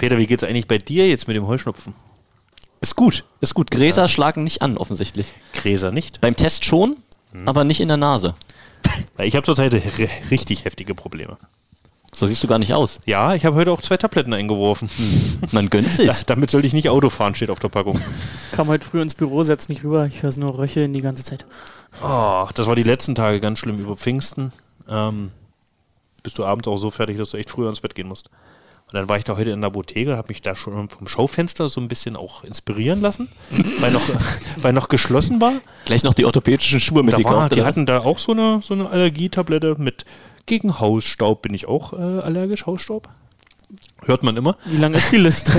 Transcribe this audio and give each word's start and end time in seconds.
Peter, 0.00 0.18
wie 0.18 0.26
geht's 0.26 0.42
eigentlich 0.42 0.66
bei 0.66 0.78
dir 0.78 1.06
jetzt 1.08 1.28
mit 1.28 1.36
dem 1.36 1.46
Heuschnupfen? 1.46 1.94
Ist 2.80 2.96
gut, 2.96 3.24
ist 3.40 3.52
gut. 3.54 3.70
Gräser 3.70 4.08
schlagen 4.08 4.42
nicht 4.44 4.62
an, 4.62 4.78
offensichtlich. 4.78 5.34
Gräser 5.52 5.92
nicht? 5.92 6.20
Beim 6.22 6.34
Test 6.34 6.64
schon, 6.64 6.96
aber 7.44 7.64
nicht 7.64 7.80
in 7.80 7.88
der 7.88 7.98
Nase. 7.98 8.34
Ja, 9.18 9.24
Ich 9.24 9.36
habe 9.36 9.44
zurzeit 9.44 9.74
ri- 9.74 10.08
richtig 10.30 10.64
heftige 10.64 10.94
Probleme. 10.94 11.36
So 12.12 12.26
siehst 12.26 12.42
du 12.42 12.48
gar 12.48 12.58
nicht 12.58 12.72
aus. 12.72 12.98
Ja, 13.06 13.34
ich 13.34 13.44
habe 13.44 13.54
heute 13.56 13.70
auch 13.70 13.82
zwei 13.82 13.96
Tabletten 13.98 14.32
eingeworfen. 14.32 14.88
Man 15.52 15.68
gönnt 15.68 15.92
sich. 15.92 16.06
Da, 16.06 16.16
damit 16.26 16.50
sollte 16.50 16.66
ich 16.66 16.72
nicht 16.72 16.88
Auto 16.88 17.10
fahren, 17.10 17.34
steht 17.34 17.50
auf 17.50 17.60
der 17.60 17.68
Packung. 17.68 18.00
Kam 18.52 18.68
heute 18.68 18.84
früh 18.84 19.00
ins 19.02 19.14
Büro, 19.14 19.42
setz 19.44 19.68
mich 19.68 19.84
rüber, 19.84 20.06
ich 20.06 20.22
höre 20.22 20.36
nur 20.38 20.56
Röcheln 20.58 20.92
die 20.94 21.02
ganze 21.02 21.22
Zeit. 21.22 21.44
Oh, 22.02 22.48
das 22.54 22.66
war 22.66 22.74
die 22.74 22.82
letzten 22.82 23.14
Tage 23.14 23.38
ganz 23.38 23.58
schlimm 23.58 23.76
über 23.78 23.96
Pfingsten. 23.96 24.50
Ähm, 24.88 25.30
bist 26.22 26.38
du 26.38 26.44
abends 26.46 26.66
auch 26.66 26.78
so 26.78 26.90
fertig, 26.90 27.18
dass 27.18 27.30
du 27.30 27.36
echt 27.36 27.50
früher 27.50 27.68
ins 27.68 27.80
Bett 27.80 27.94
gehen 27.94 28.08
musst. 28.08 28.30
Und 28.92 28.98
dann 28.98 29.08
war 29.08 29.18
ich 29.18 29.24
da 29.24 29.36
heute 29.36 29.50
in 29.52 29.60
der 29.60 29.68
Apotheke, 29.68 30.16
habe 30.16 30.28
mich 30.28 30.42
da 30.42 30.56
schon 30.56 30.88
vom 30.88 31.06
Schaufenster 31.06 31.68
so 31.68 31.80
ein 31.80 31.86
bisschen 31.86 32.16
auch 32.16 32.42
inspirieren 32.42 33.00
lassen, 33.00 33.28
weil, 33.80 33.92
noch, 33.92 34.02
weil 34.56 34.72
noch 34.72 34.88
geschlossen 34.88 35.40
war. 35.40 35.52
Gleich 35.84 36.02
noch 36.02 36.14
die 36.14 36.24
orthopädischen 36.24 36.80
Schuhe 36.80 37.04
Da 37.04 37.12
war, 37.12 37.18
mitgekauft. 37.18 37.52
die 37.52 37.60
oder? 37.60 37.66
hatten 37.66 37.86
da 37.86 38.00
auch 38.00 38.18
so 38.18 38.32
eine, 38.32 38.60
so 38.62 38.74
eine 38.74 38.90
Allergietablette 38.90 39.76
mit 39.78 40.04
gegen 40.46 40.80
Hausstaub. 40.80 41.42
Bin 41.42 41.54
ich 41.54 41.68
auch 41.68 41.92
äh, 41.92 41.96
allergisch, 41.96 42.66
Hausstaub? 42.66 43.08
Hört 44.02 44.24
man 44.24 44.36
immer. 44.36 44.56
Wie 44.64 44.78
lang 44.78 44.94
ist 44.94 45.12
die 45.12 45.18
Liste? 45.18 45.52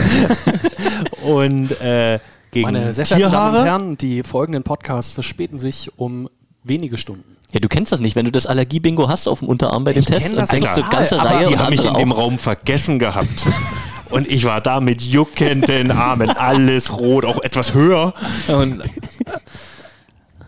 Und 1.24 1.80
äh, 1.80 2.20
gegen 2.52 2.66
Meine 2.66 2.92
sehr 2.92 3.06
verehrten 3.06 3.32
Damen 3.32 3.46
und 3.48 3.64
Tierhaare. 3.64 3.66
Herren, 3.66 3.98
die 3.98 4.24
folgenden 4.24 4.64
Podcasts 4.64 5.14
verspäten 5.14 5.58
sich 5.58 5.92
um 5.98 6.30
wenige 6.64 6.98
Stunden. 6.98 7.38
Ja, 7.54 7.60
du 7.60 7.68
kennst 7.68 7.92
das 7.92 8.00
nicht, 8.00 8.16
wenn 8.16 8.26
du 8.26 8.32
das 8.32 8.46
Allergie-Bingo 8.46 9.10
hast 9.10 9.28
auf 9.28 9.40
dem 9.40 9.48
Unterarm 9.48 9.84
bei 9.84 9.94
dem 9.94 10.00
Ich 10.00 10.06
Test 10.06 10.34
und 10.34 10.52
denkst 10.52 10.76
du 10.76 10.82
total, 10.82 10.90
ganze 10.90 11.20
aber 11.20 11.30
Reihe 11.30 11.48
Die 11.48 11.58
haben 11.58 11.70
mich 11.70 11.84
in 11.84 11.94
dem. 11.94 12.12
Raum 12.12 12.40
vergessen 12.40 13.00
gehabt. 13.00 13.28
Und 14.10 14.28
ich 14.28 14.44
war 14.44 14.60
da 14.60 14.82
mit 14.82 15.02
juckenden 15.02 15.90
Armen, 15.90 16.30
alles 16.32 16.92
rot, 16.92 17.24
auch 17.24 17.42
etwas 17.42 17.74
höher. 17.74 18.14
Und 18.50 18.82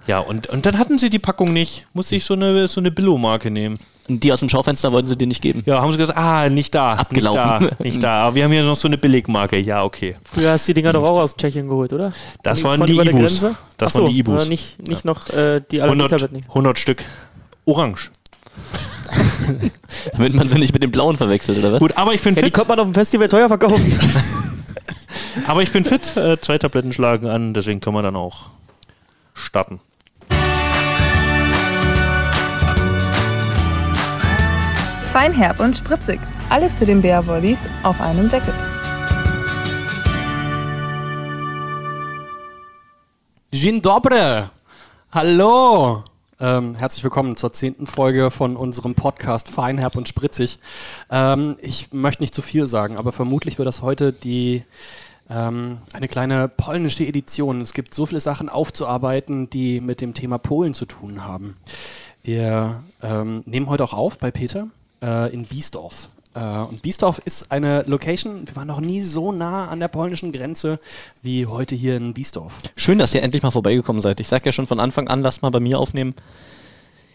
ja, 0.06 0.20
und, 0.20 0.48
und 0.48 0.66
dann 0.66 0.78
hatten 0.78 0.98
sie 0.98 1.10
die 1.10 1.20
Packung 1.20 1.54
nicht. 1.54 1.88
Musste 1.94 2.18
ich 2.18 2.26
so 2.26 2.34
eine, 2.34 2.68
so 2.68 2.82
eine 2.82 2.92
Billo-Marke 2.92 3.50
nehmen. 3.52 3.80
Und 4.10 4.22
die 4.24 4.34
aus 4.34 4.42
dem 4.42 4.50
Schaufenster 4.50 4.92
wollten 4.92 5.08
sie 5.08 5.16
dir 5.18 5.28
nicht 5.28 5.42
geben. 5.42 5.64
Ja, 5.66 5.82
haben 5.82 5.92
sie 5.94 5.98
gesagt, 5.98 6.18
ah, 6.20 6.50
nicht 6.50 6.76
da. 6.76 6.94
Abgelaufen. 6.96 7.62
Nicht 7.62 7.72
da, 7.80 7.84
nicht 7.84 8.04
da. 8.04 8.16
Aber 8.26 8.36
wir 8.36 8.44
haben 8.44 8.52
hier 8.52 8.64
noch 8.64 8.76
so 8.76 8.88
eine 8.90 8.98
Billigmarke. 8.98 9.58
Ja, 9.60 9.84
okay. 9.86 10.18
Früher 10.24 10.52
hast 10.52 10.68
du 10.68 10.74
die 10.74 10.82
Dinger 10.82 10.92
doch 10.92 11.04
auch 11.04 11.20
aus 11.20 11.38
Tschechien 11.38 11.70
geholt, 11.70 11.94
oder? 11.94 12.12
Das 12.44 12.60
Von- 12.62 12.80
waren 12.82 12.86
die 12.88 12.94
Ibus. 13.00 13.08
Grenze? 13.40 13.56
Das 13.78 13.92
Ach 13.92 13.96
so, 13.96 14.04
waren 14.04 14.12
die 14.12 14.20
Ibus. 14.20 14.42
aber 14.42 14.50
Nicht, 14.50 14.86
nicht 14.88 15.06
noch 15.06 15.30
äh, 15.30 15.62
die 15.72 15.82
100, 15.82 15.84
Allergietabletten. 16.12 16.36
nicht. 16.38 16.50
100 16.50 16.78
Stück. 16.80 17.04
Orange. 17.66 18.12
Damit 20.14 20.34
man 20.34 20.48
sie 20.48 20.60
nicht 20.60 20.74
mit 20.74 20.84
dem 20.84 20.92
Blauen 20.92 21.16
verwechselt, 21.16 21.60
oder 21.60 21.72
was? 21.74 21.80
Gut, 21.80 21.96
aber 21.98 22.14
ich 22.14 22.22
bin 22.22 22.36
Ja, 22.36 22.42
die 22.42 22.48
fit. 22.48 22.54
konnte 22.56 22.70
man 22.70 22.80
auf 22.80 22.88
dem 22.88 22.94
Festival 22.94 23.28
teuer 23.30 23.48
verkaufen. 23.48 23.82
Aber 25.48 25.64
ich 25.64 25.72
bin 25.72 25.84
fit. 25.84 26.16
Äh, 26.16 26.40
zwei 26.42 26.58
Tabletten 26.60 26.94
schlagen 26.94 27.28
an, 27.28 27.54
deswegen 27.56 27.80
können 27.80 27.96
wir 27.96 28.04
dann 28.04 28.16
auch 28.16 28.50
starten. 29.34 29.80
Feinherb 35.14 35.60
und 35.60 35.78
spritzig. 35.78 36.20
Alles 36.50 36.80
zu 36.80 36.88
den 36.88 37.04
Bärwollis 37.04 37.68
auf 37.84 38.02
einem 38.02 38.32
Deckel. 38.32 38.52
Dzień 43.52 43.80
dobry! 43.84 44.46
Hallo! 45.12 46.04
Ähm, 46.40 46.74
herzlich 46.74 47.04
willkommen 47.04 47.36
zur 47.36 47.54
zehnten 47.54 47.86
Folge 47.86 48.32
von 48.32 48.58
unserem 48.58 48.96
Podcast 48.96 49.50
Feinherb 49.50 49.96
und 49.98 50.08
Spritzig. 50.08 50.58
Ähm, 51.12 51.58
ich 51.62 51.94
möchte 51.94 52.24
nicht 52.24 52.34
zu 52.34 52.42
viel 52.42 52.66
sagen, 52.66 52.98
aber 52.98 53.12
vermutlich 53.12 53.60
wird 53.60 53.68
das 53.68 53.84
heute 53.84 54.14
die 54.14 54.64
ähm, 55.30 55.78
eine 55.94 56.08
kleine 56.08 56.48
polnische 56.48 57.04
Edition. 57.06 57.62
Es 57.62 57.74
gibt 57.74 57.94
so 57.94 58.08
viele 58.08 58.20
Sachen 58.20 58.50
aufzuarbeiten, 58.50 59.48
die 59.48 59.80
mit 59.80 60.02
dem 60.02 60.16
Thema 60.16 60.40
Polen 60.40 60.74
zu 60.74 60.88
tun 60.88 61.24
haben. 61.24 61.56
Wir 62.24 62.82
ähm, 63.04 63.44
nehmen 63.46 63.70
heute 63.70 63.84
auch 63.84 63.94
auf 63.94 64.18
bei 64.18 64.32
Peter 64.32 64.70
äh, 65.04 65.34
in 65.34 65.46
Biesdorf. 65.46 66.10
Äh, 66.34 66.40
und 66.40 66.82
Biesdorf 66.82 67.22
ist 67.26 67.52
eine 67.52 67.84
Location, 67.84 68.48
wir 68.48 68.56
waren 68.56 68.68
noch 68.68 68.82
nie 68.82 69.02
so 69.02 69.32
nah 69.32 69.68
an 69.68 69.80
der 69.80 69.88
polnischen 69.90 70.32
Grenze 70.32 70.80
wie 71.22 71.46
heute 71.46 71.76
hier 71.76 71.98
in 71.98 72.14
Biesdorf. 72.14 72.60
Schön, 72.76 72.98
dass 72.98 73.14
ihr 73.14 73.22
endlich 73.22 73.44
mal 73.44 73.52
vorbeigekommen 73.52 74.02
seid. 74.02 74.20
Ich 74.20 74.28
sag 74.28 74.46
ja 74.46 74.52
schon 74.52 74.68
von 74.68 74.80
Anfang 74.80 75.08
an, 75.08 75.22
lasst 75.22 75.42
mal 75.42 75.52
bei 75.52 75.60
mir 75.60 75.80
aufnehmen. 75.80 76.16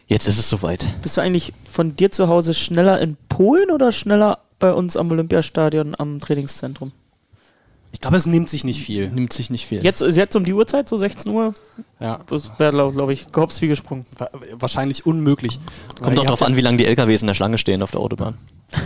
Jetzt 0.06 0.26
ist 0.26 0.38
es 0.38 0.48
soweit. 0.48 0.86
Bist 1.02 1.16
du 1.16 1.20
eigentlich 1.20 1.52
von 1.70 1.96
dir 1.96 2.10
zu 2.10 2.28
Hause 2.28 2.54
schneller 2.54 3.00
in 3.00 3.16
Polen 3.28 3.70
oder 3.70 3.92
schneller 3.92 4.38
bei 4.58 4.72
uns 4.72 4.96
am 4.96 5.10
Olympiastadion 5.10 5.94
am 5.98 6.20
Trainingszentrum? 6.20 6.92
Ich 7.98 8.00
glaube, 8.00 8.16
es 8.16 8.26
nimmt 8.26 8.48
sich 8.48 8.62
nicht 8.62 8.80
viel. 8.80 9.08
Nimmt 9.10 9.32
sich 9.32 9.50
nicht 9.50 9.66
viel. 9.66 9.82
Jetzt, 9.84 10.00
jetzt 10.02 10.36
um 10.36 10.44
die 10.44 10.52
Uhrzeit, 10.54 10.88
so 10.88 10.96
16 10.96 11.32
Uhr? 11.32 11.52
Ja, 11.98 12.20
Das 12.28 12.56
wäre, 12.56 12.70
glaube 12.70 12.92
glaub 12.94 13.10
ich, 13.10 13.32
gehops 13.32 13.60
wie 13.60 13.66
gesprungen. 13.66 14.06
wa- 14.16 14.30
wahrscheinlich 14.52 15.04
unmöglich. 15.04 15.58
Kommt 16.00 16.16
auch 16.20 16.24
darauf 16.24 16.42
an, 16.42 16.54
wie 16.54 16.60
lange 16.60 16.76
die 16.76 16.86
LKWs 16.86 17.22
in 17.22 17.26
der 17.26 17.34
Schlange 17.34 17.58
stehen 17.58 17.82
auf 17.82 17.90
der 17.90 17.98
Autobahn. 18.00 18.34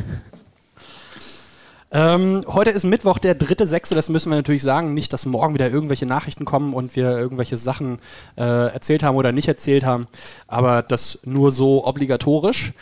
Ähm, 1.94 2.42
heute 2.46 2.70
ist 2.70 2.84
Mittwoch, 2.84 3.18
der 3.18 3.38
3.6., 3.38 3.94
das 3.94 4.08
müssen 4.08 4.30
wir 4.30 4.36
natürlich 4.36 4.62
sagen. 4.62 4.94
Nicht, 4.94 5.12
dass 5.12 5.26
morgen 5.26 5.52
wieder 5.52 5.68
irgendwelche 5.70 6.06
Nachrichten 6.06 6.46
kommen 6.46 6.72
und 6.72 6.96
wir 6.96 7.18
irgendwelche 7.18 7.58
Sachen 7.58 7.98
äh, 8.38 8.42
erzählt 8.72 9.02
haben 9.02 9.14
oder 9.14 9.30
nicht 9.30 9.46
erzählt 9.46 9.84
haben. 9.84 10.06
Aber 10.46 10.80
das 10.82 11.18
nur 11.26 11.52
so 11.52 11.86
obligatorisch. 11.86 12.72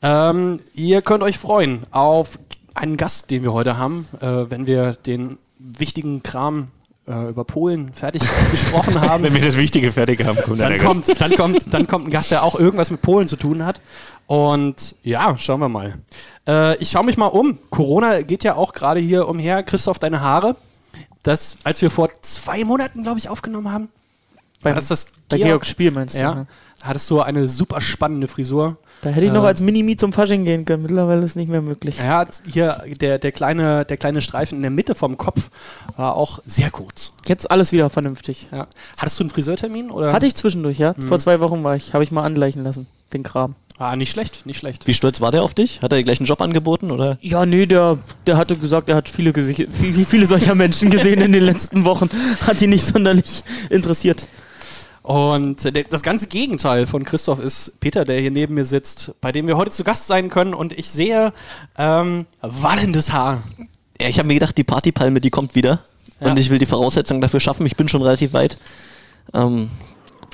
Ähm, 0.00 0.60
ihr 0.72 1.02
könnt 1.02 1.22
euch 1.22 1.36
freuen 1.36 1.84
auf 1.90 2.38
einen 2.72 2.96
Gast, 2.96 3.30
den 3.30 3.42
wir 3.42 3.52
heute 3.52 3.76
haben, 3.76 4.06
äh, 4.22 4.48
wenn 4.50 4.66
wir 4.66 4.94
den 4.94 5.36
wichtigen 5.78 6.22
Kram 6.22 6.68
äh, 7.06 7.28
über 7.28 7.44
Polen 7.44 7.92
fertig 7.92 8.22
gesprochen 8.50 9.00
haben. 9.00 9.22
Wenn 9.22 9.34
wir 9.34 9.42
das 9.42 9.56
Wichtige 9.56 9.92
fertig 9.92 10.24
haben, 10.24 10.40
kommt 10.40 10.60
dann 10.60 10.78
kommt, 10.78 11.20
dann, 11.20 11.36
kommt, 11.36 11.74
dann 11.74 11.86
kommt 11.86 12.08
ein 12.08 12.10
Gast, 12.10 12.30
der 12.30 12.42
auch 12.42 12.58
irgendwas 12.58 12.90
mit 12.90 13.02
Polen 13.02 13.28
zu 13.28 13.36
tun 13.36 13.64
hat. 13.64 13.80
Und 14.26 14.96
ja, 15.02 15.36
schauen 15.36 15.60
wir 15.60 15.68
mal. 15.68 15.94
Äh, 16.46 16.76
ich 16.78 16.90
schaue 16.90 17.04
mich 17.04 17.16
mal 17.16 17.26
um. 17.26 17.58
Corona 17.70 18.22
geht 18.22 18.44
ja 18.44 18.56
auch 18.56 18.72
gerade 18.72 19.00
hier 19.00 19.28
umher. 19.28 19.62
Christoph, 19.62 19.98
deine 19.98 20.20
Haare. 20.20 20.56
Das, 21.22 21.58
als 21.64 21.80
wir 21.82 21.90
vor 21.90 22.10
zwei 22.20 22.64
Monaten, 22.64 23.02
glaube 23.02 23.18
ich, 23.18 23.28
aufgenommen 23.28 23.72
haben, 23.72 23.88
war 24.62 24.74
das 24.74 24.88
das 24.88 25.06
bei 25.28 25.36
Georg 25.36 25.66
Spiel 25.66 25.90
meinst 25.90 26.14
du? 26.14 26.20
Ja, 26.20 26.34
ne? 26.34 26.46
hattest 26.82 27.10
du 27.10 27.20
eine 27.20 27.48
super 27.48 27.80
spannende 27.80 28.28
Frisur. 28.28 28.78
Da 29.04 29.10
hätte 29.10 29.26
ich 29.26 29.32
noch 29.32 29.44
Äh. 29.44 29.48
als 29.48 29.60
Mini-Mi 29.60 29.96
zum 29.96 30.12
Fasching 30.12 30.44
gehen 30.44 30.64
können. 30.64 30.82
Mittlerweile 30.82 31.22
ist 31.24 31.36
nicht 31.36 31.48
mehr 31.50 31.60
möglich. 31.62 31.98
Er 32.00 32.16
hat 32.18 32.42
hier 32.50 32.82
der, 33.00 33.18
der, 33.18 33.32
kleine, 33.32 33.84
der 33.84 33.96
kleine 33.96 34.20
Streifen 34.22 34.56
in 34.56 34.62
der 34.62 34.70
Mitte 34.70 34.94
vom 34.94 35.16
Kopf 35.18 35.50
war 35.96 36.16
auch 36.16 36.38
sehr 36.46 36.70
kurz. 36.70 37.12
Jetzt 37.26 37.50
alles 37.50 37.70
wieder 37.72 37.90
vernünftig. 37.90 38.48
Ja. 38.50 38.66
Hattest 38.98 39.20
du 39.20 39.24
einen 39.24 39.30
Friseurtermin? 39.30 39.90
Oder? 39.90 40.12
Hatte 40.12 40.26
ich 40.26 40.34
zwischendurch, 40.34 40.78
ja. 40.78 40.94
Mhm. 40.96 41.02
Vor 41.02 41.18
zwei 41.18 41.40
Wochen 41.40 41.62
war 41.62 41.76
ich, 41.76 41.92
habe 41.94 42.02
ich 42.02 42.10
mal 42.10 42.24
angleichen 42.24 42.64
lassen, 42.64 42.86
den 43.12 43.22
Kram. 43.22 43.54
Ah, 43.76 43.96
nicht 43.96 44.12
schlecht, 44.12 44.46
nicht 44.46 44.58
schlecht. 44.58 44.86
Wie 44.86 44.94
stolz 44.94 45.20
war 45.20 45.32
der 45.32 45.42
auf 45.42 45.52
dich? 45.52 45.82
Hat 45.82 45.92
er 45.92 45.98
dir 45.98 46.04
gleich 46.04 46.20
einen 46.20 46.26
Job 46.26 46.40
angeboten 46.40 46.92
oder? 46.92 47.18
Ja, 47.20 47.44
nee, 47.44 47.66
der, 47.66 47.98
der 48.26 48.36
hatte 48.36 48.56
gesagt, 48.56 48.88
er 48.88 48.94
hat 48.94 49.08
viele, 49.08 49.32
Gesicht, 49.32 49.66
viele, 49.72 50.04
viele 50.04 50.26
solcher 50.28 50.54
Menschen 50.54 50.90
gesehen 50.90 51.20
in 51.20 51.32
den 51.32 51.42
letzten 51.42 51.84
Wochen. 51.84 52.08
Hat 52.46 52.62
ihn 52.62 52.70
nicht 52.70 52.86
sonderlich 52.86 53.42
interessiert. 53.70 54.28
Und 55.04 55.70
das 55.92 56.02
ganze 56.02 56.28
Gegenteil 56.28 56.86
von 56.86 57.04
Christoph 57.04 57.38
ist 57.38 57.78
Peter, 57.78 58.06
der 58.06 58.20
hier 58.20 58.30
neben 58.30 58.54
mir 58.54 58.64
sitzt, 58.64 59.12
bei 59.20 59.32
dem 59.32 59.46
wir 59.46 59.58
heute 59.58 59.70
zu 59.70 59.84
Gast 59.84 60.06
sein 60.06 60.30
können. 60.30 60.54
Und 60.54 60.72
ich 60.72 60.88
sehe 60.88 61.34
ähm, 61.76 62.24
wallendes 62.40 63.12
Haar. 63.12 63.42
Ja, 64.00 64.08
ich 64.08 64.18
habe 64.18 64.28
mir 64.28 64.34
gedacht, 64.34 64.56
die 64.56 64.64
Partypalme, 64.64 65.20
die 65.20 65.28
kommt 65.28 65.54
wieder. 65.54 65.80
Ja. 66.20 66.30
Und 66.30 66.38
ich 66.38 66.48
will 66.48 66.58
die 66.58 66.64
Voraussetzungen 66.64 67.20
dafür 67.20 67.38
schaffen. 67.38 67.66
Ich 67.66 67.76
bin 67.76 67.86
schon 67.86 68.00
relativ 68.00 68.32
weit. 68.32 68.56
Ähm, 69.34 69.68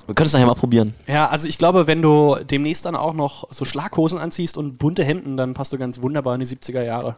wir 0.06 0.14
können 0.14 0.26
es 0.26 0.34
nachher 0.34 0.46
mal 0.46 0.54
probieren. 0.54 0.94
Ja, 1.08 1.28
also 1.28 1.48
ich 1.48 1.58
glaube, 1.58 1.88
wenn 1.88 2.00
du 2.00 2.36
demnächst 2.48 2.84
dann 2.84 2.94
auch 2.94 3.14
noch 3.14 3.48
so 3.50 3.64
Schlaghosen 3.64 4.20
anziehst 4.20 4.56
und 4.56 4.78
bunte 4.78 5.02
Hemden, 5.02 5.36
dann 5.36 5.52
passt 5.52 5.72
du 5.72 5.78
ganz 5.78 6.00
wunderbar 6.00 6.36
in 6.36 6.42
die 6.42 6.46
70er 6.46 6.82
Jahre. 6.84 7.16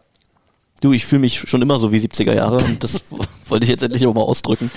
Du, 0.81 0.93
ich 0.93 1.05
fühle 1.05 1.21
mich 1.21 1.39
schon 1.41 1.61
immer 1.61 1.79
so 1.79 1.93
wie 1.93 1.99
70er 1.99 2.33
Jahre 2.35 2.57
und 2.65 2.83
das 2.83 3.03
wollte 3.47 3.65
ich 3.65 3.71
jetzt 3.71 3.83
endlich 3.83 4.07
auch 4.07 4.15
mal 4.15 4.23
ausdrücken. 4.23 4.71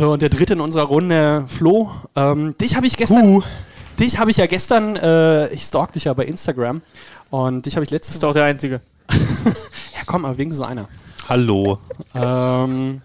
So, 0.00 0.12
und 0.12 0.22
der 0.22 0.30
dritte 0.30 0.54
in 0.54 0.62
unserer 0.62 0.84
Runde, 0.84 1.44
Flo. 1.46 1.90
Ähm, 2.16 2.56
dich 2.56 2.74
habe 2.74 2.86
ich 2.86 2.96
gestern. 2.96 3.44
Dich 3.98 4.16
habe 4.16 4.30
ich 4.30 4.38
ja 4.38 4.46
gestern, 4.46 4.96
äh, 4.96 5.52
ich 5.52 5.62
stalk 5.62 5.92
dich 5.92 6.04
ja 6.04 6.14
bei 6.14 6.24
Instagram. 6.24 6.80
Und 7.28 7.66
dich 7.66 7.76
habe 7.76 7.84
ich 7.84 7.90
letztes 7.90 8.14
Ist 8.14 8.22
doch 8.22 8.32
der 8.32 8.44
Einzige. 8.44 8.80
Ja, 9.94 10.00
komm, 10.06 10.24
aber 10.24 10.38
wegen 10.38 10.52
so 10.52 10.64
einer. 10.64 10.88
Hallo. 11.28 11.80
Ähm, 12.14 13.02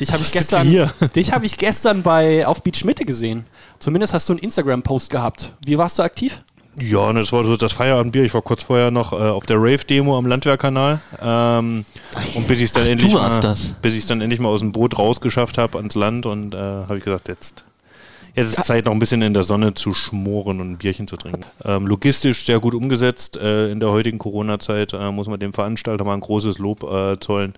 dich 0.00 0.12
habe 0.12 0.24
ich 0.24 0.32
gestern, 0.32 0.66
hier? 0.66 0.92
dich 1.14 1.32
habe 1.32 1.46
ich 1.46 1.56
gestern 1.56 2.02
bei 2.02 2.44
auf 2.44 2.64
Beach 2.64 2.84
Mitte 2.84 3.04
gesehen. 3.04 3.46
Zumindest 3.78 4.12
hast 4.12 4.28
du 4.28 4.32
einen 4.32 4.40
Instagram-Post 4.40 5.10
gehabt. 5.10 5.52
Wie 5.64 5.78
warst 5.78 6.00
du 6.00 6.02
aktiv? 6.02 6.42
Ja, 6.80 6.98
und 7.00 7.16
das 7.16 7.32
war 7.32 7.44
so 7.44 7.56
das 7.56 7.72
Feierabendbier. 7.72 8.24
Ich 8.24 8.34
war 8.34 8.42
kurz 8.42 8.62
vorher 8.62 8.90
noch 8.90 9.12
äh, 9.12 9.16
auf 9.16 9.46
der 9.46 9.56
Rave-Demo 9.56 10.16
am 10.16 10.26
Landwehrkanal. 10.26 11.00
Ähm, 11.20 11.84
und 12.34 12.48
bis 12.48 12.58
ich 12.60 12.66
es 12.66 12.72
dann, 12.72 12.84
Ach, 12.84 12.88
endlich 12.88 13.12
mal- 13.12 13.22
warst 13.22 13.44
das. 13.44 13.74
bis 13.82 13.94
ich's 13.96 14.06
dann 14.06 14.20
endlich 14.20 14.40
mal 14.40 14.48
aus 14.48 14.60
dem 14.60 14.72
Boot 14.72 14.98
rausgeschafft 14.98 15.58
habe 15.58 15.78
ans 15.78 15.94
Land 15.94 16.26
und 16.26 16.54
äh, 16.54 16.58
habe 16.58 16.98
ich 16.98 17.04
gesagt, 17.04 17.28
jetzt, 17.28 17.64
Jetzt 18.36 18.56
ist 18.56 18.64
Zeit, 18.64 18.84
noch 18.84 18.92
ein 18.92 19.00
bisschen 19.00 19.22
in 19.22 19.34
der 19.34 19.42
Sonne 19.42 19.74
zu 19.74 19.92
schmoren 19.92 20.60
und 20.60 20.70
ein 20.70 20.78
Bierchen 20.78 21.08
zu 21.08 21.16
trinken. 21.16 21.40
Ähm, 21.64 21.86
logistisch 21.88 22.44
sehr 22.46 22.60
gut 22.60 22.74
umgesetzt. 22.74 23.36
Äh, 23.36 23.70
in 23.72 23.80
der 23.80 23.90
heutigen 23.90 24.18
Corona-Zeit 24.18 24.92
äh, 24.92 25.10
muss 25.10 25.26
man 25.26 25.40
dem 25.40 25.52
Veranstalter 25.52 26.04
mal 26.04 26.14
ein 26.14 26.20
großes 26.20 26.58
Lob 26.58 26.84
äh, 26.84 27.18
zollen. 27.18 27.54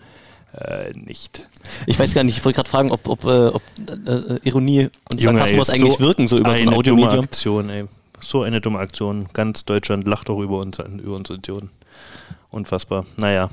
Äh, 0.57 0.93
nicht. 0.99 1.47
Ich 1.87 1.99
weiß 1.99 2.15
gar 2.15 2.25
nicht, 2.25 2.39
ich 2.39 2.45
wollte 2.45 2.57
gerade 2.57 2.71
fragen, 2.71 2.91
ob, 2.91 3.07
ob, 3.07 3.25
äh, 3.25 3.49
ob 3.49 3.63
äh, 4.07 4.39
Ironie 4.49 4.89
und 5.11 5.21
Junge, 5.21 5.41
Sarkasmus 5.41 5.69
ey, 5.69 5.75
eigentlich 5.81 5.93
so 5.95 6.01
wirken, 6.01 6.27
so 6.29 6.39
über 6.39 6.57
so 6.57 6.63
ein 6.63 6.75
Audiomedium. 6.75 7.25
Aktion, 7.25 7.69
ey. 7.71 7.85
So 8.23 8.43
eine 8.43 8.61
dumme 8.61 8.79
Aktion. 8.79 9.29
Ganz 9.33 9.65
Deutschland 9.65 10.07
lacht 10.07 10.29
doch 10.29 10.41
über 10.41 10.61
uns, 10.61 10.79
über 10.79 11.17
uns 11.17 11.29
Idioten. 11.29 11.71
Unfassbar. 12.51 13.05
Naja. 13.19 13.51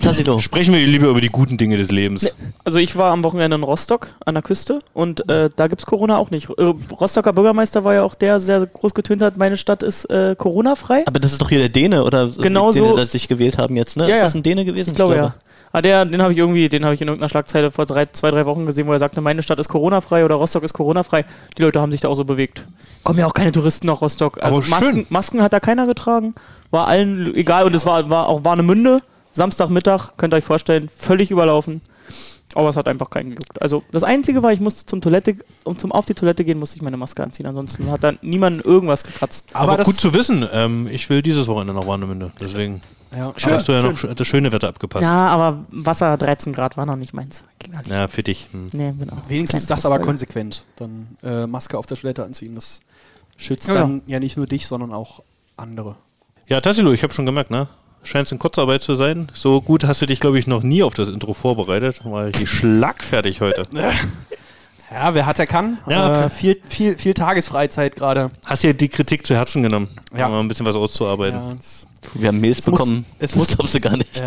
Tassilo. 0.00 0.38
Sprechen 0.38 0.72
wir 0.72 0.86
lieber 0.86 1.08
über 1.08 1.20
die 1.20 1.28
guten 1.28 1.58
Dinge 1.58 1.76
des 1.76 1.90
Lebens. 1.90 2.34
Also 2.64 2.78
ich 2.78 2.96
war 2.96 3.12
am 3.12 3.22
Wochenende 3.22 3.56
in 3.56 3.62
Rostock 3.62 4.08
an 4.24 4.34
der 4.34 4.42
Küste 4.42 4.80
und 4.94 5.28
äh, 5.28 5.50
da 5.54 5.66
gibt 5.66 5.80
es 5.80 5.86
Corona 5.86 6.16
auch 6.16 6.30
nicht. 6.30 6.48
Äh, 6.48 6.72
Rostocker 6.98 7.32
Bürgermeister 7.32 7.84
war 7.84 7.94
ja 7.94 8.02
auch 8.02 8.14
der, 8.14 8.30
der 8.30 8.40
sehr 8.40 8.66
groß 8.66 8.94
getönt 8.94 9.22
hat, 9.22 9.36
meine 9.36 9.56
Stadt 9.56 9.82
ist 9.82 10.04
äh, 10.04 10.36
Corona-frei. 10.38 11.02
Aber 11.06 11.18
das 11.18 11.32
ist 11.32 11.42
doch 11.42 11.48
hier 11.48 11.58
der 11.58 11.68
Däne, 11.68 12.04
oder 12.04 12.28
Genau 12.28 12.72
den 12.72 12.84
so. 12.84 12.96
sie 12.96 13.06
sich 13.06 13.28
gewählt 13.28 13.58
haben 13.58 13.74
jetzt, 13.76 13.96
ne? 13.96 14.04
Ja, 14.04 14.14
ist 14.14 14.18
ja. 14.18 14.24
das 14.24 14.34
ein 14.34 14.42
Däne 14.42 14.64
gewesen? 14.64 14.90
Ich 14.90 14.94
glaube, 14.94 15.16
ja. 15.16 15.34
Ah, 15.72 15.82
der, 15.82 16.04
den 16.04 16.20
habe 16.20 16.32
ich 16.32 16.38
irgendwie, 16.38 16.68
den 16.68 16.84
habe 16.84 16.94
ich 16.94 17.00
in 17.00 17.08
irgendeiner 17.08 17.28
Schlagzeile 17.28 17.70
vor 17.70 17.86
drei, 17.86 18.06
zwei, 18.06 18.30
drei 18.30 18.44
Wochen 18.46 18.66
gesehen, 18.66 18.88
wo 18.88 18.92
er 18.92 18.98
sagte, 18.98 19.20
meine 19.20 19.42
Stadt 19.42 19.58
ist 19.60 19.68
Corona-frei 19.68 20.24
oder 20.24 20.36
Rostock 20.36 20.64
ist 20.64 20.72
Corona-frei. 20.72 21.24
Die 21.56 21.62
Leute 21.62 21.80
haben 21.80 21.92
sich 21.92 22.00
da 22.00 22.08
auch 22.08 22.14
so 22.14 22.24
bewegt. 22.24 22.66
Kommen 23.04 23.18
ja 23.18 23.26
auch 23.26 23.34
keine 23.34 23.52
Touristen 23.52 23.86
nach 23.86 24.00
Rostock. 24.00 24.42
Also 24.42 24.56
Aber 24.56 24.62
schön. 24.64 24.70
Masken, 24.70 25.06
Masken 25.10 25.42
hat 25.42 25.52
da 25.52 25.60
keiner 25.60 25.86
getragen. 25.86 26.34
War 26.70 26.88
allen 26.88 27.34
egal 27.34 27.64
und 27.64 27.74
es 27.74 27.86
war, 27.86 28.10
war 28.10 28.28
auch 28.28 28.44
Warnemünde, 28.44 29.00
Samstagmittag, 29.32 30.12
könnt 30.16 30.34
ihr 30.34 30.38
euch 30.38 30.44
vorstellen, 30.44 30.88
völlig 30.94 31.30
überlaufen. 31.30 31.80
Aber 32.56 32.68
es 32.70 32.74
hat 32.76 32.88
einfach 32.88 33.10
keinen 33.10 33.30
gejuckt. 33.30 33.62
Also 33.62 33.84
das 33.92 34.02
Einzige 34.02 34.42
war, 34.42 34.52
ich 34.52 34.58
musste 34.58 34.84
zum 34.84 35.00
Toilette, 35.00 35.36
um 35.62 35.78
zum 35.78 35.92
auf 35.92 36.04
die 36.04 36.14
Toilette 36.14 36.44
gehen, 36.44 36.58
musste 36.58 36.76
ich 36.76 36.82
meine 36.82 36.96
Maske 36.96 37.22
anziehen. 37.22 37.46
Ansonsten 37.46 37.88
hat 37.92 38.02
da 38.02 38.12
niemand 38.22 38.64
irgendwas 38.64 39.04
gekratzt. 39.04 39.50
Aber, 39.54 39.76
das- 39.76 39.86
gut 39.86 39.94
zu 39.96 40.12
wissen. 40.12 40.44
Ähm, 40.52 40.88
ich 40.90 41.08
will 41.08 41.22
dieses 41.22 41.46
Wochenende 41.46 41.74
nach 41.74 41.86
Warnemünde. 41.86 42.32
Deswegen 42.40 42.80
Ja, 43.16 43.32
Schön, 43.36 43.52
hast 43.54 43.68
du 43.68 43.72
ja 43.72 43.82
noch 43.82 43.92
sch- 43.96 44.12
das 44.14 44.26
schöne 44.26 44.50
Wetter 44.50 44.68
abgepasst. 44.68 45.02
Ja, 45.04 45.28
aber 45.28 45.64
Wasser 45.70 46.16
13 46.16 46.52
Grad 46.52 46.76
war 46.76 46.86
noch 46.86 46.96
nicht 46.96 47.12
meins. 47.14 47.44
Ging 47.60 47.70
noch 47.72 47.78
nicht. 47.78 47.90
Ja, 47.90 48.08
für 48.08 48.22
dich. 48.24 48.48
Hm. 48.50 48.68
Nee, 48.72 48.94
genau. 48.98 49.16
Wenigstens 49.28 49.66
das 49.66 49.86
aber 49.86 49.98
konsequent. 50.00 50.64
Dann 50.76 51.16
äh, 51.22 51.46
Maske 51.46 51.78
auf 51.78 51.86
der 51.86 51.96
Toilette 51.96 52.24
anziehen. 52.24 52.56
Das 52.56 52.80
schützt 53.36 53.68
Ja, 53.68 53.74
dann 53.74 54.02
ja 54.06 54.18
nicht 54.18 54.36
nur 54.36 54.46
dich, 54.46 54.66
sondern 54.66 54.92
auch 54.92 55.22
andere. 55.56 55.94
Ja, 56.48 56.60
Tassilo, 56.60 56.90
ich 56.92 57.02
habe 57.04 57.12
schon 57.12 57.26
gemerkt, 57.26 57.50
ne? 57.52 57.68
Scheint 58.02 58.32
in 58.32 58.38
Kurzarbeit 58.38 58.82
zu 58.82 58.94
sein. 58.94 59.30
So 59.34 59.60
gut 59.60 59.84
hast 59.84 60.00
du 60.02 60.06
dich, 60.06 60.20
glaube 60.20 60.38
ich, 60.38 60.46
noch 60.46 60.62
nie 60.62 60.82
auf 60.82 60.94
das 60.94 61.08
Intro 61.08 61.34
vorbereitet. 61.34 62.00
War 62.04 62.26
richtig 62.26 62.48
schlagfertig 62.50 63.40
heute. 63.40 63.66
Ja, 64.92 65.14
wer 65.14 65.24
hat, 65.24 65.38
der 65.38 65.46
kann. 65.46 65.78
Ja, 65.86 66.24
äh, 66.24 66.30
viel, 66.30 66.60
viel, 66.68 66.98
viel 66.98 67.14
Tagesfreizeit 67.14 67.94
gerade. 67.94 68.32
Hast 68.44 68.64
dir 68.64 68.74
die 68.74 68.88
Kritik 68.88 69.24
zu 69.24 69.36
Herzen 69.36 69.62
genommen, 69.62 69.86
Ja. 70.12 70.26
um 70.26 70.32
mal 70.32 70.40
ein 70.40 70.48
bisschen 70.48 70.66
was 70.66 70.74
auszuarbeiten. 70.74 71.38
Ja, 71.38 71.54
Wir 72.20 72.26
haben 72.26 72.40
Mails 72.40 72.66
muss- 72.66 72.76
bekommen. 72.80 73.04
es 73.20 73.30
das 73.30 73.36
muss- 73.36 73.48
glaubst 73.56 73.72
du 73.72 73.78
gar 73.80 73.96
nicht. 73.96 74.16
ja. 74.18 74.26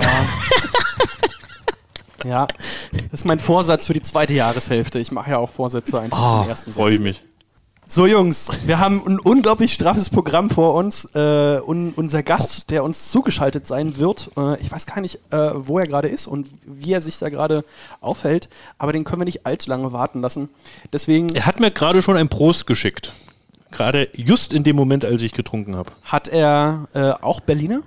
ja, 2.23 2.47
das 2.93 3.03
ist 3.11 3.25
mein 3.25 3.39
Vorsatz 3.39 3.87
für 3.87 3.93
die 3.93 4.01
zweite 4.03 4.33
Jahreshälfte. 4.35 4.99
Ich 4.99 5.11
mache 5.11 5.31
ja 5.31 5.37
auch 5.37 5.49
Vorsätze 5.49 5.99
einfach 5.99 6.17
Ah, 6.17 6.39
zum 6.43 6.49
ersten 6.49 6.71
freue 6.71 6.91
ich 6.91 6.97
Satz. 6.97 7.03
mich. 7.03 7.23
So 7.95 8.07
Jungs, 8.07 8.49
wir 8.65 8.79
haben 8.79 9.03
ein 9.05 9.19
unglaublich 9.19 9.71
straffes 9.71 10.09
Programm 10.09 10.49
vor 10.49 10.73
uns. 10.73 11.05
Äh, 11.13 11.59
und 11.63 11.93
unser 11.95 12.23
Gast, 12.23 12.71
der 12.71 12.83
uns 12.83 13.11
zugeschaltet 13.11 13.67
sein 13.67 13.97
wird, 13.97 14.31
äh, 14.35 14.59
ich 14.61 14.71
weiß 14.71 14.87
gar 14.87 14.99
nicht, 14.99 15.19
äh, 15.31 15.51
wo 15.53 15.77
er 15.77 15.85
gerade 15.85 16.07
ist 16.07 16.25
und 16.25 16.47
wie 16.65 16.91
er 16.91 17.01
sich 17.01 17.19
da 17.19 17.29
gerade 17.29 17.63
aufhält, 18.01 18.49
aber 18.79 18.93
den 18.93 19.03
können 19.03 19.21
wir 19.21 19.25
nicht 19.25 19.45
allzu 19.45 19.69
lange 19.69 19.91
warten 19.91 20.21
lassen. 20.21 20.49
Deswegen 20.91 21.29
Er 21.35 21.45
hat 21.45 21.59
mir 21.59 21.69
gerade 21.69 22.01
schon 22.01 22.17
ein 22.17 22.29
Prost 22.29 22.65
geschickt. 22.65 23.13
Gerade 23.69 24.09
just 24.15 24.53
in 24.53 24.63
dem 24.63 24.75
Moment, 24.75 25.05
als 25.05 25.21
ich 25.21 25.33
getrunken 25.33 25.75
habe. 25.75 25.91
hat 26.03 26.27
er 26.29 26.87
äh, 26.95 27.11
auch 27.23 27.41
Berliner. 27.41 27.83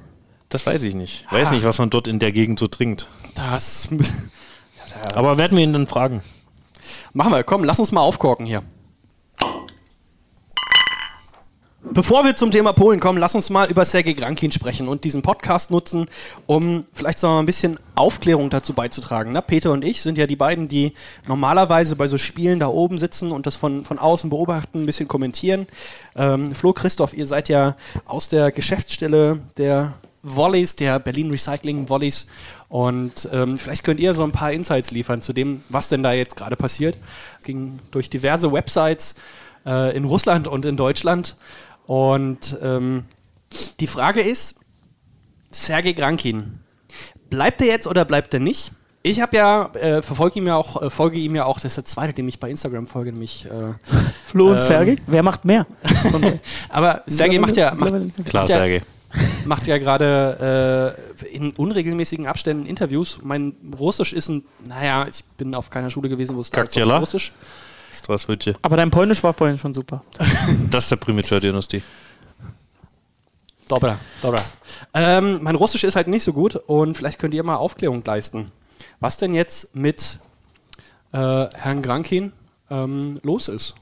Das 0.50 0.64
weiß 0.66 0.84
ich 0.84 0.94
nicht. 0.94 1.26
Weiß 1.32 1.48
Ah. 1.48 1.50
nicht, 1.50 1.64
was 1.64 1.78
man 1.78 1.90
dort 1.90 2.06
in 2.06 2.20
der 2.20 2.30
Gegend 2.30 2.60
so 2.60 2.68
trinkt. 2.68 3.08
Das 3.34 3.88
Aber 5.16 5.36
werden 5.36 5.56
wir 5.56 5.64
ihn 5.64 5.72
dann 5.72 5.88
fragen. 5.88 6.22
machen 7.12 7.32
wir. 7.32 7.42
Komm, 7.42 7.64
lass 7.64 7.80
uns 7.80 7.90
mal 7.90 8.02
aufkorken 8.02 8.46
hier. 8.46 8.62
Bevor 11.92 12.24
wir 12.24 12.36
zum 12.36 12.50
Thema 12.50 12.72
Polen 12.72 13.00
kommen, 13.00 13.18
lass 13.18 13.34
uns 13.34 13.48
mal 13.48 13.70
über 13.70 13.84
Sergei 13.84 14.12
Grankin 14.12 14.52
sprechen 14.52 14.88
und 14.88 15.04
diesen 15.04 15.22
Podcast 15.22 15.70
nutzen, 15.70 16.06
um 16.46 16.84
vielleicht 16.92 17.18
so 17.18 17.28
ein 17.28 17.46
bisschen 17.46 17.78
Aufklärung 17.94 18.50
dazu 18.50 18.74
beizutragen. 18.74 19.32
Na, 19.32 19.40
Peter 19.40 19.72
und 19.72 19.84
ich 19.84 20.02
sind 20.02 20.18
ja 20.18 20.26
die 20.26 20.36
beiden, 20.36 20.68
die 20.68 20.92
normalerweise 21.26 21.96
bei 21.96 22.06
so 22.06 22.18
Spielen 22.18 22.60
da 22.60 22.66
oben 22.66 22.98
sitzen 22.98 23.30
und 23.32 23.46
das 23.46 23.56
von, 23.56 23.84
von 23.84 23.98
außen 23.98 24.30
beobachten, 24.30 24.82
ein 24.82 24.86
bisschen 24.86 25.08
kommentieren. 25.08 25.66
Ähm, 26.16 26.54
Flo, 26.54 26.72
Christoph, 26.72 27.16
ihr 27.16 27.26
seid 27.26 27.48
ja 27.48 27.76
aus 28.04 28.28
der 28.28 28.50
Geschäftsstelle 28.50 29.40
der 29.56 29.94
Volleys, 30.22 30.76
der 30.76 30.98
Berlin 30.98 31.30
Recycling 31.30 31.88
Volleys. 31.88 32.26
Und 32.68 33.28
ähm, 33.32 33.58
vielleicht 33.58 33.84
könnt 33.84 34.00
ihr 34.00 34.14
so 34.14 34.24
ein 34.24 34.32
paar 34.32 34.52
Insights 34.52 34.90
liefern 34.90 35.22
zu 35.22 35.32
dem, 35.32 35.62
was 35.68 35.88
denn 35.88 36.02
da 36.02 36.12
jetzt 36.12 36.36
gerade 36.36 36.56
passiert. 36.56 36.96
Ging 37.44 37.78
durch 37.92 38.10
diverse 38.10 38.52
Websites 38.52 39.14
äh, 39.64 39.96
in 39.96 40.04
Russland 40.04 40.48
und 40.48 40.66
in 40.66 40.76
Deutschland. 40.76 41.36
Und 41.86 42.58
ähm, 42.62 43.04
die 43.80 43.86
Frage 43.86 44.20
ist, 44.20 44.60
Sergei 45.50 45.92
Grankin, 45.92 46.58
bleibt 47.30 47.60
er 47.60 47.68
jetzt 47.68 47.86
oder 47.86 48.04
bleibt 48.04 48.34
er 48.34 48.40
nicht? 48.40 48.72
Ich 49.02 49.20
habe 49.20 49.36
ja, 49.36 49.70
äh, 49.74 50.02
verfolge 50.02 50.40
ihm 50.40 50.48
ja 50.48 50.56
auch, 50.56 50.82
äh, 50.82 50.90
folge 50.90 51.18
ihm 51.18 51.36
ja 51.36 51.44
auch, 51.44 51.54
das 51.56 51.64
ist 51.66 51.76
der 51.76 51.84
zweite, 51.84 52.12
dem 52.12 52.26
ich 52.26 52.40
bei 52.40 52.50
Instagram 52.50 52.88
folge, 52.88 53.12
nämlich 53.12 53.46
äh, 53.46 53.74
Flo 54.26 54.48
und 54.48 54.56
Ähm, 54.56 54.60
Sergei? 54.60 54.96
Wer 55.06 55.22
macht 55.22 55.44
mehr? 55.44 55.64
aber 56.68 57.02
Sergei 57.06 57.38
macht 57.38 57.56
ja, 57.56 57.72
macht, 57.74 57.92
Klar, 58.24 58.42
macht 58.42 58.48
ja, 58.50 58.56
Sergej. 58.58 58.82
macht 59.44 59.66
ja 59.68 59.78
gerade 59.78 60.96
äh, 61.22 61.26
in 61.26 61.52
unregelmäßigen 61.52 62.26
Abständen 62.26 62.66
Interviews. 62.66 63.20
Mein 63.22 63.54
Russisch 63.78 64.12
ist 64.12 64.28
ein, 64.28 64.44
naja, 64.66 65.06
ich 65.08 65.24
bin 65.36 65.54
auf 65.54 65.70
keiner 65.70 65.90
Schule 65.90 66.08
gewesen, 66.08 66.36
wo 66.36 66.40
es 66.40 66.50
da? 66.50 66.62
Russisch. 66.98 67.32
Straswitje. 67.96 68.54
Aber 68.62 68.76
dein 68.76 68.90
Polnisch 68.90 69.22
war 69.22 69.32
vorhin 69.32 69.58
schon 69.58 69.74
super. 69.74 70.02
Das 70.70 70.84
ist 70.84 70.90
der 70.90 70.96
Primitscher-Dynastie. 70.96 71.82
Dobra, 73.68 73.98
dobra. 74.22 74.38
Ähm, 74.94 75.40
mein 75.42 75.56
Russisch 75.56 75.82
ist 75.84 75.96
halt 75.96 76.06
nicht 76.06 76.22
so 76.22 76.32
gut 76.32 76.54
und 76.54 76.96
vielleicht 76.96 77.18
könnt 77.18 77.34
ihr 77.34 77.42
mal 77.42 77.56
Aufklärung 77.56 78.02
leisten. 78.04 78.52
Was 79.00 79.16
denn 79.16 79.34
jetzt 79.34 79.74
mit 79.74 80.20
äh, 81.12 81.18
Herrn 81.18 81.82
Grankin 81.82 82.32
ähm, 82.70 83.18
los 83.22 83.48
ist? 83.48 83.74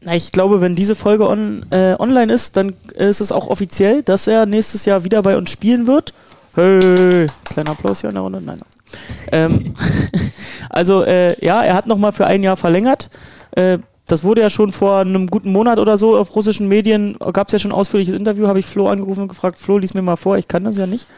Na, 0.00 0.14
Ich 0.14 0.30
glaube, 0.30 0.60
wenn 0.60 0.76
diese 0.76 0.94
Folge 0.94 1.28
on, 1.28 1.66
äh, 1.70 1.96
online 1.98 2.32
ist, 2.32 2.56
dann 2.56 2.74
ist 2.94 3.20
es 3.20 3.32
auch 3.32 3.48
offiziell, 3.48 4.02
dass 4.02 4.26
er 4.26 4.46
nächstes 4.46 4.84
Jahr 4.84 5.02
wieder 5.02 5.22
bei 5.22 5.36
uns 5.36 5.50
spielen 5.50 5.86
wird. 5.86 6.14
Hey, 6.54 7.26
kleiner 7.44 7.72
Applaus 7.72 8.00
hier 8.00 8.10
in 8.10 8.14
der 8.14 8.22
Runde. 8.22 8.40
Nein. 8.40 8.60
nein. 8.60 9.50
ähm, 9.52 9.74
also, 10.70 11.02
äh, 11.02 11.44
ja, 11.44 11.64
er 11.64 11.74
hat 11.74 11.86
nochmal 11.86 12.12
für 12.12 12.26
ein 12.26 12.42
Jahr 12.42 12.56
verlängert. 12.56 13.10
Äh, 13.56 13.78
das 14.06 14.22
wurde 14.22 14.40
ja 14.40 14.50
schon 14.50 14.70
vor 14.70 14.98
einem 14.98 15.26
guten 15.26 15.50
Monat 15.50 15.80
oder 15.80 15.98
so 15.98 16.16
auf 16.16 16.36
russischen 16.36 16.68
Medien, 16.68 17.16
gab 17.32 17.48
es 17.48 17.52
ja 17.52 17.58
schon 17.58 17.72
ein 17.72 17.76
ausführliches 17.76 18.14
Interview, 18.14 18.46
habe 18.46 18.60
ich 18.60 18.66
Flo 18.66 18.88
angerufen 18.88 19.22
und 19.22 19.28
gefragt, 19.28 19.58
Flo, 19.58 19.78
lies 19.78 19.94
mir 19.94 20.02
mal 20.02 20.16
vor, 20.16 20.38
ich 20.38 20.46
kann 20.46 20.62
das 20.62 20.76
ja 20.76 20.86
nicht. 20.86 21.08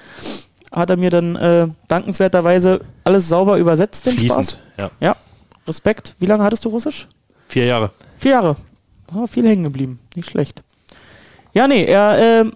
Hat 0.73 0.88
er 0.88 0.97
mir 0.97 1.11
dann 1.11 1.37
äh, 1.37 1.68
dankenswerterweise 1.88 2.80
alles 3.04 3.28
sauber 3.28 3.59
übersetzt, 3.59 4.07
den 4.07 4.14
Spaß. 4.14 4.21
Fließend. 4.21 4.59
Ja. 4.78 4.90
Ja, 5.00 5.16
Respekt. 5.66 6.14
Wie 6.18 6.26
lange 6.26 6.45
hattest 6.45 6.64
du 6.64 6.71
Russisch? 6.71 7.09
Vier 7.47 7.66
Jahre. 7.66 7.90
Vier 8.16 8.33
Jahre. 8.33 8.57
Oh, 9.14 9.26
viel 9.26 9.47
hängen 9.47 9.64
geblieben. 9.64 9.99
Nicht 10.14 10.30
schlecht. 10.30 10.62
Ja, 11.52 11.66
nee, 11.66 11.85
er 11.85 12.18
ähm, 12.18 12.52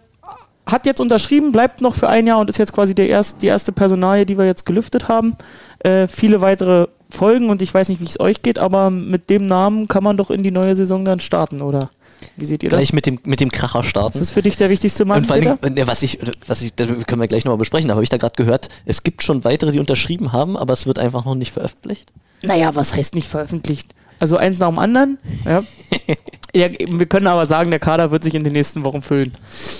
hat 0.66 0.86
jetzt 0.86 1.00
unterschrieben, 1.00 1.52
bleibt 1.52 1.80
noch 1.80 1.94
für 1.94 2.08
ein 2.08 2.26
Jahr 2.26 2.38
und 2.38 2.48
ist 2.48 2.58
jetzt 2.58 2.72
quasi 2.72 2.94
der 2.94 3.08
erst, 3.08 3.42
die 3.42 3.46
erste 3.46 3.72
Personalie, 3.72 4.26
die 4.26 4.38
wir 4.38 4.46
jetzt 4.46 4.64
gelüftet 4.64 5.08
haben. 5.08 5.36
Äh, 5.80 6.06
viele 6.08 6.40
weitere 6.40 6.88
Folgen 7.12 7.50
und 7.50 7.62
ich 7.62 7.72
weiß 7.72 7.88
nicht, 7.88 8.00
wie 8.00 8.06
es 8.06 8.18
euch 8.18 8.42
geht, 8.42 8.58
aber 8.58 8.90
mit 8.90 9.30
dem 9.30 9.46
Namen 9.46 9.88
kann 9.88 10.02
man 10.02 10.16
doch 10.16 10.30
in 10.30 10.42
die 10.42 10.50
neue 10.50 10.74
Saison 10.74 11.04
dann 11.04 11.20
starten, 11.20 11.62
oder? 11.62 11.90
Wie 12.36 12.44
seht 12.44 12.62
ihr 12.62 12.70
das? 12.70 12.78
Gleich 12.78 12.92
mit 12.92 13.06
dem, 13.06 13.18
mit 13.24 13.40
dem 13.40 13.50
Kracher 13.50 13.80
Ist 13.80 13.86
starten. 13.88 14.18
das 14.18 14.30
für 14.30 14.42
dich 14.42 14.56
der 14.56 14.70
wichtigste 14.70 15.04
Mann, 15.04 15.18
Und 15.18 15.26
vor? 15.26 15.36
Dingen, 15.38 15.58
äh, 15.76 15.86
was 15.86 16.02
ich, 16.02 16.18
was 16.46 16.62
ich, 16.62 16.74
das 16.74 16.88
können 17.06 17.20
wir 17.20 17.28
gleich 17.28 17.44
nochmal 17.44 17.58
besprechen, 17.58 17.90
aber 17.90 17.96
habe 17.96 18.04
ich 18.04 18.10
da 18.10 18.16
gerade 18.16 18.34
gehört, 18.36 18.68
es 18.84 19.02
gibt 19.02 19.22
schon 19.22 19.44
weitere, 19.44 19.72
die 19.72 19.80
unterschrieben 19.80 20.32
haben, 20.32 20.56
aber 20.56 20.72
es 20.72 20.86
wird 20.86 20.98
einfach 20.98 21.24
noch 21.24 21.34
nicht 21.34 21.52
veröffentlicht. 21.52 22.12
Naja, 22.42 22.74
was 22.74 22.94
heißt 22.94 23.14
nicht 23.14 23.28
veröffentlicht? 23.28 23.88
Also 24.20 24.36
eins 24.36 24.58
nach 24.60 24.68
dem 24.68 24.78
anderen. 24.78 25.18
Ja. 25.44 25.62
ja, 26.54 26.68
wir 26.70 27.06
können 27.06 27.26
aber 27.26 27.48
sagen, 27.48 27.70
der 27.70 27.80
Kader 27.80 28.12
wird 28.12 28.22
sich 28.22 28.36
in 28.36 28.44
den 28.44 28.52
nächsten 28.52 28.84
Wochen 28.84 29.02
füllen. 29.02 29.32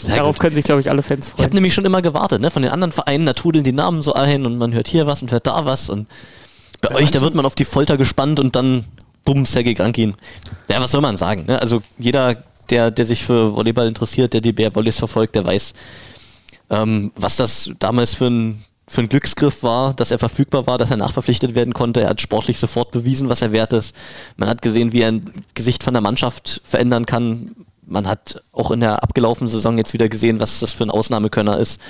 Ja, 0.08 0.16
Darauf 0.16 0.36
gut. 0.36 0.42
können 0.42 0.54
sich, 0.56 0.64
glaube 0.64 0.80
ich, 0.80 0.90
alle 0.90 1.02
Fans 1.02 1.26
Ich 1.28 1.32
freuen. 1.34 1.44
habe 1.44 1.54
nämlich 1.54 1.74
schon 1.74 1.84
immer 1.84 2.02
gewartet, 2.02 2.40
ne? 2.40 2.50
Von 2.50 2.62
den 2.62 2.72
anderen 2.72 2.90
Vereinen, 2.92 3.24
da 3.24 3.34
trudeln 3.34 3.62
die 3.64 3.72
Namen 3.72 4.02
so 4.02 4.14
ein 4.14 4.44
und 4.46 4.58
man 4.58 4.72
hört 4.72 4.88
hier 4.88 5.06
was 5.06 5.22
und 5.22 5.30
hört 5.30 5.46
da 5.46 5.64
was 5.64 5.90
und 5.90 6.08
bei 6.82 6.94
euch, 6.94 7.10
da 7.10 7.22
wird 7.22 7.34
man 7.34 7.46
auf 7.46 7.54
die 7.54 7.64
Folter 7.64 7.96
gespannt 7.96 8.38
und 8.38 8.54
dann 8.54 8.84
bumm, 9.24 9.46
Sergei 9.46 9.72
Grankin. 9.72 10.14
Ja, 10.68 10.80
was 10.80 10.90
soll 10.90 11.00
man 11.00 11.16
sagen, 11.16 11.46
ne? 11.46 11.60
Also 11.60 11.80
jeder, 11.98 12.42
der, 12.68 12.90
der 12.90 13.06
sich 13.06 13.24
für 13.24 13.54
Volleyball 13.54 13.88
interessiert, 13.88 14.34
der 14.34 14.40
die 14.40 14.52
Bär 14.52 14.74
Volleys 14.74 14.98
verfolgt, 14.98 15.34
der 15.36 15.46
weiß, 15.46 15.72
ähm, 16.70 17.12
was 17.16 17.36
das 17.36 17.70
damals 17.78 18.14
für 18.14 18.26
ein 18.26 18.64
für 18.88 19.00
ein 19.00 19.08
Glücksgriff 19.08 19.62
war, 19.62 19.94
dass 19.94 20.10
er 20.10 20.18
verfügbar 20.18 20.66
war, 20.66 20.76
dass 20.76 20.90
er 20.90 20.98
nachverpflichtet 20.98 21.54
werden 21.54 21.72
konnte. 21.72 22.02
Er 22.02 22.10
hat 22.10 22.20
sportlich 22.20 22.58
sofort 22.58 22.90
bewiesen, 22.90 23.28
was 23.30 23.40
er 23.40 23.52
wert 23.52 23.72
ist. 23.72 23.94
Man 24.36 24.50
hat 24.50 24.60
gesehen, 24.60 24.92
wie 24.92 25.00
er 25.00 25.08
ein 25.08 25.44
Gesicht 25.54 25.82
von 25.82 25.94
der 25.94 26.02
Mannschaft 26.02 26.60
verändern 26.64 27.06
kann. 27.06 27.52
Man 27.84 28.06
hat 28.06 28.40
auch 28.52 28.70
in 28.70 28.80
der 28.80 29.02
abgelaufenen 29.02 29.48
Saison 29.48 29.76
jetzt 29.76 29.92
wieder 29.92 30.08
gesehen, 30.08 30.38
was 30.40 30.60
das 30.60 30.72
für 30.72 30.84
ein 30.84 30.90
Ausnahmekönner 30.90 31.58
ist. 31.58 31.80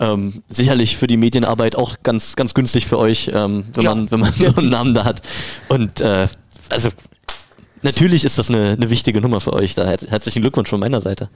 Ähm, 0.00 0.42
sicherlich 0.48 0.96
für 0.96 1.06
die 1.06 1.16
Medienarbeit 1.16 1.76
auch 1.76 1.96
ganz, 2.02 2.34
ganz 2.36 2.52
günstig 2.52 2.86
für 2.86 2.98
euch, 2.98 3.30
ähm, 3.32 3.64
wenn, 3.72 3.84
Ja. 3.84 3.94
man, 3.94 4.10
wenn 4.10 4.20
man 4.20 4.32
so 4.38 4.56
einen 4.56 4.70
Namen 4.70 4.94
da 4.94 5.04
hat. 5.04 5.22
Und 5.68 6.00
äh, 6.00 6.26
also 6.68 6.88
natürlich 7.82 8.24
ist 8.24 8.38
das 8.38 8.50
eine, 8.50 8.70
eine 8.72 8.90
wichtige 8.90 9.20
Nummer 9.20 9.40
für 9.40 9.52
euch. 9.52 9.74
Da 9.76 9.84
her- 9.84 9.98
herzlichen 10.08 10.42
Glückwunsch 10.42 10.68
von 10.68 10.80
meiner 10.80 11.00
Seite. 11.00 11.28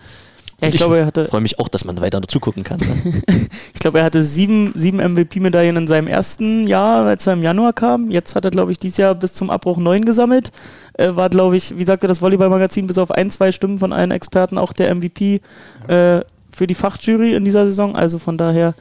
Ja, 0.60 0.68
ich 0.68 0.74
Und 0.74 0.78
glaube, 0.78 0.98
er 0.98 1.06
hatte, 1.06 1.26
freue 1.26 1.40
mich 1.40 1.58
auch, 1.58 1.68
dass 1.68 1.84
man 1.84 2.00
weiter 2.00 2.20
dazugucken 2.20 2.64
kann. 2.64 2.80
Ne? 2.80 3.22
ich 3.74 3.80
glaube, 3.80 4.00
er 4.00 4.04
hatte 4.04 4.20
sieben, 4.20 4.72
sieben 4.74 4.98
MVP-Medaillen 4.98 5.76
in 5.76 5.86
seinem 5.86 6.06
ersten 6.06 6.66
Jahr, 6.66 7.06
als 7.06 7.26
er 7.26 7.32
im 7.32 7.42
Januar 7.42 7.72
kam. 7.72 8.10
Jetzt 8.10 8.34
hat 8.36 8.44
er, 8.44 8.50
glaube 8.50 8.72
ich, 8.72 8.78
dieses 8.78 8.98
Jahr 8.98 9.14
bis 9.14 9.32
zum 9.34 9.48
Abbruch 9.50 9.78
neun 9.78 10.04
gesammelt. 10.04 10.52
Äh, 10.94 11.16
war, 11.16 11.30
glaube 11.30 11.56
ich, 11.56 11.78
wie 11.78 11.84
sagte 11.84 12.06
das 12.06 12.20
Volleyball-Magazin, 12.20 12.86
bis 12.86 12.98
auf 12.98 13.10
ein, 13.10 13.30
zwei 13.30 13.52
Stimmen 13.52 13.78
von 13.78 13.92
allen 13.92 14.10
Experten 14.10 14.58
auch 14.58 14.72
der 14.72 14.94
MVP 14.94 15.40
äh, 15.88 16.20
für 16.50 16.66
die 16.66 16.74
Fachjury 16.74 17.34
in 17.34 17.44
dieser 17.44 17.64
Saison. 17.64 17.96
Also 17.96 18.18
von 18.18 18.36
daher 18.36 18.74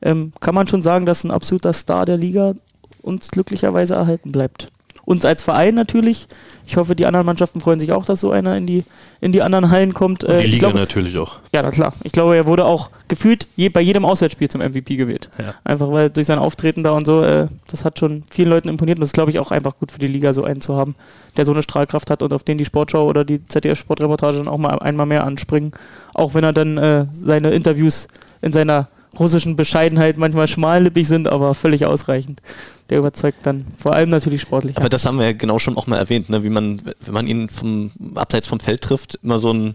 ähm, 0.00 0.32
kann 0.40 0.54
man 0.54 0.68
schon 0.68 0.82
sagen, 0.82 1.04
dass 1.04 1.24
ein 1.24 1.30
absoluter 1.30 1.72
Star 1.72 2.06
der 2.06 2.16
Liga 2.16 2.54
uns 3.02 3.30
glücklicherweise 3.30 3.94
erhalten 3.94 4.32
bleibt. 4.32 4.70
Uns 5.06 5.24
als 5.24 5.40
Verein 5.40 5.74
natürlich. 5.76 6.26
Ich 6.66 6.76
hoffe, 6.76 6.94
die 6.96 7.06
anderen 7.06 7.24
Mannschaften 7.26 7.60
freuen 7.60 7.78
sich 7.80 7.92
auch, 7.92 8.04
dass 8.04 8.20
so 8.20 8.32
einer 8.32 8.56
in 8.56 8.66
die, 8.66 8.84
in 9.20 9.30
die 9.32 9.40
anderen 9.40 9.70
Hallen 9.70 9.94
kommt. 9.94 10.24
Und 10.24 10.30
Äh, 10.34 10.38
die 10.40 10.44
ich 10.46 10.50
Liga 10.54 10.66
glaube- 10.66 10.80
natürlich 10.80 11.16
auch. 11.16 11.36
ja, 11.54 11.62
na 11.62 11.70
klar. 11.70 11.92
Ich 12.02 12.10
glaube, 12.10 12.34
er 12.36 12.46
wurde 12.48 12.64
auch 12.64 12.90
gefühlt 13.06 13.46
je, 13.54 13.68
bei 13.68 13.80
jedem 13.80 14.04
Auswärtsspiel 14.04 14.48
zum 14.48 14.60
MVP 14.60 14.96
gewählt. 14.96 15.30
Ja. 15.38 15.54
Einfach 15.62 15.92
weil 15.92 16.10
durch 16.10 16.26
sein 16.26 16.40
Auftreten 16.40 16.82
da 16.82 16.90
und 16.90 17.06
so, 17.06 17.22
äh, 17.22 17.46
das 17.70 17.84
hat 17.84 18.00
schon 18.00 18.24
vielen 18.32 18.50
Leuten 18.50 18.68
imponiert 18.68 18.98
und 18.98 19.02
das 19.02 19.10
ist, 19.10 19.14
glaube 19.14 19.30
ich, 19.30 19.38
auch 19.38 19.52
einfach 19.52 19.78
gut 19.78 19.92
für 19.92 20.00
die 20.00 20.08
Liga, 20.08 20.32
so 20.32 20.42
einen 20.42 20.60
zu 20.60 20.74
haben, 20.76 20.96
der 21.36 21.44
so 21.46 21.52
eine 21.52 21.62
Strahlkraft 21.62 22.10
hat 22.10 22.22
und 22.22 22.32
auf 22.32 22.42
den 22.42 22.58
die 22.58 22.64
Sportschau 22.64 23.06
oder 23.06 23.24
die 23.24 23.46
ZDF-Sportreportage 23.46 24.38
dann 24.38 24.48
auch 24.48 24.58
mal 24.58 24.76
einmal 24.80 25.06
mehr 25.06 25.22
anspringen. 25.24 25.70
Auch 26.14 26.34
wenn 26.34 26.42
er 26.42 26.52
dann 26.52 26.78
äh, 26.78 27.06
seine 27.12 27.52
Interviews 27.52 28.08
in 28.42 28.52
seiner 28.52 28.88
russischen 29.16 29.56
Bescheidenheit 29.56 30.16
manchmal 30.16 30.48
schmallippig 30.48 31.06
sind, 31.06 31.28
aber 31.28 31.54
völlig 31.54 31.86
ausreichend. 31.86 32.40
Der 32.90 32.98
überzeugt 32.98 33.44
dann 33.44 33.66
vor 33.76 33.94
allem 33.94 34.10
natürlich 34.10 34.42
sportlich. 34.42 34.76
Aber 34.76 34.88
das 34.88 35.04
haben 35.06 35.18
wir 35.18 35.26
ja 35.26 35.32
genau 35.32 35.58
schon 35.58 35.76
auch 35.76 35.86
mal 35.86 35.96
erwähnt, 35.98 36.28
ne? 36.30 36.44
wie 36.44 36.50
man, 36.50 36.80
wenn 37.04 37.14
man 37.14 37.26
ihn 37.26 37.48
vom 37.48 37.90
abseits 38.14 38.46
vom 38.46 38.60
Feld 38.60 38.80
trifft, 38.82 39.18
immer 39.22 39.38
so 39.38 39.50
einen 39.50 39.74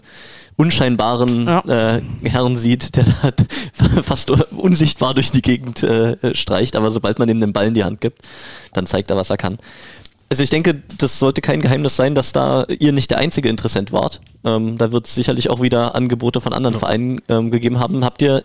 unscheinbaren 0.55 1.45
Ja. 1.45 1.95
äh, 1.97 2.01
Herrn 2.23 2.57
sieht, 2.57 2.95
der 2.95 3.05
da 3.05 4.01
fast 4.03 4.31
unsichtbar 4.51 5.13
durch 5.13 5.31
die 5.31 5.41
Gegend 5.41 5.83
äh, 5.83 6.35
streicht, 6.35 6.75
aber 6.75 6.91
sobald 6.91 7.19
man 7.19 7.27
ihm 7.29 7.39
den 7.39 7.51
Ball 7.53 7.67
in 7.67 7.73
die 7.73 7.83
Hand 7.83 7.99
gibt, 8.01 8.19
dann 8.73 8.85
zeigt 8.85 9.09
er, 9.09 9.17
was 9.17 9.29
er 9.29 9.37
kann. 9.37 9.57
Also 10.29 10.43
ich 10.43 10.49
denke, 10.49 10.81
das 10.97 11.19
sollte 11.19 11.41
kein 11.41 11.59
Geheimnis 11.61 11.97
sein, 11.97 12.15
dass 12.15 12.31
da 12.31 12.65
ihr 12.79 12.93
nicht 12.93 13.11
der 13.11 13.17
einzige 13.17 13.49
Interessent 13.49 13.91
wart. 13.91 14.21
Ähm, 14.45 14.77
da 14.77 14.93
wird 14.93 15.05
es 15.05 15.13
sicherlich 15.13 15.49
auch 15.49 15.61
wieder 15.61 15.93
Angebote 15.93 16.39
von 16.39 16.53
anderen 16.53 16.77
Vereinen 16.79 17.19
ähm, 17.27 17.51
gegeben 17.51 17.79
haben. 17.79 18.05
Habt 18.05 18.21
ihr 18.21 18.41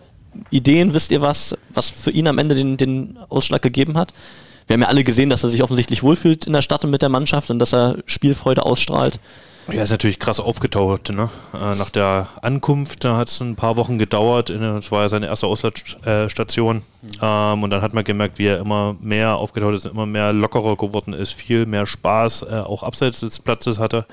Ideen, 0.49 0.93
wisst 0.93 1.11
ihr 1.11 1.21
was, 1.21 1.55
was 1.69 1.89
für 1.89 2.11
ihn 2.11 2.27
am 2.27 2.37
Ende 2.37 2.55
den, 2.55 2.77
den 2.77 3.17
Ausschlag 3.29 3.61
gegeben 3.61 3.97
hat? 3.97 4.13
Wir 4.67 4.73
haben 4.73 4.81
ja 4.81 4.87
alle 4.87 5.03
gesehen, 5.03 5.29
dass 5.29 5.43
er 5.43 5.49
sich 5.49 5.63
offensichtlich 5.63 6.03
wohlfühlt 6.03 6.45
in 6.45 6.53
der 6.53 6.61
Stadt 6.61 6.83
und 6.83 6.91
mit 6.91 7.01
der 7.01 7.09
Mannschaft 7.09 7.49
und 7.49 7.59
dass 7.59 7.73
er 7.73 7.97
Spielfreude 8.05 8.63
ausstrahlt. 8.63 9.19
Ja, 9.71 9.83
ist 9.83 9.91
natürlich 9.91 10.19
krass 10.19 10.39
aufgetaucht. 10.39 11.09
Ne? 11.09 11.29
Äh, 11.53 11.75
nach 11.75 11.89
der 11.89 12.27
Ankunft, 12.41 13.03
hat 13.03 13.27
es 13.27 13.41
ein 13.41 13.55
paar 13.55 13.75
Wochen 13.75 13.97
gedauert. 13.97 14.49
Das 14.49 14.91
war 14.91 15.01
ja 15.01 15.09
seine 15.09 15.27
erste 15.27 15.47
Auslandsstation. 15.47 16.83
Ähm, 17.21 17.63
und 17.63 17.69
dann 17.69 17.81
hat 17.81 17.93
man 17.93 18.03
gemerkt, 18.03 18.39
wie 18.39 18.47
er 18.47 18.59
immer 18.59 18.95
mehr 19.01 19.35
aufgetaucht 19.35 19.73
ist, 19.73 19.85
immer 19.85 20.05
mehr 20.05 20.31
lockerer 20.31 20.77
geworden 20.77 21.13
ist, 21.13 21.33
viel 21.33 21.65
mehr 21.65 21.85
Spaß, 21.85 22.43
äh, 22.43 22.55
auch 22.59 22.83
abseits 22.83 23.19
des 23.19 23.39
Platzes 23.39 23.77
hatte. 23.77 24.05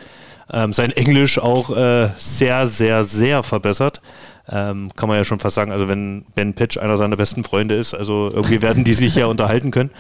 Ähm, 0.52 0.73
sein 0.73 0.90
Englisch 0.90 1.38
auch 1.38 1.75
äh, 1.75 2.11
sehr, 2.16 2.66
sehr, 2.66 3.04
sehr 3.04 3.42
verbessert. 3.42 4.00
Ähm, 4.50 4.90
kann 4.94 5.08
man 5.08 5.16
ja 5.16 5.24
schon 5.24 5.38
fast 5.38 5.54
sagen, 5.54 5.72
also 5.72 5.88
wenn 5.88 6.26
Ben 6.34 6.52
Pitch 6.52 6.76
einer 6.76 6.98
seiner 6.98 7.16
besten 7.16 7.44
Freunde 7.44 7.76
ist, 7.76 7.94
also 7.94 8.30
irgendwie 8.30 8.60
werden 8.60 8.84
die 8.84 8.92
sich 8.92 9.14
ja 9.14 9.26
unterhalten 9.26 9.70
können. 9.70 9.90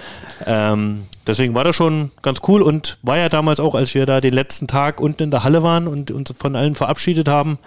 Ähm, 0.44 1.04
deswegen 1.26 1.54
war 1.54 1.64
das 1.64 1.74
schon 1.74 2.10
ganz 2.20 2.40
cool 2.46 2.60
und 2.60 2.98
war 3.02 3.16
ja 3.16 3.30
damals 3.30 3.58
auch, 3.58 3.74
als 3.74 3.94
wir 3.94 4.04
da 4.04 4.20
den 4.20 4.34
letzten 4.34 4.66
Tag 4.66 5.00
unten 5.00 5.22
in 5.22 5.30
der 5.30 5.44
Halle 5.44 5.62
waren 5.62 5.88
und 5.88 6.10
uns 6.10 6.34
von 6.38 6.56
allen 6.56 6.74
verabschiedet 6.74 7.26
haben, 7.26 7.58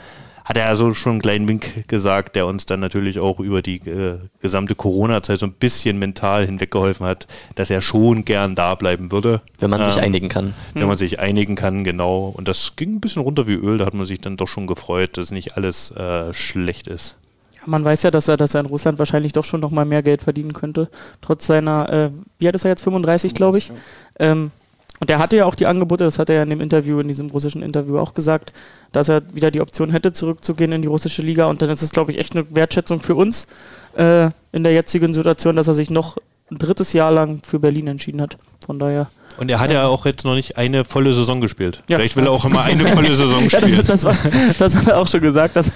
hat 0.48 0.56
er 0.56 0.68
also 0.68 0.94
schon 0.94 1.14
einen 1.14 1.22
kleinen 1.22 1.48
Wink 1.48 1.88
gesagt, 1.90 2.38
der 2.38 2.46
uns 2.46 2.66
dann 2.66 2.80
natürlich 2.80 3.20
auch 3.20 3.40
über 3.42 3.62
die 3.62 3.78
äh, 3.88 4.18
gesamte 4.40 4.76
Corona-Zeit 4.76 5.40
so 5.40 5.46
ein 5.46 5.52
bisschen 5.52 6.00
mental 6.00 6.46
hinweggeholfen 6.46 7.06
hat, 7.06 7.28
dass 7.56 7.70
er 7.70 7.82
schon 7.82 8.24
gern 8.24 8.56
da 8.56 8.76
bleiben 8.76 9.12
würde. 9.12 9.42
Wenn 9.60 9.70
man 9.70 9.84
sich 9.84 9.98
Ähm, 9.98 10.04
einigen 10.04 10.30
kann. 10.30 10.54
wenn 10.74 10.88
man 10.88 10.96
sich 10.98 11.20
einigen 11.20 11.56
kann, 11.56 11.84
genau. 11.84 12.34
Und 12.36 12.48
das 12.48 12.78
ging 12.78 12.96
ein 12.96 13.02
bisschen 13.02 13.24
runter 13.24 13.46
wie 13.46 13.56
Öl. 13.56 13.78
Da 13.78 13.86
hat 13.86 13.94
man 13.94 14.06
sich 14.06 14.22
dann 14.22 14.38
doch 14.38 14.48
schon 14.48 14.68
gefreut, 14.68 15.18
dass 15.18 15.32
nicht 15.32 15.58
alles 15.58 15.92
äh, 15.92 16.32
schlecht 16.34 16.88
ist. 16.88 17.18
Man 17.66 17.84
weiß 17.84 18.04
ja, 18.04 18.12
dass 18.12 18.30
er, 18.30 18.38
dass 18.38 18.54
er 18.54 18.62
in 18.62 18.68
Russland 18.68 18.98
wahrscheinlich 19.00 19.34
doch 19.34 19.44
schon 19.44 19.60
noch 19.60 19.72
mal 19.72 19.84
mehr 19.84 20.02
Geld 20.02 20.22
verdienen 20.22 20.54
könnte. 20.54 20.90
Trotz 21.22 21.46
seiner, 21.48 21.92
äh, 21.92 22.10
wie 22.40 22.48
alt 22.48 22.56
ist 22.56 22.64
er 22.64 22.70
jetzt? 22.72 22.84
35, 22.84 23.34
glaube 23.34 23.58
ich. 23.58 23.74
Ähm, 24.20 24.52
und 25.00 25.10
er 25.10 25.20
hatte 25.20 25.38
ja 25.38 25.46
auch 25.46 25.56
die 25.56 25.66
Angebote, 25.66 26.04
das 26.04 26.20
hat 26.20 26.30
er 26.30 26.38
ja 26.38 26.44
in 26.44 26.50
dem 26.50 26.62
Interview, 26.62 27.00
in 27.00 27.08
diesem 27.08 27.30
russischen 27.30 27.62
Interview 27.62 27.98
auch 28.00 28.14
gesagt, 28.14 28.54
dass 28.92 29.10
er 29.10 29.22
wieder 29.34 29.52
die 29.52 29.62
Option 29.62 29.92
hätte, 29.92 30.12
zurückzugehen 30.14 30.72
in 30.72 30.82
die 30.82 30.88
russische 30.88 31.22
Liga. 31.22 31.46
Und 31.48 31.62
dann 31.62 31.70
ist 31.70 31.82
es, 31.82 31.92
glaube 31.92 32.12
ich, 32.12 32.18
echt 32.20 32.36
eine 32.36 32.46
Wertschätzung 32.56 33.00
für 33.00 33.16
uns 33.16 33.48
äh, 33.96 34.30
in 34.52 34.64
der 34.64 34.74
jetzigen 34.74 35.14
Situation, 35.14 35.56
dass 35.56 35.68
er 35.68 35.74
sich 35.74 35.90
noch 35.90 36.18
ein 36.50 36.58
drittes 36.58 36.94
Jahr 36.94 37.12
lang 37.12 37.42
für 37.46 37.60
Berlin 37.60 37.88
entschieden 37.88 38.22
hat. 38.22 38.38
Von 38.66 38.80
daher. 38.80 39.08
Und 39.38 39.52
er 39.52 39.60
hat 39.60 39.70
ja, 39.70 39.86
auch 39.86 40.08
jetzt 40.08 40.26
noch 40.26 40.34
nicht 40.34 40.58
eine 40.58 40.84
volle 40.84 41.14
Saison 41.14 41.42
gespielt. 41.42 41.84
Ja. 41.90 41.98
Vielleicht 41.98 42.16
will 42.16 42.24
er 42.26 42.32
auch 42.32 42.46
immer 42.46 42.64
eine 42.64 42.88
volle 42.92 43.16
Saison 43.16 43.44
Ja, 43.50 43.62
spielen. 43.62 43.84
das, 43.86 44.02
das, 44.02 44.04
war, 44.06 44.16
das 44.58 44.76
hat 44.76 44.88
er 44.88 44.98
auch 44.98 45.08
schon 45.08 45.22
gesagt, 45.22 45.56
dass, 45.56 45.72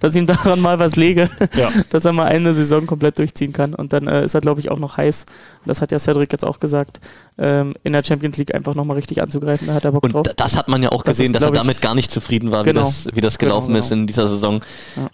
dass 0.00 0.16
ihm 0.16 0.26
daran 0.26 0.58
mal 0.60 0.80
was 0.80 0.96
lege, 0.96 1.30
Ja. 1.54 1.70
dass 1.90 2.04
er 2.06 2.12
mal 2.12 2.24
eine 2.26 2.54
Saison 2.54 2.86
komplett 2.86 3.20
durchziehen 3.20 3.52
kann. 3.52 3.72
Und 3.72 3.92
dann 3.92 4.08
äh, 4.08 4.24
ist 4.24 4.34
er, 4.34 4.40
glaube 4.40 4.58
ich, 4.60 4.70
auch 4.70 4.80
noch 4.80 4.96
heiß. 4.96 5.26
Das 5.64 5.80
hat 5.80 5.92
ja 5.92 6.00
Cedric 6.00 6.32
jetzt 6.32 6.44
auch 6.44 6.58
gesagt, 6.58 6.98
ähm, 7.36 7.74
in 7.82 7.92
der 7.92 8.04
Champions 8.04 8.36
League 8.36 8.54
einfach 8.54 8.74
nochmal 8.74 8.96
richtig 8.96 9.20
anzugreifen. 9.22 9.66
Da 9.66 9.74
hat 9.74 9.84
er 9.84 9.92
Bock 9.92 10.04
Und 10.04 10.14
drauf. 10.14 10.22
da- 10.24 10.32
das 10.36 10.56
hat 10.56 10.68
man 10.68 10.82
ja 10.82 10.90
auch 10.92 11.02
Das 11.02 11.12
gesehen, 11.18 11.26
ist, 11.26 11.34
dass 11.36 11.42
er 11.42 11.50
damit 11.50 11.80
gar 11.80 11.94
nicht 11.94 12.10
zufrieden 12.10 12.50
war, 12.52 12.62
Genau. 12.62 12.80
wie, 12.82 12.84
das, 12.84 13.06
wie 13.12 13.20
das 13.20 13.38
Genau, 13.38 13.50
gelaufen 13.54 13.66
genau. 13.68 13.78
ist 13.80 13.90
in 13.90 14.06
dieser 14.06 14.28
Saison. 14.28 14.60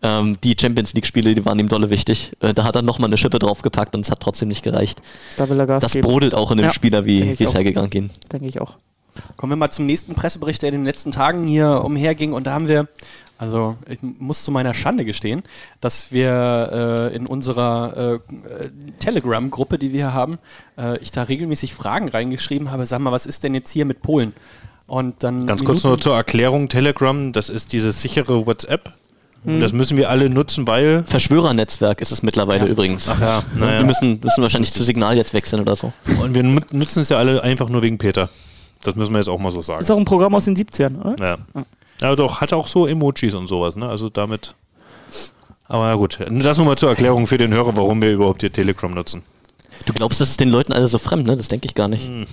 Ähm, 0.02 0.36
die 0.44 0.54
Champions 0.60 0.92
League-Spiele, 0.92 1.34
die 1.34 1.44
waren 1.46 1.58
ihm 1.58 1.68
dolle 1.68 1.88
wichtig. 1.90 2.32
Äh, 2.40 2.52
da 2.52 2.64
hat 2.64 2.76
er 2.76 2.82
nochmal 2.82 3.08
eine 3.08 3.16
Schippe 3.16 3.38
draufgepackt 3.38 3.94
und 3.94 4.04
es 4.04 4.10
hat 4.10 4.20
trotzdem 4.20 4.48
nicht 4.48 4.62
gereicht. 4.62 5.00
Da 5.36 5.48
will 5.48 5.58
er 5.58 5.66
Gas 5.66 5.82
Das 5.82 5.92
geben, 5.92 6.06
brodelt 6.06 6.34
auch 6.34 6.50
in 6.50 6.58
dem 6.58 6.64
Ja, 6.66 6.72
Spieler 6.72 7.06
wie, 7.06 7.32
auch. 7.42 7.48
Sergei 7.50 7.72
Grankin. 7.72 8.10
denke 8.32 8.46
ich 8.46 8.60
auch. 8.60 8.74
Kommen 9.36 9.52
wir 9.52 9.56
mal 9.56 9.70
zum 9.70 9.86
nächsten 9.86 10.14
Pressebericht, 10.14 10.62
der 10.62 10.68
in 10.68 10.76
den 10.76 10.84
letzten 10.84 11.10
Tagen 11.12 11.44
hier 11.46 11.82
umherging. 11.84 12.32
Und 12.32 12.46
da 12.46 12.52
haben 12.52 12.68
wir, 12.68 12.86
also 13.40 13.76
ich 13.88 13.98
muss 14.02 14.44
zu 14.44 14.50
meiner 14.52 14.74
Schande 14.74 15.04
gestehen, 15.06 15.42
dass 15.80 16.12
wir 16.12 17.08
äh, 17.10 17.16
in 17.16 17.26
unserer 17.26 18.20
äh, 18.30 18.68
Telegram-Gruppe, 18.98 19.78
die 19.78 19.92
wir 19.92 19.98
hier 20.00 20.14
haben, 20.14 20.38
äh, 20.78 20.98
ich 20.98 21.10
da 21.10 21.22
regelmäßig 21.22 21.74
Fragen 21.74 22.08
reingeschrieben 22.08 22.70
habe. 22.70 22.84
Sag 22.86 23.00
mal, 23.00 23.12
was 23.12 23.24
ist 23.26 23.42
denn 23.42 23.54
jetzt 23.54 23.70
hier 23.70 23.84
mit 23.86 24.02
Polen? 24.02 24.34
Und 24.86 25.22
dann 25.22 25.46
Ganz 25.46 25.64
kurz 25.64 25.84
nur 25.84 25.98
zur 25.98 26.16
Erklärung: 26.16 26.68
Telegram, 26.68 27.32
das 27.32 27.48
ist 27.48 27.72
dieses 27.72 28.02
sichere 28.02 28.46
WhatsApp. 28.46 28.92
Das 29.42 29.72
müssen 29.72 29.96
wir 29.96 30.10
alle 30.10 30.28
nutzen, 30.28 30.66
weil. 30.66 31.02
Verschwörernetzwerk 31.04 32.02
ist 32.02 32.12
es 32.12 32.22
mittlerweile 32.22 32.66
übrigens. 32.66 33.08
Ach 33.08 33.18
ja, 33.20 33.42
Wir 33.54 33.66
naja. 33.66 33.82
müssen, 33.84 34.20
müssen 34.22 34.42
wahrscheinlich 34.42 34.74
zu 34.74 34.84
Signal 34.84 35.16
jetzt 35.16 35.32
wechseln 35.32 35.62
oder 35.62 35.76
so. 35.76 35.94
Und 36.22 36.34
wir 36.34 36.42
nut- 36.42 36.74
nutzen 36.74 37.00
es 37.00 37.08
ja 37.08 37.16
alle 37.16 37.42
einfach 37.42 37.70
nur 37.70 37.80
wegen 37.80 37.96
Peter. 37.96 38.28
Das 38.82 38.96
müssen 38.96 39.12
wir 39.12 39.18
jetzt 39.18 39.28
auch 39.28 39.38
mal 39.38 39.50
so 39.50 39.62
sagen. 39.62 39.80
Ist 39.80 39.90
auch 39.90 39.96
ein 39.96 40.04
Programm 40.04 40.34
aus 40.34 40.44
den 40.44 40.56
70ern, 40.56 41.00
oder? 41.00 41.16
Ja. 41.26 41.38
ja, 41.54 41.62
doch, 42.00 42.40
hat 42.40 42.52
auch 42.52 42.68
so 42.68 42.86
Emojis 42.86 43.34
und 43.34 43.46
sowas, 43.46 43.76
ne? 43.76 43.88
Also 43.88 44.08
damit. 44.08 44.54
Aber 45.68 45.88
ja, 45.88 45.94
gut. 45.94 46.18
Das 46.28 46.56
nur 46.56 46.66
mal 46.66 46.76
zur 46.76 46.88
Erklärung 46.88 47.26
für 47.26 47.38
den 47.38 47.52
Hörer, 47.52 47.76
warum 47.76 48.02
wir 48.02 48.12
überhaupt 48.12 48.40
hier 48.40 48.52
Telegram 48.52 48.92
nutzen. 48.92 49.22
Du 49.86 49.92
glaubst, 49.92 50.20
das 50.20 50.30
ist 50.30 50.40
den 50.40 50.50
Leuten 50.50 50.72
alle 50.72 50.88
so 50.88 50.98
fremd, 50.98 51.26
ne? 51.26 51.36
Das 51.36 51.48
denke 51.48 51.66
ich 51.66 51.74
gar 51.74 51.88
nicht. 51.88 52.08
Hm. 52.08 52.26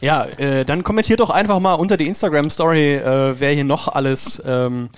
Ja, 0.00 0.24
äh, 0.24 0.64
dann 0.64 0.84
kommentiert 0.84 1.20
doch 1.20 1.30
einfach 1.30 1.58
mal 1.58 1.74
unter 1.74 1.96
die 1.96 2.06
Instagram-Story, 2.06 2.96
äh, 2.96 3.40
wer 3.40 3.52
hier 3.52 3.64
noch 3.64 3.88
alles 3.88 4.42
ähm, 4.46 4.90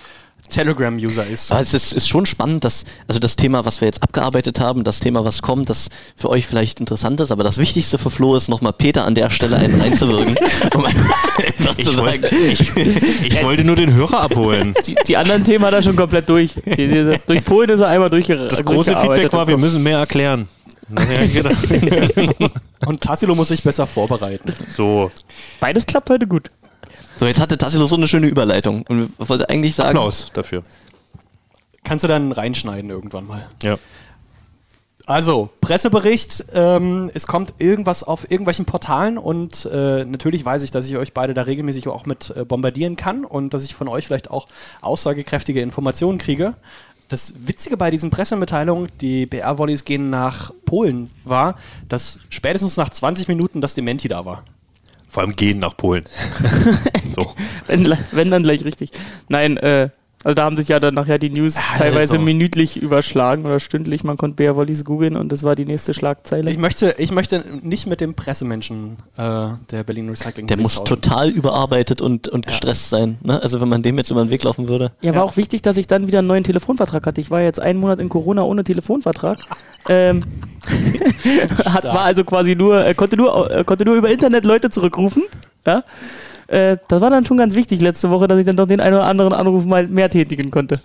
Telegram-User 0.49 1.25
ist. 1.25 1.51
Aber 1.51 1.61
es 1.61 1.73
ist, 1.73 1.93
ist 1.93 2.07
schon 2.07 2.25
spannend, 2.25 2.65
dass, 2.65 2.85
also 3.07 3.19
das 3.19 3.35
Thema, 3.35 3.65
was 3.65 3.81
wir 3.81 3.87
jetzt 3.87 4.03
abgearbeitet 4.03 4.59
haben, 4.59 4.83
das 4.83 4.99
Thema, 4.99 5.23
was 5.23 5.41
kommt, 5.41 5.69
das 5.69 5.89
für 6.15 6.29
euch 6.29 6.47
vielleicht 6.47 6.79
interessant 6.79 7.19
ist, 7.21 7.31
aber 7.31 7.43
das 7.43 7.57
Wichtigste 7.57 7.97
für 7.97 8.09
Flo 8.09 8.35
ist, 8.35 8.49
nochmal 8.49 8.73
Peter 8.73 9.05
an 9.05 9.15
der 9.15 9.29
Stelle 9.29 9.57
einen 9.57 9.79
reinzuwirken. 9.79 10.37
um 10.75 10.85
einfach 10.85 11.77
zu 11.77 11.91
sagen, 11.91 12.25
Ich 12.49 13.43
wollte 13.43 13.63
nur 13.63 13.75
den 13.75 13.93
Hörer 13.93 14.21
abholen. 14.21 14.73
Die, 14.85 14.95
die 15.07 15.17
anderen 15.17 15.43
Themen 15.43 15.63
hat 15.65 15.73
er 15.73 15.83
schon 15.83 15.95
komplett 15.95 16.29
durch. 16.29 16.53
Die, 16.65 16.87
diese, 16.87 17.19
durch 17.25 17.43
Polen 17.43 17.69
ist 17.69 17.81
er 17.81 17.87
einmal 17.87 18.09
durchge 18.09 18.47
Das 18.47 18.63
große 18.63 18.95
Feedback 18.97 19.31
war, 19.33 19.47
wir 19.47 19.57
müssen 19.57 19.83
mehr 19.83 19.99
erklären. 19.99 20.47
Gedacht. 21.33 21.67
Und 22.85 23.01
Tassilo 23.01 23.35
muss 23.35 23.49
sich 23.49 23.61
besser 23.61 23.85
vorbereiten. 23.85 24.53
so, 24.75 25.11
Beides 25.59 25.85
klappt 25.85 26.09
heute 26.09 26.25
gut. 26.25 26.49
So, 27.19 27.25
jetzt 27.25 27.41
hatte 27.41 27.57
Tassilo 27.57 27.85
so 27.85 27.95
eine 27.95 28.07
schöne 28.07 28.27
Überleitung 28.27 28.83
und 28.87 29.11
wollte 29.17 29.49
eigentlich 29.49 29.75
sagen, 29.75 29.89
Applaus 29.89 30.31
dafür. 30.33 30.63
Kannst 31.83 32.03
du 32.03 32.07
dann 32.07 32.31
reinschneiden 32.31 32.89
irgendwann 32.89 33.27
mal. 33.27 33.49
Ja. 33.61 33.77
Also, 35.05 35.49
Pressebericht, 35.59 36.45
ähm, 36.53 37.09
es 37.13 37.25
kommt 37.25 37.55
irgendwas 37.57 38.03
auf 38.03 38.29
irgendwelchen 38.29 38.65
Portalen 38.65 39.17
und 39.17 39.65
äh, 39.65 40.05
natürlich 40.05 40.45
weiß 40.45 40.61
ich, 40.63 40.71
dass 40.71 40.85
ich 40.85 40.97
euch 40.97 41.13
beide 41.13 41.33
da 41.33 41.41
regelmäßig 41.41 41.87
auch 41.87 42.05
mit 42.05 42.31
äh, 42.37 42.45
bombardieren 42.45 42.95
kann 42.95 43.25
und 43.25 43.53
dass 43.53 43.63
ich 43.63 43.73
von 43.73 43.87
euch 43.87 44.05
vielleicht 44.05 44.29
auch 44.29 44.45
aussagekräftige 44.81 45.61
Informationen 45.61 46.19
kriege. 46.19 46.53
Das 47.09 47.33
Witzige 47.47 47.75
bei 47.75 47.89
diesen 47.89 48.11
Pressemitteilungen, 48.11 48.89
die 49.01 49.25
BR-Volleys 49.25 49.83
gehen 49.83 50.11
nach 50.11 50.53
Polen, 50.65 51.09
war, 51.25 51.55
dass 51.89 52.19
spätestens 52.29 52.77
nach 52.77 52.89
20 52.89 53.27
Minuten 53.27 53.61
das 53.61 53.73
Dementi 53.73 54.07
da 54.07 54.25
war. 54.25 54.43
Vor 55.09 55.23
allem 55.23 55.33
gehen 55.33 55.59
nach 55.59 55.75
Polen. 55.75 56.05
so. 57.15 57.33
Wenn, 57.67 57.93
wenn 58.11 58.31
dann 58.31 58.43
gleich 58.43 58.63
richtig. 58.63 58.91
Nein, 59.27 59.57
äh, 59.57 59.89
also 60.23 60.35
da 60.35 60.43
haben 60.43 60.57
sich 60.57 60.67
ja 60.67 60.81
dann 60.81 60.95
nachher 60.95 61.17
die 61.17 61.29
News 61.29 61.55
teilweise 61.77 62.13
also. 62.13 62.25
minütlich 62.25 62.75
überschlagen 62.75 63.45
oder 63.45 63.61
stündlich. 63.61 64.03
Man 64.03 64.17
konnte 64.17 64.35
Bea 64.35 64.55
Wollies 64.57 64.83
googeln 64.83 65.15
und 65.15 65.31
das 65.31 65.43
war 65.43 65.55
die 65.55 65.63
nächste 65.63 65.93
Schlagzeile. 65.93 66.51
Ich 66.51 66.57
möchte, 66.57 66.93
ich 66.97 67.11
möchte 67.11 67.43
nicht 67.63 67.87
mit 67.87 68.01
dem 68.01 68.15
Pressemenschen 68.15 68.97
äh, 69.15 69.47
der 69.71 69.83
Berlin 69.85 70.09
Recycling 70.09 70.47
Der 70.47 70.57
muss 70.57 70.75
tauschen. 70.75 71.01
total 71.01 71.29
überarbeitet 71.29 72.01
und, 72.01 72.27
und 72.27 72.45
gestresst 72.45 72.89
sein. 72.89 73.17
Ne? 73.21 73.41
Also 73.41 73.61
wenn 73.61 73.69
man 73.69 73.81
dem 73.81 73.97
jetzt 73.97 74.11
über 74.11 74.21
den 74.21 74.29
Weg 74.29 74.43
laufen 74.43 74.67
würde. 74.67 74.91
Ja, 75.01 75.15
war 75.15 75.23
auch 75.23 75.37
wichtig, 75.37 75.61
dass 75.61 75.77
ich 75.77 75.87
dann 75.87 76.05
wieder 76.07 76.19
einen 76.19 76.27
neuen 76.27 76.43
Telefonvertrag 76.43 77.05
hatte. 77.05 77.21
Ich 77.21 77.31
war 77.31 77.39
jetzt 77.39 77.61
einen 77.61 77.79
Monat 77.79 77.99
in 77.99 78.09
Corona 78.09 78.43
ohne 78.43 78.65
Telefonvertrag. 78.65 79.39
ähm, 79.87 80.25
hat, 81.65 81.85
war 81.85 82.01
also 82.01 82.25
quasi 82.25 82.55
nur, 82.55 82.77
er 82.77 82.93
konnte 82.93 83.15
nur, 83.15 83.49
er 83.49 83.63
konnte 83.63 83.85
nur 83.85 83.95
über 83.95 84.11
Internet 84.11 84.45
Leute 84.45 84.69
zurückrufen. 84.69 85.23
Ja? 85.65 85.83
Äh, 86.49 86.77
das 86.87 86.99
war 86.99 87.11
dann 87.11 87.25
schon 87.25 87.37
ganz 87.37 87.53
wichtig 87.53 87.79
letzte 87.79 88.09
Woche, 88.09 88.27
dass 88.27 88.39
ich 88.39 88.45
dann 88.45 88.57
doch 88.57 88.65
den 88.65 88.79
einen 88.79 88.95
oder 88.95 89.05
anderen 89.05 89.33
Anruf 89.33 89.65
mal 89.65 89.87
mehr 89.87 90.09
tätigen 90.09 90.49
konnte. 90.49 90.79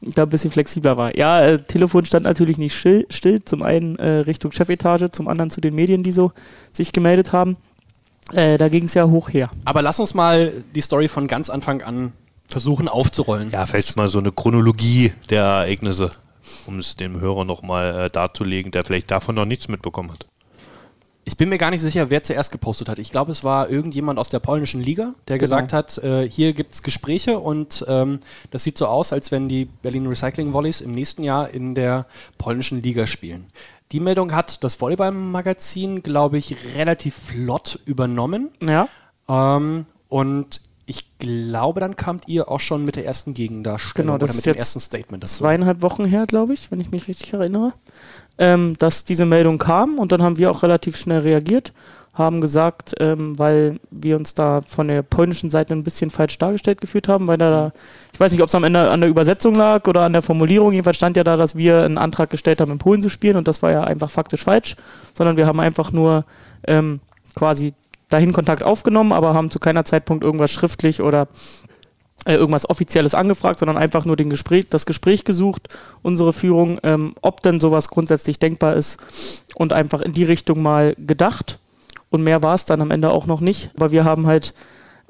Da 0.00 0.22
ein 0.22 0.28
bisschen 0.28 0.52
flexibler 0.52 0.96
war. 0.96 1.16
Ja, 1.16 1.40
äh, 1.40 1.58
Telefon 1.58 2.06
stand 2.06 2.24
natürlich 2.24 2.56
nicht 2.56 2.76
still, 2.76 3.04
still. 3.10 3.44
Zum 3.44 3.62
einen 3.62 3.96
äh, 3.96 4.08
Richtung 4.20 4.52
Chefetage, 4.52 5.10
zum 5.10 5.26
anderen 5.26 5.50
zu 5.50 5.60
den 5.60 5.74
Medien, 5.74 6.04
die 6.04 6.12
so 6.12 6.32
sich 6.72 6.92
gemeldet 6.92 7.32
haben. 7.32 7.56
Äh, 8.32 8.58
da 8.58 8.68
ging 8.68 8.84
es 8.84 8.94
ja 8.94 9.08
hoch 9.08 9.30
her. 9.30 9.50
Aber 9.64 9.82
lass 9.82 9.98
uns 9.98 10.14
mal 10.14 10.52
die 10.74 10.80
Story 10.80 11.08
von 11.08 11.26
ganz 11.26 11.50
Anfang 11.50 11.82
an 11.82 12.12
versuchen 12.46 12.88
aufzurollen. 12.88 13.50
Ja, 13.50 13.66
vielleicht 13.66 13.96
mal 13.96 14.08
so 14.08 14.18
eine 14.18 14.32
Chronologie 14.32 15.12
der 15.30 15.42
Ereignisse, 15.42 16.10
um 16.66 16.78
es 16.78 16.96
dem 16.96 17.20
Hörer 17.20 17.44
nochmal 17.44 18.06
äh, 18.06 18.10
darzulegen, 18.10 18.70
der 18.70 18.84
vielleicht 18.84 19.10
davon 19.10 19.34
noch 19.34 19.44
nichts 19.44 19.68
mitbekommen 19.68 20.12
hat. 20.12 20.26
Ich 21.28 21.36
bin 21.36 21.50
mir 21.50 21.58
gar 21.58 21.70
nicht 21.70 21.82
sicher, 21.82 22.08
wer 22.08 22.22
zuerst 22.22 22.50
gepostet 22.52 22.88
hat. 22.88 22.98
Ich 22.98 23.10
glaube, 23.10 23.32
es 23.32 23.44
war 23.44 23.68
irgendjemand 23.68 24.18
aus 24.18 24.30
der 24.30 24.38
polnischen 24.38 24.80
Liga, 24.80 25.12
der 25.28 25.36
Genau. 25.36 25.44
gesagt 25.44 25.74
hat, 25.74 25.98
äh, 25.98 26.26
hier 26.26 26.54
gibt 26.54 26.74
es 26.74 26.82
Gespräche 26.82 27.38
und 27.38 27.84
ähm, 27.86 28.20
das 28.50 28.64
sieht 28.64 28.78
so 28.78 28.86
aus, 28.86 29.12
als 29.12 29.30
wenn 29.30 29.46
die 29.46 29.66
Berlin 29.66 30.06
Recycling 30.06 30.54
Volleys 30.54 30.80
im 30.80 30.92
nächsten 30.92 31.22
Jahr 31.22 31.50
in 31.50 31.74
der 31.74 32.06
polnischen 32.38 32.82
Liga 32.82 33.06
spielen. 33.06 33.48
Die 33.92 34.00
Meldung 34.00 34.34
hat 34.34 34.64
das 34.64 34.80
Volleyball-Magazin, 34.80 36.02
glaube 36.02 36.38
ich, 36.38 36.56
relativ 36.74 37.14
flott 37.14 37.78
übernommen. 37.84 38.48
Ja. 38.66 38.88
Ähm, 39.28 39.84
und 40.08 40.62
ich 40.88 41.04
glaube, 41.18 41.80
dann 41.80 41.96
kamt 41.96 42.28
ihr 42.28 42.48
auch 42.50 42.60
schon 42.60 42.84
mit 42.84 42.96
der 42.96 43.04
ersten 43.04 43.34
Gegendarstellung 43.34 44.06
Genau, 44.06 44.18
das 44.18 44.30
oder 44.30 44.36
mit 44.36 44.46
dem 44.46 44.54
ersten 44.54 44.80
Statement 44.80 45.22
dazu. 45.22 45.38
zweieinhalb 45.40 45.82
Wochen 45.82 46.06
her, 46.06 46.24
glaube 46.26 46.54
ich, 46.54 46.70
wenn 46.70 46.80
ich 46.80 46.90
mich 46.90 47.08
richtig 47.08 47.32
erinnere, 47.34 47.74
ähm, 48.38 48.74
dass 48.78 49.04
diese 49.04 49.26
Meldung 49.26 49.58
kam 49.58 49.98
und 49.98 50.12
dann 50.12 50.22
haben 50.22 50.38
wir 50.38 50.50
auch 50.50 50.62
relativ 50.62 50.96
schnell 50.96 51.20
reagiert, 51.20 51.74
haben 52.14 52.40
gesagt, 52.40 52.94
ähm, 53.00 53.38
weil 53.38 53.78
wir 53.90 54.16
uns 54.16 54.34
da 54.34 54.62
von 54.66 54.88
der 54.88 55.02
polnischen 55.02 55.50
Seite 55.50 55.74
ein 55.74 55.84
bisschen 55.84 56.08
falsch 56.08 56.38
dargestellt 56.38 56.80
gefühlt 56.80 57.06
haben, 57.06 57.28
weil 57.28 57.36
da, 57.36 57.70
ich 58.14 58.18
weiß 58.18 58.32
nicht, 58.32 58.40
ob 58.40 58.48
es 58.48 58.54
am 58.54 58.64
Ende 58.64 58.90
an 58.90 59.02
der 59.02 59.10
Übersetzung 59.10 59.54
lag 59.54 59.86
oder 59.86 60.02
an 60.02 60.14
der 60.14 60.22
Formulierung, 60.22 60.72
jedenfalls 60.72 60.96
stand 60.96 61.18
ja 61.18 61.22
da, 61.22 61.36
dass 61.36 61.54
wir 61.54 61.82
einen 61.82 61.98
Antrag 61.98 62.30
gestellt 62.30 62.62
haben, 62.62 62.72
in 62.72 62.78
Polen 62.78 63.02
zu 63.02 63.10
spielen 63.10 63.36
und 63.36 63.46
das 63.46 63.62
war 63.62 63.72
ja 63.72 63.84
einfach 63.84 64.10
faktisch 64.10 64.42
falsch, 64.42 64.74
sondern 65.14 65.36
wir 65.36 65.46
haben 65.46 65.60
einfach 65.60 65.92
nur 65.92 66.24
ähm, 66.66 67.00
quasi 67.34 67.74
dahin 68.08 68.32
Kontakt 68.32 68.62
aufgenommen, 68.62 69.12
aber 69.12 69.34
haben 69.34 69.50
zu 69.50 69.58
keiner 69.58 69.84
Zeitpunkt 69.84 70.24
irgendwas 70.24 70.50
schriftlich 70.50 71.02
oder 71.02 71.28
äh, 72.26 72.34
irgendwas 72.34 72.68
Offizielles 72.68 73.14
angefragt, 73.14 73.60
sondern 73.60 73.76
einfach 73.76 74.04
nur 74.04 74.16
den 74.16 74.30
Gespräch, 74.30 74.66
das 74.68 74.86
Gespräch 74.86 75.24
gesucht, 75.24 75.68
unsere 76.02 76.32
Führung, 76.32 76.78
ähm, 76.82 77.14
ob 77.22 77.42
denn 77.42 77.60
sowas 77.60 77.88
grundsätzlich 77.88 78.38
denkbar 78.38 78.76
ist 78.76 79.44
und 79.54 79.72
einfach 79.72 80.00
in 80.00 80.12
die 80.12 80.24
Richtung 80.24 80.62
mal 80.62 80.94
gedacht. 80.98 81.58
Und 82.10 82.22
mehr 82.22 82.42
war 82.42 82.54
es 82.54 82.64
dann 82.64 82.80
am 82.80 82.90
Ende 82.90 83.10
auch 83.10 83.26
noch 83.26 83.40
nicht. 83.40 83.70
Aber 83.76 83.92
wir 83.92 84.04
haben 84.04 84.26
halt 84.26 84.54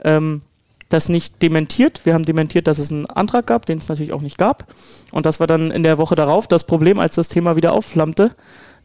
ähm, 0.02 0.42
das 0.88 1.08
nicht 1.08 1.42
dementiert. 1.42 2.04
Wir 2.04 2.14
haben 2.14 2.24
dementiert, 2.24 2.66
dass 2.66 2.78
es 2.78 2.90
einen 2.90 3.06
Antrag 3.06 3.46
gab, 3.46 3.66
den 3.66 3.78
es 3.78 3.88
natürlich 3.88 4.12
auch 4.12 4.22
nicht 4.22 4.38
gab. 4.38 4.66
Und 5.10 5.24
das 5.24 5.40
war 5.40 5.46
dann 5.46 5.70
in 5.70 5.82
der 5.82 5.98
Woche 5.98 6.14
darauf 6.14 6.48
das 6.48 6.64
Problem, 6.64 6.98
als 6.98 7.14
das 7.14 7.28
Thema 7.28 7.56
wieder 7.56 7.72
aufflammte, 7.72 8.32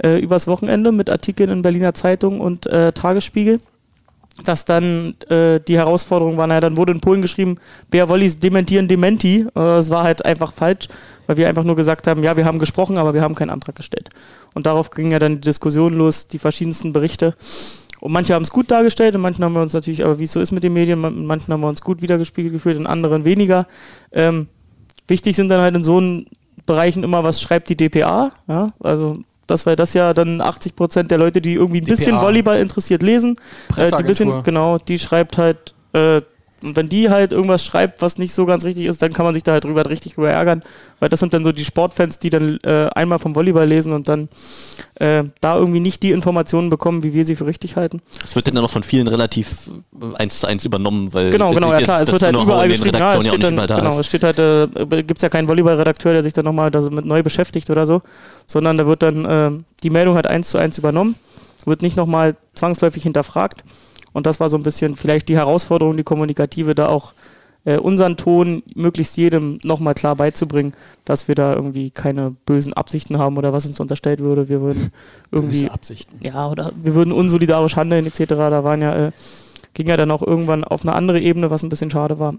äh, 0.03 0.19
übers 0.19 0.47
Wochenende 0.47 0.91
mit 0.91 1.09
Artikeln 1.09 1.49
in 1.49 1.61
Berliner 1.61 1.93
Zeitung 1.93 2.39
und 2.39 2.67
äh, 2.67 2.91
Tagesspiegel 2.91 3.59
dass 4.43 4.65
dann 4.65 5.13
äh, 5.29 5.59
die 5.59 5.77
Herausforderung 5.77 6.37
war, 6.37 6.47
naja, 6.47 6.59
dann 6.61 6.75
wurde 6.75 6.91
in 6.91 7.01
Polen 7.01 7.21
geschrieben, 7.21 7.57
Bea 7.91 8.09
Wollis 8.09 8.39
dementieren 8.39 8.87
Dementi. 8.87 9.41
Äh, 9.41 9.49
das 9.53 9.89
war 9.91 10.03
halt 10.03 10.25
einfach 10.25 10.53
falsch, 10.53 10.87
weil 11.27 11.37
wir 11.37 11.47
einfach 11.47 11.63
nur 11.63 11.75
gesagt 11.75 12.07
haben, 12.07 12.23
ja, 12.23 12.35
wir 12.35 12.45
haben 12.45 12.57
gesprochen, 12.57 12.97
aber 12.97 13.13
wir 13.13 13.21
haben 13.21 13.35
keinen 13.35 13.51
Antrag 13.51 13.75
gestellt. 13.75 14.09
Und 14.55 14.65
darauf 14.65 14.89
ging 14.89 15.11
ja 15.11 15.19
dann 15.19 15.35
die 15.35 15.41
Diskussion 15.41 15.93
los, 15.93 16.27
die 16.27 16.39
verschiedensten 16.39 16.93
Berichte. 16.93 17.35
Und 17.99 18.11
manche 18.11 18.33
haben 18.33 18.43
es 18.43 18.49
gut 18.49 18.71
dargestellt, 18.71 19.15
und 19.15 19.21
manchen 19.21 19.45
haben 19.45 19.53
wir 19.53 19.61
uns 19.61 19.73
natürlich, 19.73 20.03
aber 20.03 20.17
wie 20.19 20.23
es 20.23 20.31
so 20.31 20.41
ist 20.41 20.51
mit 20.51 20.63
den 20.63 20.73
Medien, 20.73 20.99
man- 20.99 21.25
manchen 21.25 21.53
haben 21.53 21.61
wir 21.61 21.69
uns 21.69 21.81
gut 21.81 22.01
wiedergespiegelt 22.01 22.53
gefühlt, 22.53 22.75
in 22.77 22.87
anderen 22.87 23.25
weniger. 23.25 23.67
Ähm, 24.11 24.47
wichtig 25.07 25.35
sind 25.35 25.49
dann 25.49 25.61
halt 25.61 25.75
in 25.75 25.83
so 25.83 25.97
einen 25.97 26.25
Bereichen 26.65 27.03
immer, 27.03 27.23
was 27.23 27.39
schreibt 27.39 27.69
die 27.69 27.77
DPA, 27.77 28.31
ja, 28.47 28.73
also 28.79 29.19
das, 29.47 29.65
weil 29.65 29.75
das 29.75 29.93
ja 29.93 30.13
dann 30.13 30.41
80 30.41 30.75
Prozent 30.75 31.11
der 31.11 31.17
Leute, 31.17 31.41
die 31.41 31.53
irgendwie 31.53 31.81
ein 31.81 31.85
bisschen 31.85 32.15
DPA. 32.15 32.21
Volleyball 32.21 32.59
interessiert 32.59 33.03
lesen, 33.03 33.37
äh, 33.77 33.91
die 33.91 34.03
bisschen, 34.03 34.43
genau, 34.43 34.77
die 34.77 34.97
schreibt 34.97 35.37
halt, 35.37 35.73
äh, 35.93 36.21
und 36.63 36.75
wenn 36.75 36.87
die 36.87 37.09
halt 37.09 37.31
irgendwas 37.31 37.65
schreibt, 37.65 38.01
was 38.01 38.17
nicht 38.17 38.33
so 38.33 38.45
ganz 38.45 38.63
richtig 38.63 38.85
ist, 38.85 39.01
dann 39.01 39.11
kann 39.11 39.25
man 39.25 39.33
sich 39.33 39.43
da 39.43 39.53
halt 39.53 39.65
drüber 39.65 39.87
richtig 39.89 40.15
drüber 40.15 40.31
ärgern, 40.31 40.63
weil 40.99 41.09
das 41.09 41.19
sind 41.19 41.33
dann 41.33 41.43
so 41.43 41.51
die 41.51 41.65
Sportfans, 41.65 42.19
die 42.19 42.29
dann 42.29 42.57
äh, 42.63 42.87
einmal 42.95 43.19
vom 43.19 43.35
Volleyball 43.35 43.67
lesen 43.67 43.93
und 43.93 44.07
dann 44.07 44.29
äh, 44.95 45.23
da 45.41 45.57
irgendwie 45.57 45.79
nicht 45.79 46.01
die 46.03 46.11
Informationen 46.11 46.69
bekommen, 46.69 47.03
wie 47.03 47.13
wir 47.13 47.25
sie 47.25 47.35
für 47.35 47.45
richtig 47.45 47.75
halten. 47.75 48.01
Es 48.23 48.35
wird 48.35 48.47
dann 48.47 48.57
auch 48.57 48.69
von 48.69 48.83
vielen 48.83 49.07
relativ 49.07 49.69
äh, 50.01 50.15
eins 50.15 50.39
zu 50.39 50.47
eins 50.47 50.65
übernommen, 50.65 51.13
weil 51.13 51.29
Genau, 51.29 51.53
genau, 51.53 51.73
ja 51.73 51.81
klar, 51.81 52.01
es 52.01 52.11
wird 52.11 52.23
halt 52.23 52.35
überall 52.35 52.67
geschrieben, 52.67 52.97
ja, 52.97 53.15
es 53.15 53.27
steht 53.27 53.43
dann, 53.43 53.55
mal 53.55 53.67
da 53.67 53.77
genau, 53.77 53.89
ist. 53.89 53.99
es 53.99 54.07
steht 54.07 54.23
halt, 54.23 54.39
äh, 54.39 54.67
gibt 55.03 55.17
es 55.17 55.21
ja 55.21 55.29
keinen 55.29 55.47
Volleyball-Redakteur, 55.47 56.13
der 56.13 56.23
sich 56.23 56.33
dann 56.33 56.45
nochmal 56.45 56.71
damit 56.71 57.05
neu 57.05 57.23
beschäftigt 57.23 57.69
oder 57.69 57.85
so, 57.85 58.01
sondern 58.47 58.77
da 58.77 58.87
wird 58.87 59.03
dann 59.03 59.25
äh, 59.25 59.51
die 59.83 59.89
Meldung 59.89 60.15
halt 60.15 60.27
eins 60.27 60.49
zu 60.49 60.57
eins 60.57 60.77
übernommen, 60.77 61.15
wird 61.65 61.81
nicht 61.81 61.95
nochmal 61.95 62.35
zwangsläufig 62.53 63.03
hinterfragt 63.03 63.63
und 64.13 64.25
das 64.25 64.39
war 64.39 64.49
so 64.49 64.57
ein 64.57 64.63
bisschen 64.63 64.95
vielleicht 64.95 65.27
die 65.29 65.35
Herausforderung, 65.35 65.97
die 65.97 66.03
kommunikative, 66.03 66.75
da 66.75 66.87
auch 66.87 67.13
äh, 67.65 67.77
unseren 67.77 68.17
Ton 68.17 68.63
möglichst 68.75 69.17
jedem 69.17 69.59
nochmal 69.63 69.93
klar 69.93 70.15
beizubringen, 70.15 70.73
dass 71.05 71.27
wir 71.27 71.35
da 71.35 71.53
irgendwie 71.53 71.91
keine 71.91 72.35
bösen 72.45 72.73
Absichten 72.73 73.17
haben 73.17 73.37
oder 73.37 73.53
was 73.53 73.65
uns 73.65 73.79
unterstellt 73.79 74.19
würde, 74.19 74.49
wir 74.49 74.61
würden 74.61 74.91
irgendwie 75.31 75.61
Böse 75.61 75.73
Absichten. 75.73 76.19
ja, 76.21 76.49
oder 76.49 76.71
wir 76.75 76.95
würden 76.95 77.11
unsolidarisch 77.11 77.75
handeln 77.75 78.05
etc. 78.05 78.25
Da 78.27 78.63
waren 78.63 78.81
ja, 78.81 79.07
äh, 79.07 79.11
ging 79.73 79.87
ja 79.87 79.97
dann 79.97 80.11
auch 80.11 80.21
irgendwann 80.21 80.63
auf 80.63 80.83
eine 80.83 80.93
andere 80.93 81.19
Ebene, 81.19 81.49
was 81.49 81.63
ein 81.63 81.69
bisschen 81.69 81.91
schade 81.91 82.19
war. 82.19 82.35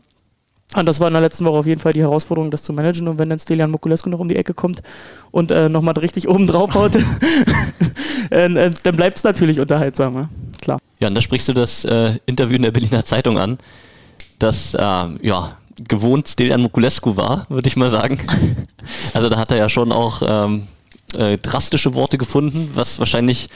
Und 0.77 0.87
das 0.87 0.99
war 0.99 1.07
in 1.07 1.15
der 1.15 1.23
letzten 1.23 1.45
Woche 1.45 1.59
auf 1.59 1.67
jeden 1.67 1.81
Fall 1.81 1.93
die 1.93 2.01
Herausforderung, 2.01 2.51
das 2.51 2.65
zu 2.65 2.73
managen. 2.73 3.07
Und 3.07 3.19
wenn 3.19 3.29
dann 3.29 3.39
Stelian 3.39 3.71
Mokulescu 3.71 4.09
noch 4.09 4.19
um 4.19 4.29
die 4.29 4.37
Ecke 4.37 4.55
kommt 4.55 4.83
und 5.31 5.51
äh, 5.53 5.69
nochmal 5.69 5.95
richtig 5.95 6.29
oben 6.29 6.47
drauf 6.47 6.75
haut, 6.75 6.97
äh, 8.31 8.47
äh, 8.47 8.71
dann 8.83 8.97
bleibt 8.97 9.19
es 9.19 9.25
natürlich 9.25 9.61
unterhaltsam. 9.61 10.29
Ja? 10.67 10.77
Klar. 10.77 10.81
Ja, 11.01 11.09
und 11.09 11.15
da 11.15 11.21
sprichst 11.21 11.49
du 11.49 11.53
das 11.53 11.85
äh, 11.85 12.19
Interview 12.27 12.57
in 12.57 12.63
der 12.63 12.71
Berliner 12.71 13.05
Zeitung 13.05 13.39
an, 13.39 13.59
das 14.39 14.77
ähm, 14.79 15.19
ja 15.23 15.57
gewohnt 15.77 16.29
Stelian 16.29 16.63
Mokulescu 16.63 17.17
war, 17.17 17.47
würde 17.49 17.69
ich 17.69 17.77
mal 17.77 17.91
sagen. 17.91 18.19
Also 19.15 19.31
da 19.31 19.39
hat 19.39 19.51
er 19.51 19.57
ja 19.57 19.69
schon 19.71 19.93
auch 19.93 20.21
ähm, 20.27 20.67
äh, 21.15 21.39
drastische 21.39 21.95
Worte 21.95 22.19
gefunden, 22.19 22.71
was 22.75 22.99
wahrscheinlich 22.99 23.49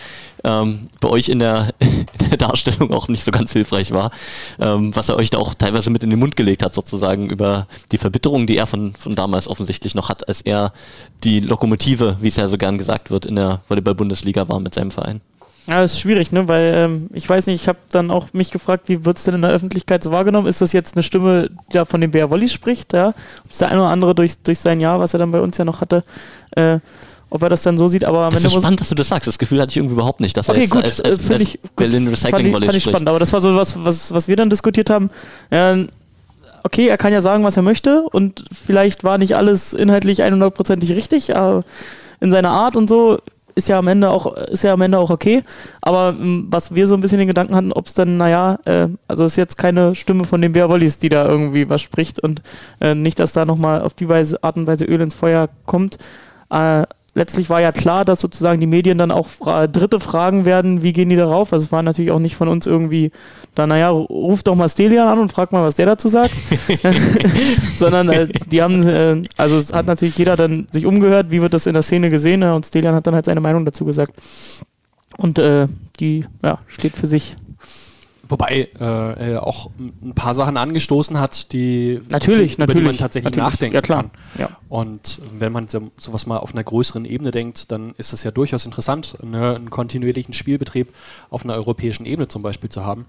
ähm, 0.45 0.89
bei 1.01 1.09
euch 1.09 1.29
in 1.29 1.39
der, 1.39 1.75
in 1.81 2.07
der 2.31 2.39
Darstellung 2.39 2.93
auch 2.93 3.09
nicht 3.09 3.25
so 3.25 3.31
ganz 3.31 3.53
hilfreich 3.53 3.91
war, 3.91 4.11
ähm, 4.59 4.95
was 4.97 5.09
er 5.09 5.17
euch 5.17 5.31
da 5.31 5.39
auch 5.39 5.55
teilweise 5.55 5.91
mit 5.91 6.03
in 6.03 6.11
den 6.11 6.19
Mund 6.19 6.37
gelegt 6.37 6.63
hat, 6.63 6.75
sozusagen 6.75 7.29
über 7.29 7.67
die 7.93 7.99
Verbitterung, 7.99 8.47
die 8.47 8.57
er 8.57 8.67
von, 8.67 8.95
von 8.95 9.15
damals 9.15 9.49
offensichtlich 9.49 9.95
noch 9.95 10.09
hat, 10.09 10.29
als 10.29 10.41
er 10.41 10.73
die 11.25 11.41
Lokomotive, 11.41 12.17
wie 12.21 12.29
es 12.29 12.37
ja 12.37 12.49
so 12.49 12.57
gern 12.57 12.79
gesagt 12.79 13.11
wird, 13.11 13.27
in 13.27 13.37
der 13.37 13.61
Volleyball-Bundesliga 13.69 14.49
war 14.49 14.61
mit 14.61 14.75
seinem 14.75 14.91
Verein. 14.91 15.21
Ja, 15.69 15.83
das 15.83 15.93
ist 15.93 16.01
schwierig, 16.01 16.33
ne? 16.33 16.49
weil 16.49 16.73
ähm, 16.75 17.11
ich 17.13 17.29
weiß 17.29 17.47
nicht, 17.47 17.61
ich 17.61 17.69
habe 17.69 17.79
dann 17.91 18.11
auch 18.11 18.33
mich 18.33 18.51
gefragt, 18.51 18.89
wie 18.89 19.05
wird 19.05 19.19
es 19.19 19.25
denn 19.25 19.35
in 19.35 19.43
der 19.43 19.51
Öffentlichkeit 19.51 20.03
so 20.03 20.11
wahrgenommen? 20.11 20.47
Ist 20.47 20.63
das 20.63 20.73
jetzt 20.73 20.97
eine 20.97 21.03
Stimme, 21.03 21.51
die 21.69 21.75
da 21.75 21.85
von 21.85 22.01
dem 22.01 22.11
Bär 22.11 22.31
Wolli 22.31 22.49
spricht? 22.49 22.95
Ja? 22.95 23.09
Ob 23.09 23.51
es 23.51 23.59
der 23.59 23.69
eine 23.69 23.81
oder 23.83 23.91
andere 23.91 24.15
durch, 24.15 24.39
durch 24.39 24.59
sein 24.59 24.81
Jahr, 24.81 24.99
was 24.99 25.13
er 25.13 25.19
dann 25.19 25.31
bei 25.31 25.41
uns 25.41 25.59
ja 25.59 25.67
noch 25.67 25.83
hatte, 25.83 26.05
äh, 26.53 26.79
ob 27.29 27.43
er 27.43 27.51
das 27.51 27.61
dann 27.61 27.77
so 27.77 27.87
sieht, 27.87 28.05
aber 28.05 28.21
am 28.21 28.31
Das 28.31 28.43
Ende 28.43 28.57
ist 28.57 28.63
spannend, 28.63 28.81
dass 28.81 28.89
du 28.89 28.95
das 28.95 29.09
sagst. 29.09 29.27
Das 29.27 29.39
Gefühl 29.39 29.61
hatte 29.61 29.71
ich 29.71 29.77
irgendwie 29.77 29.93
überhaupt 29.93 30.23
nicht, 30.23 30.35
dass 30.39 30.49
er 30.49 30.53
Okay, 30.53 30.63
jetzt 30.63 30.71
gut, 30.71 30.85
als, 30.85 31.01
äh, 31.01 31.09
als, 31.09 31.31
als 31.31 31.43
ich, 31.43 31.61
gut, 31.61 31.77
Berlin 31.77 32.05
fand 32.05 32.13
Recycling 32.13 32.47
ich, 32.47 32.53
Volley 32.55 32.67
fand 32.67 32.77
ich 32.77 32.83
spricht. 32.83 32.95
spannend, 32.95 33.09
aber 33.11 33.19
das 33.19 33.33
war 33.35 33.43
so 33.43 33.55
was, 33.55 33.85
was, 33.85 34.15
was 34.15 34.27
wir 34.27 34.37
dann 34.37 34.49
diskutiert 34.49 34.89
haben. 34.89 35.11
Ja, 35.51 35.77
okay, 36.63 36.89
er 36.89 36.97
kann 36.97 37.13
ja 37.13 37.21
sagen, 37.21 37.45
was 37.45 37.59
er 37.59 37.63
möchte 37.63 38.05
und 38.05 38.45
vielleicht 38.53 39.05
war 39.05 39.19
nicht 39.19 39.37
alles 39.37 39.75
inhaltlich 39.75 40.23
100%ig 40.23 40.95
richtig, 40.95 41.37
aber 41.37 41.65
in 42.21 42.31
seiner 42.31 42.51
Art 42.51 42.77
und 42.77 42.89
so 42.89 43.19
ist 43.59 43.69
ja 43.69 43.79
am 43.79 43.89
Ende 43.89 44.09
auch, 44.09 44.35
ist 44.37 44.63
ja 44.63 44.73
am 44.73 44.81
Ende 44.81 44.99
auch 44.99 45.11
okay. 45.11 45.43
Aber 45.83 46.15
ähm, 46.19 46.47
was 46.49 46.75
wir 46.75 46.87
so 46.87 46.95
ein 46.95 47.01
bisschen 47.01 47.19
den 47.19 47.27
Gedanken 47.27 47.57
hatten, 47.57 47.73
ob 47.73 47.87
es 47.87 47.95
dann, 47.95 48.17
naja, 48.17 48.59
äh, 48.65 48.87
also 49.09 49.25
ist 49.25 49.37
jetzt 49.37 49.59
keine 49.59 49.97
Stimme 49.97 50.25
von 50.25 50.41
den 50.41 50.53
Bärwollis, 50.53 51.01
die 51.01 51.09
da 51.09 51.27
irgendwie 51.27 51.69
was 51.69 51.83
spricht 51.83 52.21
und 52.21 52.41
äh, 52.81 52.95
nicht, 52.95 53.19
dass 53.19 53.33
da 53.33 53.45
nochmal 53.45 53.83
auf 53.83 53.95
die 53.95 54.09
Weise, 54.09 54.43
Art 54.45 54.57
und 54.57 54.69
Weise 54.69 54.85
Öl 54.85 55.01
ins 55.01 55.15
Feuer 55.15 55.49
kommt. 55.67 55.99
Äh, 56.51 56.85
letztlich 57.19 57.51
war 57.51 57.61
ja 57.61 57.73
klar, 57.73 58.05
dass 58.05 58.21
sozusagen 58.21 58.61
die 58.61 58.67
Medien 58.67 58.97
dann 58.97 59.11
auch 59.11 59.27
fra 59.27 59.67
Dritte 59.67 60.01
fragen 60.01 60.45
werden, 60.45 60.83
wie 60.83 60.93
gehen 60.93 61.09
die 61.09 61.17
darauf? 61.17 61.53
Also 61.53 61.67
es 61.67 61.73
war 61.73 61.83
natürlich 61.83 62.11
auch 62.11 62.21
nicht 62.21 62.37
von 62.37 62.49
uns 62.49 62.67
irgendwie, 62.67 63.11
da, 63.55 63.67
naja, 63.67 63.91
ruf 63.91 64.43
doch 64.43 64.55
mal 64.55 64.69
Stelian 64.69 65.09
an 65.09 65.19
und 65.19 65.33
frag 65.33 65.53
mal, 65.53 65.63
was 65.63 65.77
der 65.77 65.87
dazu 65.87 66.09
sagt. 66.09 66.33
Sondern 67.77 68.09
äh, 68.09 68.29
die 68.47 68.63
haben, 68.63 68.87
äh, 68.87 69.23
also 69.37 69.59
es 69.59 69.73
hat 69.73 69.87
natürlich 69.87 70.17
jeder 70.17 70.37
dann 70.37 70.69
sich 70.71 70.87
umgehört, 70.87 71.31
wie 71.31 71.43
wird 71.43 71.53
das 71.53 71.67
in 71.67 71.75
der 71.75 71.83
Szene 71.83 72.09
gesehen 72.09 72.41
ne? 72.41 72.55
und 72.55 72.65
Stelian 72.65 72.95
hat 72.95 73.07
dann 73.07 73.15
halt 73.15 73.27
seine 73.27 73.41
Meinung 73.41 73.65
dazu 73.65 73.85
gesagt. 73.85 74.13
Und 75.17 75.39
äh, 75.39 75.67
die 76.01 76.25
ja, 76.43 76.61
steht 76.69 76.97
für 76.97 77.07
sich. 77.07 77.37
Wobei 78.29 78.69
äh, 78.79 79.33
er 79.33 79.47
auch 79.47 79.71
ein 79.79 80.15
paar 80.15 80.35
Sachen 80.35 80.57
angestoßen 80.57 81.19
hat, 81.19 81.53
die, 81.53 82.01
Natürlich, 82.11 82.55
über 82.55 82.67
natürlich, 82.67 82.83
die 82.83 82.87
man 82.87 82.97
tatsächlich 82.97 83.35
natürlich. 83.37 83.53
nachdenken 83.53 83.75
Ja, 83.75 83.81
klar. 83.81 84.03
kann. 84.03 84.11
Ja. 84.39 84.51
Und 84.69 85.21
wenn 85.39 85.53
man 85.53 85.69
so, 85.69 85.91
sowas 85.97 86.27
mal 86.27 86.37
auf 86.39 86.53
einer 86.55 86.65
größeren 86.65 87.05
Ebene 87.05 87.31
denkt, 87.31 87.73
dann 87.73 87.95
ist 87.97 88.13
es 88.13 88.25
ja 88.25 88.31
durchaus 88.31 88.67
interessant, 88.67 89.17
ne, 89.23 89.55
einen 89.57 89.71
kontinuierlichen 89.71 90.35
Spielbetrieb 90.35 90.93
auf 91.31 91.45
einer 91.45 91.55
europäischen 91.55 92.05
Ebene 92.07 92.29
zum 92.29 92.43
Beispiel 92.43 92.69
zu 92.71 92.85
haben. 92.85 93.07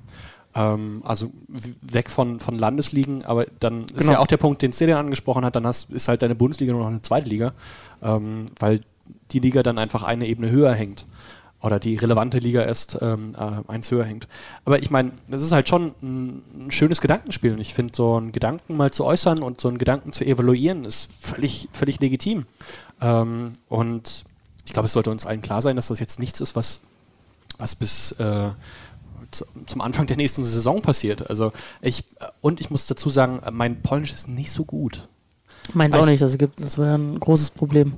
Ähm, 0.56 1.02
also 1.06 1.30
weg 1.82 2.10
von, 2.10 2.40
von 2.40 2.58
Landesligen, 2.58 3.24
aber 3.26 3.46
dann 3.60 3.84
ist 3.90 3.98
Genau. 4.00 4.12
ja 4.14 4.20
auch 4.20 4.28
der 4.28 4.38
Punkt, 4.38 4.62
den 4.62 4.74
Cedric 4.74 4.96
angesprochen 4.96 5.46
hat, 5.46 5.56
dann 5.56 5.68
hast, 5.68 5.92
ist 5.92 6.08
halt 6.08 6.22
deine 6.22 6.36
Bundesliga 6.36 6.72
nur 6.74 6.82
noch 6.84 6.90
eine 6.90 7.02
zweite 7.02 7.30
Liga, 7.30 7.54
ähm, 8.02 8.48
weil 8.58 8.82
die 9.32 9.40
Liga 9.40 9.64
dann 9.64 9.78
einfach 9.78 10.04
eine 10.04 10.28
Ebene 10.28 10.50
höher 10.50 10.74
hängt. 10.74 11.06
Oder 11.62 11.80
die 11.80 11.95
relevante 11.98 12.39
Liga 12.39 12.63
erst 12.63 12.98
ähm, 13.02 13.36
äh, 13.38 13.69
eins 13.69 13.91
höher 13.91 14.06
hängt. 14.06 14.28
Aber 14.63 14.80
ich 14.82 14.91
meine, 14.91 15.12
das 15.28 15.41
ist 15.41 15.52
halt 15.52 15.67
schon 15.67 15.93
ein, 16.02 16.41
ein 16.58 16.72
schönes 16.72 17.02
Gedankenspiel. 17.02 17.52
Und 17.52 17.60
ich 17.60 17.74
finde, 17.74 17.93
so 17.95 18.15
einen 18.15 18.32
Gedanken 18.32 18.78
mal 18.78 18.91
zu 18.91 19.04
äußern 19.04 19.39
und 19.39 19.60
so 19.60 19.67
einen 19.67 19.78
Gedanken 19.78 20.13
zu 20.13 20.26
evaluieren, 20.26 20.86
ist 20.86 21.12
völlig, 21.19 21.67
völlig 21.74 22.00
legitim. 22.00 22.45
Ähm, 23.02 23.54
und 23.67 24.24
ich 24.65 24.72
glaube, 24.72 24.86
es 24.86 24.93
sollte 24.93 25.12
uns 25.12 25.26
allen 25.26 25.41
klar 25.41 25.62
sein, 25.62 25.76
dass 25.76 25.88
das 25.88 26.00
jetzt 26.00 26.19
nichts 26.19 26.39
ist, 26.39 26.56
was, 26.56 26.80
was 27.58 27.76
bis 27.76 28.13
äh, 28.13 28.50
zu, 29.32 29.45
zum 29.65 29.82
Anfang 29.82 30.08
der 30.08 30.17
nächsten 30.17 30.43
Saison 30.43 30.82
passiert. 30.82 31.30
Also 31.30 31.52
ich, 31.82 32.04
und 32.41 32.62
ich 32.62 32.69
muss 32.69 32.88
dazu 32.88 33.10
sagen, 33.10 33.41
mein 33.52 33.82
Polnisch 33.82 34.13
ist 34.13 34.28
nicht 34.28 34.52
so 34.52 34.65
gut. 34.65 35.08
Meins 35.74 35.93
Also 35.93 36.06
auch 36.06 36.10
nicht, 36.10 36.22
das, 36.22 36.38
gibt, 36.38 36.62
das 36.62 36.78
wäre 36.78 36.95
ein 36.95 37.19
großes 37.19 37.52
Problem. 37.52 37.93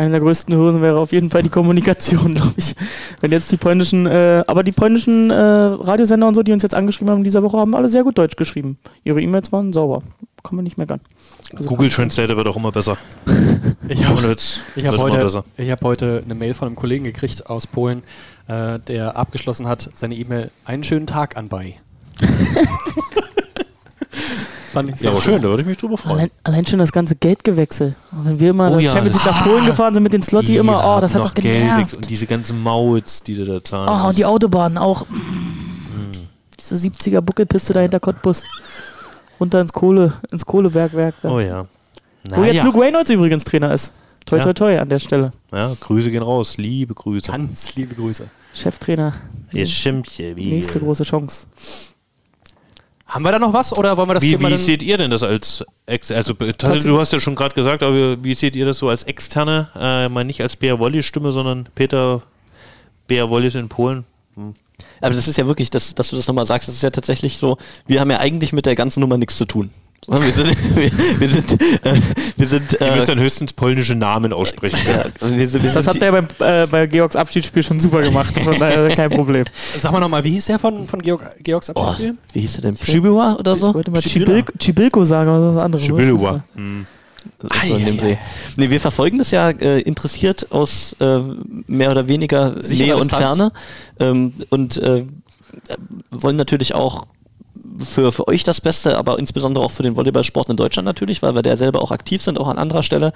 Eine 0.00 0.12
der 0.12 0.20
größten 0.20 0.56
Hürden 0.56 0.80
wäre 0.80 0.98
auf 0.98 1.12
jeden 1.12 1.28
Fall 1.28 1.42
die 1.42 1.50
Kommunikation, 1.50 2.34
glaube 2.36 2.54
ich. 2.56 2.74
Wenn 3.20 3.32
jetzt 3.32 3.52
die 3.52 3.58
polnischen, 3.58 4.06
äh, 4.06 4.42
aber 4.46 4.62
die 4.62 4.72
polnischen 4.72 5.28
äh, 5.28 5.34
Radiosender 5.34 6.26
und 6.26 6.34
so, 6.34 6.42
die 6.42 6.52
uns 6.52 6.62
jetzt 6.62 6.74
angeschrieben 6.74 7.10
haben 7.10 7.18
in 7.18 7.24
dieser 7.24 7.42
Woche, 7.42 7.58
haben 7.58 7.74
alle 7.74 7.90
sehr 7.90 8.02
gut 8.02 8.16
Deutsch 8.16 8.36
geschrieben. 8.36 8.78
Ihre 9.04 9.20
E-Mails 9.20 9.52
waren 9.52 9.74
sauber. 9.74 9.98
Kann 10.42 10.56
man 10.56 10.64
nicht 10.64 10.78
meckern. 10.78 11.02
Also 11.54 11.68
Google 11.68 11.90
Translator 11.90 12.34
wird 12.34 12.48
auch 12.48 12.56
immer 12.56 12.72
besser. 12.72 12.96
Ich 13.88 14.04
habe 14.06 14.20
immer 14.20 14.98
heute, 14.98 15.42
ich 15.56 15.70
hab 15.70 15.82
heute 15.82 16.22
eine 16.24 16.36
Mail 16.36 16.54
von 16.54 16.68
einem 16.68 16.76
Kollegen 16.76 17.02
gekriegt 17.02 17.50
aus 17.50 17.66
Polen, 17.66 18.04
äh, 18.46 18.78
der 18.78 19.16
abgeschlossen 19.16 19.66
hat, 19.66 19.90
seine 19.94 20.14
E-Mail 20.14 20.52
einen 20.64 20.84
schönen 20.84 21.08
Tag 21.08 21.36
anbei. 21.36 21.74
Fand 24.72 24.90
ich 24.90 25.00
Ja, 25.00 25.10
aber 25.10 25.20
schön, 25.20 25.42
da 25.42 25.48
würde 25.48 25.62
ich 25.62 25.68
mich 25.68 25.76
drüber 25.78 25.96
freuen. 25.96 26.14
Allein, 26.16 26.30
allein 26.44 26.66
schon 26.66 26.78
das 26.78 26.92
ganze 26.92 27.16
Geldgewechsel. 27.16 27.94
Und 28.12 28.24
wenn 28.24 28.40
wir 28.40 28.50
immer 28.50 28.70
Oh 28.72 28.78
ja, 28.78 28.92
Champions 28.92 29.16
League 29.16 29.26
nach 29.34 29.44
Polen 29.44 29.66
gefahren 29.66 29.94
sind 29.94 30.02
mit 30.02 30.12
den 30.12 30.22
Slotty 30.22 30.56
immer, 30.58 30.96
oh, 30.96 31.00
das 31.00 31.14
hat 31.14 31.24
doch 31.24 31.34
genervt. 31.34 31.94
Und 31.94 32.08
diese 32.08 32.26
ganzen 32.26 32.62
Mauts, 32.62 33.22
die 33.22 33.34
du 33.34 33.44
da 33.44 33.62
zahlen 33.64 33.88
Oh, 34.04 34.08
und 34.08 34.18
die 34.18 34.24
Autobahn 34.24 34.78
auch. 34.78 35.06
Diese 36.58 36.74
70er 36.76 37.20
Buckelpiste 37.20 37.72
da 37.72 37.80
hinter 37.80 38.00
Cottbus. 38.00 38.44
Runter 39.40 39.60
ins 39.62 39.72
Kohle, 39.72 40.12
ins 40.30 40.44
Kohlebergwerk. 40.44 41.14
Da. 41.22 41.30
Oh 41.30 41.40
ja. 41.40 41.66
Wo 42.34 42.42
jetzt 42.42 42.56
Naja. 42.56 42.64
Luke 42.64 42.78
Reynolds 42.78 43.10
übrigens 43.10 43.44
Trainer 43.44 43.72
ist. 43.72 43.92
Toi, 44.26 44.36
Ja. 44.36 44.44
toi, 44.44 44.52
toi 44.52 44.78
an 44.78 44.88
der 44.90 44.98
Stelle. 44.98 45.30
Ja, 45.50 45.72
Grüße 45.80 46.10
gehen 46.10 46.22
raus. 46.22 46.58
Liebe 46.58 46.92
Grüße. 46.94 47.32
Ganz 47.32 47.74
liebe 47.74 47.94
Grüße. 47.94 48.26
Cheftrainer. 48.54 49.14
Ihr 49.52 49.64
Schimpfchen. 49.64 50.36
Wie, 50.36 50.50
Nächste 50.52 50.78
große 50.78 51.04
Chance. 51.04 51.46
Haben 53.10 53.24
wir 53.24 53.32
da 53.32 53.40
noch 53.40 53.52
was 53.52 53.76
oder 53.76 53.96
wollen 53.96 54.08
wir 54.08 54.14
das 54.14 54.22
wie, 54.22 54.36
Thema 54.36 54.50
wie 54.50 54.56
seht 54.56 54.84
ihr 54.84 54.96
denn 54.96 55.10
das 55.10 55.24
als 55.24 55.64
Ex 55.86 56.12
also 56.12 56.32
du 56.32 57.00
hast 57.00 57.12
ja 57.12 57.18
schon 57.18 57.34
gerade 57.34 57.56
gesagt, 57.56 57.82
aber 57.82 58.22
wie 58.22 58.34
seht 58.34 58.54
ihr 58.54 58.64
das 58.64 58.78
so 58.78 58.88
als 58.88 59.02
Externe? 59.02 59.68
Äh, 59.74 60.08
mal 60.08 60.24
nicht 60.24 60.40
als 60.42 60.54
Bea 60.54 60.78
Wolli 60.78 61.02
Stimme, 61.02 61.32
sondern 61.32 61.68
Peter 61.74 62.22
Bea 63.08 63.28
Wollis 63.28 63.56
in 63.56 63.68
Polen. 63.68 64.04
Aber 65.00 65.14
das 65.14 65.26
ist 65.26 65.36
ja 65.36 65.46
wirklich, 65.46 65.70
dass, 65.70 65.94
dass 65.94 66.10
du 66.10 66.16
das 66.16 66.28
nochmal 66.28 66.46
sagst, 66.46 66.68
das 66.68 66.76
ist 66.76 66.82
ja 66.82 66.90
tatsächlich 66.90 67.36
so, 67.36 67.58
wir 67.86 68.00
haben 68.00 68.10
ja 68.10 68.18
eigentlich 68.18 68.52
mit 68.52 68.66
der 68.66 68.76
ganzen 68.76 69.00
Nummer 69.00 69.18
nichts 69.18 69.36
zu 69.36 69.44
tun. 69.44 69.70
Wir 70.08 70.32
sind, 70.32 70.76
wir, 70.76 70.90
wir 71.20 71.28
sind, 71.28 71.60
äh, 71.60 72.00
wir 72.36 72.48
sind, 72.48 72.72
Ihr 72.72 72.80
äh, 72.80 72.96
müsst 72.96 73.08
dann 73.08 73.18
höchstens 73.20 73.52
polnische 73.52 73.94
Namen 73.94 74.32
aussprechen. 74.32 74.78
ja, 74.86 75.04
wir 75.36 75.46
sind, 75.46 75.62
wir 75.62 75.70
Das 75.70 75.86
hat 75.86 76.00
der 76.00 76.12
beim, 76.12 76.26
äh, 76.38 76.66
bei 76.66 76.86
Georgs 76.86 77.16
Abschiedsspiel 77.16 77.62
schon 77.62 77.80
super 77.80 78.00
gemacht. 78.02 78.34
Von 78.42 78.58
daher 78.58 78.88
kein 78.96 79.10
Problem. 79.10 79.44
Sag 79.52 79.92
mal 79.92 80.00
nochmal, 80.00 80.24
wie 80.24 80.30
hieß 80.30 80.46
der 80.46 80.58
von, 80.58 80.88
von 80.88 81.02
Georg, 81.02 81.22
Georgs 81.42 81.70
oh, 81.74 81.82
Abschiedsspiel? 81.82 82.16
wie 82.32 82.40
hieß 82.40 82.52
der 82.54 82.62
denn? 82.62 82.76
Chibiwa 82.76 83.36
oder 83.38 83.52
Ich 83.52 83.60
so? 83.60 83.74
wollte 83.74 83.90
mal. 83.90 84.00
Chibilko, 84.00 84.52
Chibilko 84.58 85.04
sagen, 85.04 85.28
aber 85.28 85.40
das 85.40 85.50
ist 85.50 85.56
was 85.56 85.64
anderes. 85.64 86.40
Hm. 86.54 86.86
So 87.68 87.76
in 87.76 87.84
dem 87.84 87.98
Dreh. 87.98 88.16
Nee, 88.56 88.70
wir 88.70 88.80
verfolgen 88.80 89.18
das 89.18 89.30
ja 89.30 89.50
äh, 89.50 89.80
interessiert 89.80 90.50
aus 90.50 90.96
äh, 91.00 91.18
mehr 91.66 91.90
oder 91.90 92.08
weniger 92.08 92.62
Sicherer 92.62 92.86
Nähe 92.86 92.96
und 92.96 93.12
Distanz. 93.12 93.36
Ferne 93.36 93.52
ähm, 93.98 94.32
und 94.48 94.78
äh, 94.78 95.04
wollen 96.10 96.36
natürlich 96.36 96.74
auch 96.74 97.06
für, 97.78 98.12
für 98.12 98.28
euch 98.28 98.44
das 98.44 98.60
Beste, 98.60 98.96
aber 98.98 99.18
insbesondere 99.18 99.64
auch 99.64 99.70
für 99.70 99.82
den 99.82 99.96
Volleyballsport 99.96 100.48
in 100.48 100.56
Deutschland 100.56 100.86
natürlich, 100.86 101.22
weil 101.22 101.34
wir 101.34 101.42
da 101.42 101.56
selber 101.56 101.82
auch 101.82 101.90
aktiv 101.90 102.22
sind, 102.22 102.38
auch 102.38 102.48
an 102.48 102.58
anderer 102.58 102.82
Stelle. 102.82 103.12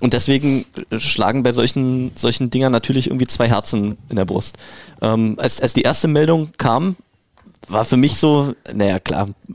Und 0.00 0.12
deswegen 0.12 0.64
äh, 0.90 0.98
schlagen 0.98 1.42
bei 1.42 1.52
solchen, 1.52 2.12
solchen 2.14 2.50
Dingern 2.50 2.72
natürlich 2.72 3.08
irgendwie 3.08 3.26
zwei 3.26 3.48
Herzen 3.48 3.96
in 4.08 4.16
der 4.16 4.24
Brust. 4.24 4.56
Ähm, 5.00 5.36
als, 5.38 5.60
als 5.60 5.72
die 5.72 5.82
erste 5.82 6.08
Meldung 6.08 6.50
kam, 6.58 6.96
war 7.68 7.84
für 7.84 7.96
mich 7.96 8.16
so, 8.16 8.54
naja 8.74 8.98
klar, 8.98 9.28
äh, 9.48 9.54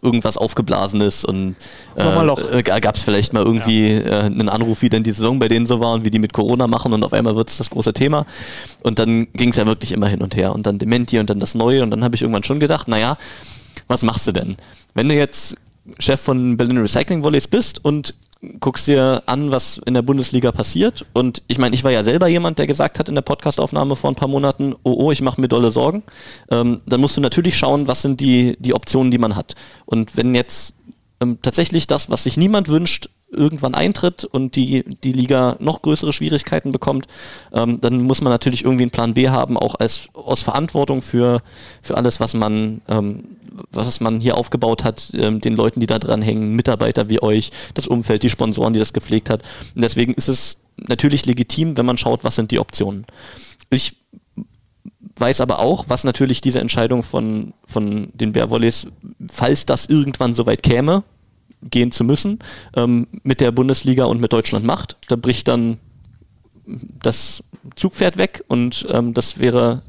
irgendwas 0.00 0.36
Aufgeblasenes 0.36 1.24
und 1.24 1.56
Sommerloch. 1.96 2.38
äh, 2.50 2.62
gab 2.62 2.94
es 2.94 3.02
vielleicht 3.02 3.32
mal 3.32 3.42
irgendwie 3.42 3.90
äh, 3.90 4.22
einen 4.22 4.48
Anruf, 4.48 4.82
wie 4.82 4.88
denn 4.88 5.02
die 5.02 5.12
Saison 5.12 5.38
bei 5.38 5.48
denen 5.48 5.66
so 5.66 5.80
war 5.80 5.92
und 5.92 6.04
wie 6.04 6.10
die 6.10 6.18
mit 6.18 6.32
Corona 6.32 6.66
machen 6.66 6.92
und 6.92 7.04
auf 7.04 7.12
einmal 7.12 7.36
wird 7.36 7.50
es 7.50 7.58
das 7.58 7.70
große 7.70 7.92
Thema. 7.92 8.26
Und 8.82 8.98
dann 8.98 9.28
ging 9.32 9.50
es 9.50 9.56
ja 9.56 9.66
wirklich 9.66 9.92
immer 9.92 10.08
hin 10.08 10.22
und 10.22 10.36
her 10.36 10.54
und 10.54 10.66
dann 10.66 10.78
Dementi 10.78 11.18
und 11.18 11.28
dann 11.28 11.40
das 11.40 11.54
Neue 11.54 11.82
und 11.82 11.90
dann 11.90 12.04
habe 12.04 12.14
ich 12.14 12.22
irgendwann 12.22 12.44
schon 12.44 12.60
gedacht, 12.60 12.88
naja, 12.88 13.16
was 13.86 14.02
machst 14.02 14.26
du 14.26 14.32
denn? 14.32 14.56
Wenn 14.94 15.08
du 15.08 15.14
jetzt 15.14 15.56
Chef 15.98 16.20
von 16.20 16.56
Berlin 16.56 16.78
Recycling 16.78 17.24
Volleys 17.24 17.48
bist 17.48 17.84
und 17.84 18.14
guckst 18.60 18.88
dir 18.88 19.22
an, 19.26 19.50
was 19.50 19.78
in 19.78 19.94
der 19.94 20.02
Bundesliga 20.02 20.50
passiert. 20.50 21.06
Und 21.12 21.42
ich 21.46 21.58
meine, 21.58 21.74
ich 21.74 21.84
war 21.84 21.92
ja 21.92 22.02
selber 22.02 22.26
jemand, 22.26 22.58
der 22.58 22.66
gesagt 22.66 22.98
hat 22.98 23.08
in 23.08 23.14
der 23.14 23.22
Podcastaufnahme 23.22 23.94
vor 23.94 24.10
ein 24.10 24.16
paar 24.16 24.28
Monaten, 24.28 24.74
oh, 24.82 24.94
oh, 24.98 25.12
ich 25.12 25.22
mache 25.22 25.40
mir 25.40 25.48
dolle 25.48 25.70
Sorgen. 25.70 26.02
Ähm, 26.50 26.80
dann 26.86 27.00
musst 27.00 27.16
du 27.16 27.20
natürlich 27.20 27.56
schauen, 27.56 27.86
was 27.86 28.02
sind 28.02 28.20
die, 28.20 28.56
die 28.58 28.74
Optionen, 28.74 29.12
die 29.12 29.18
man 29.18 29.36
hat. 29.36 29.54
Und 29.86 30.16
wenn 30.16 30.34
jetzt 30.34 30.74
ähm, 31.20 31.38
tatsächlich 31.40 31.86
das, 31.86 32.10
was 32.10 32.24
sich 32.24 32.36
niemand 32.36 32.68
wünscht, 32.68 33.08
irgendwann 33.32 33.74
eintritt 33.74 34.24
und 34.24 34.56
die, 34.56 34.84
die 35.02 35.12
Liga 35.12 35.56
noch 35.58 35.82
größere 35.82 36.12
Schwierigkeiten 36.12 36.70
bekommt, 36.70 37.06
ähm, 37.52 37.80
dann 37.80 38.02
muss 38.02 38.20
man 38.20 38.32
natürlich 38.32 38.64
irgendwie 38.64 38.84
einen 38.84 38.90
Plan 38.90 39.14
B 39.14 39.28
haben, 39.28 39.56
auch 39.56 39.74
als 39.74 40.08
aus 40.12 40.42
Verantwortung 40.42 41.02
für, 41.02 41.42
für 41.82 41.96
alles, 41.96 42.20
was 42.20 42.34
man, 42.34 42.82
ähm, 42.88 43.24
was 43.70 44.00
man 44.00 44.20
hier 44.20 44.36
aufgebaut 44.36 44.84
hat, 44.84 45.12
ähm, 45.14 45.40
den 45.40 45.56
Leuten, 45.56 45.80
die 45.80 45.86
da 45.86 45.98
dran 45.98 46.22
hängen, 46.22 46.54
Mitarbeiter 46.54 47.08
wie 47.08 47.22
euch, 47.22 47.50
das 47.74 47.86
Umfeld, 47.86 48.22
die 48.22 48.30
Sponsoren, 48.30 48.72
die 48.72 48.78
das 48.78 48.92
gepflegt 48.92 49.30
hat. 49.30 49.42
Und 49.74 49.82
deswegen 49.82 50.14
ist 50.14 50.28
es 50.28 50.58
natürlich 50.76 51.26
legitim, 51.26 51.76
wenn 51.76 51.86
man 51.86 51.98
schaut, 51.98 52.24
was 52.24 52.36
sind 52.36 52.50
die 52.50 52.58
Optionen. 52.58 53.06
Ich 53.70 53.96
weiß 55.16 55.40
aber 55.40 55.58
auch, 55.58 55.86
was 55.88 56.04
natürlich 56.04 56.40
diese 56.40 56.60
Entscheidung 56.60 57.02
von, 57.02 57.54
von 57.66 58.08
den 58.14 58.32
Bärwolleys, 58.32 58.88
falls 59.30 59.66
das 59.66 59.86
irgendwann 59.86 60.34
soweit 60.34 60.62
käme, 60.62 61.04
gehen 61.70 61.92
zu 61.92 62.04
müssen, 62.04 62.38
ähm, 62.76 63.06
mit 63.22 63.40
der 63.40 63.52
Bundesliga 63.52 64.04
und 64.04 64.20
mit 64.20 64.32
Deutschland 64.32 64.64
macht. 64.64 64.96
Da 65.08 65.16
bricht 65.16 65.48
dann 65.48 65.78
das 66.66 67.42
Zugpferd 67.74 68.16
weg 68.16 68.44
und 68.48 68.86
ähm, 68.90 69.14
das 69.14 69.38
wäre 69.38 69.82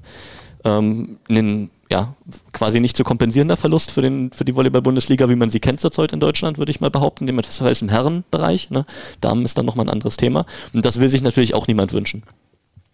ähm, 0.63 1.17
ein 1.29 1.69
ja, 1.93 2.15
quasi 2.53 2.79
nicht 2.79 2.97
zu 2.97 3.03
kompensierender 3.03 3.55
Verlust 3.55 3.91
für, 3.91 4.01
den, 4.01 4.31
für 4.31 4.45
die 4.45 4.55
Volleyball-Bundesliga, 4.55 5.29
wie 5.29 5.35
man 5.35 5.49
sie 5.49 5.59
kennt 5.59 5.79
zurzeit 5.79 6.11
in 6.11 6.19
Deutschland, 6.19 6.57
würde 6.57 6.71
ich 6.71 6.81
mal 6.81 6.89
behaupten, 6.89 7.27
dem 7.27 7.37
das 7.37 7.61
heißt 7.61 7.83
im 7.83 7.89
Herrenbereich. 7.89 8.71
Ne? 8.71 8.85
Damen 9.21 9.45
ist 9.45 9.59
dann 9.59 9.67
nochmal 9.67 9.85
ein 9.85 9.91
anderes 9.91 10.17
Thema. 10.17 10.47
Und 10.73 10.85
das 10.85 10.99
will 10.99 11.07
sich 11.07 11.21
natürlich 11.21 11.53
auch 11.53 11.67
niemand 11.67 11.93
wünschen. 11.93 12.23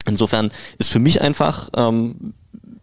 Insofern 0.06 0.52
ist 0.80 0.92
für 0.92 1.00
mich 1.00 1.22
einfach, 1.22 1.70
ähm, 1.76 2.34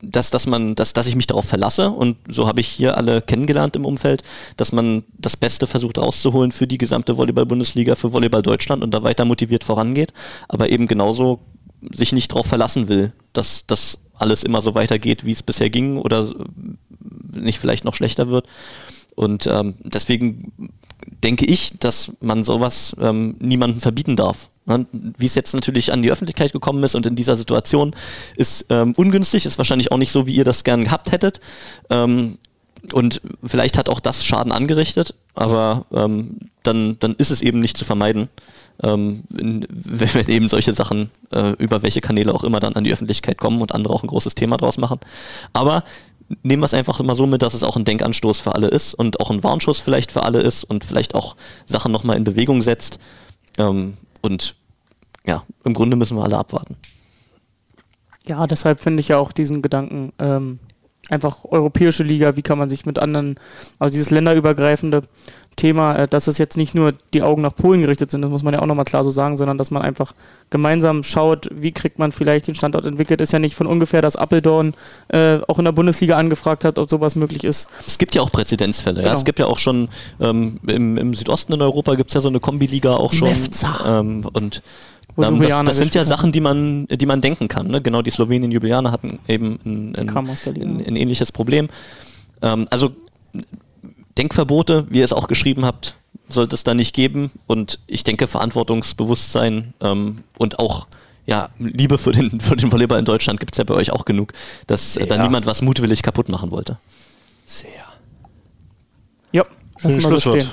dass, 0.02 0.30
dass, 0.30 0.46
man, 0.46 0.74
dass, 0.74 0.92
dass 0.92 1.06
ich 1.06 1.16
mich 1.16 1.26
darauf 1.26 1.46
verlasse 1.46 1.90
und 1.90 2.16
so 2.28 2.46
habe 2.46 2.60
ich 2.60 2.68
hier 2.68 2.96
alle 2.96 3.22
kennengelernt 3.22 3.76
im 3.76 3.84
Umfeld, 3.84 4.22
dass 4.56 4.72
man 4.72 5.04
das 5.18 5.36
Beste 5.36 5.66
versucht 5.66 5.98
rauszuholen 5.98 6.52
für 6.52 6.66
die 6.66 6.78
gesamte 6.78 7.16
Volleyball-Bundesliga, 7.16 7.94
für 7.94 8.12
Volleyball 8.12 8.42
Deutschland 8.42 8.82
und 8.82 8.92
da 8.92 9.02
weiter 9.02 9.24
motiviert 9.24 9.64
vorangeht. 9.64 10.12
Aber 10.48 10.70
eben 10.70 10.86
genauso 10.86 11.40
sich 11.92 12.12
nicht 12.12 12.32
darauf 12.32 12.46
verlassen 12.46 12.88
will, 12.88 13.12
dass 13.32 13.66
das 13.66 13.98
alles 14.14 14.42
immer 14.42 14.60
so 14.60 14.74
weitergeht, 14.74 15.24
wie 15.24 15.32
es 15.32 15.42
bisher 15.42 15.70
ging 15.70 15.98
oder 15.98 16.30
nicht 17.34 17.58
vielleicht 17.58 17.84
noch 17.84 17.94
schlechter 17.94 18.28
wird. 18.28 18.46
Und 19.16 19.46
ähm, 19.46 19.74
deswegen 19.82 20.52
denke 21.24 21.46
ich, 21.46 21.72
dass 21.78 22.12
man 22.20 22.44
sowas 22.44 22.94
ähm, 23.00 23.36
niemandem 23.40 23.80
verbieten 23.80 24.14
darf. 24.14 24.50
Ne? 24.66 24.86
Wie 24.92 25.26
es 25.26 25.34
jetzt 25.34 25.54
natürlich 25.54 25.92
an 25.92 26.02
die 26.02 26.10
Öffentlichkeit 26.12 26.52
gekommen 26.52 26.84
ist 26.84 26.94
und 26.94 27.06
in 27.06 27.16
dieser 27.16 27.34
Situation 27.34 27.94
ist 28.36 28.66
ähm, 28.70 28.92
ungünstig, 28.96 29.46
ist 29.46 29.58
wahrscheinlich 29.58 29.90
auch 29.90 29.98
nicht 29.98 30.12
so, 30.12 30.26
wie 30.26 30.34
ihr 30.34 30.44
das 30.44 30.64
gern 30.64 30.84
gehabt 30.84 31.12
hättet. 31.12 31.40
Ähm, 31.90 32.38
und 32.92 33.20
vielleicht 33.42 33.78
hat 33.78 33.88
auch 33.88 34.00
das 34.00 34.24
Schaden 34.24 34.52
angerichtet, 34.52 35.14
aber 35.34 35.86
ähm, 35.92 36.38
dann, 36.62 36.98
dann 37.00 37.14
ist 37.14 37.30
es 37.30 37.42
eben 37.42 37.60
nicht 37.60 37.76
zu 37.76 37.84
vermeiden, 37.84 38.28
ähm, 38.82 39.24
wenn, 39.28 39.66
wenn 39.80 40.26
eben 40.28 40.48
solche 40.48 40.72
Sachen 40.72 41.10
äh, 41.32 41.52
über 41.58 41.82
welche 41.82 42.00
Kanäle 42.00 42.34
auch 42.34 42.44
immer 42.44 42.60
dann 42.60 42.74
an 42.74 42.84
die 42.84 42.92
Öffentlichkeit 42.92 43.38
kommen 43.38 43.60
und 43.60 43.72
andere 43.72 43.94
auch 43.94 44.02
ein 44.02 44.08
großes 44.08 44.34
Thema 44.34 44.56
draus 44.56 44.78
machen. 44.78 45.00
Aber 45.52 45.84
nehmen 46.42 46.62
wir 46.62 46.66
es 46.66 46.74
einfach 46.74 47.00
immer 47.00 47.14
so 47.14 47.26
mit, 47.26 47.42
dass 47.42 47.54
es 47.54 47.62
auch 47.62 47.76
ein 47.76 47.84
Denkanstoß 47.84 48.40
für 48.40 48.54
alle 48.54 48.68
ist 48.68 48.94
und 48.94 49.20
auch 49.20 49.30
ein 49.30 49.44
Warnschuss 49.44 49.78
vielleicht 49.78 50.12
für 50.12 50.22
alle 50.22 50.40
ist 50.40 50.64
und 50.64 50.84
vielleicht 50.84 51.14
auch 51.14 51.36
Sachen 51.66 51.92
nochmal 51.92 52.16
in 52.16 52.24
Bewegung 52.24 52.62
setzt. 52.62 52.98
Ähm, 53.58 53.96
und 54.22 54.56
ja, 55.26 55.44
im 55.64 55.74
Grunde 55.74 55.96
müssen 55.96 56.16
wir 56.16 56.24
alle 56.24 56.38
abwarten. 56.38 56.76
Ja, 58.26 58.46
deshalb 58.46 58.80
finde 58.80 59.00
ich 59.00 59.08
ja 59.08 59.18
auch 59.18 59.32
diesen 59.32 59.62
Gedanken 59.62 60.12
ähm, 60.18 60.58
einfach 61.08 61.44
europäische 61.44 62.02
Liga, 62.02 62.36
wie 62.36 62.42
kann 62.42 62.58
man 62.58 62.68
sich 62.68 62.86
mit 62.86 62.98
anderen, 62.98 63.38
also 63.78 63.92
dieses 63.92 64.10
länderübergreifende 64.10 65.02
Thema, 65.56 65.96
äh, 65.96 66.08
dass 66.08 66.28
es 66.28 66.38
jetzt 66.38 66.56
nicht 66.56 66.74
nur 66.74 66.92
die 67.14 67.22
Augen 67.22 67.42
nach 67.42 67.54
Polen 67.54 67.80
gerichtet 67.80 68.10
sind, 68.10 68.22
das 68.22 68.30
muss 68.30 68.42
man 68.42 68.54
ja 68.54 68.60
auch 68.60 68.66
nochmal 68.66 68.84
klar 68.84 69.02
so 69.02 69.10
sagen, 69.10 69.36
sondern 69.36 69.58
dass 69.58 69.70
man 69.70 69.82
einfach 69.82 70.14
gemeinsam 70.50 71.02
schaut, 71.02 71.48
wie 71.50 71.72
kriegt 71.72 71.98
man 71.98 72.12
vielleicht 72.12 72.46
den 72.46 72.54
Standort 72.54 72.86
entwickelt. 72.86 73.20
Ist 73.20 73.32
ja 73.32 73.38
nicht 73.38 73.56
von 73.56 73.66
ungefähr, 73.66 74.02
dass 74.02 74.16
Appledorn 74.16 74.74
äh, 75.08 75.38
auch 75.48 75.58
in 75.58 75.64
der 75.64 75.72
Bundesliga 75.72 76.16
angefragt 76.16 76.64
hat, 76.64 76.78
ob 76.78 76.88
sowas 76.88 77.16
möglich 77.16 77.42
ist. 77.42 77.68
Es 77.86 77.98
gibt 77.98 78.14
ja 78.14 78.22
auch 78.22 78.30
Präzedenzfälle. 78.30 78.96
Genau. 78.96 79.08
Ja. 79.08 79.14
Es 79.14 79.24
gibt 79.24 79.38
ja 79.38 79.46
auch 79.46 79.58
schon 79.58 79.88
ähm, 80.20 80.60
im, 80.66 80.98
im 80.98 81.14
Südosten 81.14 81.54
in 81.54 81.62
Europa 81.62 81.94
gibt 81.94 82.10
es 82.10 82.14
ja 82.14 82.20
so 82.20 82.28
eine 82.28 82.40
Kombiliga 82.40 82.94
auch 82.94 83.12
schon. 83.12 83.32
Ähm, 83.86 84.26
und 84.32 84.62
ähm, 85.16 85.22
das, 85.22 85.30
Ljubljana 85.30 85.64
das 85.64 85.78
sind 85.78 85.94
ja. 85.94 86.04
Sachen, 86.04 86.32
die 86.32 86.40
man, 86.40 86.86
die 86.86 87.06
man 87.06 87.20
denken 87.20 87.48
kann. 87.48 87.68
Ne? 87.68 87.80
Genau 87.80 88.02
die 88.02 88.10
Slowenien 88.10 88.52
Ljubljana 88.52 88.90
hatten 88.90 89.18
eben 89.26 89.58
ein, 89.64 89.94
ein, 89.96 90.16
ein, 90.16 90.86
ein 90.86 90.96
ähnliches 90.96 91.32
Problem. 91.32 91.68
Ähm, 92.42 92.66
also 92.70 92.90
Denkverbote, 94.18 94.86
wie 94.88 94.98
ihr 94.98 95.04
es 95.04 95.12
auch 95.12 95.28
geschrieben 95.28 95.64
habt, 95.64 95.96
sollte 96.28 96.54
es 96.54 96.64
da 96.64 96.74
nicht 96.74 96.94
geben. 96.94 97.30
Und 97.46 97.78
ich 97.86 98.04
denke, 98.04 98.26
Verantwortungsbewusstsein 98.26 99.74
ähm, 99.80 100.24
und 100.38 100.58
auch 100.58 100.86
ja, 101.26 101.48
Liebe 101.58 101.98
für 101.98 102.12
den, 102.12 102.40
für 102.40 102.56
den 102.56 102.70
Volleyball 102.72 102.98
in 102.98 103.04
Deutschland 103.04 103.40
gibt 103.40 103.54
es 103.54 103.58
ja 103.58 103.64
bei 103.64 103.74
euch 103.74 103.90
auch 103.92 104.04
genug, 104.04 104.32
dass 104.66 104.96
äh, 104.96 105.06
da 105.06 105.16
Sehr. 105.16 105.24
niemand 105.24 105.46
was 105.46 105.62
mutwillig 105.62 106.02
kaputt 106.02 106.28
machen 106.28 106.50
wollte. 106.50 106.78
Sehr. 107.46 107.70
Ja, 109.32 109.44
Schönes 109.80 110.02
so 110.02 110.08
Schlusswort. 110.08 110.42
stehen. 110.42 110.52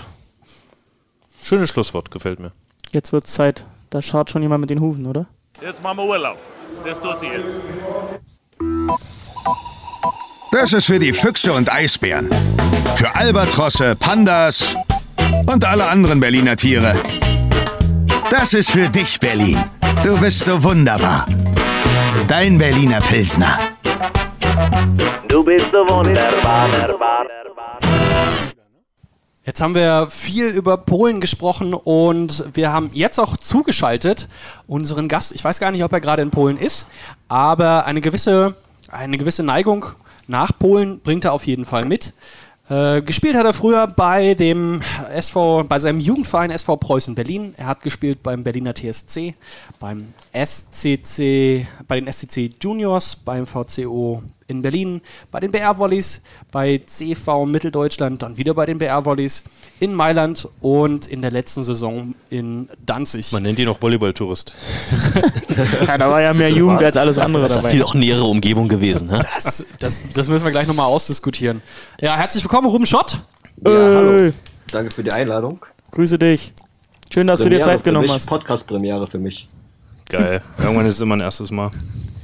Schönes 1.44 1.70
Schlusswort, 1.70 2.12
gefällt 2.12 2.40
mir. 2.40 2.52
Jetzt 2.92 3.12
wird 3.14 3.26
es 3.26 3.34
Zeit. 3.34 3.66
Da 3.90 4.02
scharrt 4.02 4.32
schon 4.32 4.42
jemand 4.42 4.62
mit 4.62 4.70
den 4.70 4.80
Hufen, 4.80 5.06
oder? 5.06 5.28
Jetzt 5.62 5.84
machen 5.84 5.98
wir 5.98 6.06
Urlaub. 6.06 6.38
Das 6.86 7.00
tut 7.00 7.20
sie 7.20 7.28
jetzt. 7.28 7.46
Das 10.54 10.72
ist 10.72 10.86
für 10.86 11.00
die 11.00 11.14
Füchse 11.14 11.52
und 11.52 11.74
Eisbären. 11.74 12.30
Für 12.96 13.16
Albatrosse, 13.16 13.96
Pandas 13.96 14.76
und 15.48 15.66
alle 15.66 15.88
anderen 15.88 16.20
Berliner 16.20 16.56
Tiere. 16.56 16.96
Das 18.30 18.54
ist 18.54 18.70
für 18.70 18.88
dich, 18.88 19.20
Berlin. 19.20 19.64
Du 20.04 20.16
bist 20.20 20.44
so 20.46 20.64
wunderbar. 20.64 21.26
Dein 22.28 22.60
Berliner 22.60 23.02
Pilsner. 23.02 23.58
Du 25.28 25.44
bist 25.44 25.72
so 25.72 25.80
wunderbar. 25.90 26.68
Jetzt 29.44 29.60
haben 29.60 29.74
wir 29.74 30.08
viel 30.12 30.50
über 30.50 30.78
Polen 30.78 31.20
gesprochen 31.20 31.74
und 31.74 32.46
wir 32.54 32.72
haben 32.72 32.92
jetzt 32.94 33.20
auch 33.20 33.38
zugeschaltet 33.38 34.30
unseren 34.68 35.08
Gast. 35.08 35.34
Ich 35.34 35.44
weiß 35.44 35.60
gar 35.60 35.72
nicht, 35.72 35.84
ob 35.84 35.92
er 35.94 36.00
gerade 36.00 36.22
in 36.22 36.30
Polen 36.30 36.60
ist, 36.60 36.86
aber 37.28 37.88
eine 37.88 38.02
gewisse, 38.02 38.56
eine 38.92 39.18
gewisse 39.18 39.42
Neigung 39.42 39.88
nach 40.28 40.58
Polen 40.58 41.00
bringt 41.00 41.26
er 41.26 41.34
auf 41.34 41.46
jeden 41.46 41.66
Fall 41.66 41.86
mit. 41.86 42.14
Äh, 42.70 43.02
gespielt 43.02 43.36
hat 43.36 43.46
er 43.46 43.54
früher 43.54 43.88
bei 43.88 44.36
dem 44.36 44.82
SV, 45.12 45.66
bei 45.66 45.80
seinem 45.80 46.00
Jugendverein 46.00 46.50
SV 46.50 46.78
Preußen 46.78 47.14
Berlin. 47.14 47.54
Er 47.58 47.68
hat 47.68 47.82
gespielt 47.82 48.24
beim 48.24 48.44
Berliner 48.44 48.74
TSC, 48.74 49.36
beim 49.80 50.14
SCC, 50.34 51.68
bei 51.88 52.00
den 52.00 52.12
SCC 52.12 52.50
Juniors, 52.62 53.18
beim 53.18 53.46
VCO 53.46 54.24
in 54.48 54.62
Berlin, 54.62 55.02
bei 55.32 55.40
den 55.40 55.52
BR 55.52 55.78
Volleys, 55.78 56.22
bei 56.52 56.82
CV 56.86 57.46
Mitteldeutschland, 57.46 58.22
dann 58.22 58.38
wieder 58.38 58.54
bei 58.54 58.66
den 58.66 58.78
BR 58.78 59.06
Volleys 59.06 59.44
in 59.80 59.94
Mailand 59.94 60.48
und 60.62 61.08
in 61.08 61.22
der 61.22 61.32
letzten 61.32 61.64
Saison 61.64 62.16
in 62.30 62.70
Danzig. 62.86 63.32
Man 63.32 63.44
nennt 63.44 63.60
ihn 63.60 63.68
auch 63.68 63.82
Volleyball-Tourist. 63.82 64.54
Ja, 65.86 65.98
da 65.98 66.10
war 66.10 66.22
ja 66.22 66.34
mehr 66.34 66.50
Jugend 66.50 66.82
als 66.82 66.98
alles 66.98 67.18
andere 67.20 67.44
Das 67.44 67.58
ist 67.58 67.64
ja 67.64 67.70
viel 67.70 67.84
auch 67.84 67.94
nähere 67.94 68.24
Umgebung 68.24 68.68
gewesen. 68.68 69.08
Ne? 69.08 69.24
Das, 69.36 69.66
das, 69.80 70.12
das 70.14 70.28
müssen 70.28 70.44
wir 70.44 70.52
gleich 70.52 70.68
nochmal 70.68 70.88
ausdiskutieren. 70.88 71.62
Ja, 72.02 72.16
herzlich 72.18 72.44
willkommen, 72.44 72.68
Ruben 72.68 72.86
Schott. 72.86 73.20
Ey, 73.64 73.72
hallo. 73.72 74.32
Danke 74.72 74.96
für 74.96 75.04
die 75.04 75.12
Einladung. 75.12 75.60
grüße 75.92 76.18
dich. 76.18 76.54
Schön, 77.14 77.28
dass 77.28 77.42
du 77.42 77.50
dir 77.50 77.62
Zeit 77.62 77.84
genommen 77.84 78.06
mich, 78.06 78.14
hast. 78.14 78.28
Podcast-Premiere 78.28 79.06
für 79.06 79.20
mich. 79.20 79.48
Geil. 80.10 80.42
Irgendwann 80.58 80.88
ist 80.88 80.96
es 80.96 81.02
immer 81.02 81.16
ein 81.16 81.22
erstes 81.22 81.52
Mal. 81.52 81.70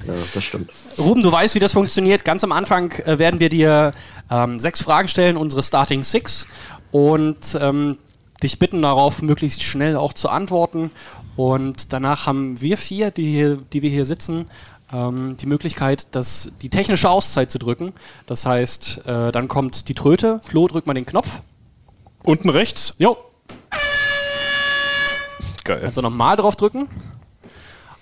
Ja, 0.10 0.15
das 0.34 0.43
stimmt. 0.43 0.72
Ruben, 0.98 1.24
du 1.24 1.32
weißt, 1.32 1.56
wie 1.56 1.60
das 1.60 1.74
funktioniert. 1.74 2.26
Ganz 2.26 2.43
am 2.43 2.52
Anfang 2.52 2.91
äh, 3.06 3.19
werden 3.19 3.39
wir 3.39 3.50
dir 3.50 3.91
ähm, 4.30 4.60
sechs 4.60 4.82
Fragen 4.82 5.08
stellen, 5.08 5.38
unsere 5.38 5.63
Starting 5.63 6.04
Six, 6.04 6.48
und 6.91 7.38
ähm, 7.60 7.98
dich 8.41 8.58
bitten 8.58 8.82
darauf, 8.82 9.22
möglichst 9.22 9.63
schnell 9.63 9.95
auch 9.95 10.13
zu 10.13 10.30
antworten. 10.30 10.91
Und 11.36 11.93
danach 11.93 12.26
haben 12.26 12.60
wir 12.60 12.78
vier, 12.78 13.12
die, 13.12 13.32
hier, 13.32 13.58
die 13.72 13.82
wir 13.82 13.89
hier 13.89 14.06
sitzen, 14.06 14.45
ähm, 14.91 15.38
die 15.38 15.45
Möglichkeit, 15.45 16.08
das, 16.12 16.52
die 16.62 16.69
technische 16.69 17.10
Auszeit 17.10 17.52
zu 17.52 17.60
drücken. 17.60 17.93
Das 18.26 18.45
heißt, 18.45 19.06
äh, 19.06 19.32
dann 19.32 19.48
kommt 19.48 19.88
die 19.89 19.93
Tröte. 19.93 20.41
Flo, 20.43 20.67
drück 20.67 20.88
mal 20.88 20.93
den 20.93 21.06
Knopf. 21.06 21.41
Unten 22.24 22.50
rechts. 22.50 22.95
Jo, 22.98 23.17
Geil. 25.69 25.86
Also 25.86 26.02
nochmal 26.02 26.36
drauf 26.36 26.56
drücken. 26.56 26.88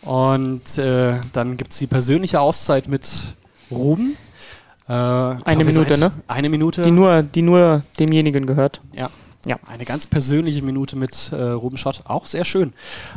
Und 0.07 0.77
äh, 0.77 1.15
dann 1.33 1.57
gibt 1.57 1.73
es 1.73 1.79
die 1.79 1.87
persönliche 1.87 2.39
Auszeit 2.39 2.87
mit 2.87 3.07
Ruben. 3.69 4.15
Äh, 4.87 4.93
eine 4.93 5.65
Minute, 5.65 5.97
ne? 5.97 6.11
Eine 6.27 6.47
Minute. 6.49 6.81
Die 6.81 6.91
nur, 6.91 7.23
die 7.23 7.41
nur 7.41 7.83
demjenigen 7.99 8.45
gehört. 8.45 8.79
ja. 8.93 9.09
Ja. 9.45 9.55
Eine 9.65 9.85
ganz 9.85 10.05
persönliche 10.07 10.61
Minute 10.61 10.97
mit 10.97 11.31
äh, 11.31 11.35
Ruben 11.41 11.77
Schott. 11.77 12.01
Auch 12.05 12.25
sehr 12.25 12.43
schön. 12.43 12.73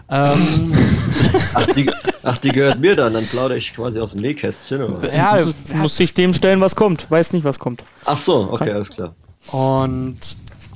Ähm, 0.09 0.73
Ach 1.55 1.67
die, 1.75 1.91
ach, 2.23 2.39
die 2.39 2.51
gehört 2.51 2.79
mir 2.79 2.95
dann. 2.95 3.15
Dann 3.15 3.27
plaudere 3.27 3.59
ich 3.59 3.75
quasi 3.75 3.99
aus 3.99 4.13
dem 4.13 4.21
Nähkästchen. 4.21 4.81
Oder? 4.83 5.13
ja, 5.13 5.41
Du 5.41 5.53
musst 5.75 5.99
dich 5.99 6.15
dem 6.15 6.33
stellen, 6.33 6.61
was 6.61 6.77
kommt. 6.77 7.11
Weiß 7.11 7.33
nicht, 7.33 7.43
was 7.43 7.59
kommt. 7.59 7.83
Ach 8.05 8.19
so, 8.19 8.49
okay, 8.53 8.71
alles 8.71 8.91
klar. 8.91 9.15
und 9.51 10.19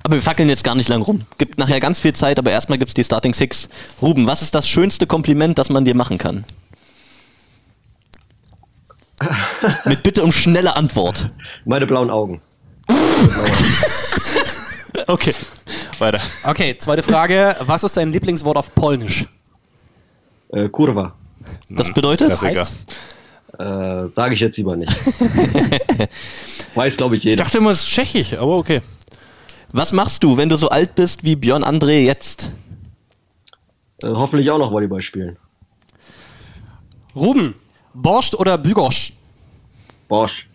Aber 0.04 0.14
wir 0.14 0.22
fackeln 0.22 0.48
jetzt 0.50 0.64
gar 0.64 0.74
nicht 0.74 0.88
lang 0.88 1.00
rum. 1.02 1.22
Gibt 1.38 1.56
nachher 1.58 1.80
ganz 1.80 1.98
viel 1.98 2.12
Zeit, 2.12 2.38
aber 2.38 2.50
erstmal 2.50 2.78
gibt 2.78 2.90
es 2.90 2.94
die 2.94 3.02
Starting 3.04 3.32
Six. 3.32 3.68
Ruben, 4.02 4.26
was 4.26 4.42
ist 4.42 4.54
das 4.54 4.68
schönste 4.68 5.06
Kompliment, 5.06 5.58
das 5.58 5.70
man 5.70 5.84
dir 5.86 5.96
machen 5.96 6.18
kann? 6.18 6.44
Mit 9.86 10.02
Bitte 10.02 10.22
um 10.22 10.30
schnelle 10.30 10.76
Antwort. 10.76 11.30
Meine 11.64 11.86
blauen 11.86 12.10
Augen. 12.10 12.40
Okay. 15.08 15.34
Weiter. 15.98 16.20
okay, 16.44 16.76
zweite 16.78 17.02
Frage. 17.02 17.56
Was 17.60 17.82
ist 17.82 17.96
dein 17.96 18.12
Lieblingswort 18.12 18.56
auf 18.56 18.74
Polnisch? 18.74 19.26
Äh, 20.50 20.68
Kurva. 20.68 21.14
Das 21.68 21.92
bedeutet? 21.92 22.28
Klassiker. 22.28 22.60
Heißt? 22.60 22.76
Äh, 23.58 24.14
Sage 24.14 24.34
ich 24.34 24.40
jetzt 24.40 24.56
lieber 24.56 24.76
nicht. 24.76 24.92
Weiß, 26.76 26.96
glaube 26.96 27.16
ich, 27.16 27.22
Ich 27.22 27.24
jeder. 27.24 27.42
dachte 27.44 27.58
immer, 27.58 27.70
es 27.70 27.80
ist 27.80 27.88
tschechisch, 27.88 28.34
aber 28.34 28.56
okay. 28.56 28.80
Was 29.76 29.92
machst 29.92 30.22
du, 30.22 30.36
wenn 30.36 30.48
du 30.48 30.54
so 30.54 30.68
alt 30.68 30.94
bist 30.94 31.24
wie 31.24 31.34
Björn 31.34 31.64
André 31.64 32.04
jetzt? 32.04 32.52
Äh, 34.00 34.06
hoffentlich 34.06 34.48
auch 34.52 34.58
noch 34.58 34.70
Volleyball 34.70 35.02
spielen. 35.02 35.36
Ruben, 37.16 37.56
Borscht 37.92 38.36
oder 38.36 38.56
Bügosch? 38.56 39.14
Bosch. 40.06 40.48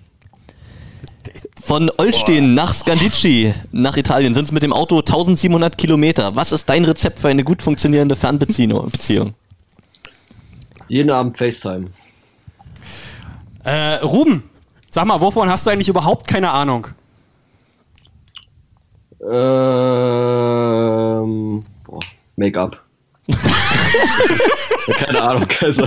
Von 1.62 1.92
Olsztyn 1.98 2.54
nach 2.54 2.74
Scandicci, 2.74 3.54
nach 3.74 3.98
Italien, 3.98 4.34
sind 4.34 4.46
es 4.46 4.54
mit 4.54 4.64
dem 4.64 4.72
Auto 4.72 5.00
1700 5.00 5.78
Kilometer. 5.78 6.34
Was 6.38 6.54
ist 6.54 6.70
dein 6.70 6.86
Rezept 6.86 7.20
für 7.20 7.28
eine 7.28 7.44
gut 7.44 7.62
funktionierende 7.62 8.16
Fernbeziehung? 8.16 8.90
Beziehung? 8.90 9.34
Jeden 10.88 11.12
Abend 11.12 11.38
FaceTime. 11.38 11.88
Äh, 13.66 13.96
Ruben, 13.96 14.50
sag 14.90 15.08
mal, 15.08 15.20
wovon 15.20 15.50
hast 15.50 15.68
du 15.68 15.72
eigentlich 15.72 15.90
überhaupt 15.90 16.26
keine 16.26 16.52
Ahnung? 16.52 16.88
Ähm, 19.22 19.34
boah, 21.86 22.00
Make-up. 22.36 22.82
Keine 25.06 25.22
Ahnung. 25.22 25.46
Also, 25.62 25.84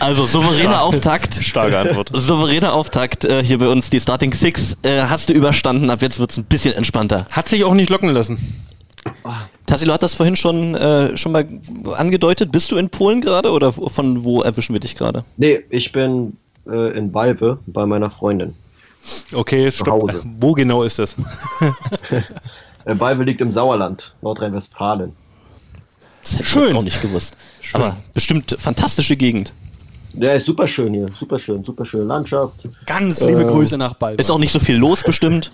Also 0.00 0.26
souveräner 0.26 0.82
Auftakt. 0.82 1.34
Starke 1.34 1.78
Antwort. 1.78 2.10
Souveräner 2.14 2.72
Auftakt 2.72 3.24
äh, 3.24 3.44
hier 3.44 3.58
bei 3.58 3.68
uns, 3.68 3.90
die 3.90 4.00
Starting 4.00 4.32
Six. 4.34 4.76
Äh, 4.82 5.02
hast 5.02 5.28
du 5.28 5.34
überstanden, 5.34 5.88
ab 5.90 6.02
jetzt 6.02 6.18
wird 6.18 6.32
es 6.32 6.38
ein 6.38 6.44
bisschen 6.44 6.74
entspannter. 6.74 7.26
Hat 7.30 7.48
sich 7.48 7.62
auch 7.64 7.74
nicht 7.74 7.90
locken 7.90 8.10
lassen. 8.10 8.38
Tassilo 9.66 9.94
hat 9.94 10.02
das 10.02 10.14
vorhin 10.14 10.36
schon, 10.36 10.74
äh, 10.74 11.16
schon 11.16 11.32
mal 11.32 11.46
angedeutet. 11.96 12.50
Bist 12.52 12.70
du 12.72 12.76
in 12.76 12.90
Polen 12.90 13.20
gerade 13.20 13.50
oder 13.50 13.72
von 13.72 14.24
wo 14.24 14.42
erwischen 14.42 14.72
wir 14.72 14.80
dich 14.80 14.96
gerade? 14.96 15.24
nee, 15.36 15.60
ich 15.70 15.92
bin 15.92 16.36
äh, 16.68 16.96
in 16.96 17.12
Balve 17.12 17.58
bei 17.66 17.86
meiner 17.86 18.10
Freundin. 18.10 18.54
Okay, 19.32 19.70
stopp. 19.70 20.12
Wo 20.38 20.52
genau 20.52 20.82
ist 20.82 20.98
das? 20.98 21.16
Äh, 22.84 22.94
Balve 22.94 23.24
liegt 23.24 23.40
im 23.40 23.52
Sauerland, 23.52 24.14
Nordrhein-Westfalen. 24.22 25.12
Das 26.22 26.32
hätte 26.32 26.42
ich 26.42 26.48
Schön. 26.48 26.62
jetzt 26.64 26.74
auch 26.74 26.82
nicht 26.82 27.02
gewusst. 27.02 27.36
Aber 27.72 27.96
bestimmt 28.14 28.54
fantastische 28.58 29.16
Gegend. 29.16 29.52
Ja, 30.14 30.32
ist 30.32 30.46
super 30.46 30.66
schön 30.66 30.92
hier. 30.92 31.08
Super 31.18 31.38
schön, 31.38 31.62
super 31.62 31.84
schöne 31.86 32.04
Landschaft. 32.04 32.68
Ganz 32.86 33.20
liebe 33.22 33.46
Grüße 33.46 33.78
nach 33.78 33.94
Balve. 33.94 34.20
Ist 34.20 34.30
auch 34.30 34.38
nicht 34.38 34.52
so 34.52 34.58
viel 34.58 34.76
los 34.76 35.02
bestimmt. 35.02 35.52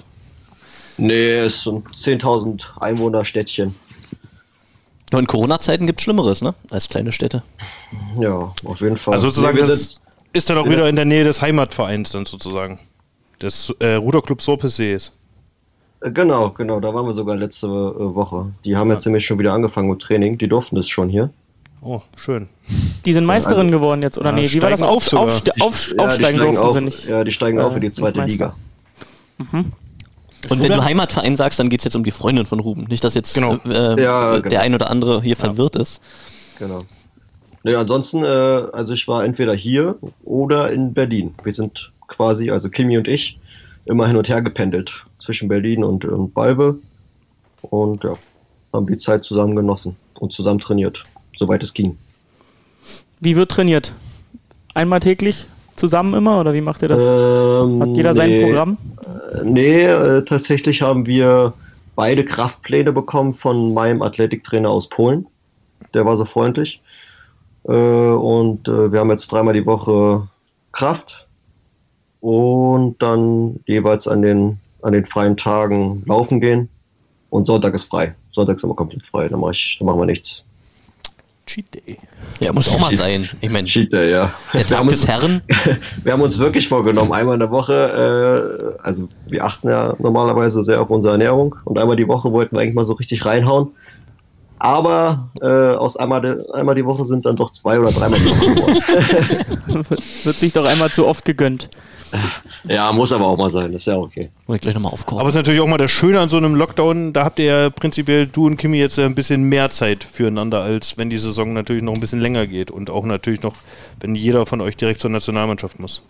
Nee, 0.96 1.44
ist 1.44 1.60
so 1.60 1.76
ein 1.76 1.84
10.000 1.84 2.80
Einwohner-Städtchen. 2.80 3.74
Nur 5.12 5.20
in 5.20 5.26
Corona-Zeiten 5.26 5.86
gibt 5.86 6.00
es 6.00 6.04
Schlimmeres, 6.04 6.40
ne? 6.40 6.54
Als 6.70 6.88
kleine 6.88 7.12
Städte. 7.12 7.42
Ja, 8.18 8.52
auf 8.64 8.80
jeden 8.80 8.96
Fall. 8.96 9.14
Also 9.14 9.28
sozusagen, 9.28 9.58
Nee, 9.58 9.66
das 9.66 10.00
ist 10.32 10.50
dann 10.50 10.58
auch 10.58 10.68
wieder 10.68 10.88
in 10.88 10.96
der 10.96 11.04
Nähe 11.04 11.22
des 11.24 11.42
Heimatvereins 11.42 12.10
dann 12.12 12.26
sozusagen. 12.26 12.80
Des 13.40 13.72
äh, 13.78 13.94
Ruderclub 13.94 14.40
Sorpesees. 14.40 15.12
Äh, 16.00 16.10
Genau, 16.10 16.50
genau, 16.50 16.80
da 16.80 16.92
waren 16.94 17.06
wir 17.06 17.12
sogar 17.12 17.36
letzte 17.36 17.66
äh, 17.66 17.70
Woche. 18.14 18.46
Die 18.64 18.76
haben 18.76 18.90
jetzt 18.90 19.04
nämlich 19.06 19.26
schon 19.26 19.38
wieder 19.38 19.52
angefangen 19.52 19.88
mit 19.88 20.00
Training, 20.00 20.38
die 20.38 20.48
durften 20.48 20.76
das 20.76 20.88
schon 20.88 21.08
hier. 21.08 21.30
Oh, 21.82 22.00
schön. 22.16 22.48
Die 23.04 23.12
sind 23.12 23.24
Meisterin 23.26 23.70
geworden 23.70 24.02
jetzt, 24.02 24.18
oder 24.18 24.30
Ja, 24.30 24.36
nee? 24.36 24.50
Wie 24.50 24.62
war 24.62 24.70
das? 24.70 24.82
Auf, 24.82 25.12
auf 25.12 25.42
auf, 25.42 25.46
ja, 25.46 25.62
aufsteigen 25.62 26.12
steigen 26.14 26.38
durften 26.38 26.58
auf, 26.64 26.72
sie 26.72 26.80
nicht. 26.80 27.08
Ja, 27.08 27.22
die 27.22 27.30
steigen 27.30 27.58
äh, 27.58 27.62
auf 27.62 27.74
in 27.74 27.80
die 27.80 27.88
nicht 27.88 27.96
zweite. 27.98 28.24
Liga. 28.24 28.54
Und 29.38 30.62
wenn 30.62 30.72
du 30.72 30.84
Heimatverein 30.84 31.36
sagst, 31.36 31.58
dann 31.58 31.68
geht 31.68 31.80
es 31.80 31.84
jetzt 31.84 31.96
um 31.96 32.04
die 32.04 32.10
Freundin 32.10 32.46
von 32.46 32.60
Ruben. 32.60 32.84
Nicht, 32.88 33.04
dass 33.04 33.14
jetzt 33.14 33.34
Genau. 33.34 33.58
äh, 33.68 34.00
Ja, 34.02 34.32
der 34.32 34.42
genau. 34.42 34.60
ein 34.60 34.74
oder 34.74 34.90
andere 34.90 35.22
hier 35.22 35.36
verwirrt 35.36 35.76
ist. 35.76 36.00
Genau. 36.58 36.78
Ja, 37.64 37.80
ansonsten, 37.80 38.22
äh, 38.22 38.26
also 38.26 38.92
ich 38.92 39.06
war 39.08 39.24
entweder 39.24 39.54
hier 39.54 39.96
oder 40.24 40.70
in 40.72 40.94
Berlin. 40.94 41.34
Wir 41.42 41.52
sind 41.52 41.90
quasi, 42.06 42.50
also 42.50 42.68
Kimi 42.68 42.96
und 42.96 43.08
ich, 43.08 43.38
immer 43.86 44.06
hin 44.06 44.16
und 44.16 44.28
her 44.28 44.40
gependelt 44.42 45.04
zwischen 45.26 45.48
Berlin 45.48 45.84
und, 45.84 46.04
und 46.04 46.32
Balve. 46.32 46.78
Und 47.62 48.04
ja, 48.04 48.14
haben 48.72 48.86
die 48.86 48.98
Zeit 48.98 49.24
zusammen 49.24 49.56
genossen 49.56 49.96
und 50.14 50.32
zusammen 50.32 50.60
trainiert, 50.60 51.02
soweit 51.36 51.62
es 51.62 51.74
ging. 51.74 51.98
Wie 53.20 53.36
wird 53.36 53.50
trainiert? 53.50 53.92
Einmal 54.74 55.00
täglich? 55.00 55.46
Zusammen 55.74 56.14
immer? 56.14 56.40
Oder 56.40 56.54
wie 56.54 56.60
macht 56.60 56.82
ihr 56.82 56.88
das? 56.88 57.02
Ähm, 57.02 57.82
Hat 57.82 57.96
jeder 57.96 58.14
sein 58.14 58.30
nee, 58.30 58.42
Programm? 58.42 58.78
äh, 59.34 59.44
Nee, 59.44 59.84
äh, 59.84 60.24
tatsächlich 60.24 60.80
haben 60.80 61.06
wir 61.06 61.52
beide 61.96 62.24
Kraftpläne 62.24 62.92
bekommen 62.92 63.34
von 63.34 63.74
meinem 63.74 64.02
Athletiktrainer 64.02 64.70
aus 64.70 64.88
Polen. 64.88 65.26
Der 65.92 66.06
war 66.06 66.16
so 66.16 66.24
freundlich. 66.24 66.80
Äh, 67.64 67.72
und 67.72 68.68
äh, 68.68 68.92
wir 68.92 69.00
haben 69.00 69.10
jetzt 69.10 69.30
dreimal 69.30 69.54
die 69.54 69.66
Woche 69.66 70.28
Kraft 70.72 71.26
und 72.20 72.96
dann 73.00 73.60
jeweils 73.66 74.08
an 74.08 74.22
den, 74.22 74.58
an 74.86 74.92
den 74.92 75.04
freien 75.06 75.36
Tagen 75.36 76.02
laufen 76.06 76.40
gehen. 76.40 76.68
Und 77.30 77.46
Sonntag 77.46 77.74
ist 77.74 77.84
frei. 77.84 78.14
Sonntag 78.32 78.56
ist 78.56 78.64
aber 78.64 78.74
komplett 78.76 79.04
frei. 79.04 79.28
Da, 79.28 79.36
mach 79.36 79.50
ich, 79.50 79.76
da 79.78 79.84
machen 79.84 79.98
wir 80.00 80.06
nichts. 80.06 80.44
Cheat 81.46 81.74
Day. 81.74 81.98
Ja, 82.40 82.52
muss 82.52 82.68
auch 82.68 82.78
mal 82.80 82.92
sein. 82.94 83.28
Ich 83.40 83.50
meine, 83.50 83.66
Cheat 83.68 83.92
Day, 83.92 84.10
ja. 84.10 84.32
der 84.52 84.60
Wir 84.60 84.66
Tag 84.66 84.78
haben 84.78 84.88
des 84.88 85.02
uns- 85.02 85.08
Herren. 85.08 85.42
Wir 86.04 86.12
haben 86.12 86.22
uns 86.22 86.38
wirklich 86.38 86.68
vorgenommen, 86.68 87.12
einmal 87.12 87.34
in 87.34 87.40
der 87.40 87.50
Woche, 87.50 88.74
äh, 88.74 88.82
also 88.82 89.08
wir 89.28 89.44
achten 89.44 89.68
ja 89.68 89.94
normalerweise 89.98 90.62
sehr 90.64 90.80
auf 90.82 90.90
unsere 90.90 91.12
Ernährung 91.12 91.54
und 91.64 91.78
einmal 91.78 91.96
die 91.96 92.08
Woche 92.08 92.32
wollten 92.32 92.56
wir 92.56 92.62
eigentlich 92.62 92.74
mal 92.74 92.84
so 92.84 92.94
richtig 92.94 93.24
reinhauen. 93.24 93.70
Aber 94.58 95.28
äh, 95.40 95.46
aus 95.74 95.96
einmal, 95.96 96.20
die- 96.22 96.54
einmal 96.54 96.74
die 96.74 96.84
Woche 96.84 97.04
sind 97.04 97.26
dann 97.26 97.36
doch 97.36 97.50
zwei 97.52 97.78
oder 97.78 97.90
dreimal 97.90 98.18
die 98.18 98.26
Woche 98.26 98.54
geworden. 98.54 99.86
Wird 100.24 100.36
sich 100.36 100.52
doch 100.52 100.64
einmal 100.64 100.90
zu 100.90 101.06
oft 101.06 101.24
gegönnt. 101.24 101.68
ja, 102.64 102.90
muss 102.92 103.12
aber 103.12 103.26
auch 103.26 103.36
mal 103.36 103.50
sein, 103.50 103.72
ist 103.74 103.86
ja 103.86 103.96
okay. 103.96 104.30
Muss 104.46 104.56
ich 104.56 104.60
gleich 104.62 104.74
nochmal 104.74 104.92
aufkommen. 104.92 105.20
Aber 105.20 105.28
es 105.28 105.34
ist 105.34 105.40
natürlich 105.40 105.60
auch 105.60 105.66
mal 105.66 105.76
das 105.76 105.90
Schöne 105.90 106.20
an 106.20 106.28
so 106.28 106.36
einem 106.36 106.54
Lockdown, 106.54 107.12
da 107.12 107.24
habt 107.24 107.38
ihr 107.40 107.44
ja 107.44 107.70
prinzipiell, 107.70 108.26
du 108.28 108.46
und 108.46 108.56
Kimi, 108.56 108.78
jetzt 108.78 108.98
ein 108.98 109.14
bisschen 109.14 109.42
mehr 109.42 109.70
Zeit 109.70 110.04
füreinander, 110.04 110.62
als 110.62 110.96
wenn 110.96 111.10
die 111.10 111.18
Saison 111.18 111.52
natürlich 111.52 111.82
noch 111.82 111.94
ein 111.94 112.00
bisschen 112.00 112.20
länger 112.20 112.46
geht 112.46 112.70
und 112.70 112.88
auch 112.90 113.04
natürlich 113.04 113.42
noch, 113.42 113.54
wenn 114.00 114.14
jeder 114.14 114.46
von 114.46 114.60
euch 114.60 114.76
direkt 114.76 115.00
zur 115.00 115.10
Nationalmannschaft 115.10 115.80
muss. 115.80 116.00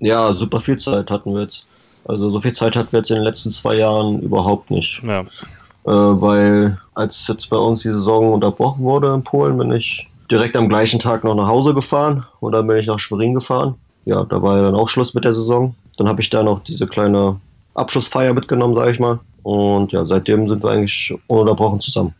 Ja, 0.00 0.32
super 0.34 0.58
viel 0.58 0.78
Zeit 0.78 1.10
hatten 1.10 1.34
wir 1.34 1.42
jetzt. 1.42 1.66
Also 2.06 2.30
so 2.30 2.40
viel 2.40 2.52
Zeit 2.52 2.74
hatten 2.74 2.90
wir 2.92 2.98
jetzt 3.00 3.10
in 3.10 3.16
den 3.16 3.24
letzten 3.24 3.50
zwei 3.50 3.76
Jahren 3.76 4.20
überhaupt 4.20 4.70
nicht. 4.70 5.00
Ja. 5.04 5.24
Äh, 5.84 5.90
weil 5.90 6.78
als 6.94 7.26
jetzt 7.28 7.50
bei 7.50 7.56
uns 7.56 7.82
die 7.82 7.90
Saison 7.90 8.32
unterbrochen 8.32 8.82
wurde 8.84 9.12
in 9.12 9.22
Polen, 9.22 9.58
bin 9.58 9.72
ich 9.72 10.08
direkt 10.30 10.56
am 10.56 10.68
gleichen 10.68 10.98
Tag 10.98 11.24
noch 11.24 11.34
nach 11.34 11.48
Hause 11.48 11.74
gefahren 11.74 12.24
und 12.40 12.52
dann 12.52 12.66
bin 12.66 12.78
ich 12.78 12.86
nach 12.86 12.98
Schwerin 12.98 13.34
gefahren. 13.34 13.74
Ja, 14.06 14.24
da 14.24 14.42
war 14.42 14.56
ja 14.56 14.62
dann 14.62 14.74
auch 14.74 14.88
Schluss 14.88 15.14
mit 15.14 15.24
der 15.24 15.34
Saison. 15.34 15.74
Dann 15.96 16.08
habe 16.08 16.20
ich 16.20 16.30
da 16.30 16.42
noch 16.42 16.60
diese 16.60 16.86
kleine 16.86 17.36
Abschlussfeier 17.74 18.32
mitgenommen, 18.32 18.74
sage 18.74 18.92
ich 18.92 18.98
mal. 18.98 19.20
Und 19.42 19.92
ja, 19.92 20.04
seitdem 20.04 20.48
sind 20.48 20.62
wir 20.62 20.70
eigentlich 20.70 21.14
ununterbrochen 21.26 21.80
zusammen. 21.80 22.14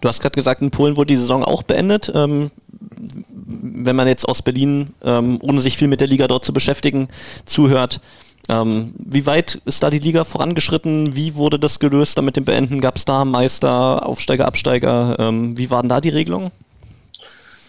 Du 0.00 0.08
hast 0.08 0.20
gerade 0.20 0.34
gesagt, 0.34 0.60
in 0.60 0.70
Polen 0.70 0.96
wurde 0.96 1.08
die 1.08 1.16
Saison 1.16 1.44
auch 1.44 1.62
beendet. 1.62 2.12
Ähm, 2.14 2.50
wenn 2.96 3.96
man 3.96 4.06
jetzt 4.06 4.28
aus 4.28 4.42
Berlin, 4.42 4.92
ähm, 5.02 5.38
ohne 5.42 5.60
sich 5.60 5.76
viel 5.76 5.88
mit 5.88 6.00
der 6.00 6.08
Liga 6.08 6.28
dort 6.28 6.44
zu 6.44 6.52
beschäftigen, 6.52 7.08
zuhört, 7.44 8.00
ähm, 8.48 8.94
wie 8.98 9.26
weit 9.26 9.60
ist 9.64 9.82
da 9.82 9.90
die 9.90 9.98
Liga 9.98 10.24
vorangeschritten? 10.24 11.14
Wie 11.14 11.36
wurde 11.36 11.58
das 11.58 11.78
gelöst 11.78 12.18
da 12.18 12.22
mit 12.22 12.36
dem 12.36 12.44
Beenden? 12.44 12.80
Gab 12.80 12.96
es 12.96 13.04
da 13.04 13.24
Meister, 13.24 14.06
Aufsteiger, 14.06 14.46
Absteiger? 14.46 15.16
Ähm, 15.18 15.56
wie 15.56 15.70
waren 15.70 15.88
da 15.88 16.00
die 16.00 16.08
Regelungen? 16.08 16.50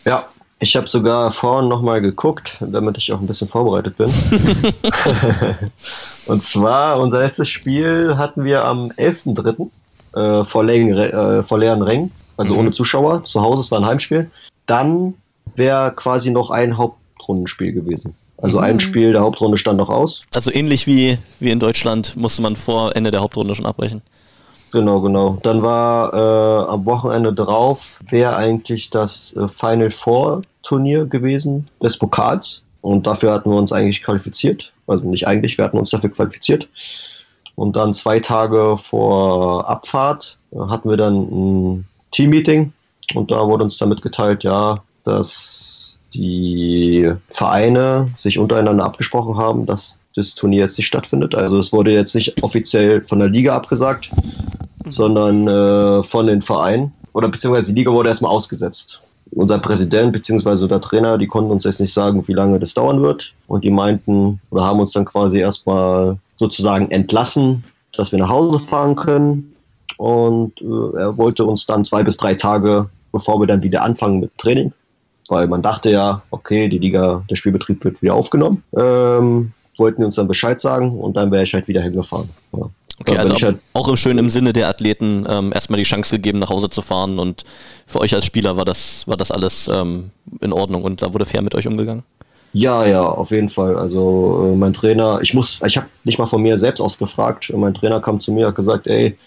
Ja, 0.06 0.26
ich 0.60 0.76
habe 0.76 0.88
sogar 0.88 1.32
vorhin 1.32 1.70
nochmal 1.70 2.02
geguckt, 2.02 2.58
damit 2.62 2.98
ich 2.98 3.12
auch 3.12 3.20
ein 3.20 3.28
bisschen 3.28 3.48
vorbereitet 3.48 3.98
bin. 3.98 4.10
und 6.26 6.44
zwar, 6.44 7.00
unser 7.00 7.20
letztes 7.20 7.50
Spiel 7.50 8.16
hatten 8.18 8.44
wir 8.46 8.64
am 8.64 8.92
11.3. 8.92 9.70
Äh, 10.14 10.44
vor, 10.44 10.64
leeren, 10.66 10.98
äh, 10.98 11.42
vor 11.44 11.58
leeren 11.58 11.82
Rängen, 11.82 12.12
also 12.36 12.56
ohne 12.56 12.72
Zuschauer, 12.72 13.24
zu 13.24 13.42
Hause, 13.42 13.62
es 13.62 13.72
war 13.72 13.80
ein 13.80 13.86
Heimspiel. 13.86 14.30
Dann 14.66 15.14
wäre 15.56 15.94
quasi 15.96 16.32
noch 16.32 16.50
ein 16.50 16.78
Hauptrundenspiel 16.78 17.72
gewesen. 17.72 18.14
Also 18.42 18.60
ein 18.60 18.80
Spiel 18.80 19.14
der 19.14 19.22
Hauptrunde 19.22 19.58
stand 19.58 19.78
noch 19.78 19.90
aus. 19.90 20.24
Also 20.34 20.52
ähnlich 20.52 20.88
wie, 20.88 21.18
wie 21.40 21.52
in 21.52 21.60
Deutschland 21.60 22.16
musste 22.18 22.42
man 22.42 22.56
vor 22.56 22.96
Ende 22.96 23.12
der 23.12 23.22
Hauptrunde 23.22 23.56
schon 23.56 23.66
abbrechen. 23.66 24.02
Genau, 24.72 25.02
genau. 25.02 25.38
Dann 25.44 25.62
war 25.62 26.14
äh, 26.14 26.72
am 26.72 26.86
Wochenende 26.86 27.34
drauf, 27.34 28.00
wäre 28.10 28.36
eigentlich 28.36 28.90
das 28.90 29.36
äh, 29.36 29.48
Final 29.48 29.92
Four 29.92 30.44
Turnier 30.64 31.06
gewesen 31.06 31.68
des 31.84 31.98
Pokals. 31.98 32.64
Und 32.82 33.06
dafür 33.06 33.34
hatten 33.34 33.52
wir 33.52 33.58
uns 33.58 33.72
eigentlich 33.72 34.02
qualifiziert. 34.02 34.72
Also 34.88 35.08
nicht 35.08 35.28
eigentlich, 35.28 35.58
wir 35.58 35.66
hatten 35.66 35.78
uns 35.78 35.90
dafür 35.90 36.10
qualifiziert. 36.10 36.68
Und 37.56 37.76
dann 37.76 37.94
zwei 37.94 38.20
Tage 38.20 38.76
vor 38.78 39.70
Abfahrt 39.70 40.38
äh, 40.52 40.58
hatten 40.58 40.90
wir 40.90 40.98
dann 40.98 41.16
ein 41.16 41.88
Teammeeting. 42.12 42.72
Und 43.14 43.30
da 43.30 43.46
wurde 43.46 43.66
uns 43.66 43.78
dann 43.78 43.90
mitgeteilt, 43.90 44.44
ja, 44.44 44.78
dass 45.04 45.81
die 46.14 47.12
Vereine 47.30 48.10
sich 48.18 48.38
untereinander 48.38 48.86
abgesprochen 48.86 49.38
haben, 49.38 49.66
dass 49.66 50.00
das 50.16 50.36
Turnier 50.36 50.62
jetzt 50.62 50.78
nicht 50.78 50.88
stattfindet. 50.88 51.36
Also 51.36 51.60
es 51.60 51.72
wurde 51.72 51.92
jetzt 51.92 52.16
nicht 52.16 52.44
offiziell 52.44 53.04
von 53.04 53.20
der 53.20 53.30
Liga 53.30 53.56
abgesagt, 53.56 54.10
sondern 54.88 55.48
äh, 55.48 56.04
von 56.04 56.28
den 56.28 56.42
Vereinen. 56.42 56.92
Oder 57.14 57.30
beziehungsweise 57.30 57.74
die 57.74 57.80
Liga 57.80 57.92
wurde 57.92 58.10
erstmal 58.10 58.32
ausgesetzt. 58.32 59.02
Unser 59.32 59.60
Präsident 59.60 60.12
beziehungsweise 60.12 60.64
unser 60.64 60.82
Trainer, 60.82 61.18
die 61.18 61.28
konnten 61.28 61.52
uns 61.52 61.64
jetzt 61.64 61.80
nicht 61.80 61.94
sagen, 61.94 62.28
wie 62.28 62.34
lange 62.34 62.60
das 62.60 62.74
dauern 62.74 63.02
wird. 63.02 63.34
Und 63.48 63.64
die 63.64 63.72
meinten 63.72 64.42
oder 64.50 64.66
haben 64.66 64.80
uns 64.80 64.92
dann 64.92 65.06
quasi 65.06 65.40
erstmal 65.40 66.18
sozusagen 66.36 66.92
entlassen, 66.92 67.64
dass 67.94 68.12
wir 68.12 68.20
nach 68.20 68.30
Hause 68.30 68.60
fahren 68.60 68.96
können. 68.96 69.56
Und 69.98 70.60
äh, 70.62 70.98
er 70.98 71.18
wollte 71.18 71.46
uns 71.46 71.66
dann 71.66 71.86
zwei 71.86 72.04
bis 72.04 72.18
drei 72.18 72.34
Tage, 72.34 72.90
bevor 73.12 73.40
wir 73.40 73.48
dann 73.48 73.64
wieder 73.64 73.84
anfangen 73.84 74.20
mit 74.20 74.38
Training, 74.38 74.74
weil 75.32 75.48
man 75.48 75.62
dachte 75.62 75.90
ja, 75.90 76.22
okay, 76.30 76.68
die 76.68 76.78
Liga, 76.78 77.24
der 77.30 77.36
Spielbetrieb 77.36 77.84
wird 77.84 78.02
wieder 78.02 78.14
aufgenommen, 78.14 78.64
ähm, 78.78 79.54
wollten 79.78 80.00
wir 80.00 80.06
uns 80.06 80.16
dann 80.16 80.28
Bescheid 80.28 80.60
sagen 80.60 80.92
und 81.00 81.16
dann 81.16 81.32
wäre 81.32 81.44
ich 81.44 81.54
halt 81.54 81.68
wieder 81.68 81.82
hingefahren. 81.82 82.30
Ja. 82.56 82.70
Okay, 83.00 83.18
also 83.18 83.34
ich 83.34 83.44
halt, 83.44 83.58
auch 83.74 83.88
im 83.88 83.98
schön 83.98 84.20
im 84.20 84.30
Sinne 84.30 84.54
der 84.54 84.68
Athleten 84.68 85.26
ähm, 85.28 85.52
erstmal 85.54 85.80
die 85.80 85.86
Chance 85.86 86.16
gegeben, 86.16 86.38
nach 86.38 86.50
Hause 86.50 86.70
zu 86.70 86.84
fahren 86.84 87.18
und 87.18 87.44
für 87.88 88.00
euch 88.00 88.14
als 88.14 88.26
Spieler 88.26 88.58
war 88.58 88.66
das, 88.66 89.08
war 89.08 89.18
das 89.18 89.32
alles 89.32 89.68
ähm, 89.74 90.12
in 90.40 90.54
Ordnung 90.54 90.84
und 90.84 91.02
da 91.02 91.12
wurde 91.14 91.26
fair 91.26 91.42
mit 91.42 91.56
euch 91.56 91.66
umgegangen. 91.66 92.04
ja, 92.54 92.86
ja, 92.86 93.02
auf 93.02 93.32
jeden 93.32 93.50
Fall. 93.50 93.78
Also 93.78 94.52
äh, 94.52 94.56
mein 94.56 94.74
Trainer, 94.74 95.20
ich 95.24 95.34
muss, 95.34 95.60
ich 95.66 95.78
habe 95.78 95.88
nicht 96.04 96.20
mal 96.20 96.28
von 96.28 96.44
mir 96.44 96.58
selbst 96.60 96.82
aus 96.82 97.00
gefragt. 97.00 97.52
Mein 97.56 97.74
Trainer 97.74 98.02
kam 98.02 98.20
zu 98.20 98.32
mir 98.34 98.46
und 98.46 98.50
hat 98.50 98.56
gesagt, 98.58 98.86
ey, 98.86 99.18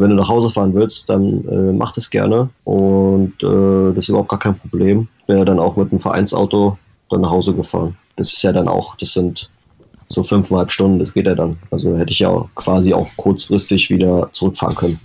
wenn 0.00 0.10
du 0.10 0.16
nach 0.16 0.28
Hause 0.28 0.50
fahren 0.50 0.74
willst, 0.74 1.08
dann 1.08 1.46
äh, 1.48 1.72
mach 1.72 1.92
das 1.92 2.10
gerne 2.10 2.48
und 2.64 3.34
äh, 3.42 3.94
das 3.94 4.04
ist 4.04 4.08
überhaupt 4.08 4.30
gar 4.30 4.38
kein 4.38 4.58
Problem. 4.58 5.08
Bin 5.26 5.38
ja 5.38 5.44
dann 5.44 5.58
auch 5.58 5.76
mit 5.76 5.92
dem 5.92 6.00
Vereinsauto 6.00 6.78
dann 7.10 7.20
nach 7.20 7.30
Hause 7.30 7.54
gefahren. 7.54 7.96
Das 8.16 8.32
ist 8.32 8.42
ja 8.42 8.52
dann 8.52 8.68
auch, 8.68 8.96
das 8.96 9.12
sind 9.12 9.50
so 10.08 10.22
fünfeinhalb 10.22 10.70
Stunden, 10.70 10.98
das 10.98 11.12
geht 11.12 11.26
ja 11.26 11.34
dann. 11.34 11.56
Also 11.70 11.96
hätte 11.96 12.12
ich 12.12 12.18
ja 12.18 12.44
quasi 12.54 12.92
auch 12.92 13.08
kurzfristig 13.16 13.90
wieder 13.90 14.28
zurückfahren 14.32 14.76
können. 14.76 15.00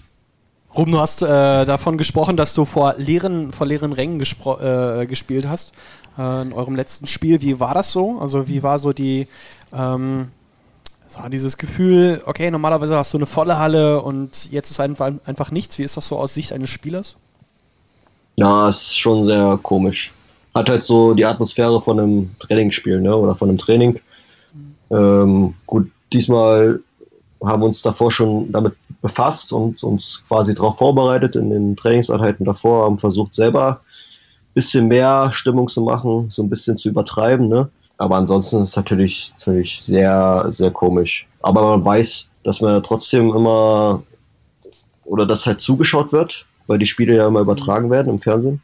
Ruben, 0.75 0.91
du 0.91 0.99
hast 0.99 1.21
äh, 1.21 1.25
davon 1.65 1.97
gesprochen, 1.97 2.37
dass 2.37 2.53
du 2.53 2.65
vor 2.65 2.95
leeren, 2.97 3.51
vor 3.51 3.65
leeren 3.65 3.93
Rängen 3.93 4.19
äh, 4.19 5.05
gespielt 5.07 5.47
hast 5.47 5.73
äh, 6.17 6.41
in 6.43 6.53
eurem 6.53 6.75
letzten 6.75 7.07
Spiel. 7.07 7.41
Wie 7.41 7.59
war 7.59 7.73
das 7.73 7.91
so? 7.91 8.19
Also 8.19 8.47
wie 8.47 8.61
war 8.63 8.77
so 8.77 8.93
die 8.93 9.27
ähm, 9.73 10.27
so 11.07 11.29
dieses 11.29 11.57
Gefühl, 11.57 12.21
okay, 12.25 12.51
normalerweise 12.51 12.95
hast 12.95 13.13
du 13.13 13.17
eine 13.17 13.25
volle 13.25 13.57
Halle 13.57 14.01
und 14.01 14.51
jetzt 14.51 14.71
ist 14.71 14.79
einfach, 14.79 15.11
einfach 15.25 15.51
nichts. 15.51 15.77
Wie 15.79 15.83
ist 15.83 15.97
das 15.97 16.07
so 16.07 16.17
aus 16.17 16.33
Sicht 16.33 16.51
eines 16.51 16.69
Spielers? 16.69 17.15
Ja, 18.37 18.69
ist 18.69 18.97
schon 18.97 19.25
sehr 19.25 19.59
komisch. 19.63 20.11
Hat 20.53 20.69
halt 20.69 20.83
so 20.83 21.13
die 21.13 21.25
Atmosphäre 21.25 21.79
von 21.81 21.99
einem 21.99 22.35
Trainingsspiel, 22.39 23.01
ne? 23.01 23.15
Oder 23.15 23.35
von 23.35 23.49
einem 23.49 23.57
Training. 23.57 23.99
Ähm, 24.91 25.53
gut, 25.65 25.89
diesmal 26.13 26.79
haben 27.43 27.61
wir 27.61 27.67
uns 27.67 27.81
davor 27.81 28.11
schon 28.11 28.51
damit 28.51 28.73
befasst 29.01 29.53
und 29.53 29.83
uns 29.83 30.23
quasi 30.27 30.53
darauf 30.53 30.77
vorbereitet 30.77 31.35
in 31.35 31.49
den 31.49 31.75
Trainingseinheiten 31.75 32.45
davor, 32.45 32.85
haben 32.85 32.97
versucht 32.97 33.35
selber 33.35 33.81
ein 33.81 34.53
bisschen 34.53 34.87
mehr 34.87 35.31
Stimmung 35.31 35.67
zu 35.67 35.81
machen, 35.81 36.29
so 36.29 36.41
ein 36.41 36.49
bisschen 36.49 36.77
zu 36.77 36.89
übertreiben, 36.89 37.47
ne? 37.47 37.69
Aber 37.97 38.15
ansonsten 38.15 38.61
ist 38.61 38.69
es 38.69 38.75
natürlich, 38.75 39.33
natürlich 39.37 39.81
sehr, 39.81 40.45
sehr 40.49 40.71
komisch. 40.71 41.27
Aber 41.41 41.61
man 41.61 41.85
weiß, 41.85 42.29
dass 42.43 42.61
man 42.61 42.81
trotzdem 42.83 43.33
immer 43.33 44.03
oder 45.05 45.25
dass 45.25 45.45
halt 45.45 45.61
zugeschaut 45.61 46.11
wird, 46.11 46.45
weil 46.67 46.77
die 46.77 46.85
Spiele 46.85 47.15
ja 47.15 47.27
immer 47.27 47.39
übertragen 47.39 47.89
werden 47.89 48.09
im 48.09 48.19
Fernsehen. 48.19 48.61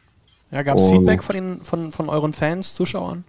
Ja, 0.52 0.62
gab 0.62 0.78
es 0.78 0.90
Feedback 0.90 1.24
von, 1.24 1.36
den, 1.36 1.62
von, 1.62 1.92
von 1.92 2.10
euren 2.10 2.34
Fans, 2.34 2.76
Zuschauern? 2.76 3.24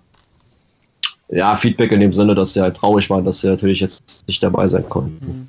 Ja, 1.29 1.57
Feedback 1.57 1.91
in 1.93 2.01
dem 2.01 2.13
Sinne, 2.13 2.35
dass 2.35 2.53
sie 2.53 2.61
halt 2.61 2.77
traurig 2.77 3.09
waren, 3.09 3.25
dass 3.25 3.41
sie 3.41 3.49
natürlich 3.49 3.81
jetzt 3.81 4.25
nicht 4.29 4.43
dabei 4.43 4.69
sein 4.69 4.87
konnten. 4.89 5.25
Mhm. 5.25 5.49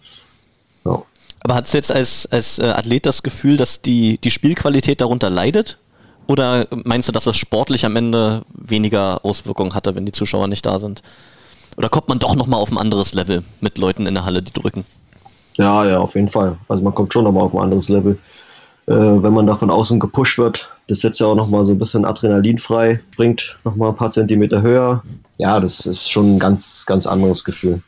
Ja. 0.90 1.02
Aber 1.42 1.56
hast 1.56 1.74
du 1.74 1.78
jetzt 1.78 1.92
als, 1.92 2.26
als 2.32 2.60
äh, 2.60 2.64
Athlet 2.64 3.06
das 3.06 3.24
Gefühl, 3.24 3.58
dass 3.58 3.82
die, 3.82 4.18
die 4.20 4.32
Spielqualität 4.32 5.02
darunter 5.02 5.30
leidet? 5.30 5.78
Oder 6.28 6.68
meinst 6.72 7.08
du, 7.08 7.12
dass 7.12 7.26
das 7.26 7.38
sportlich 7.38 7.86
am 7.86 7.96
Ende 7.96 8.44
weniger 8.54 9.24
Auswirkungen 9.24 9.76
hatte, 9.76 9.96
wenn 9.96 10.06
die 10.06 10.12
Zuschauer 10.12 10.48
nicht 10.48 10.66
da 10.66 10.80
sind? 10.80 11.02
Oder 11.78 11.90
kommt 11.90 12.08
man 12.08 12.20
doch 12.20 12.36
nochmal 12.36 12.60
auf 12.60 12.72
ein 12.72 12.78
anderes 12.78 13.14
Level 13.14 13.44
mit 13.62 13.78
Leuten 13.78 14.08
in 14.08 14.14
der 14.14 14.26
Halle, 14.26 14.42
die 14.42 14.54
drücken? 14.54 14.86
Ja, 15.56 15.86
ja, 15.86 16.00
auf 16.00 16.16
jeden 16.16 16.28
Fall. 16.28 16.58
Also 16.68 16.84
man 16.84 16.96
kommt 16.96 17.14
schon 17.14 17.24
nochmal 17.24 17.44
auf 17.44 17.54
ein 17.54 17.62
anderes 17.62 17.90
Level. 17.90 18.18
Äh, 18.88 18.94
wenn 18.94 19.34
man 19.34 19.48
da 19.48 19.56
von 19.56 19.70
außen 19.70 20.00
gepusht 20.00 20.38
wird, 20.38 20.70
das 20.88 21.00
setzt 21.00 21.20
ja 21.20 21.28
auch 21.28 21.36
nochmal 21.36 21.64
so 21.64 21.74
ein 21.74 21.80
bisschen 21.80 22.06
Adrenalin 22.06 22.58
frei, 22.58 23.00
springt 23.14 23.58
nochmal 23.64 23.90
ein 23.90 23.96
paar 23.96 24.12
Zentimeter 24.12 24.62
höher. 24.62 25.04
Ja, 25.38 25.60
das 25.60 25.86
ist 25.86 26.12
schon 26.12 26.36
ein 26.36 26.40
ganz, 26.40 26.86
ganz 26.86 27.08
anderes 27.08 27.44
Gefühl. 27.44 27.82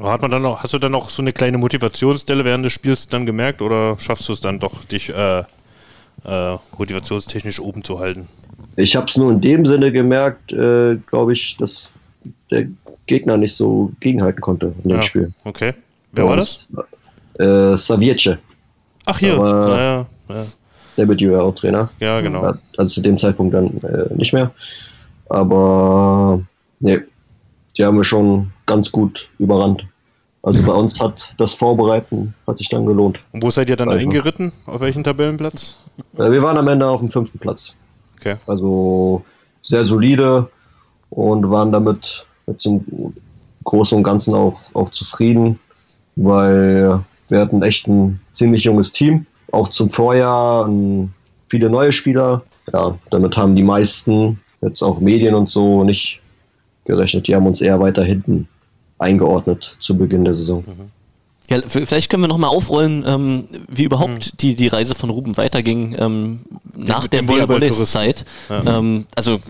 Hat 0.00 0.22
man 0.22 0.30
dann 0.30 0.42
noch, 0.42 0.62
hast 0.62 0.72
du 0.72 0.78
dann 0.78 0.92
noch 0.92 1.10
so 1.10 1.20
eine 1.20 1.34
kleine 1.34 1.58
Motivationsstelle 1.58 2.44
während 2.46 2.64
des 2.64 2.72
Spiels 2.72 3.06
dann 3.06 3.26
gemerkt 3.26 3.60
oder 3.60 3.98
schaffst 3.98 4.26
du 4.28 4.32
es 4.32 4.40
dann 4.40 4.58
doch, 4.58 4.84
dich 4.84 5.10
äh, 5.10 5.44
äh, 6.24 6.56
motivationstechnisch 6.76 7.60
oben 7.60 7.84
zu 7.84 7.98
halten? 7.98 8.28
Ich 8.76 8.96
habe 8.96 9.06
es 9.06 9.16
nur 9.16 9.30
in 9.30 9.40
dem 9.40 9.66
Sinne 9.66 9.92
gemerkt, 9.92 10.52
äh, 10.52 10.96
glaube 11.06 11.32
ich, 11.32 11.56
dass 11.56 11.90
der 12.50 12.66
Gegner 13.06 13.36
nicht 13.36 13.54
so 13.54 13.92
gegenhalten 14.00 14.40
konnte 14.40 14.72
in 14.82 14.90
dem 14.90 14.96
ja, 14.96 15.02
Spiel. 15.02 15.32
Okay. 15.44 15.74
Wer 16.12 16.26
war 16.26 16.36
das? 16.36 16.68
Äh, 17.38 17.76
Savierce. 17.76 18.38
Ach 19.06 19.18
hier, 19.18 19.34
Aber, 19.34 19.78
ja, 19.78 20.06
ja. 20.34 20.44
Der 20.96 21.08
WRO-Trainer. 21.08 21.90
Ja, 22.00 22.20
genau. 22.20 22.54
Also 22.76 22.94
zu 22.94 23.00
dem 23.00 23.18
Zeitpunkt 23.18 23.54
dann 23.54 23.78
äh, 23.78 24.14
nicht 24.14 24.32
mehr. 24.32 24.52
Aber 25.30 26.42
nee, 26.80 27.00
die 27.76 27.84
haben 27.84 27.96
wir 27.96 28.04
schon 28.04 28.52
ganz 28.66 28.92
gut 28.92 29.30
überrannt. 29.38 29.84
Also 30.42 30.62
bei 30.64 30.72
uns 30.72 31.00
hat 31.00 31.34
das 31.38 31.54
Vorbereiten 31.54 32.34
hat 32.46 32.58
sich 32.58 32.68
dann 32.68 32.84
gelohnt. 32.84 33.20
Und 33.32 33.42
wo 33.42 33.50
seid 33.50 33.70
ihr 33.70 33.76
dann 33.76 33.88
also. 33.88 34.00
eingeritten? 34.00 34.52
Auf 34.66 34.80
welchen 34.80 35.04
Tabellenplatz? 35.04 35.76
Äh, 36.16 36.30
wir 36.30 36.42
waren 36.42 36.56
am 36.56 36.68
Ende 36.68 36.88
auf 36.88 37.00
dem 37.00 37.10
fünften 37.10 37.38
Platz. 37.38 37.74
Okay. 38.18 38.36
Also 38.46 39.24
sehr 39.60 39.84
solide 39.84 40.48
und 41.10 41.50
waren 41.50 41.72
damit 41.72 42.26
jetzt 42.46 42.66
im 42.66 43.14
Großen 43.64 43.96
und 43.96 44.04
Ganzen 44.04 44.34
auch, 44.34 44.60
auch 44.74 44.90
zufrieden, 44.90 45.58
weil 46.16 47.00
wir 47.28 47.40
hatten 47.40 47.62
echt 47.62 47.86
ein 47.86 48.20
ziemlich 48.32 48.64
junges 48.64 48.92
Team. 48.92 49.26
Auch 49.52 49.68
zum 49.68 49.88
Vorjahr 49.90 50.68
viele 51.48 51.70
neue 51.70 51.92
Spieler. 51.92 52.42
Ja, 52.72 52.96
damit 53.10 53.36
haben 53.36 53.54
die 53.54 53.62
meisten, 53.62 54.40
jetzt 54.62 54.82
auch 54.82 55.00
Medien 55.00 55.34
und 55.34 55.48
so, 55.48 55.84
nicht 55.84 56.20
gerechnet. 56.84 57.28
Die 57.28 57.34
haben 57.34 57.46
uns 57.46 57.60
eher 57.60 57.80
weiter 57.80 58.02
hinten 58.02 58.48
eingeordnet 58.98 59.76
zu 59.80 59.96
Beginn 59.96 60.24
der 60.24 60.34
Saison. 60.34 60.64
Mhm. 60.66 61.01
Ja, 61.52 61.60
vielleicht 61.66 62.10
können 62.10 62.22
wir 62.22 62.28
nochmal 62.28 62.50
aufrollen, 62.50 63.04
ähm, 63.06 63.48
wie 63.68 63.84
überhaupt 63.84 64.32
mhm. 64.32 64.36
die, 64.40 64.54
die 64.54 64.68
Reise 64.68 64.94
von 64.94 65.10
Ruben 65.10 65.36
weiterging 65.36 65.94
ähm, 65.98 66.40
nach 66.76 67.06
der 67.06 67.28
Volleyball-Zeit. 67.28 68.24
Ja. 68.48 68.78
Ähm, 68.78 69.06
also 69.14 69.40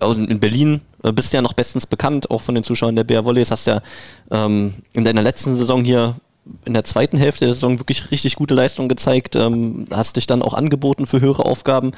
äh, 0.00 0.12
in 0.12 0.40
Berlin 0.40 0.82
äh, 1.02 1.12
bist 1.12 1.32
du 1.32 1.38
ja 1.38 1.42
noch 1.42 1.54
bestens 1.54 1.86
bekannt, 1.86 2.30
auch 2.30 2.40
von 2.40 2.54
den 2.54 2.64
Zuschauern 2.64 2.96
der 2.96 3.04
BR 3.04 3.24
Volleys. 3.24 3.50
Hast 3.50 3.66
ja 3.66 3.80
ähm, 4.30 4.74
in 4.92 5.04
deiner 5.04 5.22
letzten 5.22 5.54
Saison 5.54 5.82
hier 5.84 6.16
in 6.64 6.74
der 6.74 6.84
zweiten 6.84 7.16
Hälfte 7.16 7.46
der 7.46 7.54
Saison 7.54 7.78
wirklich 7.78 8.10
richtig 8.10 8.36
gute 8.36 8.54
Leistung 8.54 8.88
gezeigt, 8.88 9.34
ähm, 9.36 9.86
hast 9.90 10.16
dich 10.16 10.26
dann 10.26 10.42
auch 10.42 10.54
angeboten 10.54 11.06
für 11.06 11.20
höhere 11.20 11.46
Aufgaben. 11.46 11.92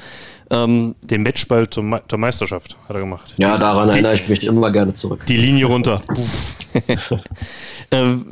Ähm, 0.49 0.95
Den 1.09 1.23
Matchball 1.23 1.69
zum, 1.69 1.99
zur 2.07 2.19
Meisterschaft 2.19 2.77
hat 2.87 2.95
er 2.95 3.01
gemacht. 3.01 3.35
Ja, 3.37 3.57
daran 3.57 3.89
die, 3.89 3.95
erinnere 3.95 4.15
ich 4.15 4.27
mich 4.29 4.43
immer 4.45 4.71
gerne 4.71 4.93
zurück. 4.93 5.25
Die 5.25 5.37
Linie 5.37 5.65
runter. 5.65 6.01
ähm, 7.91 8.27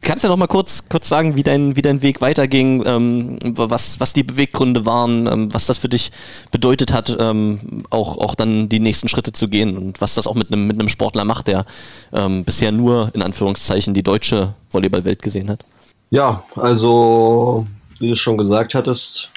kannst 0.00 0.24
du 0.24 0.28
ja 0.28 0.32
noch 0.32 0.38
mal 0.38 0.46
kurz, 0.46 0.88
kurz 0.88 1.08
sagen, 1.08 1.36
wie 1.36 1.42
dein, 1.42 1.76
wie 1.76 1.82
dein 1.82 2.02
Weg 2.02 2.20
weiterging, 2.20 2.84
ähm, 2.86 3.38
was, 3.42 4.00
was 4.00 4.12
die 4.12 4.22
Beweggründe 4.22 4.86
waren, 4.86 5.26
ähm, 5.26 5.54
was 5.54 5.66
das 5.66 5.78
für 5.78 5.88
dich 5.88 6.12
bedeutet 6.50 6.92
hat, 6.92 7.16
ähm, 7.18 7.84
auch, 7.90 8.16
auch 8.18 8.34
dann 8.34 8.68
die 8.68 8.80
nächsten 8.80 9.08
Schritte 9.08 9.32
zu 9.32 9.48
gehen 9.48 9.76
und 9.76 10.00
was 10.00 10.14
das 10.14 10.26
auch 10.26 10.34
mit 10.34 10.52
einem 10.52 10.66
mit 10.66 10.78
einem 10.78 10.88
Sportler 10.88 11.24
macht, 11.24 11.48
der 11.48 11.64
ähm, 12.12 12.44
bisher 12.44 12.72
nur 12.72 13.10
in 13.14 13.22
Anführungszeichen 13.22 13.94
die 13.94 14.02
deutsche 14.02 14.54
Volleyballwelt 14.70 15.22
gesehen 15.22 15.50
hat? 15.50 15.57
Ja, 16.10 16.42
also 16.56 17.66
wie 17.98 18.08
du 18.08 18.14
schon 18.14 18.38
gesagt 18.38 18.74
hattest, 18.74 19.30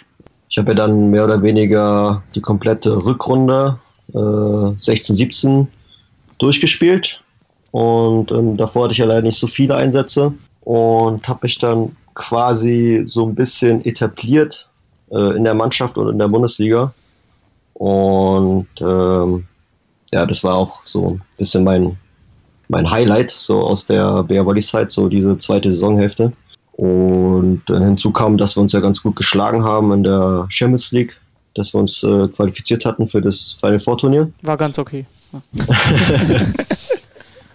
ich 0.50 0.58
habe 0.58 0.72
ja 0.72 0.76
dann 0.76 1.10
mehr 1.10 1.24
oder 1.24 1.42
weniger 1.42 2.24
die 2.36 2.42
komplette 2.42 3.06
Rückrunde 3.06 3.80
äh, 4.14 4.72
16, 4.80 5.16
17 5.16 5.68
durchgespielt. 6.38 7.22
Und 7.72 8.32
ähm, 8.32 8.58
davor 8.58 8.84
hatte 8.84 8.92
ich 8.92 8.98
ja 8.98 9.06
leider 9.06 9.22
nicht 9.22 9.40
so 9.40 9.48
viele 9.48 9.76
Einsätze 9.76 10.34
und 10.62 11.28
habe 11.28 11.40
mich 11.44 11.58
dann 11.58 11.96
quasi 12.16 13.04
so 13.06 13.26
ein 13.26 13.36
bisschen 13.36 13.84
etabliert 13.86 14.68
äh, 15.12 15.36
in 15.36 15.44
der 15.44 15.54
Mannschaft 15.54 15.98
und 15.98 16.10
in 16.10 16.20
der 16.20 16.28
Bundesliga. 16.28 16.94
Und 17.76 18.68
ähm, 18.82 19.46
ja, 20.12 20.26
das 20.26 20.44
war 20.44 20.56
auch 20.56 20.84
so 20.84 21.08
ein 21.08 21.22
bisschen 21.38 21.64
mein, 21.64 21.96
mein 22.68 22.90
Highlight, 22.90 23.32
so 23.32 23.62
aus 23.62 23.86
der 23.86 24.24
BR 24.24 24.46
Volley 24.46 24.62
Zeit, 24.62 24.92
so 24.92 25.08
diese 25.08 25.38
zweite 25.38 25.72
Saisonhälfte. 25.72 26.34
Und 26.74 27.64
hinzu 27.68 28.12
kam, 28.12 28.38
dass 28.38 28.56
wir 28.56 28.62
uns 28.62 28.74
ja 28.74 28.80
ganz 28.80 29.04
gut 29.04 29.16
geschlagen 29.16 29.64
haben 29.64 29.92
in 29.92 30.04
der 30.04 30.48
Champions 30.50 30.92
League, 30.92 31.16
dass 31.54 31.74
wir 31.74 31.80
uns 31.80 32.02
äh, 32.04 32.28
qualifiziert 32.30 32.86
hatten 32.86 33.08
für 33.08 33.22
das 33.22 33.58
Final 33.60 33.80
Four 33.80 33.98
Turnier. 33.98 34.32
War 34.44 34.58
ganz 34.58 34.80
okay. 34.80 35.06
Ja. 35.34 35.42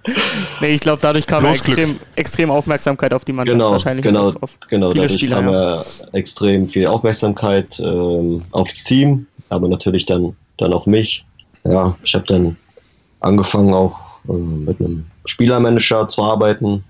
nee, 0.61 0.75
ich 0.75 0.81
glaube, 0.81 1.01
dadurch 1.03 1.27
kam 1.27 1.45
extrem, 1.47 1.99
extrem 2.15 2.51
Aufmerksamkeit 2.51 3.13
auf 3.13 3.25
die 3.25 3.33
Mannschaft 3.33 3.55
genau, 3.59 3.73
wahrscheinlich. 3.73 4.05
Genau, 4.05 4.29
auf, 4.29 4.43
auf 4.43 4.59
genau 4.69 4.91
viele 4.91 5.05
dadurch 5.05 5.19
Spiele, 5.19 5.35
kam 5.35 5.51
ja. 5.51 5.85
extrem 6.13 6.67
viel 6.67 6.87
Aufmerksamkeit 6.87 7.81
ähm, 7.81 8.43
aufs 8.53 8.85
Team, 8.85 9.27
aber 9.49 9.69
natürlich 9.69 10.07
dann, 10.07 10.37
dann 10.59 10.73
auf 10.73 10.87
mich. 10.87 11.25
Ja, 11.65 11.97
ich 12.03 12.15
habe 12.15 12.27
dann 12.27 12.57
angefangen 13.21 13.75
auch 13.75 13.99
äh, 14.29 14.33
mit 14.33 14.81
einem 14.81 15.07
Spielermanager 15.25 16.09
zu 16.09 16.23
arbeiten 16.23 16.85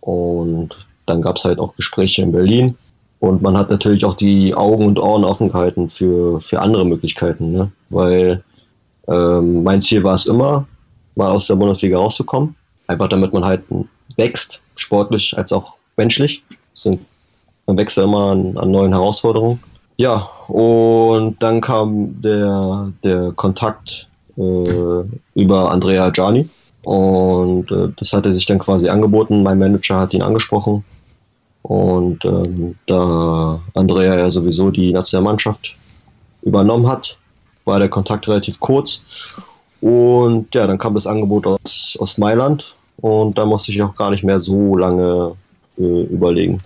und 0.00 0.76
dann 1.06 1.22
gab 1.22 1.36
es 1.36 1.44
halt 1.44 1.58
auch 1.58 1.74
Gespräche 1.76 2.22
in 2.22 2.32
Berlin. 2.32 2.76
Und 3.20 3.42
man 3.42 3.56
hat 3.56 3.70
natürlich 3.70 4.04
auch 4.04 4.14
die 4.14 4.54
Augen 4.54 4.84
und 4.84 4.98
Ohren 4.98 5.24
offen 5.24 5.50
gehalten 5.50 5.88
für, 5.88 6.40
für 6.40 6.60
andere 6.60 6.84
Möglichkeiten. 6.84 7.52
Ne? 7.52 7.72
Weil 7.88 8.42
ähm, 9.08 9.62
mein 9.62 9.80
Ziel 9.80 10.04
war 10.04 10.14
es 10.14 10.26
immer, 10.26 10.66
mal 11.14 11.30
aus 11.30 11.46
der 11.46 11.56
Bundesliga 11.56 11.96
rauszukommen. 11.96 12.54
Einfach 12.88 13.08
damit 13.08 13.32
man 13.32 13.44
halt 13.44 13.62
wächst, 14.16 14.60
sportlich 14.76 15.36
als 15.36 15.52
auch 15.52 15.74
menschlich. 15.96 16.42
Sind, 16.74 17.00
man 17.66 17.78
wächst 17.78 17.96
ja 17.96 18.04
immer 18.04 18.32
an, 18.32 18.56
an 18.58 18.70
neuen 18.70 18.92
Herausforderungen. 18.92 19.60
Ja, 19.96 20.28
und 20.48 21.42
dann 21.42 21.62
kam 21.62 22.20
der, 22.20 22.92
der 23.02 23.32
Kontakt 23.32 24.08
äh, 24.36 25.02
über 25.34 25.70
Andrea 25.70 26.10
Gianni. 26.10 26.48
Und 26.82 27.72
äh, 27.72 27.88
das 27.96 28.12
hat 28.12 28.26
er 28.26 28.32
sich 28.32 28.44
dann 28.44 28.58
quasi 28.58 28.90
angeboten. 28.90 29.42
Mein 29.42 29.58
Manager 29.58 29.98
hat 29.98 30.12
ihn 30.12 30.22
angesprochen 30.22 30.84
Und 31.66 32.24
ähm, 32.24 32.76
da 32.86 33.60
Andrea 33.74 34.16
ja 34.16 34.30
sowieso 34.30 34.70
die 34.70 34.92
Nationalmannschaft 34.92 35.74
übernommen 36.42 36.86
hat, 36.86 37.18
war 37.64 37.80
der 37.80 37.88
Kontakt 37.88 38.28
relativ 38.28 38.60
kurz. 38.60 39.02
Und 39.80 40.54
ja, 40.54 40.68
dann 40.68 40.78
kam 40.78 40.94
das 40.94 41.08
Angebot 41.08 41.44
aus, 41.44 41.96
aus 41.98 42.18
Mailand 42.18 42.72
und 42.98 43.36
da 43.36 43.44
musste 43.44 43.72
ich 43.72 43.82
auch 43.82 43.96
gar 43.96 44.10
nicht 44.10 44.22
mehr 44.22 44.38
so 44.38 44.76
lange 44.76 45.32
äh, 45.76 46.02
überlegen. 46.04 46.62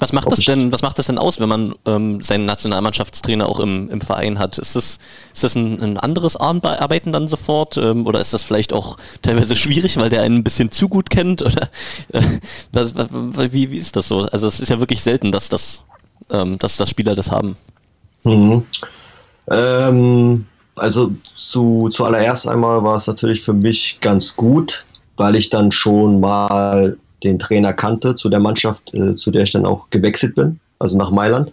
Was 0.00 0.14
macht 0.14 0.32
das 0.32 0.40
denn, 0.40 0.72
was 0.72 0.80
macht 0.80 0.98
das 0.98 1.06
denn 1.06 1.18
aus, 1.18 1.40
wenn 1.40 1.48
man 1.48 1.74
ähm, 1.84 2.22
seinen 2.22 2.46
Nationalmannschaftstrainer 2.46 3.46
auch 3.46 3.60
im, 3.60 3.90
im 3.90 4.00
Verein 4.00 4.38
hat? 4.38 4.56
Ist 4.56 4.74
das, 4.74 4.98
ist 5.32 5.44
das 5.44 5.54
ein, 5.54 5.80
ein 5.80 5.96
anderes 5.98 6.36
Arbe- 6.38 6.80
Arbeiten 6.80 7.12
dann 7.12 7.28
sofort? 7.28 7.76
Ähm, 7.76 8.06
oder 8.06 8.18
ist 8.18 8.32
das 8.32 8.42
vielleicht 8.42 8.72
auch 8.72 8.96
teilweise 9.20 9.56
schwierig, 9.64 9.98
weil 9.98 10.08
der 10.08 10.22
einen 10.22 10.38
ein 10.38 10.44
bisschen 10.44 10.70
zu 10.70 10.88
gut 10.88 11.10
kennt? 11.10 11.42
Oder 11.42 11.68
äh, 12.12 12.22
was, 12.72 12.94
wie, 13.52 13.70
wie 13.70 13.76
ist 13.76 13.94
das 13.94 14.08
so? 14.08 14.22
Also 14.22 14.46
es 14.46 14.58
ist 14.58 14.70
ja 14.70 14.80
wirklich 14.80 15.02
selten, 15.02 15.32
dass 15.32 15.50
das, 15.50 15.82
ähm, 16.30 16.58
dass, 16.58 16.78
dass 16.78 16.88
Spieler 16.88 17.14
das 17.14 17.30
haben. 17.30 17.56
Mhm. 18.24 18.64
Ähm, 19.50 20.46
also 20.76 21.12
zu, 21.34 21.90
zuallererst 21.90 22.48
einmal 22.48 22.82
war 22.82 22.96
es 22.96 23.06
natürlich 23.06 23.42
für 23.42 23.52
mich 23.52 23.98
ganz 24.00 24.34
gut, 24.34 24.86
weil 25.18 25.36
ich 25.36 25.50
dann 25.50 25.70
schon 25.72 26.20
mal 26.20 26.96
den 27.22 27.38
Trainer 27.38 27.72
kannte 27.72 28.14
zu 28.14 28.28
der 28.28 28.40
Mannschaft, 28.40 28.94
äh, 28.94 29.14
zu 29.14 29.30
der 29.30 29.42
ich 29.42 29.52
dann 29.52 29.66
auch 29.66 29.90
gewechselt 29.90 30.34
bin, 30.34 30.60
also 30.78 30.96
nach 30.96 31.10
Mailand. 31.10 31.52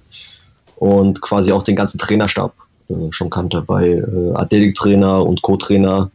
Und 0.78 1.22
quasi 1.22 1.51
auch 1.51 1.63
den 1.63 1.76
ganzen 1.76 1.97
Trainerstab 1.97 2.53
äh, 2.89 2.93
schon 3.11 3.30
kannte, 3.30 3.63
weil 3.68 4.07
äh, 4.34 4.38
Athletiktrainer 4.38 5.26
und 5.26 5.41
Co-Trainer, 5.41 6.09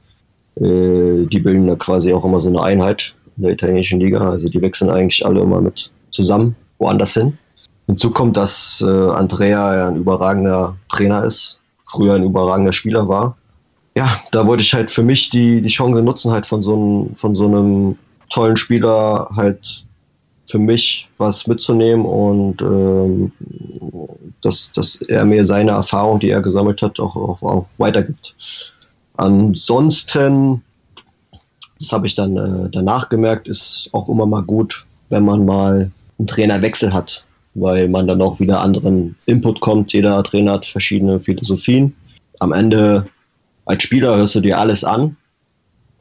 äh, 0.57 1.27
die 1.27 1.41
bilden 1.41 1.67
da 1.67 1.77
quasi 1.77 2.13
auch 2.13 2.25
immer 2.25 2.41
so 2.41 2.49
eine 2.49 2.63
Einheit 2.63 3.15
in 3.37 3.45
der 3.45 3.53
italienischen 3.53 4.01
Liga. 4.01 4.29
Also 4.29 4.49
die 4.49 4.63
wechseln 4.63 4.91
eigentlich 4.91 5.25
alle 5.27 5.41
immer 5.41 5.61
mit 5.61 5.91
zusammen 6.11 6.55
woanders 6.79 7.15
hin. 7.15 7.37
Hinzu 7.87 8.11
kommt, 8.11 8.37
dass 8.37 8.83
äh, 8.87 8.91
Andrea 8.91 9.89
ein 9.89 9.97
überragender 9.97 10.77
Trainer 10.89 11.25
ist, 11.25 11.61
früher 11.85 12.15
ein 12.15 12.25
überragender 12.25 12.73
Spieler 12.73 13.09
war. 13.09 13.37
Ja, 13.95 14.21
da 14.31 14.47
wollte 14.47 14.63
ich 14.63 14.73
halt 14.73 14.91
für 14.91 15.03
mich 15.03 15.29
die, 15.31 15.61
die 15.61 15.69
Chance 15.69 16.03
nutzen, 16.03 16.33
halt 16.33 16.47
von 16.47 16.63
so, 16.63 16.75
einem, 16.75 17.15
von 17.17 17.35
so 17.35 17.47
einem 17.47 17.99
tollen 18.33 18.57
Spieler 18.57 19.29
halt 19.37 19.85
für 20.51 20.59
mich 20.59 21.09
was 21.19 21.47
mitzunehmen 21.47 22.05
und 22.05 22.61
ähm, 22.61 23.33
dass, 24.41 24.73
dass 24.73 24.97
er 24.97 25.25
mir 25.25 25.45
seine 25.45 25.71
Erfahrung, 25.71 26.19
die 26.19 26.31
er 26.31 26.43
gesammelt 26.43 26.83
hat, 26.83 26.99
auch, 26.99 27.15
auch, 27.17 27.43
auch 27.43 27.67
weitergibt. 27.79 28.35
Ansonsten, 29.17 30.63
das 31.79 31.93
habe 31.93 32.07
ich 32.07 32.15
dann 32.15 32.37
äh, 32.37 32.69
danach 32.71 33.09
gemerkt, 33.09 33.49
ist 33.49 33.89
auch 33.93 34.09
immer 34.09 34.27
mal 34.27 34.43
gut, 34.43 34.85
wenn 35.11 35.25
man 35.25 35.45
mal 35.45 35.91
einen 36.19 36.27
Trainerwechsel 36.27 36.93
hat, 36.93 37.25
weil 37.55 37.89
man 37.89 38.07
dann 38.07 38.21
auch 38.21 38.41
wieder 38.41 38.61
anderen 38.61 39.15
Input 39.27 39.61
kommt. 39.61 39.93
Jeder 39.93 40.23
Trainer 40.23 40.53
hat 40.53 40.67
verschiedene 40.67 41.21
Philosophien. 41.21 41.95
Am 42.41 42.53
Ende 42.53 43.07
als 43.67 43.85
Spieler 43.85 44.17
hörst 44.17 44.35
du 44.35 44.41
dir 44.41 44.59
alles 44.59 44.83
an 44.83 45.17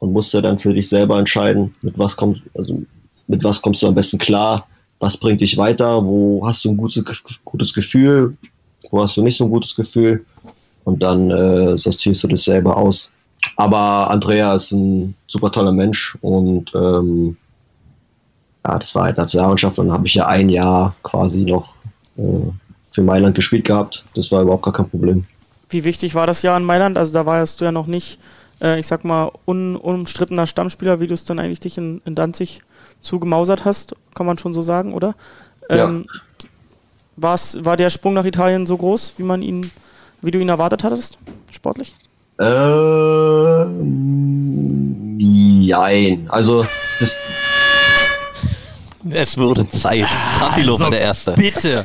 und 0.02 0.12
musst 0.12 0.34
ja 0.34 0.40
dann 0.40 0.58
für 0.58 0.74
dich 0.74 0.88
selber 0.88 1.16
entscheiden, 1.16 1.72
mit 1.80 1.96
was 1.96 2.16
kommst, 2.16 2.42
also 2.54 2.82
mit 3.28 3.44
was 3.44 3.62
kommst 3.62 3.82
du 3.82 3.86
am 3.86 3.94
besten 3.94 4.18
klar, 4.18 4.66
was 4.98 5.16
bringt 5.16 5.40
dich 5.40 5.56
weiter, 5.56 6.04
wo 6.04 6.44
hast 6.44 6.64
du 6.64 6.70
ein 6.70 6.76
gutes, 6.76 7.04
gutes 7.44 7.72
Gefühl, 7.72 8.36
wo 8.90 9.00
hast 9.00 9.16
du 9.16 9.22
nicht 9.22 9.36
so 9.36 9.44
ein 9.44 9.50
gutes 9.50 9.76
Gefühl 9.76 10.26
und 10.82 11.04
dann 11.04 11.30
äh, 11.30 11.78
sortierst 11.78 12.24
du 12.24 12.26
das 12.26 12.42
selber 12.42 12.76
aus. 12.76 13.12
Aber 13.54 14.10
Andrea 14.10 14.56
ist 14.56 14.72
ein 14.72 15.14
super 15.28 15.52
toller 15.52 15.70
Mensch 15.70 16.18
und 16.20 16.72
ähm, 16.74 17.36
ja, 18.66 18.78
das 18.80 18.92
war 18.96 19.04
halt 19.04 19.18
Nationalmannschaft 19.18 19.78
und 19.78 19.86
dann 19.86 19.94
habe 19.94 20.08
ich 20.08 20.14
ja 20.14 20.26
ein 20.26 20.48
Jahr 20.48 20.96
quasi 21.04 21.42
noch 21.42 21.76
äh, 22.16 22.50
für 22.90 23.02
Mailand 23.02 23.36
gespielt 23.36 23.66
gehabt. 23.66 24.04
Das 24.16 24.32
war 24.32 24.42
überhaupt 24.42 24.64
gar 24.64 24.74
kein 24.74 24.90
Problem. 24.90 25.24
Wie 25.70 25.84
wichtig 25.84 26.16
war 26.16 26.26
das 26.26 26.42
Jahr 26.42 26.56
in 26.56 26.64
Mailand? 26.64 26.98
Also 26.98 27.12
da 27.12 27.24
warst 27.24 27.60
du 27.60 27.66
ja 27.66 27.72
noch 27.72 27.86
nicht, 27.86 28.18
äh, 28.62 28.78
ich 28.78 28.86
sag 28.86 29.04
mal, 29.04 29.30
un 29.44 29.76
unumstrittener 29.76 30.46
Stammspieler, 30.46 31.00
wie 31.00 31.06
du 31.06 31.14
es 31.14 31.24
dann 31.24 31.38
eigentlich 31.38 31.60
dich 31.60 31.76
in, 31.78 32.00
in 32.04 32.14
Danzig 32.14 32.62
zugemausert 33.00 33.64
hast, 33.64 33.94
kann 34.14 34.26
man 34.26 34.38
schon 34.38 34.54
so 34.54 34.62
sagen, 34.62 34.94
oder? 34.94 35.14
Ja. 35.68 35.88
Ähm, 35.88 36.06
war's, 37.16 37.64
war 37.64 37.76
der 37.76 37.90
Sprung 37.90 38.14
nach 38.14 38.24
Italien 38.24 38.66
so 38.66 38.76
groß, 38.76 39.14
wie 39.18 39.24
man 39.24 39.42
ihn, 39.42 39.70
wie 40.20 40.30
du 40.30 40.38
ihn 40.38 40.48
erwartet 40.48 40.84
hattest, 40.84 41.18
sportlich? 41.50 41.94
Ähm, 42.38 43.78
jein. 45.18 46.30
Also, 46.30 46.66
das, 47.00 47.16
Es 49.10 49.36
wurde 49.36 49.68
Zeit. 49.68 50.06
Tafilo 50.38 50.78
war 50.78 50.90
der 50.90 51.00
Erste. 51.00 51.32
Bitte. 51.32 51.84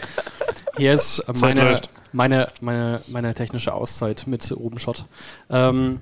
Hier 0.78 0.94
ist 0.94 1.24
meine, 1.42 1.82
meine, 2.14 2.48
meine, 2.62 3.02
meine 3.08 3.34
technische 3.34 3.74
Auszeit 3.74 4.24
mit 4.28 4.52
Ruben 4.56 4.78
Schott. 4.80 5.06
Ähm, 5.50 6.00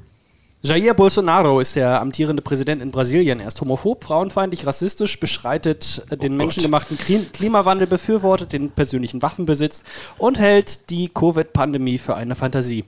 Jair 0.66 0.96
Bolsonaro 0.96 1.60
ist 1.60 1.76
der 1.76 2.02
amtierende 2.02 2.42
Präsident 2.42 2.82
in 2.82 2.92
Brasilien. 2.92 3.40
Er 3.40 3.48
ist 3.48 3.62
homophob, 3.62 4.04
frauenfeindlich, 4.04 4.66
rassistisch, 4.66 5.20
beschreitet 5.20 6.04
äh, 6.10 6.18
den 6.18 6.36
menschengemachten 6.36 6.98
Kli- 6.98 7.30
Klimawandel, 7.32 7.86
befürwortet 7.86 8.52
den 8.52 8.72
persönlichen 8.72 9.22
Waffenbesitz 9.22 9.84
und 10.18 10.40
hält 10.40 10.90
die 10.90 11.10
Covid-Pandemie 11.10 12.00
für 12.00 12.16
eine 12.16 12.34
Fantasie. 12.34 12.84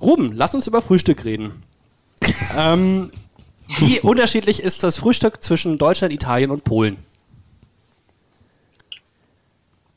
Ruben, 0.00 0.32
lass 0.34 0.54
uns 0.54 0.66
über 0.66 0.82
Frühstück 0.82 1.24
reden. 1.24 1.62
ähm, 2.58 3.10
wie 3.78 4.00
unterschiedlich 4.00 4.60
ist 4.60 4.82
das 4.82 4.96
Frühstück 4.96 5.42
zwischen 5.44 5.78
Deutschland, 5.78 6.12
Italien 6.12 6.50
und 6.50 6.64
Polen? 6.64 6.96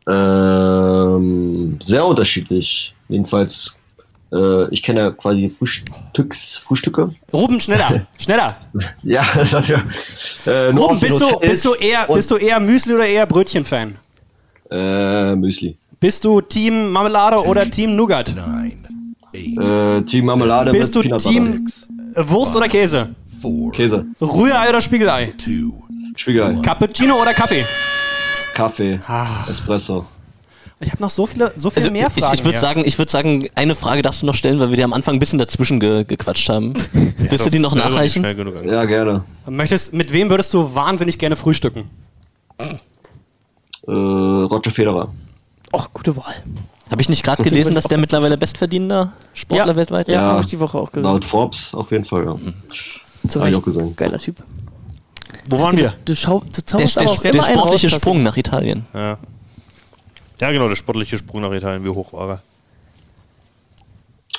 ähm, 0.10 1.80
sehr 1.84 2.06
unterschiedlich. 2.06 2.96
Jedenfalls, 3.10 3.76
ich 4.72 4.84
kenne 4.84 5.00
ja 5.00 5.12
quasi 5.12 5.50
Frühstücks, 5.50 6.58
Frühstücke. 6.58 7.12
Ruben, 7.34 7.60
schneller, 7.60 8.06
schneller. 8.20 8.58
Ja, 9.04 9.26
das 9.36 9.54
hat 9.54 9.68
ja. 9.68 9.82
Äh, 10.46 10.70
Ruben, 10.70 11.00
bist 11.00 11.20
du, 11.20 11.40
bist, 11.40 11.66
du 11.66 11.74
eher, 11.74 12.06
bist 12.08 12.30
du 12.30 12.36
eher 12.36 12.60
Müsli 12.60 12.94
oder 12.94 13.08
eher 13.08 13.26
Brötchen-Fan? 13.26 13.96
Äh, 14.70 15.36
Müsli. 15.36 15.78
Bist 16.00 16.24
du 16.24 16.42
Team 16.42 16.92
Marmelade 16.92 17.44
oder 17.44 17.70
Team 17.70 17.96
Nougat? 17.96 18.36
Äh, 19.34 20.02
Team 20.02 20.26
Marmelade 20.26 20.72
Bist 20.72 20.96
du 20.96 21.02
Team 21.02 21.68
äh, 22.16 22.30
Wurst 22.30 22.56
oder 22.56 22.68
Käse? 22.68 23.10
Käse. 23.74 24.06
Rührei 24.22 24.70
oder 24.70 24.82
Spiegelei? 24.82 25.34
Spiegelei. 26.16 26.56
Cappuccino 26.62 27.22
oder 27.22 27.34
Kaffee? 27.34 27.66
Kaffee. 28.54 29.00
Ah. 29.08 29.46
Espresso. 29.48 30.06
Ich 30.82 30.92
habe 30.92 31.02
noch 31.02 31.10
so 31.10 31.28
viele, 31.28 31.52
so 31.58 31.70
viele 31.70 31.84
Also 31.86 31.92
mehr 31.92 32.08
ich 32.08 32.24
Fragen. 32.24 32.34
ich 32.36 32.40
würde 32.46 32.52
hier. 32.52 32.60
sagen, 32.60 32.84
ich 32.86 32.98
würde 32.98 33.12
sagen, 33.12 33.48
eine 33.56 33.76
Frage 33.76 34.02
darfst 34.02 34.22
du 34.22 34.26
noch 34.26 34.34
stellen, 34.36 34.60
weil 34.60 34.70
wir 34.70 34.78
dir 34.78 34.86
am 34.86 34.94
Anfang 34.94 35.16
ein 35.16 35.20
bisschen 35.20 35.38
dazwischen 35.38 35.80
ge 35.82 36.06
gequatscht 36.06 36.48
haben. 36.48 36.74
Willst 37.18 37.46
du 37.46 37.50
die 37.50 37.60
noch 37.60 37.76
nachreichen? 37.76 38.24
Ja, 38.66 38.86
gerne. 38.86 39.24
Möchtest, 39.46 39.94
mit 39.94 40.14
wem 40.14 40.30
würdest 40.30 40.54
du 40.54 40.74
wahnsinnig 40.74 41.20
gerne 41.20 41.36
frühstücken? 41.36 41.90
Äh, 43.88 43.92
Roger 43.92 44.72
Federer. 44.72 45.10
Och, 45.74 45.90
gute 45.94 46.16
Wahl. 46.16 46.36
Habe 46.90 47.02
ich 47.02 47.10
nicht 47.10 47.24
gerade 47.24 47.44
gelesen, 47.44 47.76
dass 47.76 47.86
der 47.86 47.98
mittlerweile 47.98 48.38
bestverdienender 48.38 49.12
Sportler 49.34 49.68
Ja. 49.68 49.76
weltweit 49.76 50.08
Ja, 50.08 50.14
ist? 50.16 50.22
habe 50.22 50.42
ich 50.42 50.48
die 50.48 50.60
Woche 50.60 50.78
auch 50.78 50.92
gesehen. 50.92 51.04
Laut 51.04 51.24
Forbes 51.26 51.74
auf 51.76 51.92
jeden 51.92 52.04
Fall, 52.06 52.26
ja. 52.26 52.36
Zu 53.28 53.40
hab 53.42 53.48
ich 53.48 53.54
Recht. 53.54 53.62
auch 53.62 53.66
gesehen. 53.66 53.96
Geiler 53.96 54.18
Typ. 54.18 54.38
Wo 55.50 55.60
waren 55.60 55.78
wir? 55.78 55.94
Du, 56.06 56.16
schau, 56.16 56.40
du 56.40 56.46
Der, 56.52 56.66
zauberst 56.66 56.96
der, 56.98 57.04
aber 57.04 57.12
auch 57.12 57.22
der 57.22 57.34
sportliche 57.44 57.92
raus, 57.92 58.02
Sprung 58.02 58.24
nach 58.24 58.38
Italien. 58.38 58.86
Ja. 58.94 59.18
Ja, 60.42 60.52
genau, 60.52 60.68
der 60.68 60.76
sportliche 60.76 61.18
Sprung 61.18 61.42
nach 61.42 61.52
Italien. 61.52 61.84
Wie 61.84 61.90
hoch 61.90 62.14
war 62.14 62.30
er? 62.30 62.42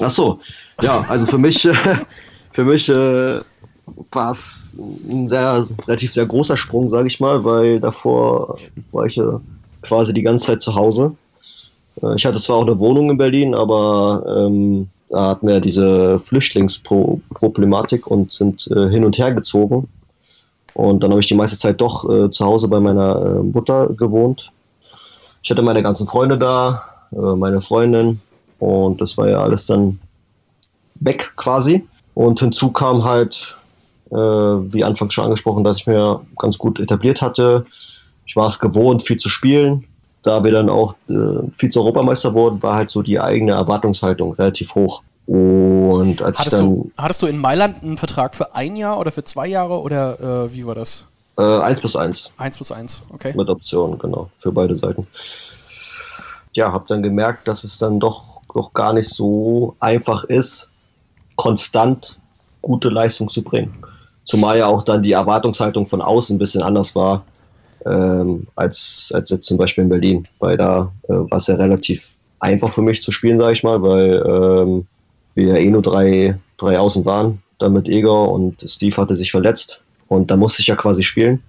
Ach 0.00 0.10
so, 0.10 0.40
ja, 0.80 1.04
also 1.08 1.26
für 1.26 1.38
mich, 1.38 1.64
äh, 1.66 1.74
für 2.52 2.64
mich 2.64 2.88
äh, 2.88 3.38
war 4.12 4.32
es 4.32 4.74
ein 5.10 5.28
sehr, 5.28 5.66
relativ 5.86 6.12
sehr 6.12 6.26
großer 6.26 6.56
Sprung, 6.56 6.88
sage 6.88 7.08
ich 7.08 7.20
mal, 7.20 7.44
weil 7.44 7.80
davor 7.80 8.58
war 8.92 9.06
ich 9.06 9.18
äh, 9.18 9.24
quasi 9.82 10.14
die 10.14 10.22
ganze 10.22 10.46
Zeit 10.46 10.62
zu 10.62 10.74
Hause. 10.74 11.12
Äh, 12.02 12.14
ich 12.14 12.24
hatte 12.24 12.40
zwar 12.40 12.56
auch 12.56 12.66
eine 12.66 12.78
Wohnung 12.78 13.10
in 13.10 13.18
Berlin, 13.18 13.54
aber 13.54 14.46
ähm, 14.48 14.88
da 15.10 15.30
hatten 15.30 15.48
wir 15.48 15.60
diese 15.60 16.18
Flüchtlingsproblematik 16.18 18.06
und 18.06 18.32
sind 18.32 18.68
äh, 18.68 18.88
hin 18.88 19.04
und 19.04 19.18
her 19.18 19.32
gezogen. 19.32 19.88
Und 20.74 21.02
dann 21.02 21.10
habe 21.10 21.20
ich 21.20 21.26
die 21.26 21.34
meiste 21.34 21.58
Zeit 21.58 21.80
doch 21.80 22.08
äh, 22.08 22.30
zu 22.30 22.44
Hause 22.44 22.68
bei 22.68 22.78
meiner 22.78 23.42
Mutter 23.42 23.88
gewohnt. 23.88 24.52
Ich 25.42 25.50
hatte 25.50 25.62
meine 25.62 25.82
ganzen 25.82 26.06
Freunde 26.06 26.38
da, 26.38 26.84
äh, 27.12 27.16
meine 27.16 27.60
Freundin, 27.60 28.20
und 28.58 29.00
das 29.00 29.16
war 29.16 29.28
ja 29.28 29.42
alles 29.42 29.66
dann 29.66 29.98
weg 30.96 31.32
quasi. 31.36 31.86
Und 32.14 32.40
hinzu 32.40 32.70
kam 32.70 33.04
halt, 33.04 33.56
äh, 34.10 34.16
wie 34.16 34.84
anfangs 34.84 35.14
schon 35.14 35.24
angesprochen, 35.24 35.64
dass 35.64 35.78
ich 35.78 35.86
mir 35.86 36.20
ganz 36.38 36.58
gut 36.58 36.78
etabliert 36.78 37.22
hatte. 37.22 37.64
Ich 38.26 38.36
war 38.36 38.46
es 38.46 38.58
gewohnt, 38.58 39.02
viel 39.02 39.16
zu 39.16 39.28
spielen. 39.28 39.84
Da 40.22 40.44
wir 40.44 40.52
dann 40.52 40.68
auch 40.68 40.94
äh, 41.08 41.14
Vize-Europameister 41.52 42.34
wurden, 42.34 42.62
war 42.62 42.74
halt 42.74 42.90
so 42.90 43.00
die 43.00 43.18
eigene 43.18 43.52
Erwartungshaltung 43.52 44.34
relativ 44.34 44.74
hoch. 44.74 45.02
Und 45.26 46.20
als 46.20 46.38
Hattest 46.38 46.56
ich 46.56 46.60
dann 46.60 46.74
du, 46.74 46.90
hattest 46.98 47.22
du 47.22 47.26
in 47.26 47.38
Mailand 47.38 47.82
einen 47.82 47.96
Vertrag 47.96 48.34
für 48.34 48.54
ein 48.54 48.76
Jahr 48.76 48.98
oder 48.98 49.12
für 49.12 49.24
zwei 49.24 49.46
Jahre 49.46 49.80
oder 49.80 50.20
äh, 50.20 50.52
wie 50.52 50.66
war 50.66 50.74
das? 50.74 51.06
Äh, 51.38 51.42
1 51.42 51.80
plus 51.80 51.96
1 51.96 52.32
1 52.36 52.56
plus 52.56 52.72
1, 52.72 53.02
okay. 53.12 53.32
mit 53.36 53.48
Optionen, 53.48 53.98
genau, 53.98 54.30
für 54.38 54.52
beide 54.52 54.76
Seiten. 54.76 55.06
Ja, 56.54 56.72
habe 56.72 56.84
dann 56.88 57.02
gemerkt, 57.02 57.46
dass 57.46 57.64
es 57.64 57.78
dann 57.78 58.00
doch, 58.00 58.42
doch 58.54 58.72
gar 58.72 58.92
nicht 58.92 59.08
so 59.08 59.76
einfach 59.80 60.24
ist, 60.24 60.70
konstant 61.36 62.18
gute 62.60 62.88
Leistung 62.88 63.28
zu 63.28 63.42
bringen. 63.42 63.74
Zumal 64.24 64.58
ja 64.58 64.66
auch 64.66 64.82
dann 64.82 65.02
die 65.02 65.12
Erwartungshaltung 65.12 65.86
von 65.86 66.02
außen 66.02 66.36
ein 66.36 66.38
bisschen 66.38 66.62
anders 66.62 66.94
war, 66.94 67.24
ähm, 67.86 68.46
als, 68.56 69.10
als 69.14 69.30
jetzt 69.30 69.46
zum 69.46 69.56
Beispiel 69.56 69.84
in 69.84 69.90
Berlin. 69.90 70.28
Weil 70.38 70.56
da 70.56 70.92
äh, 71.04 71.12
war 71.12 71.38
es 71.38 71.46
ja 71.46 71.54
relativ 71.54 72.16
einfach 72.40 72.70
für 72.70 72.82
mich 72.82 73.02
zu 73.02 73.12
spielen, 73.12 73.38
sage 73.38 73.52
ich 73.54 73.62
mal, 73.62 73.80
weil 73.82 74.22
ähm, 74.26 74.86
wir 75.34 75.46
ja 75.46 75.56
eh 75.56 75.70
nur 75.70 75.82
drei, 75.82 76.38
drei 76.58 76.78
Außen 76.78 77.04
waren, 77.04 77.42
dann 77.58 77.72
mit 77.72 77.88
Eger 77.88 78.28
und 78.28 78.62
Steve 78.68 78.96
hatte 78.96 79.16
sich 79.16 79.30
verletzt 79.30 79.80
und 80.10 80.28
da 80.30 80.36
musste 80.36 80.60
ich 80.60 80.66
ja 80.66 80.74
quasi 80.74 81.04
spielen. 81.04 81.40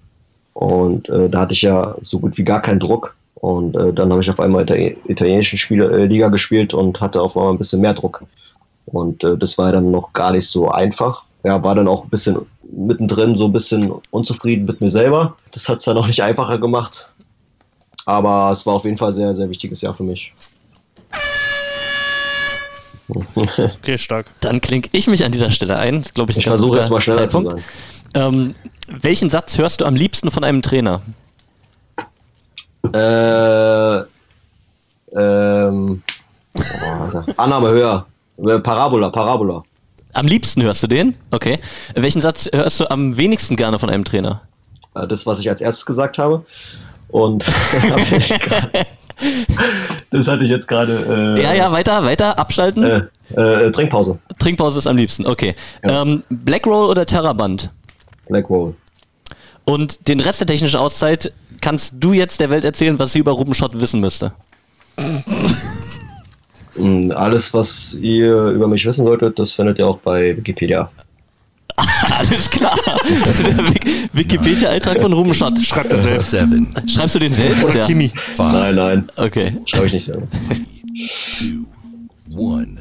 Und 0.53 1.09
äh, 1.09 1.29
da 1.29 1.41
hatte 1.41 1.53
ich 1.53 1.63
ja 1.63 1.95
so 2.01 2.19
gut 2.19 2.37
wie 2.37 2.43
gar 2.43 2.61
keinen 2.61 2.79
Druck. 2.79 3.15
Und 3.35 3.75
äh, 3.75 3.91
dann 3.91 4.11
habe 4.11 4.21
ich 4.21 4.29
auf 4.29 4.39
einmal 4.39 4.61
Itali 4.61 4.95
italienischen 5.07 5.57
Spiele, 5.57 5.89
äh, 5.89 6.05
Liga 6.05 6.27
gespielt 6.29 6.75
und 6.75 7.01
hatte 7.01 7.19
auf 7.21 7.35
einmal 7.35 7.53
ein 7.53 7.57
bisschen 7.57 7.81
mehr 7.81 7.95
Druck. 7.95 8.23
Und 8.85 9.23
äh, 9.23 9.35
das 9.35 9.57
war 9.57 9.71
dann 9.71 9.89
noch 9.89 10.13
gar 10.13 10.31
nicht 10.31 10.47
so 10.47 10.69
einfach. 10.69 11.23
Ja, 11.43 11.63
war 11.63 11.73
dann 11.73 11.87
auch 11.87 12.03
ein 12.03 12.09
bisschen 12.11 12.37
mittendrin 12.71 13.35
so 13.35 13.45
ein 13.45 13.51
bisschen 13.51 13.91
unzufrieden 14.11 14.65
mit 14.65 14.79
mir 14.79 14.91
selber. 14.91 15.35
Das 15.51 15.67
hat 15.67 15.79
es 15.79 15.85
dann 15.85 15.97
auch 15.97 16.05
nicht 16.05 16.21
einfacher 16.21 16.59
gemacht. 16.59 17.09
Aber 18.05 18.51
es 18.51 18.63
war 18.67 18.75
auf 18.75 18.85
jeden 18.85 18.97
Fall 18.97 19.09
ein 19.09 19.15
sehr, 19.15 19.33
sehr 19.33 19.49
wichtiges 19.49 19.81
Jahr 19.81 19.95
für 19.95 20.03
mich. 20.03 20.33
Okay, 23.35 23.97
stark. 23.97 24.27
Dann 24.41 24.61
klinge 24.61 24.87
ich 24.91 25.07
mich 25.07 25.25
an 25.25 25.31
dieser 25.31 25.49
Stelle 25.49 25.77
ein. 25.77 26.03
Glaube 26.13 26.31
ich, 26.31 26.37
Ich 26.37 26.45
versuche 26.45 26.77
jetzt 26.77 26.91
mal 26.91 27.01
schneller 27.01 27.27
zu 27.27 27.39
Zeitpunkt. 27.39 27.51
sein. 27.51 27.63
Ähm, 28.13 28.53
welchen 28.87 29.29
Satz 29.29 29.57
hörst 29.57 29.81
du 29.81 29.85
am 29.85 29.95
liebsten 29.95 30.31
von 30.31 30.43
einem 30.43 30.61
Trainer? 30.61 31.01
Äh, 32.93 34.01
ähm, 35.17 36.03
oh. 36.57 37.21
Annahme 37.37 37.69
höher. 37.69 38.05
Äh, 38.37 38.59
Parabola, 38.59 39.09
Parabola. 39.09 39.63
Am 40.13 40.25
liebsten 40.25 40.61
hörst 40.63 40.83
du 40.83 40.87
den? 40.87 41.15
Okay. 41.31 41.59
Welchen 41.95 42.21
Satz 42.21 42.49
hörst 42.51 42.79
du 42.79 42.89
am 42.89 43.15
wenigsten 43.17 43.55
gerne 43.55 43.79
von 43.79 43.89
einem 43.89 44.03
Trainer? 44.03 44.41
Äh, 44.95 45.07
Das, 45.07 45.25
was 45.25 45.39
ich 45.39 45.49
als 45.49 45.61
erstes 45.61 45.85
gesagt 45.85 46.17
habe. 46.17 46.45
Und 47.09 47.45
das 50.11 50.27
hatte 50.27 50.43
ich 50.43 50.49
jetzt 50.49 50.67
gerade. 50.67 51.35
Äh, 51.37 51.41
Ja, 51.43 51.53
ja, 51.53 51.71
weiter, 51.71 52.03
weiter, 52.03 52.37
abschalten. 52.37 52.83
Äh, 52.83 53.03
äh, 53.35 53.71
Trinkpause. 53.71 54.17
Trinkpause 54.39 54.79
ist 54.79 54.87
am 54.87 54.97
liebsten, 54.97 55.25
okay. 55.25 55.55
Ja. 55.83 56.01
Ähm, 56.01 56.23
Black 56.29 56.65
Roll 56.67 56.89
oder 56.89 57.05
Terraband? 57.05 57.71
Black 58.31 58.49
Roll. 58.49 58.73
Und 59.65 60.07
den 60.07 60.19
Rest 60.19 60.39
der 60.39 60.47
technischen 60.47 60.77
Auszeit 60.77 61.31
kannst 61.61 61.95
du 61.99 62.13
jetzt 62.13 62.39
der 62.39 62.49
Welt 62.49 62.63
erzählen, 62.65 62.97
was 62.97 63.13
sie 63.13 63.19
über 63.19 63.31
Ruben 63.33 63.53
Schott 63.53 63.79
wissen 63.79 63.99
müsste. 63.99 64.33
Mm, 66.75 67.11
Alles, 67.15 67.53
was 67.53 67.93
ihr 68.01 68.47
über 68.47 68.67
mich 68.67 68.85
wissen 68.85 69.05
solltet, 69.05 69.37
das 69.37 69.53
findet 69.53 69.77
ihr 69.79 69.87
auch 69.87 69.97
bei 69.97 70.35
Wikipedia. 70.35 70.89
Alles 72.17 72.49
klar. 72.49 72.75
Wikipedia-Eintrag 74.13 74.99
von 74.99 75.13
Ruben 75.13 75.33
Schott. 75.33 75.57
Schreibt 75.63 75.91
er 75.91 75.97
selbst. 75.99 76.31
Seven, 76.31 76.73
Schreibst 76.87 77.15
du 77.15 77.19
den 77.19 77.31
selbst? 77.31 77.65
Oder 77.65 77.79
ja. 77.79 77.85
Kimi. 77.85 78.11
Nein, 78.37 78.75
nein, 78.75 79.09
Okay. 79.15 79.57
schreibe 79.65 79.87
ich 79.87 79.93
nicht 79.93 80.05
selber. 80.05 80.27
two, 81.37 81.65
one. 82.35 82.77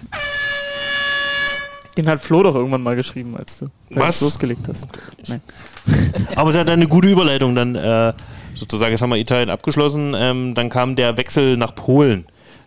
Den 2.01 2.09
hat 2.09 2.22
Flo 2.22 2.42
doch 2.42 2.55
irgendwann 2.55 2.82
mal 2.82 2.96
geschrieben, 2.96 3.36
als 3.36 3.59
du 3.59 3.66
Was? 3.90 4.22
losgelegt 4.22 4.66
hast. 4.68 4.88
Nein. 5.28 5.42
Aber 6.34 6.48
es 6.48 6.57
hat 6.57 6.66
dann 6.70 6.80
eine 6.80 6.88
gute 6.88 7.09
Überleitung. 7.09 7.55
Dann 7.55 7.74
äh, 7.74 8.14
sozusagen, 8.55 8.92
jetzt 8.92 9.03
haben 9.03 9.11
wir 9.11 9.18
Italien 9.18 9.51
abgeschlossen. 9.51 10.14
Ähm, 10.16 10.55
dann 10.55 10.70
kam 10.70 10.96
der 10.96 11.18
Wechsel 11.18 11.59
nach 11.59 11.74
Polen. 11.74 12.24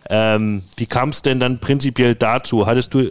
Ähm, 0.08 0.62
wie 0.76 0.86
kam 0.86 1.08
es 1.08 1.22
denn 1.22 1.40
dann 1.40 1.58
prinzipiell 1.58 2.14
dazu? 2.14 2.64
Hattest 2.64 2.94
du, 2.94 3.10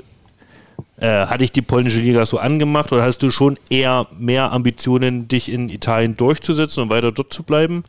äh, 0.95 1.25
hatte 1.25 1.43
ich 1.43 1.51
die 1.51 1.61
polnische 1.61 1.99
Liga 1.99 2.25
so 2.25 2.37
angemacht 2.37 2.93
oder 2.93 3.03
hast 3.03 3.21
du 3.21 3.29
schon 3.29 3.59
eher 3.69 4.07
mehr 4.17 4.53
Ambitionen, 4.53 5.27
dich 5.27 5.51
in 5.51 5.67
Italien 5.67 6.15
durchzusetzen 6.15 6.83
und 6.83 6.89
weiter 6.89 7.11
dort 7.11 7.33
zu 7.33 7.43
bleiben? 7.43 7.83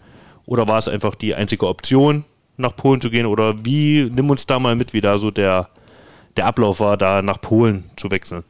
Oder 0.45 0.67
war 0.67 0.79
es 0.79 0.89
einfach 0.89 1.15
die 1.15 1.37
einzige 1.37 1.69
Option, 1.69 2.25
nach 2.57 2.75
Polen 2.75 3.01
zu 3.01 3.11
gehen? 3.11 3.27
Oder 3.27 3.65
wie, 3.65 4.11
nimm 4.13 4.29
uns 4.29 4.45
da 4.45 4.59
mal 4.59 4.75
mit, 4.75 4.93
wie 4.93 5.01
da 5.01 5.19
so 5.19 5.31
der, 5.31 5.69
der 6.37 6.47
Ablauf 6.47 6.81
war, 6.81 6.97
da 6.97 7.23
nach 7.23 7.41
Polen 7.41 7.85
zu 7.97 8.11
wechseln. 8.11 8.45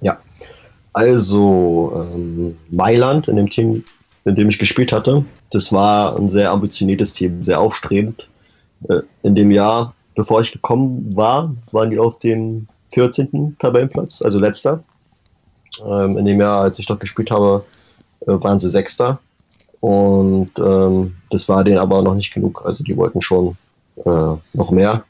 Ja. 0.00 0.18
Also, 0.92 1.92
ähm, 2.14 2.56
Mailand, 2.70 3.28
in 3.28 3.36
dem 3.36 3.50
Team, 3.50 3.84
in 4.24 4.34
dem 4.34 4.48
ich 4.48 4.58
gespielt 4.58 4.92
hatte, 4.92 5.24
das 5.50 5.72
war 5.72 6.16
ein 6.16 6.28
sehr 6.28 6.50
ambitioniertes 6.50 7.12
Team, 7.12 7.44
sehr 7.44 7.60
aufstrebend. 7.60 8.28
Äh, 8.88 9.00
in 9.22 9.34
dem 9.34 9.50
Jahr, 9.50 9.94
bevor 10.14 10.40
ich 10.40 10.52
gekommen 10.52 11.14
war, 11.14 11.54
waren 11.72 11.90
die 11.90 11.98
auf 11.98 12.18
dem 12.18 12.66
14. 12.92 13.56
Tabellenplatz, 13.58 14.22
also 14.22 14.38
letzter. 14.38 14.82
Ähm, 15.84 16.16
in 16.16 16.24
dem 16.24 16.40
Jahr, 16.40 16.62
als 16.62 16.78
ich 16.78 16.86
dort 16.86 17.00
gespielt 17.00 17.30
habe, 17.30 17.64
äh, 18.22 18.32
waren 18.32 18.58
sie 18.58 18.70
Sechster. 18.70 19.18
Und 19.80 20.50
ähm, 20.58 21.14
das 21.30 21.48
war 21.48 21.62
denen 21.62 21.78
aber 21.78 22.02
noch 22.02 22.14
nicht 22.14 22.32
genug. 22.32 22.64
Also 22.64 22.82
die 22.82 22.96
wollten 22.96 23.20
schon 23.20 23.56
äh, 24.04 24.36
noch 24.54 24.70
mehr 24.70 25.04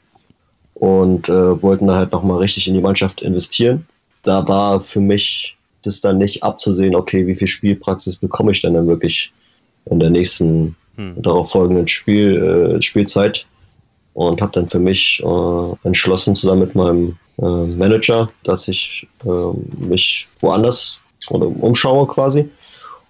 und 0.79 1.29
äh, 1.29 1.61
wollten 1.61 1.87
dann 1.87 1.97
halt 1.97 2.11
nochmal 2.11 2.39
richtig 2.39 2.67
in 2.67 2.73
die 2.73 2.81
Mannschaft 2.81 3.21
investieren. 3.21 3.85
Da 4.23 4.47
war 4.47 4.81
für 4.81 5.01
mich 5.01 5.55
das 5.83 6.01
dann 6.01 6.17
nicht 6.17 6.43
abzusehen, 6.43 6.95
okay, 6.95 7.25
wie 7.27 7.35
viel 7.35 7.47
Spielpraxis 7.47 8.17
bekomme 8.17 8.51
ich 8.51 8.61
denn 8.61 8.73
dann 8.73 8.87
wirklich 8.87 9.31
in 9.85 9.99
der 9.99 10.09
nächsten 10.09 10.75
darauf 10.97 11.51
folgenden 11.51 11.87
Spiel, 11.87 12.77
äh, 12.77 12.81
Spielzeit. 12.81 13.45
Und 14.13 14.41
habe 14.41 14.51
dann 14.51 14.67
für 14.67 14.79
mich 14.79 15.21
äh, 15.23 15.87
entschlossen, 15.87 16.35
zusammen 16.35 16.61
mit 16.61 16.73
meinem 16.73 17.17
äh, 17.37 17.45
Manager, 17.45 18.29
dass 18.43 18.67
ich 18.67 19.07
äh, 19.23 19.29
mich 19.77 20.27
woanders 20.39 20.99
oder 21.29 21.45
umschaue 21.45 22.07
quasi. 22.07 22.49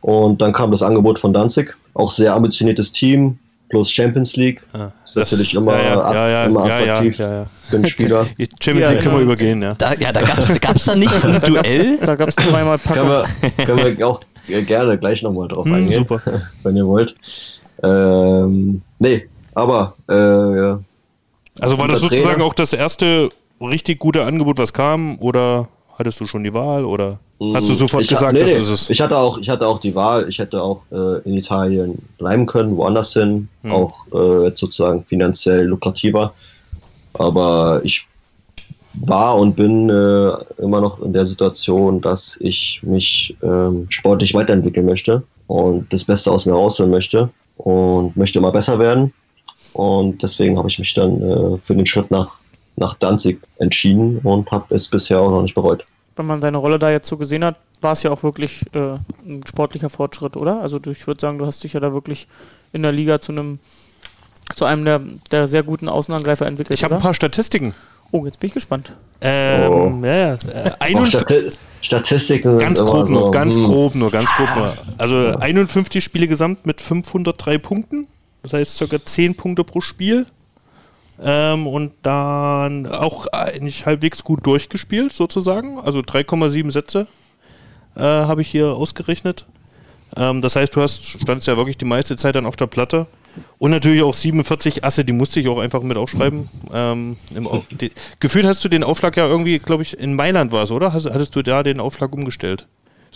Und 0.01 0.41
dann 0.41 0.51
kam 0.51 0.71
das 0.71 0.83
Angebot 0.83 1.17
von 1.17 1.31
Danzig, 1.31 1.77
auch 1.93 2.11
sehr 2.11 2.35
ambitioniertes 2.35 2.91
Team, 2.91 3.39
plus 3.69 3.89
Champions 3.91 4.35
League. 4.35 4.61
Ah, 4.73 4.89
ist 5.03 5.15
natürlich 5.15 5.53
immer, 5.55 5.73
ja, 5.77 5.83
ja, 5.83 6.01
ab- 6.01 6.13
ja, 6.13 6.29
ja, 6.29 6.45
immer 6.45 6.67
ja, 6.67 6.79
ja, 6.79 6.93
attraktiv 6.93 7.17
ja, 7.19 7.33
ja. 7.33 7.45
für 7.63 7.75
einen 7.75 7.85
Spieler. 7.85 8.25
Champions 8.61 8.91
League 8.91 9.01
können 9.01 9.15
wir 9.15 9.21
übergehen, 9.23 9.61
ja. 9.61 9.73
Da, 9.73 9.93
ja, 9.95 10.11
da 10.11 10.21
gab 10.21 10.37
es 10.37 10.47
da 10.47 10.57
gab's 10.57 10.85
da 10.85 10.95
nicht 10.95 11.23
ein 11.25 11.39
Duell. 11.41 11.97
Da 12.05 12.15
gab 12.15 12.29
es 12.29 12.35
zweimal 12.35 12.77
können, 12.79 13.07
Packung. 13.09 13.09
wir, 13.57 13.65
können 13.65 13.97
wir 13.97 14.07
auch 14.07 14.21
gerne 14.65 14.97
gleich 14.97 15.21
nochmal 15.23 15.47
drauf 15.49 15.65
Hm, 15.65 15.73
eingehen, 15.73 16.05
super. 16.07 16.21
wenn 16.63 16.75
ihr 16.77 16.85
wollt. 16.87 17.15
Ähm, 17.83 18.81
nee, 18.99 19.27
aber 19.53 19.93
äh, 20.09 20.13
ja. 20.59 20.79
Also 21.59 21.77
war 21.79 21.87
das 21.87 22.01
sozusagen 22.01 22.35
Trainer- 22.35 22.45
auch 22.45 22.53
das 22.53 22.73
erste 22.73 23.29
richtig 23.61 23.99
gute 23.99 24.23
Angebot, 24.23 24.57
was 24.59 24.73
kam? 24.73 25.17
Oder 25.19 25.67
hattest 25.97 26.19
du 26.19 26.27
schon 26.27 26.43
die 26.43 26.53
Wahl? 26.53 26.85
Oder 26.85 27.19
hast 27.39 27.69
du 27.69 27.73
sofort 27.73 28.03
ich, 28.03 28.09
gesagt, 28.09 28.33
nee, 28.33 28.39
das 28.39 28.51
ist 28.51 28.69
es? 28.69 28.89
Ich 28.89 29.01
hatte 29.01 29.17
auch, 29.17 29.37
ich 29.37 29.49
hatte 29.49 29.67
auch 29.67 29.79
die 29.79 29.95
Wahl. 29.95 30.27
Ich 30.27 30.39
hätte 30.39 30.61
auch 30.61 30.81
äh, 30.91 31.21
in 31.23 31.35
Italien 31.35 31.97
bleiben 32.17 32.45
können, 32.45 32.75
woanders 32.77 33.13
hin, 33.13 33.49
Hm. 33.63 33.71
auch 33.71 33.93
äh, 34.13 34.45
jetzt 34.45 34.59
sozusagen 34.59 35.03
finanziell 35.03 35.65
lukrativer. 35.65 36.33
Aber 37.13 37.81
ich 37.83 38.05
war 38.93 39.37
und 39.37 39.55
bin 39.55 39.89
äh, 39.89 40.31
immer 40.61 40.81
noch 40.81 41.01
in 41.01 41.13
der 41.13 41.25
Situation, 41.25 42.01
dass 42.01 42.37
ich 42.39 42.79
mich 42.83 43.35
ähm, 43.43 43.85
sportlich 43.89 44.33
weiterentwickeln 44.33 44.85
möchte 44.85 45.23
und 45.47 45.91
das 45.93 46.03
Beste 46.03 46.31
aus 46.31 46.45
mir 46.45 46.53
rausholen 46.53 46.91
möchte 46.91 47.29
und 47.57 48.15
möchte 48.17 48.39
immer 48.39 48.51
besser 48.51 48.79
werden. 48.79 49.13
Und 49.73 50.23
deswegen 50.23 50.57
habe 50.57 50.69
ich 50.69 50.79
mich 50.79 50.93
dann 50.93 51.21
äh, 51.21 51.57
für 51.57 51.75
den 51.75 51.85
Schritt 51.85 52.09
nach, 52.09 52.39
nach 52.75 52.95
Danzig 52.95 53.39
entschieden 53.59 54.19
und 54.23 54.49
habe 54.49 54.73
es 54.73 54.87
bisher 54.87 55.19
auch 55.19 55.29
noch 55.29 55.43
nicht 55.43 55.55
bereut. 55.55 55.85
Wenn 56.17 56.25
man 56.25 56.41
deine 56.41 56.57
Rolle 56.57 56.79
da 56.79 56.91
jetzt 56.91 57.07
so 57.07 57.17
gesehen 57.17 57.45
hat, 57.45 57.55
war 57.81 57.93
es 57.93 58.03
ja 58.03 58.11
auch 58.11 58.23
wirklich 58.23 58.65
äh, 58.73 58.97
ein 59.25 59.43
sportlicher 59.47 59.89
Fortschritt, 59.89 60.35
oder? 60.35 60.61
Also 60.61 60.79
ich 60.85 61.05
würde 61.07 61.21
sagen, 61.21 61.37
du 61.37 61.45
hast 61.45 61.63
dich 61.63 61.73
ja 61.73 61.79
da 61.79 61.93
wirklich 61.93 62.27
in 62.73 62.83
der 62.83 62.91
Liga 62.91 63.21
zu 63.21 63.31
einem 63.31 63.59
zu 64.55 64.65
einem 64.65 64.85
der, 64.85 65.01
der 65.31 65.47
sehr 65.47 65.63
guten 65.63 65.89
Außenangreifer 65.89 66.45
entwickelt. 66.45 66.79
Ich 66.79 66.83
habe 66.83 66.95
ein 66.95 67.01
paar 67.01 67.13
Statistiken. 67.13 67.73
Oh, 68.11 68.25
jetzt 68.25 68.39
bin 68.39 68.47
ich 68.47 68.53
gespannt. 68.53 68.91
Ähm, 69.19 70.03
ja, 70.03 70.15
ja. 70.15 70.33
Äh, 70.33 70.71
51 70.79 71.19
Stati 71.19 71.49
Statistiken 71.81 72.51
sind 72.51 72.59
ganz 72.59 72.79
immer 72.79 72.89
grob 72.89 73.07
so, 73.07 73.13
nur, 73.13 73.31
ganz 73.31 73.55
hm, 73.55 73.63
grob 73.63 73.95
nur, 73.95 74.11
ganz 74.11 74.29
grob 74.31 74.47
nur. 74.55 74.73
Also 74.97 75.37
51 75.37 76.03
Spiele 76.03 76.27
gesamt 76.27 76.65
mit 76.65 76.81
503 76.81 77.57
Punkten. 77.57 78.07
Das 78.41 78.53
heißt 78.53 78.77
circa 78.77 79.03
10 79.03 79.35
Punkte 79.35 79.63
pro 79.63 79.81
Spiel. 79.81 80.25
Ähm, 81.19 81.65
und 81.67 81.93
dann 82.03 82.85
auch 82.85 83.25
eigentlich 83.27 83.85
halbwegs 83.85 84.23
gut 84.23 84.45
durchgespielt, 84.45 85.11
sozusagen. 85.13 85.79
Also 85.79 85.99
3,7 85.99 86.71
Sätze 86.71 87.07
äh, 87.95 88.01
habe 88.01 88.41
ich 88.41 88.49
hier 88.49 88.67
ausgerechnet. 88.73 89.45
Ähm, 90.15 90.41
das 90.41 90.55
heißt, 90.55 90.75
du 90.75 90.81
hast, 90.81 91.05
standst 91.21 91.47
ja 91.47 91.57
wirklich 91.57 91.77
die 91.77 91.85
meiste 91.85 92.15
Zeit 92.15 92.35
dann 92.35 92.45
auf 92.45 92.55
der 92.55 92.67
Platte. 92.67 93.07
Und 93.59 93.71
natürlich 93.71 94.01
auch 94.01 94.13
47 94.13 94.83
Asse, 94.83 95.05
die 95.05 95.13
musste 95.13 95.39
ich 95.39 95.47
auch 95.47 95.59
einfach 95.59 95.81
mit 95.83 95.97
aufschreiben. 95.97 96.49
Ähm, 96.73 97.17
Au- 97.45 97.63
die, 97.69 97.91
gefühlt 98.19 98.45
hast 98.45 98.63
du 98.63 98.69
den 98.69 98.83
Aufschlag 98.83 99.15
ja 99.17 99.27
irgendwie, 99.27 99.59
glaube 99.59 99.83
ich, 99.83 99.97
in 99.99 100.15
Mailand 100.15 100.51
war 100.51 100.63
es, 100.63 100.71
oder? 100.71 100.93
Hast, 100.93 101.05
hattest 101.05 101.35
du 101.35 101.41
da 101.43 101.61
den 101.63 101.79
Aufschlag 101.79 102.13
umgestellt? 102.15 102.67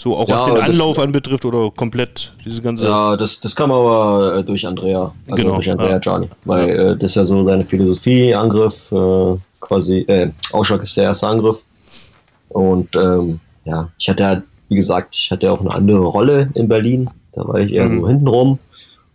So 0.02 0.18
auch 0.18 0.28
Ja, 0.28 0.34
was 0.34 0.45
den 0.45 0.56
das- 0.56 0.64
Anlauf 0.70 0.97
anbetrifft 0.97 1.45
oder 1.45 1.70
komplett 1.70 2.34
diese 2.43 2.60
ganze. 2.64 2.88
Ja, 2.88 3.16
das, 3.16 3.39
das 3.39 3.56
kam 3.56 3.72
aber 3.72 4.38
äh, 4.39 4.43
durch 4.43 4.66
Andrea. 4.66 5.14
Also 5.30 5.36
Genau, 5.36 5.54
durch 5.56 5.70
Andrea 5.70 5.91
ja. 5.91 5.99
Gianni. 5.99 6.28
Weil 6.45 6.70
äh, 6.70 6.97
das 6.97 7.12
ist 7.12 7.16
ja 7.18 7.24
so 7.24 7.45
seine 7.45 7.64
Philosophie, 7.64 8.34
Angriff, 8.34 8.91
äh, 8.91 9.36
quasi, 9.60 9.99
äh, 10.08 10.32
Ausschlag 10.54 10.82
ist 10.82 10.97
der 10.97 11.04
erste 11.04 11.28
Angriff. 11.28 11.64
Und 12.49 12.95
ähm, 12.95 13.39
ja, 13.66 13.89
ich 13.99 14.10
hatte 14.10 14.24
ja, 14.24 14.41
wie 14.70 14.76
gesagt, 14.76 15.14
ich 15.16 15.30
hatte 15.30 15.45
ja 15.45 15.52
auch 15.52 15.60
eine 15.62 15.70
andere 15.72 15.99
Rolle 15.99 16.49
in 16.56 16.68
Berlin. 16.68 17.08
Da 17.34 17.47
war 17.47 17.60
ich 17.60 17.72
eher 17.72 17.88
Mhm. 17.88 18.02
so 18.02 18.08
hintenrum. 18.08 18.60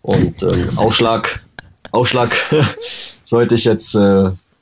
Und 0.02 0.40
ähm, 0.44 0.70
Ausschlag, 0.76 1.44
Ausschlag 1.90 2.30
sollte 3.24 3.56
ich 3.56 3.64
jetzt 3.64 3.96
äh, 3.96 3.98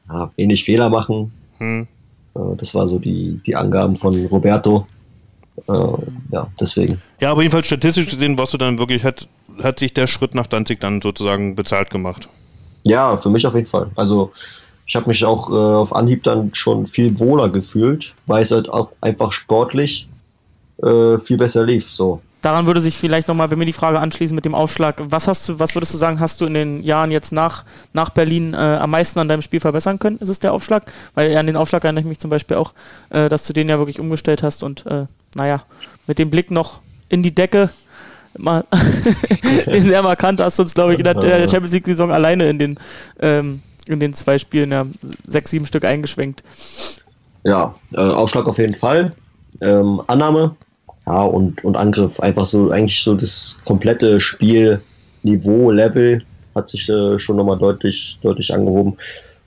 ja, 0.08 0.30
wenig 0.36 0.64
Fehler 0.64 0.88
machen. 0.88 1.30
Hm. 1.58 1.86
Äh, 2.34 2.38
das 2.56 2.74
war 2.74 2.86
so 2.86 2.98
die, 2.98 3.38
die 3.46 3.54
Angaben 3.54 3.94
von 3.94 4.24
Roberto. 4.28 4.86
Äh, 5.68 5.72
ja, 6.30 6.46
deswegen. 6.60 7.00
Ja, 7.20 7.30
aber 7.30 7.42
jedenfalls 7.42 7.66
statistisch 7.66 8.10
gesehen 8.10 8.36
warst 8.36 8.52
du 8.54 8.58
dann 8.58 8.78
wirklich, 8.78 9.04
hat, 9.04 9.28
hat 9.62 9.78
sich 9.78 9.94
der 9.94 10.06
Schritt 10.06 10.34
nach 10.34 10.46
Danzig 10.46 10.80
dann 10.80 11.00
sozusagen 11.00 11.54
bezahlt 11.54 11.90
gemacht. 11.90 12.28
Ja, 12.84 13.16
für 13.16 13.30
mich 13.30 13.46
auf 13.46 13.54
jeden 13.54 13.66
Fall. 13.66 13.90
Also 13.96 14.32
ich 14.86 14.94
habe 14.96 15.08
mich 15.08 15.24
auch 15.24 15.50
äh, 15.50 15.54
auf 15.54 15.94
Anhieb 15.94 16.22
dann 16.24 16.54
schon 16.54 16.86
viel 16.86 17.18
wohler 17.18 17.48
gefühlt, 17.48 18.14
weil 18.26 18.42
es 18.42 18.50
halt 18.50 18.68
auch 18.68 18.90
einfach 19.00 19.32
sportlich 19.32 20.08
äh, 20.82 21.18
viel 21.18 21.38
besser 21.38 21.64
lief. 21.64 21.90
So. 21.90 22.20
Daran 22.42 22.66
würde 22.66 22.82
sich 22.82 22.98
vielleicht 22.98 23.26
nochmal 23.26 23.48
bei 23.48 23.56
mir 23.56 23.64
die 23.64 23.72
Frage 23.72 23.98
anschließen 23.98 24.34
mit 24.34 24.44
dem 24.44 24.54
Aufschlag. 24.54 25.00
Was 25.08 25.28
hast 25.28 25.48
du, 25.48 25.58
was 25.58 25.74
würdest 25.74 25.94
du 25.94 25.98
sagen, 25.98 26.20
hast 26.20 26.42
du 26.42 26.44
in 26.44 26.52
den 26.52 26.82
Jahren 26.82 27.10
jetzt 27.10 27.32
nach, 27.32 27.64
nach 27.94 28.10
Berlin 28.10 28.52
äh, 28.52 28.56
am 28.56 28.90
meisten 28.90 29.18
an 29.18 29.28
deinem 29.28 29.40
Spiel 29.40 29.60
verbessern 29.60 29.98
können? 29.98 30.18
Ist 30.18 30.28
es 30.28 30.40
der 30.40 30.52
Aufschlag? 30.52 30.84
Weil 31.14 31.34
an 31.38 31.46
den 31.46 31.56
Aufschlag 31.56 31.84
erinnere 31.84 32.02
ich 32.02 32.06
mich 32.06 32.18
zum 32.18 32.28
Beispiel 32.28 32.58
auch, 32.58 32.74
äh, 33.08 33.30
dass 33.30 33.46
du 33.46 33.54
den 33.54 33.70
ja 33.70 33.78
wirklich 33.78 33.98
umgestellt 33.98 34.42
hast 34.42 34.62
und 34.62 34.84
äh, 34.84 35.06
naja, 35.34 35.64
mit 36.06 36.18
dem 36.18 36.30
Blick 36.30 36.50
noch 36.50 36.80
in 37.08 37.22
die 37.22 37.34
Decke 37.34 37.70
mal 38.36 38.64
den 39.66 39.80
sehr 39.80 40.02
markant 40.02 40.40
hast 40.40 40.58
du 40.58 40.62
uns, 40.62 40.74
glaube 40.74 40.92
ich, 40.92 40.98
in 40.98 41.04
der, 41.04 41.14
der 41.14 41.48
Champions 41.48 41.72
League-Saison 41.72 42.10
alleine 42.10 42.48
in 42.48 42.58
den, 42.58 42.78
ähm, 43.20 43.62
in 43.86 44.00
den 44.00 44.12
zwei 44.12 44.38
Spielen 44.38 44.72
ja 44.72 44.86
sechs, 45.26 45.50
sieben 45.50 45.66
Stück 45.66 45.84
eingeschwenkt. 45.84 46.42
Ja, 47.44 47.74
äh, 47.92 48.00
Aufschlag 48.00 48.46
auf 48.46 48.58
jeden 48.58 48.74
Fall. 48.74 49.12
Ähm, 49.60 50.02
Annahme, 50.06 50.56
ja, 51.06 51.22
und, 51.22 51.62
und 51.64 51.76
Angriff. 51.76 52.18
Einfach 52.20 52.46
so, 52.46 52.70
eigentlich 52.70 53.02
so 53.02 53.14
das 53.14 53.58
komplette 53.64 54.18
Spielniveau, 54.18 55.70
Level 55.70 56.24
hat 56.54 56.70
sich 56.70 56.88
äh, 56.88 57.18
schon 57.18 57.36
nochmal 57.36 57.58
deutlich, 57.58 58.18
deutlich 58.22 58.52
angehoben. 58.52 58.96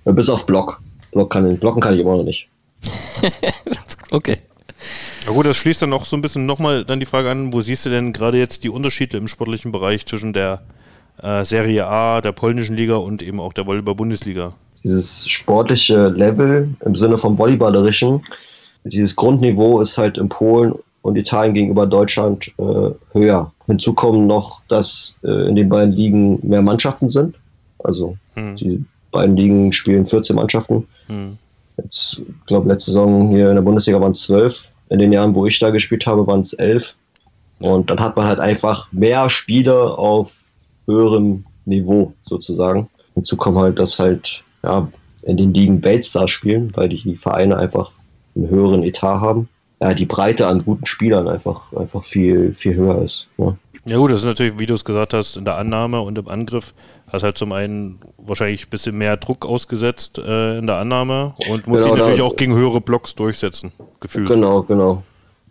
Äh, 0.05 0.13
bis 0.13 0.29
auf 0.29 0.45
Block. 0.45 0.81
Block 1.11 1.31
kann, 1.31 1.57
blocken 1.57 1.81
kann 1.81 1.93
ich 1.93 2.01
immer 2.01 2.17
noch 2.17 2.23
nicht. 2.23 2.47
Okay. 4.09 4.37
Ja 5.27 5.33
gut, 5.33 5.45
das 5.45 5.57
schließt 5.57 5.81
dann 5.81 5.93
auch 5.93 6.05
so 6.05 6.15
ein 6.15 6.21
bisschen 6.21 6.45
nochmal 6.45 6.85
dann 6.85 6.99
die 6.99 7.05
Frage 7.05 7.29
an, 7.29 7.53
wo 7.53 7.61
siehst 7.61 7.85
du 7.85 7.89
denn 7.89 8.13
gerade 8.13 8.37
jetzt 8.37 8.63
die 8.63 8.69
Unterschiede 8.69 9.17
im 9.17 9.27
sportlichen 9.27 9.71
Bereich 9.71 10.05
zwischen 10.05 10.33
der 10.33 10.61
äh, 11.21 11.43
Serie 11.43 11.85
A, 11.85 12.21
der 12.21 12.31
polnischen 12.31 12.75
Liga 12.75 12.95
und 12.95 13.21
eben 13.21 13.39
auch 13.39 13.53
der 13.53 13.67
Volleyball-Bundesliga? 13.67 14.53
dieses 14.83 15.27
sportliche 15.27 16.09
Level 16.09 16.69
im 16.85 16.95
Sinne 16.95 17.17
vom 17.17 17.37
Volleyballerischen, 17.37 18.21
dieses 18.83 19.15
Grundniveau 19.15 19.81
ist 19.81 19.97
halt 19.97 20.17
in 20.17 20.29
Polen 20.29 20.73
und 21.01 21.17
Italien 21.17 21.53
gegenüber 21.53 21.85
Deutschland 21.85 22.51
äh, 22.57 22.89
höher. 23.11 23.51
Hinzu 23.65 23.93
kommen 23.93 24.27
noch, 24.27 24.61
dass 24.67 25.15
äh, 25.23 25.47
in 25.47 25.55
den 25.55 25.67
beiden 25.69 25.93
Ligen 25.93 26.39
mehr 26.47 26.61
Mannschaften 26.61 27.09
sind. 27.09 27.35
Also 27.83 28.17
Hm. 28.35 28.55
die 28.55 28.85
beiden 29.11 29.35
Ligen 29.35 29.73
spielen 29.73 30.05
14 30.05 30.35
Mannschaften. 30.35 30.87
Hm. 31.07 31.37
Jetzt, 31.77 32.19
ich 32.19 32.45
glaube, 32.45 32.69
letzte 32.69 32.91
Saison 32.91 33.29
hier 33.29 33.49
in 33.49 33.55
der 33.55 33.61
Bundesliga 33.61 33.99
waren 33.99 34.11
es 34.11 34.21
12. 34.21 34.69
In 34.89 34.99
den 34.99 35.11
Jahren, 35.11 35.35
wo 35.35 35.45
ich 35.45 35.59
da 35.59 35.69
gespielt 35.69 36.05
habe, 36.07 36.25
waren 36.27 36.41
es 36.41 36.53
11. 36.53 36.95
Und 37.59 37.89
dann 37.89 37.99
hat 37.99 38.15
man 38.15 38.27
halt 38.27 38.39
einfach 38.39 38.91
mehr 38.91 39.29
Spieler 39.29 39.97
auf 39.97 40.39
höherem 40.87 41.43
Niveau 41.65 42.13
sozusagen. 42.21 42.89
Hinzu 43.15 43.35
kommt 43.35 43.57
halt, 43.57 43.79
dass 43.79 43.99
halt 43.99 44.43
ja, 44.63 44.87
in 45.23 45.37
den 45.37 45.53
Ligen 45.53 45.83
Weltstars 45.83 46.29
spielen, 46.29 46.71
weil 46.75 46.89
die 46.89 47.15
Vereine 47.15 47.57
einfach 47.57 47.91
einen 48.35 48.49
höheren 48.49 48.83
Etat 48.83 49.19
haben. 49.19 49.49
Ja, 49.81 49.93
die 49.93 50.05
Breite 50.05 50.47
an 50.47 50.63
guten 50.63 50.85
Spielern 50.85 51.27
einfach, 51.27 51.71
einfach 51.73 52.03
viel, 52.03 52.53
viel 52.53 52.75
höher 52.75 53.01
ist. 53.01 53.27
Ja. 53.37 53.55
Ja 53.89 53.97
gut, 53.97 54.11
das 54.11 54.19
ist 54.19 54.25
natürlich, 54.25 54.59
wie 54.59 54.65
du 54.65 54.73
es 54.73 54.83
gesagt 54.83 55.13
hast, 55.13 55.37
in 55.37 55.45
der 55.45 55.57
Annahme 55.57 56.01
und 56.01 56.17
im 56.17 56.27
Angriff 56.27 56.73
hast 57.11 57.23
halt 57.23 57.37
zum 57.37 57.53
einen 57.53 57.99
wahrscheinlich 58.17 58.65
ein 58.65 58.69
bisschen 58.69 58.97
mehr 58.97 59.15
Druck 59.15 59.45
ausgesetzt 59.45 60.17
äh, 60.17 60.57
in 60.57 60.67
der 60.67 60.75
Annahme 60.77 61.33
und 61.37 61.67
muss 61.67 61.77
Genau, 61.81 61.91
sich 61.93 61.97
natürlich 61.99 62.19
da- 62.19 62.25
auch 62.25 62.35
gegen 62.35 62.53
höhere 62.53 62.81
Blocks 62.81 63.15
durchsetzen, 63.15 63.71
gefühlt. 64.01 64.27
Genau, 64.27 64.63
genau. 64.63 65.03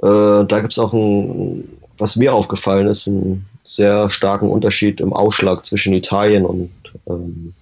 Äh, 0.03 0.45
da 0.47 0.61
gibt 0.61 0.73
es 0.73 0.79
auch 0.79 0.93
ein, 0.93 1.65
was 1.97 2.17
mir 2.17 2.35
aufgefallen 2.35 2.87
ist, 2.89 3.07
einen 3.09 3.47
sehr 3.65 4.11
starken 4.11 4.51
Unterschied 4.51 5.01
im 5.01 5.15
Ausschlag 5.15 5.65
zwischen 5.65 5.95
Italien 5.95 6.45
und, 6.45 6.71
ähm, 7.09 7.55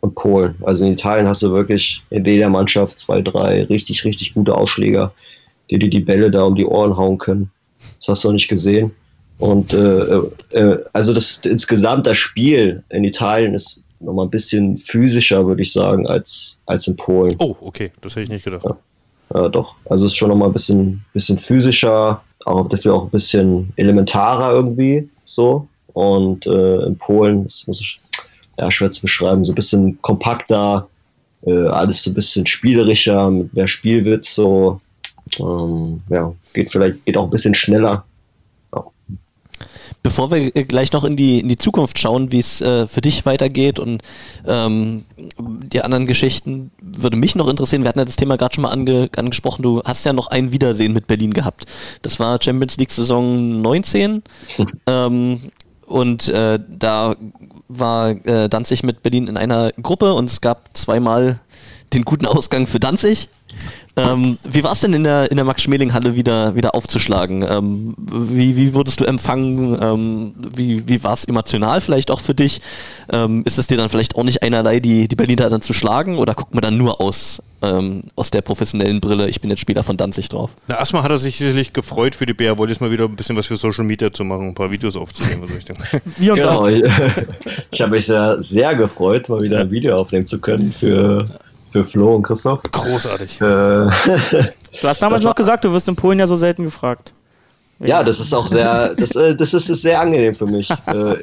und 0.00 0.14
Polen. 0.14 0.54
Also 0.62 0.86
in 0.86 0.92
Italien 0.92 1.26
hast 1.26 1.42
du 1.42 1.50
wirklich 1.52 2.04
in 2.10 2.24
jeder 2.24 2.48
Mannschaft 2.48 3.00
zwei, 3.00 3.20
drei 3.22 3.64
richtig, 3.64 4.04
richtig 4.04 4.34
gute 4.34 4.54
Ausschläger, 4.54 5.12
die 5.68 5.80
dir 5.80 5.90
die 5.90 6.00
Bälle 6.00 6.30
da 6.30 6.44
um 6.44 6.54
die 6.54 6.64
Ohren 6.64 6.96
hauen 6.96 7.18
können. 7.18 7.50
Das 7.98 8.08
hast 8.08 8.22
du 8.24 8.28
noch 8.28 8.34
nicht 8.34 8.48
gesehen. 8.48 8.92
Und 9.38 9.74
äh, 9.74 10.20
äh, 10.50 10.84
also 10.92 11.12
das 11.12 11.40
insgesamt 11.44 12.06
das 12.06 12.16
Spiel 12.16 12.82
in 12.88 13.04
Italien 13.04 13.54
ist 13.54 13.82
nochmal 14.00 14.26
ein 14.26 14.30
bisschen 14.30 14.76
physischer, 14.76 15.46
würde 15.46 15.62
ich 15.62 15.72
sagen, 15.72 16.06
als, 16.06 16.58
als 16.66 16.86
in 16.86 16.96
Polen. 16.96 17.34
Oh, 17.38 17.56
okay, 17.60 17.92
das 18.00 18.12
hätte 18.12 18.24
ich 18.24 18.28
nicht 18.30 18.44
gedacht. 18.44 18.64
Ja, 19.34 19.48
doch. 19.48 19.74
Also 19.86 20.06
es 20.06 20.12
ist 20.12 20.16
schon 20.16 20.28
nochmal 20.28 20.48
ein 20.48 20.52
bisschen, 20.52 21.04
bisschen 21.12 21.38
physischer, 21.38 22.22
aber 22.44 22.68
dafür 22.68 22.94
auch 22.94 23.04
ein 23.04 23.10
bisschen 23.10 23.72
elementarer 23.76 24.52
irgendwie 24.52 25.08
so. 25.24 25.66
Und 25.92 26.46
äh, 26.46 26.84
in 26.84 26.96
Polen, 26.96 27.44
das 27.44 27.66
muss 27.66 27.80
ich 27.80 28.00
ja, 28.58 28.70
schwer 28.70 28.90
zu 28.90 29.02
beschreiben, 29.02 29.44
so 29.44 29.52
ein 29.52 29.56
bisschen 29.56 30.00
kompakter, 30.02 30.88
äh, 31.46 31.66
alles 31.68 32.02
so 32.02 32.10
ein 32.10 32.14
bisschen 32.14 32.46
spielerischer, 32.46 33.30
mit 33.30 33.52
mehr 33.54 33.68
Spielwitz, 33.68 34.34
so. 34.34 34.80
Ähm, 35.38 36.00
ja, 36.08 36.32
geht 36.54 36.70
vielleicht, 36.70 37.04
geht 37.04 37.16
auch 37.16 37.24
ein 37.24 37.30
bisschen 37.30 37.54
schneller. 37.54 38.04
Bevor 40.02 40.30
wir 40.30 40.54
äh, 40.54 40.64
gleich 40.64 40.92
noch 40.92 41.04
in 41.04 41.16
die, 41.16 41.40
in 41.40 41.48
die 41.48 41.56
Zukunft 41.56 41.98
schauen, 41.98 42.32
wie 42.32 42.38
es 42.38 42.60
äh, 42.60 42.86
für 42.86 43.00
dich 43.00 43.26
weitergeht 43.26 43.78
und 43.78 44.02
ähm, 44.46 45.04
die 45.38 45.82
anderen 45.82 46.06
Geschichten, 46.06 46.70
würde 46.80 47.16
mich 47.16 47.34
noch 47.34 47.48
interessieren, 47.48 47.82
wir 47.82 47.88
hatten 47.88 47.98
ja 47.98 48.04
das 48.04 48.16
Thema 48.16 48.36
gerade 48.36 48.54
schon 48.54 48.62
mal 48.62 48.70
ange, 48.70 49.10
angesprochen, 49.16 49.62
du 49.62 49.82
hast 49.84 50.04
ja 50.04 50.12
noch 50.12 50.28
ein 50.28 50.52
Wiedersehen 50.52 50.92
mit 50.92 51.06
Berlin 51.06 51.32
gehabt. 51.32 51.66
Das 52.02 52.20
war 52.20 52.38
Champions 52.42 52.76
League 52.76 52.90
Saison 52.90 53.60
19 53.62 54.22
ähm, 54.86 55.40
und 55.86 56.28
äh, 56.28 56.58
da 56.68 57.14
war 57.68 58.10
äh, 58.10 58.48
Danzig 58.48 58.82
mit 58.82 59.02
Berlin 59.02 59.28
in 59.28 59.36
einer 59.36 59.72
Gruppe 59.82 60.14
und 60.14 60.26
es 60.26 60.40
gab 60.40 60.76
zweimal 60.76 61.40
den 61.92 62.04
guten 62.04 62.26
Ausgang 62.26 62.66
für 62.66 62.80
Danzig. 62.80 63.28
Ähm, 63.98 64.36
wie 64.44 64.62
war 64.62 64.72
es 64.72 64.80
denn 64.80 64.92
in 64.92 65.04
der, 65.04 65.30
in 65.30 65.36
der 65.36 65.46
Max-Schmeling-Halle 65.46 66.14
wieder, 66.14 66.54
wieder 66.54 66.74
aufzuschlagen? 66.74 67.42
Ähm, 67.48 67.94
wie, 67.96 68.54
wie 68.54 68.74
wurdest 68.74 69.00
du 69.00 69.06
empfangen? 69.06 69.78
Ähm, 69.80 70.34
wie 70.54 70.86
wie 70.86 71.02
war 71.02 71.14
es 71.14 71.24
emotional 71.24 71.80
vielleicht 71.80 72.10
auch 72.10 72.20
für 72.20 72.34
dich? 72.34 72.60
Ähm, 73.10 73.42
ist 73.46 73.56
es 73.56 73.68
dir 73.68 73.78
dann 73.78 73.88
vielleicht 73.88 74.16
auch 74.16 74.24
nicht 74.24 74.42
einerlei, 74.42 74.80
die, 74.80 75.08
die 75.08 75.16
Berliner 75.16 75.48
dann 75.48 75.62
zu 75.62 75.72
schlagen? 75.72 76.18
Oder 76.18 76.34
guckt 76.34 76.52
man 76.54 76.60
dann 76.60 76.76
nur 76.76 77.00
aus, 77.00 77.42
ähm, 77.62 78.02
aus 78.16 78.30
der 78.30 78.42
professionellen 78.42 79.00
Brille, 79.00 79.30
ich 79.30 79.40
bin 79.40 79.48
jetzt 79.48 79.60
Spieler 79.60 79.82
von 79.82 79.96
Danzig 79.96 80.28
drauf? 80.28 80.50
Na, 80.68 80.78
erstmal 80.78 81.02
hat 81.02 81.10
er 81.10 81.16
sich 81.16 81.38
sicherlich 81.38 81.72
gefreut 81.72 82.14
für 82.14 82.26
die 82.26 82.34
BR, 82.34 82.58
wollte 82.58 82.72
jetzt 82.74 82.80
mal 82.82 82.90
wieder 82.90 83.04
ein 83.06 83.16
bisschen 83.16 83.36
was 83.36 83.46
für 83.46 83.56
Social 83.56 83.84
Media 83.84 84.12
zu 84.12 84.24
machen, 84.24 84.48
ein 84.48 84.54
paar 84.54 84.70
Videos 84.70 84.96
aufzunehmen. 84.96 85.40
Also 85.40 85.54
ich 85.56 85.64
denke. 85.64 86.02
Wir 86.18 86.34
uns 86.34 86.42
Genau, 86.42 86.60
auch. 86.60 86.66
ich, 86.68 86.82
ich 87.70 87.80
habe 87.80 87.92
mich 87.92 88.04
sehr, 88.04 88.42
sehr 88.42 88.74
gefreut, 88.74 89.30
mal 89.30 89.40
wieder 89.40 89.60
ein 89.60 89.70
Video 89.70 89.96
aufnehmen 89.96 90.26
zu 90.26 90.38
können 90.38 90.74
für, 90.74 91.30
für 91.76 91.84
Flo 91.84 92.14
und 92.14 92.22
Christoph. 92.22 92.62
Großartig. 92.72 93.40
Äh, 93.40 93.44
Du 94.82 94.88
hast 94.88 95.00
damals 95.00 95.22
noch 95.22 95.34
gesagt, 95.34 95.64
du 95.64 95.72
wirst 95.72 95.88
in 95.88 95.96
Polen 95.96 96.18
ja 96.18 96.26
so 96.26 96.36
selten 96.36 96.64
gefragt. 96.64 97.12
Ja, 97.78 98.02
das 98.02 98.20
ist 98.20 98.34
auch 98.34 98.46
sehr, 98.46 98.94
das, 98.94 99.16
äh, 99.16 99.34
das 99.34 99.54
ist, 99.54 99.70
ist 99.70 99.80
sehr 99.80 99.98
angenehm 99.98 100.34
für 100.34 100.46
mich. 100.46 100.68
Äh, 100.86 101.16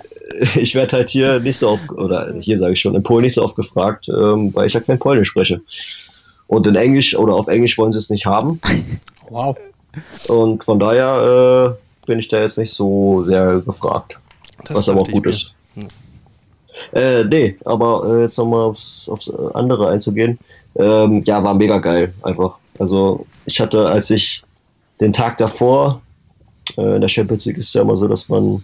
ich 0.56 0.74
werde 0.74 0.97
halt 0.97 1.12
hier 1.12 1.39
nicht 1.39 1.60
so 1.60 1.70
oft, 1.70 1.91
oder 1.91 2.34
hier 2.39 2.58
sage 2.58 2.74
ich 2.74 2.80
schon, 2.80 2.95
in 2.95 3.04
Polen 3.04 3.22
nicht 3.24 3.36
so 3.36 3.43
oft 3.43 3.56
gefragt, 3.56 4.10
ähm, 4.10 4.51
weil 4.56 4.66
ich 4.66 4.74
ja 4.74 4.80
kein 4.80 4.97
Polnisch 4.97 5.30
spreche. 5.30 5.62
Und 6.47 6.66
in 6.66 6.76
Englisch 6.76 7.16
oder 7.16 7.36
auf 7.36 7.47
Englisch 7.47 7.78
wollen 7.78 7.91
sie 7.91 7.99
es 7.99 8.10
nicht 8.10 8.26
haben. 8.26 8.60
Wow. 9.30 9.58
Und 10.28 10.64
von 10.64 10.80
daher 10.80 11.76
äh, 12.04 12.06
bin 12.06 12.20
ich 12.20 12.28
da 12.28 12.41
jetzt 12.41 12.58
nicht 12.58 12.72
so 12.72 13.24
sehr 13.24 13.62
gefragt. 13.62 14.18
Das 14.66 14.78
was 14.78 14.89
aber 14.89 15.01
auch 15.01 15.08
gut 15.08 15.26
mir. 15.26 15.32
ist. 15.32 15.54
Äh, 16.94 17.24
nee, 17.26 17.56
aber 17.66 18.04
äh, 18.06 18.22
jetzt 18.24 18.38
nochmal 18.38 18.62
aufs, 18.62 19.08
aufs 19.10 19.30
andere 19.54 19.90
einzugehen. 19.90 20.40
Ähm, 20.76 21.24
ja, 21.26 21.44
war 21.44 21.54
mega 21.54 21.78
geil, 21.78 22.14
einfach. 22.24 22.58
Also 22.80 23.26
ich 23.46 23.60
hatte, 23.60 23.88
als 23.88 24.10
ich 24.10 24.44
den 25.00 25.14
Tag 25.14 25.38
davor, 25.38 26.02
äh, 26.78 26.96
in 26.96 27.02
der 27.02 27.08
Champions 27.08 27.46
League 27.46 27.58
ist 27.58 27.68
es 27.68 27.74
ja 27.74 27.82
immer 27.82 27.96
so, 27.98 28.08
dass 28.08 28.30
man 28.30 28.64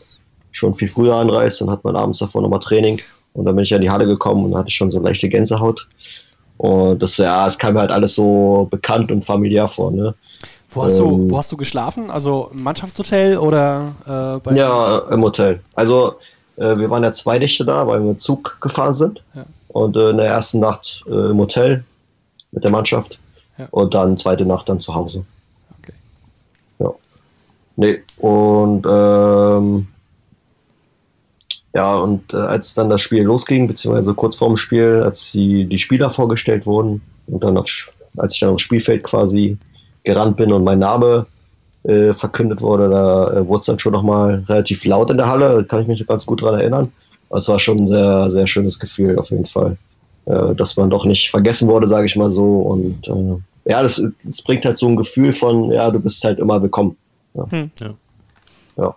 schon 0.51 0.73
viel 0.73 0.87
früher 0.87 1.15
anreist, 1.15 1.61
dann 1.61 1.69
hat 1.69 1.83
man 1.83 1.95
abends 1.95 2.19
davor 2.19 2.41
nochmal 2.41 2.59
Training 2.59 2.99
und 3.33 3.45
dann 3.45 3.55
bin 3.55 3.63
ich 3.63 3.69
ja 3.69 3.77
in 3.77 3.83
die 3.83 3.89
Halle 3.89 4.07
gekommen 4.07 4.45
und 4.45 4.57
hatte 4.57 4.71
schon 4.71 4.89
so 4.89 4.99
leichte 4.99 5.29
Gänsehaut. 5.29 5.87
Und 6.57 7.01
das, 7.01 7.15
ja, 7.17 7.47
es 7.47 7.57
kam 7.57 7.75
mir 7.75 7.81
halt 7.81 7.91
alles 7.91 8.15
so 8.15 8.67
bekannt 8.69 9.11
und 9.11 9.23
familiär 9.23 9.67
vor, 9.67 9.91
ne? 9.91 10.13
Wo 10.71 10.83
hast, 10.83 10.99
du, 10.99 11.05
Ähm. 11.05 11.31
wo 11.31 11.37
hast 11.37 11.51
du 11.51 11.57
geschlafen? 11.57 12.11
Also 12.11 12.51
im 12.53 12.63
Mannschaftshotel 12.63 13.37
oder 13.37 13.93
äh, 14.45 14.55
Ja, 14.55 14.99
im 15.09 15.23
Hotel. 15.23 15.61
Also, 15.73 16.15
äh, 16.59 16.77
wir 16.77 16.89
waren 16.89 17.03
ja 17.03 17.11
zwei 17.11 17.39
Nächte 17.39 17.65
da, 17.65 17.87
weil 17.87 18.01
wir 18.01 18.09
mit 18.09 18.21
Zug 18.21 18.57
gefahren 18.61 18.93
sind. 18.93 19.23
Ja. 19.33 19.45
Und 19.69 19.95
äh, 19.95 20.09
in 20.09 20.17
der 20.17 20.27
ersten 20.27 20.59
Nacht 20.59 21.03
äh, 21.07 21.29
im 21.31 21.37
Hotel 21.37 21.83
mit 22.51 22.63
der 22.63 22.71
Mannschaft. 22.71 23.19
Ja. 23.57 23.67
Und 23.71 23.93
dann 23.93 24.17
zweite 24.17 24.45
Nacht 24.45 24.69
dann 24.69 24.79
zu 24.79 24.93
Hause. 24.93 25.23
Okay. 25.79 25.93
Ja. 26.79 26.93
Nee, 27.75 28.01
und 28.17 28.85
ähm, 28.89 29.87
ja, 31.73 31.95
und 31.95 32.33
äh, 32.33 32.37
als 32.37 32.73
dann 32.73 32.89
das 32.89 33.01
Spiel 33.01 33.23
losging, 33.23 33.67
beziehungsweise 33.67 34.13
kurz 34.13 34.35
vorm 34.35 34.57
Spiel, 34.57 35.01
als 35.03 35.31
die, 35.31 35.65
die 35.65 35.77
Spieler 35.77 36.09
vorgestellt 36.09 36.65
wurden 36.65 37.01
und 37.27 37.43
dann 37.43 37.57
auf, 37.57 37.91
als 38.17 38.33
ich 38.33 38.39
dann 38.39 38.49
aufs 38.49 38.63
Spielfeld 38.63 39.03
quasi 39.03 39.57
gerannt 40.03 40.37
bin 40.37 40.51
und 40.51 40.63
mein 40.63 40.79
Name 40.79 41.27
äh, 41.83 42.13
verkündet 42.13 42.61
wurde, 42.61 42.89
da 42.89 43.31
äh, 43.31 43.47
wurde 43.47 43.61
es 43.61 43.65
dann 43.67 43.79
schon 43.79 43.93
nochmal 43.93 44.43
relativ 44.47 44.85
laut 44.85 45.09
in 45.09 45.17
der 45.17 45.27
Halle, 45.27 45.63
kann 45.63 45.81
ich 45.81 45.87
mich 45.87 45.99
noch 45.99 46.07
ganz 46.07 46.25
gut 46.25 46.41
dran 46.41 46.59
erinnern. 46.59 46.91
Aber 47.29 47.37
Es 47.37 47.47
war 47.47 47.59
schon 47.59 47.79
ein 47.79 47.87
sehr, 47.87 48.29
sehr 48.29 48.47
schönes 48.47 48.79
Gefühl 48.79 49.17
auf 49.17 49.29
jeden 49.29 49.45
Fall, 49.45 49.77
äh, 50.25 50.55
dass 50.55 50.75
man 50.75 50.89
doch 50.89 51.05
nicht 51.05 51.29
vergessen 51.29 51.67
wurde, 51.67 51.87
sage 51.87 52.05
ich 52.05 52.15
mal 52.15 52.29
so. 52.29 52.59
Und 52.59 53.07
äh, 53.07 53.71
ja, 53.71 53.81
das, 53.81 54.01
das 54.23 54.41
bringt 54.41 54.65
halt 54.65 54.77
so 54.77 54.87
ein 54.87 54.95
Gefühl 54.95 55.31
von, 55.31 55.71
ja, 55.71 55.89
du 55.91 55.99
bist 55.99 56.23
halt 56.23 56.39
immer 56.39 56.61
willkommen. 56.61 56.97
Ja. 57.35 57.51
Hm. 57.51 57.71
Ja. 57.79 57.93
ja. 58.77 58.95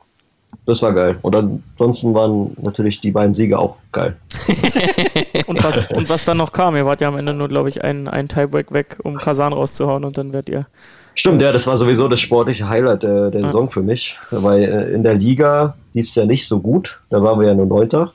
Das 0.65 0.81
war 0.83 0.93
geil. 0.93 1.19
Und 1.23 1.35
ansonsten 1.35 2.15
waren 2.15 2.57
natürlich 2.63 3.01
die 3.01 3.11
beiden 3.11 3.35
Siege 3.35 3.59
auch 3.59 3.77
geil. 3.91 4.17
Und 5.47 5.63
was, 5.65 5.85
und 5.87 6.09
was 6.09 6.25
dann 6.25 6.37
noch 6.37 6.53
kam, 6.53 6.77
ihr 6.77 6.87
wart 6.87 7.01
ja 7.01 7.09
am 7.09 7.19
Ende 7.19 7.35
nur, 7.35 7.49
glaube 7.49 7.69
ich, 7.69 7.83
einen, 7.83 8.07
einen 8.07 8.29
Tiebreak 8.29 8.73
weg, 8.73 8.99
um 9.03 9.17
Kasan 9.17 9.53
rauszuhauen 9.53 10.05
und 10.05 10.17
dann 10.17 10.33
werdet 10.33 10.49
ihr. 10.49 10.67
Stimmt, 11.15 11.43
ja, 11.43 11.53
das 11.53 11.67
war 11.67 11.77
sowieso 11.77 12.09
das 12.09 12.21
sportliche 12.21 12.69
Highlight 12.69 13.03
der, 13.03 13.31
der 13.31 13.43
Saison 13.43 13.69
für 13.69 13.83
mich, 13.83 14.19
weil 14.31 14.63
äh, 14.63 14.95
in 14.95 15.03
der 15.03 15.15
Liga 15.15 15.75
lief 15.93 16.07
es 16.09 16.15
ja 16.15 16.25
nicht 16.25 16.47
so 16.49 16.59
gut, 16.59 16.99
da 17.11 17.23
waren 17.23 17.39
wir 17.39 17.49
ja 17.49 17.55
nur 17.55 17.67
Neunter. 17.67 18.13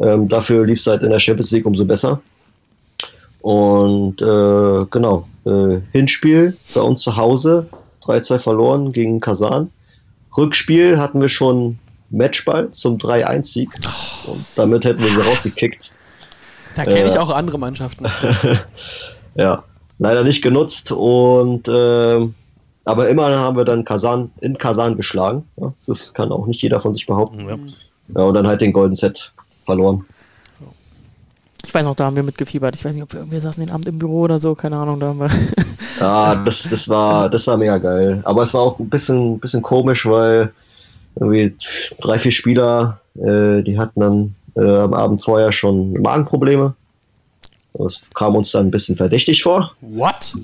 Ähm, 0.00 0.28
dafür 0.28 0.64
lief 0.64 0.78
es 0.78 0.86
halt 0.86 1.02
in 1.02 1.10
der 1.10 1.18
Champions 1.18 1.50
League 1.50 1.66
umso 1.66 1.84
besser. 1.84 2.20
Und 3.40 4.22
äh, 4.22 4.86
genau, 4.90 5.26
äh, 5.44 5.80
Hinspiel 5.92 6.56
bei 6.74 6.80
uns 6.80 7.02
zu 7.02 7.16
Hause, 7.16 7.66
3-2 8.04 8.38
verloren 8.38 8.92
gegen 8.92 9.20
Kasan. 9.20 9.70
Rückspiel 10.36 10.98
hatten 10.98 11.20
wir 11.20 11.28
schon 11.28 11.78
Matchball 12.10 12.70
zum 12.70 12.98
3-1-Sieg 12.98 13.68
und 14.26 14.44
damit 14.54 14.84
hätten 14.84 15.02
wir 15.02 15.10
sie 15.10 15.20
rausgekickt. 15.20 15.90
Da 16.76 16.84
kenne 16.84 17.08
ich 17.08 17.14
Äh. 17.16 17.18
auch 17.18 17.30
andere 17.30 17.58
Mannschaften. 17.58 18.06
Ja, 19.34 19.64
leider 20.02 20.24
nicht 20.24 20.42
genutzt 20.42 20.92
und 20.92 21.68
ähm, 21.68 22.34
aber 22.84 23.08
immerhin 23.08 23.38
haben 23.38 23.56
wir 23.56 23.64
dann 23.64 23.84
Kasan 23.84 24.30
in 24.40 24.58
Kasan 24.58 24.96
geschlagen. 24.96 25.44
Ja, 25.56 25.72
das 25.86 26.12
kann 26.12 26.32
auch 26.32 26.46
nicht 26.46 26.60
jeder 26.62 26.80
von 26.80 26.92
sich 26.92 27.06
behaupten. 27.06 27.48
Ja. 27.48 27.56
Ja, 28.16 28.24
und 28.24 28.34
dann 28.34 28.46
halt 28.46 28.60
den 28.60 28.72
Golden 28.72 28.96
Set 28.96 29.32
verloren. 29.64 30.02
Ich 31.64 31.72
weiß 31.72 31.84
noch, 31.84 31.94
da 31.94 32.06
haben 32.06 32.16
wir 32.16 32.24
mitgefiebert. 32.24 32.74
Ich 32.74 32.84
weiß 32.84 32.94
nicht, 32.94 33.04
ob 33.04 33.12
wir, 33.12 33.30
wir 33.30 33.40
saßen 33.40 33.64
den 33.64 33.72
Abend 33.72 33.86
im 33.86 33.98
Büro 33.98 34.22
oder 34.22 34.40
so, 34.40 34.56
keine 34.56 34.76
Ahnung, 34.76 34.98
da 34.98 35.08
haben 35.08 35.20
wir. 35.20 35.30
Ja, 36.00 36.34
das, 36.34 36.64
das 36.68 36.88
war 36.88 37.30
das 37.30 37.46
war 37.46 37.56
mega 37.56 37.78
geil. 37.78 38.20
Aber 38.24 38.42
es 38.42 38.52
war 38.54 38.62
auch 38.62 38.78
ein 38.80 38.88
bisschen, 38.88 39.38
bisschen 39.38 39.62
komisch, 39.62 40.04
weil 40.04 40.52
irgendwie 41.14 41.54
drei, 42.00 42.18
vier 42.18 42.32
Spieler, 42.32 42.98
äh, 43.14 43.62
die 43.62 43.78
hatten 43.78 44.00
dann 44.00 44.34
äh, 44.56 44.78
am 44.78 44.94
Abend 44.94 45.22
vorher 45.22 45.52
schon 45.52 45.92
Magenprobleme. 45.92 46.74
Das 47.74 48.02
kam 48.14 48.36
uns 48.36 48.50
dann 48.52 48.66
ein 48.66 48.70
bisschen 48.70 48.96
verdächtig 48.96 49.42
vor. 49.42 49.72
What? 49.80 50.34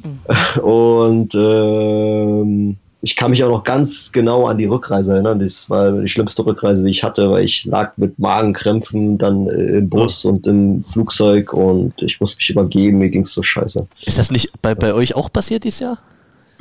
Und 0.63 1.35
ähm, 1.35 2.77
ich 3.03 3.15
kann 3.15 3.31
mich 3.31 3.45
auch 3.45 3.51
noch 3.51 3.65
ganz 3.65 4.11
genau 4.11 4.47
an 4.47 4.59
die 4.59 4.65
Rückreise 4.65 5.13
erinnern. 5.13 5.39
Das 5.39 5.71
war 5.71 5.93
die 5.93 6.09
schlimmste 6.09 6.45
Rückreise, 6.45 6.85
die 6.85 6.91
ich 6.91 7.05
hatte, 7.05 7.31
weil 7.31 7.45
ich 7.45 7.65
lag 7.67 7.93
mit 7.97 8.19
Magenkrämpfen 8.19 9.19
dann 9.19 9.47
äh, 9.49 9.79
im 9.79 9.89
Bus 9.89 10.25
und 10.25 10.47
im 10.47 10.83
Flugzeug 10.83 11.53
und 11.53 11.93
ich 12.03 12.19
musste 12.19 12.39
mich 12.39 12.51
übergeben. 12.51 12.99
Mir 12.99 13.11
ging's 13.11 13.33
so 13.33 13.43
scheiße. 13.43 13.87
Ist 14.05 14.19
das 14.19 14.31
nicht 14.31 14.51
bei, 14.63 14.75
bei 14.75 14.95
euch 14.95 15.15
auch 15.15 15.31
passiert 15.33 15.65
dieses 15.65 15.81
Jahr? 15.81 15.99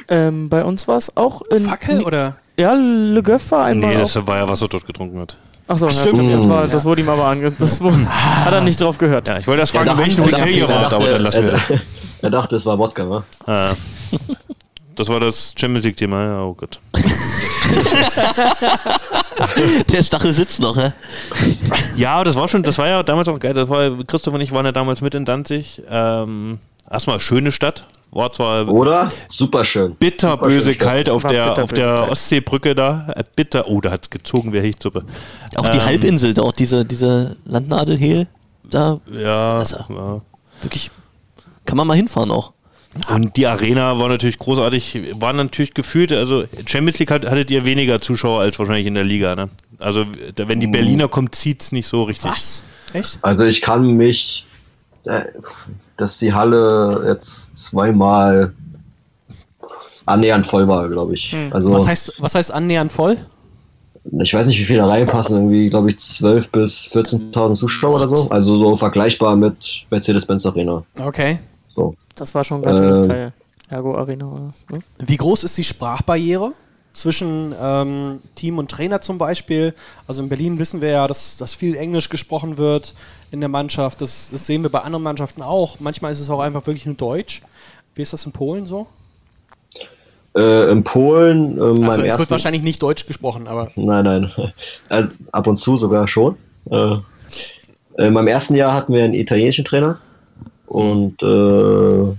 Ähm, 0.10 0.48
bei 0.50 0.64
uns 0.64 0.88
war 0.88 0.98
es 0.98 1.16
auch 1.18 1.42
in. 1.50 1.62
Fackel 1.62 2.04
oder? 2.04 2.38
Ja, 2.60 2.74
Le 2.74 3.22
Goff 3.24 3.52
war 3.52 3.66
einmal. 3.66 3.90
Nee, 3.90 3.96
auch- 3.98 4.02
das 4.02 4.28
war 4.28 4.38
ja, 4.38 4.48
was 4.48 4.62
er 4.62 4.68
dort 4.68 4.86
getrunken 4.86 5.20
hat. 5.20 5.38
Achso, 5.68 5.90
Stimmt. 5.90 6.34
Das, 6.34 6.48
war, 6.48 6.68
das 6.68 6.86
wurde 6.86 7.02
ihm 7.02 7.10
aber 7.10 7.26
ange. 7.26 7.52
Das 7.52 7.82
wurde, 7.88 8.08
hat 8.10 8.54
er 8.54 8.62
nicht 8.62 8.80
drauf 8.80 8.98
gehört. 8.98 9.28
Ja, 9.28 9.38
ich 9.38 9.48
wollte 9.48 9.60
erst 9.62 9.74
fragen, 9.74 9.88
Ja, 9.88 9.94
er 9.94 10.00
Hotel 10.00 10.50
ihr 10.50 10.68
dachte- 10.68 10.82
wart, 10.82 10.94
aber 10.94 11.10
dann 11.10 11.22
lassen 11.22 11.44
wir 11.44 11.52
das. 11.52 11.70
er, 12.22 12.30
dachte, 12.30 12.56
es 12.56 12.66
war 12.66 12.80
Wodka, 12.80 13.04
ne? 13.04 13.24
Ah. 13.46 13.72
Das 14.96 15.10
war 15.10 15.20
das 15.20 15.54
Champions 15.56 15.86
League-Thema, 15.86 16.24
ja, 16.24 16.42
oh 16.42 16.54
Gott. 16.54 16.80
Der 19.92 20.04
Stachel 20.04 20.34
sitzt 20.34 20.60
noch, 20.62 20.78
hä? 20.78 20.94
Ja, 21.96 22.24
das 22.24 22.36
war 22.36 22.48
schon, 22.48 22.64
das 22.64 22.78
war 22.78 22.88
ja 22.88 23.04
damals 23.04 23.28
auch 23.28 23.38
geil. 23.38 23.54
Das 23.54 23.70
war, 23.70 23.92
Christoph 24.06 24.34
und 24.34 24.42
ich 24.42 24.52
waren 24.52 24.66
ja 24.66 24.72
damals 24.72 25.02
mit 25.02 25.14
in 25.16 25.26
Danzig. 25.26 25.82
Ähm, 25.90 26.60
erstmal 26.90 27.20
schöne 27.20 27.52
Stadt. 27.52 27.86
War 28.12 28.32
zwar 28.32 28.68
Oder? 28.70 29.12
Super 29.28 29.64
schön. 29.66 29.96
bitterböse 29.96 30.74
kalt 30.76 31.10
auf 31.10 31.24
War 31.24 31.32
der, 31.32 31.46
bitterböse 31.50 31.64
auf 31.64 31.74
der 31.74 31.96
kalt. 31.96 32.12
Ostseebrücke 32.12 32.74
da. 32.76 33.14
Äh, 33.16 33.24
bitter. 33.36 33.68
Oh, 33.68 33.82
da 33.82 33.92
hat's 33.92 34.10
gezogen 34.10 34.54
wie 34.54 34.60
Hechtsuppe. 34.62 35.04
Auch 35.56 35.70
die 35.70 35.78
Ähm, 35.78 35.86
Halbinsel 35.86 36.34
dort, 36.34 36.58
diese, 36.60 36.86
diese 36.86 37.36
Landnadelhehl, 37.46 38.28
da 38.64 39.00
Ja, 39.12 39.58
Also. 39.58 39.78
ja. 39.90 40.22
wirklich, 40.62 40.90
kann 41.66 41.78
man 41.78 41.86
mal 41.88 41.96
hinfahren 41.98 42.32
auch. 42.32 42.54
Und 43.14 43.36
die 43.38 43.46
Arena 43.46 44.00
war 44.00 44.10
natürlich 44.10 44.40
großartig, 44.40 45.20
war 45.20 45.32
natürlich 45.34 45.74
gefühlt, 45.76 46.12
also 46.12 46.46
Champions 46.66 46.98
League 46.98 47.12
hat, 47.12 47.26
hattet 47.26 47.52
ihr 47.52 47.64
weniger 47.66 48.02
Zuschauer 48.02 48.42
als 48.42 48.58
wahrscheinlich 48.58 48.88
in 48.88 48.96
der 48.96 49.04
Liga, 49.04 49.36
ne? 49.36 49.50
Also 49.80 50.06
da, 50.34 50.48
wenn 50.48 50.60
die 50.60 50.66
Berliner 50.68 51.08
kommt, 51.08 51.36
zieht's 51.36 51.72
nicht 51.72 51.86
so 51.86 52.04
richtig. 52.04 52.32
Was? 52.32 52.64
Echt? 52.94 53.20
Also 53.22 53.44
ich 53.44 53.62
kann 53.62 53.92
mich, 53.98 54.48
dass 55.98 56.20
die 56.20 56.34
Halle 56.34 57.06
jetzt 57.08 57.58
zweimal 57.58 58.54
annähernd 60.06 60.46
voll 60.46 60.68
war, 60.68 60.88
glaube 60.90 61.16
ich. 61.16 61.36
Also 61.52 61.72
Was 61.74 61.88
heißt, 61.88 62.14
was 62.20 62.36
heißt 62.36 62.52
annähernd 62.52 62.92
voll? 62.92 63.18
ich 64.22 64.34
weiß 64.34 64.48
nicht, 64.48 64.60
wie 64.60 64.64
viele 64.64 64.80
da 64.80 64.88
reinpassen, 64.88 65.36
irgendwie, 65.36 65.70
glaube 65.70 65.90
ich, 65.90 65.96
12.000 65.98 66.52
bis 66.52 66.74
14.000 66.94 67.56
Zuschauer 67.56 67.96
oder 67.96 68.08
so. 68.08 68.30
Also 68.30 68.56
so 68.56 68.76
vergleichbar 68.76 69.36
mit 69.36 69.86
Mercedes-Benz 69.90 70.46
Arena. 70.46 70.84
Okay. 71.00 71.40
So. 71.76 71.94
Das 72.16 72.34
war 72.34 72.44
schon 72.44 72.60
ein 72.60 72.64
ganz 72.64 72.80
schönes 72.80 73.00
Ähm. 73.02 73.08
Teil. 73.08 73.34
Ergo 73.70 73.98
Arena 73.98 74.26
oder 74.32 74.48
was, 74.48 74.66
ne? 74.72 74.82
Wie 75.00 75.18
groß 75.18 75.44
ist 75.44 75.58
die 75.58 75.64
Sprachbarriere 75.66 76.54
zwischen 76.94 77.54
ähm, 77.62 78.20
Team 78.36 78.60
und 78.60 78.72
Trainer 78.72 79.02
zum 79.02 79.18
Beispiel? 79.18 79.74
Also 80.08 80.22
in 80.24 80.30
Berlin 80.30 80.58
wissen 80.58 80.80
wir 80.80 80.90
ja, 80.90 81.08
dass, 81.08 81.36
dass 81.36 81.54
viel 81.54 81.76
Englisch 81.76 82.08
gesprochen 82.08 82.58
wird 82.58 82.94
in 83.32 83.40
der 83.40 83.50
Mannschaft. 83.50 84.02
Das, 84.02 84.30
das 84.32 84.48
sehen 84.48 84.64
wir 84.64 84.70
bei 84.70 84.80
anderen 84.82 85.04
Mannschaften 85.04 85.42
auch. 85.42 85.80
Manchmal 85.80 86.12
ist 86.12 86.20
es 86.20 86.30
auch 86.30 86.40
einfach 86.40 86.66
wirklich 86.68 86.86
nur 86.86 86.96
Deutsch. 86.96 87.42
Wie 87.96 88.02
ist 88.02 88.14
das 88.14 88.26
in 88.26 88.32
Polen 88.32 88.66
so? 88.66 88.88
Äh, 90.36 90.72
in 90.72 90.84
Polen, 90.84 91.58
äh, 91.58 91.86
Also 91.86 92.04
es 92.04 92.18
wird 92.18 92.30
wahrscheinlich 92.30 92.62
nicht 92.62 92.82
Deutsch 92.82 93.08
gesprochen, 93.08 93.48
aber 93.48 93.72
Nein, 93.76 94.06
nein. 94.06 94.32
Also, 94.90 95.10
ab 95.32 95.48
und 95.48 95.58
zu 95.58 95.78
sogar 95.78 96.08
schon. 96.08 96.36
Äh, 96.70 96.98
in 97.98 98.14
meinem 98.14 98.28
ersten 98.28 98.56
Jahr 98.56 98.74
hatten 98.74 98.94
wir 98.94 99.04
einen 99.04 99.14
italienischen 99.16 99.66
Trainer. 99.66 100.00
Und 100.68 101.24
äh, 101.24 102.16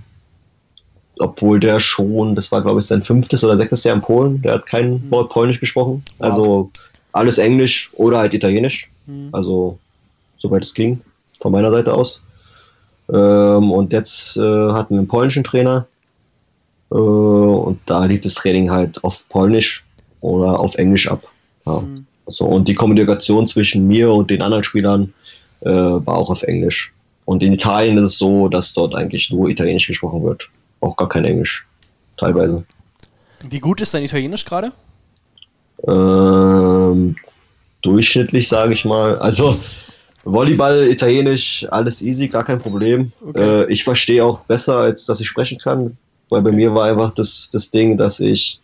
obwohl 1.19 1.59
der 1.59 1.79
schon, 1.79 2.35
das 2.35 2.51
war 2.51 2.61
glaube 2.61 2.79
ich 2.79 2.87
sein 2.87 3.03
fünftes 3.03 3.43
oder 3.43 3.55
sechstes 3.57 3.83
Jahr 3.83 3.95
in 3.95 4.01
Polen, 4.01 4.41
der 4.41 4.55
hat 4.55 4.65
kein 4.65 5.09
Wort 5.11 5.29
Polnisch 5.29 5.59
gesprochen. 5.59 6.03
Also 6.17 6.71
alles 7.11 7.37
Englisch 7.37 7.91
oder 7.93 8.19
halt 8.19 8.33
Italienisch. 8.33 8.89
Also 9.31 9.79
soweit 10.39 10.63
es 10.63 10.73
ging, 10.73 11.01
von 11.39 11.51
meiner 11.51 11.71
Seite 11.71 11.93
aus. 11.93 12.23
Ähm, 13.11 13.71
und 13.71 13.93
jetzt 13.93 14.37
äh, 14.37 14.41
hatten 14.71 14.95
wir 14.95 14.99
einen 14.99 15.07
polnischen 15.07 15.43
Trainer. 15.43 15.87
Äh, 16.91 16.95
und 16.95 17.79
da 17.85 18.05
lief 18.05 18.21
das 18.21 18.35
Training 18.35 18.71
halt 18.71 19.03
auf 19.03 19.27
Polnisch 19.29 19.85
oder 20.21 20.59
auf 20.59 20.75
Englisch 20.75 21.07
ab. 21.07 21.23
Ja. 21.65 21.83
So, 22.27 22.45
und 22.45 22.67
die 22.67 22.75
Kommunikation 22.75 23.47
zwischen 23.47 23.87
mir 23.87 24.11
und 24.11 24.29
den 24.29 24.41
anderen 24.41 24.63
Spielern 24.63 25.13
äh, 25.61 25.69
war 25.69 26.17
auch 26.17 26.29
auf 26.29 26.43
Englisch. 26.43 26.93
Und 27.25 27.43
in 27.43 27.53
Italien 27.53 27.97
ist 27.97 28.13
es 28.13 28.17
so, 28.17 28.47
dass 28.47 28.73
dort 28.73 28.95
eigentlich 28.95 29.31
nur 29.31 29.49
Italienisch 29.49 29.87
gesprochen 29.87 30.23
wird. 30.23 30.49
Auch 30.79 30.95
gar 30.95 31.09
kein 31.09 31.25
Englisch. 31.25 31.65
Teilweise. 32.17 32.63
wie 33.49 33.59
gut 33.59 33.79
ist 33.81 33.93
dein 33.93 34.03
Italienisch 34.03 34.45
gerade? 34.45 34.71
Ähm, 35.87 37.15
durchschnittlich, 37.81 38.47
sage 38.47 38.73
ich 38.73 38.83
mal. 38.83 39.17
Also 39.19 39.57
Volleyball, 40.25 40.87
Italienisch, 40.89 41.65
alles 41.71 42.01
easy, 42.01 42.27
gar 42.27 42.43
kein 42.43 42.57
Problem. 42.59 43.11
Okay. 43.25 43.63
Äh, 43.63 43.71
ich 43.71 43.83
verstehe 43.83 44.23
auch 44.23 44.39
besser, 44.41 44.77
als 44.77 45.05
dass 45.05 45.19
ich 45.21 45.27
sprechen 45.27 45.57
kann. 45.57 45.97
Weil 46.29 46.41
bei 46.41 46.51
mir 46.51 46.73
war 46.75 46.85
einfach 46.87 47.11
das, 47.11 47.49
das 47.51 47.71
Ding, 47.71 47.97
dass 47.97 48.19
ich 48.19 48.59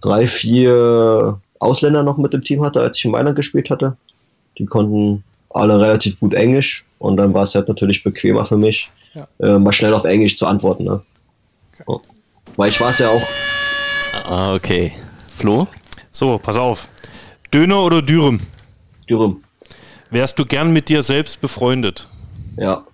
drei, 0.00 0.26
vier 0.26 1.40
Ausländer 1.60 2.02
noch 2.02 2.18
mit 2.18 2.34
im 2.34 2.42
Team 2.42 2.64
hatte, 2.64 2.80
als 2.80 2.96
ich 2.98 3.04
in 3.04 3.10
Mailand 3.12 3.36
gespielt 3.36 3.70
hatte. 3.70 3.96
Die 4.58 4.64
konnten 4.66 5.22
alle 5.50 5.80
relativ 5.80 6.18
gut 6.18 6.34
Englisch 6.34 6.84
und 6.98 7.16
dann 7.16 7.32
war 7.34 7.44
es 7.44 7.54
halt 7.54 7.68
natürlich 7.68 8.02
bequemer 8.02 8.44
für 8.44 8.56
mich, 8.56 8.90
Ja. 9.14 9.28
äh, 9.40 9.58
mal 9.58 9.72
schnell 9.72 9.94
auf 9.94 10.04
Englisch 10.04 10.36
zu 10.36 10.46
antworten. 10.46 10.84
Ne? 10.84 11.00
So. 11.86 12.02
Weil 12.56 12.70
ich 12.70 12.80
war 12.80 12.90
es 12.90 12.98
ja 12.98 13.08
auch 13.10 13.22
Ah, 14.24 14.54
Okay. 14.54 14.92
Flo? 15.28 15.68
So, 16.10 16.38
pass 16.38 16.56
auf. 16.56 16.88
Döner 17.54 17.82
oder 17.82 18.02
Dürüm? 18.02 18.40
Dürüm. 19.08 19.42
Wärst 20.10 20.38
du 20.38 20.44
gern 20.46 20.72
mit 20.72 20.88
dir 20.88 21.02
selbst 21.02 21.40
befreundet? 21.40 22.08
Ja. 22.56 22.84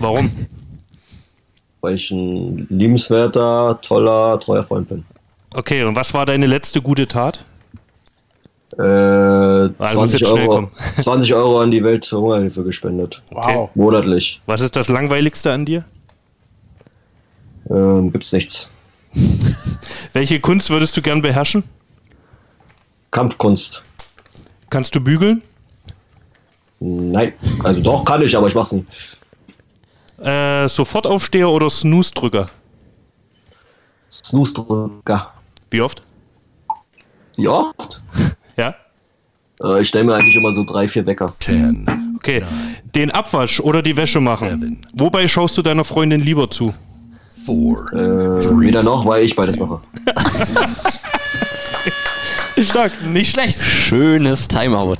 Warum? 0.00 0.30
Weil 1.80 1.94
ich 1.96 2.10
ein 2.10 2.66
liebenswerter, 2.70 3.78
toller, 3.82 4.40
treuer 4.40 4.62
Freund 4.62 4.88
bin. 4.88 5.04
Okay, 5.52 5.84
und 5.84 5.94
was 5.94 6.14
war 6.14 6.24
deine 6.24 6.46
letzte 6.46 6.80
gute 6.80 7.06
Tat? 7.06 7.44
Äh, 8.78 8.82
Ah, 8.82 9.68
du 9.92 10.00
musst 10.00 10.12
20, 10.16 10.20
jetzt 10.20 10.30
schnell 10.30 10.42
Euro, 10.48 10.54
kommen. 10.56 10.70
20 11.02 11.34
Euro 11.34 11.60
an 11.60 11.70
die 11.70 11.84
Welthungerhilfe 11.84 12.64
gespendet. 12.64 13.22
Okay. 13.30 13.68
Monatlich. 13.74 14.40
Was 14.46 14.62
ist 14.62 14.74
das 14.76 14.88
Langweiligste 14.88 15.52
an 15.52 15.64
dir? 15.66 15.84
Ähm, 17.70 18.10
gibt's 18.12 18.32
nichts. 18.32 18.70
Welche 20.12 20.40
Kunst 20.40 20.70
würdest 20.70 20.96
du 20.96 21.02
gern 21.02 21.22
beherrschen? 21.22 21.64
Kampfkunst. 23.10 23.82
Kannst 24.70 24.94
du 24.94 25.00
bügeln? 25.00 25.42
Nein. 26.86 27.32
Also 27.62 27.80
doch, 27.80 28.04
kann 28.04 28.20
ich, 28.20 28.36
aber 28.36 28.46
ich 28.46 28.54
mach's 28.54 28.72
nicht. 28.72 28.86
Äh, 30.20 30.68
Sofortaufsteher 30.68 31.48
oder 31.48 31.70
Snooze-Drücker? 31.70 32.46
Snooze-Drücker. 34.12 35.32
Wie 35.70 35.80
oft? 35.80 36.02
Wie 37.36 37.48
oft? 37.48 38.02
Ja? 38.56 38.72
Äh, 39.60 39.82
ich 39.82 39.88
stelle 39.88 40.04
mir 40.04 40.14
eigentlich 40.14 40.36
immer 40.36 40.52
so 40.52 40.62
drei, 40.62 40.86
vier 40.86 41.04
Wecker. 41.06 41.34
Okay. 42.14 42.44
Den 42.94 43.10
Abwasch 43.10 43.58
oder 43.58 43.82
die 43.82 43.96
Wäsche 43.96 44.20
machen. 44.20 44.80
Wobei 44.94 45.26
schaust 45.26 45.58
du 45.58 45.62
deiner 45.62 45.84
Freundin 45.84 46.20
lieber 46.20 46.48
zu? 46.48 46.72
Äh, 47.48 47.48
weder 47.48 48.84
noch, 48.84 49.06
weil 49.06 49.24
ich 49.24 49.34
beides 49.34 49.58
mache. 49.58 49.80
Stark. 52.66 52.92
Nicht 53.06 53.30
schlecht. 53.30 53.60
Schönes 53.60 54.48
Timeout. 54.48 54.96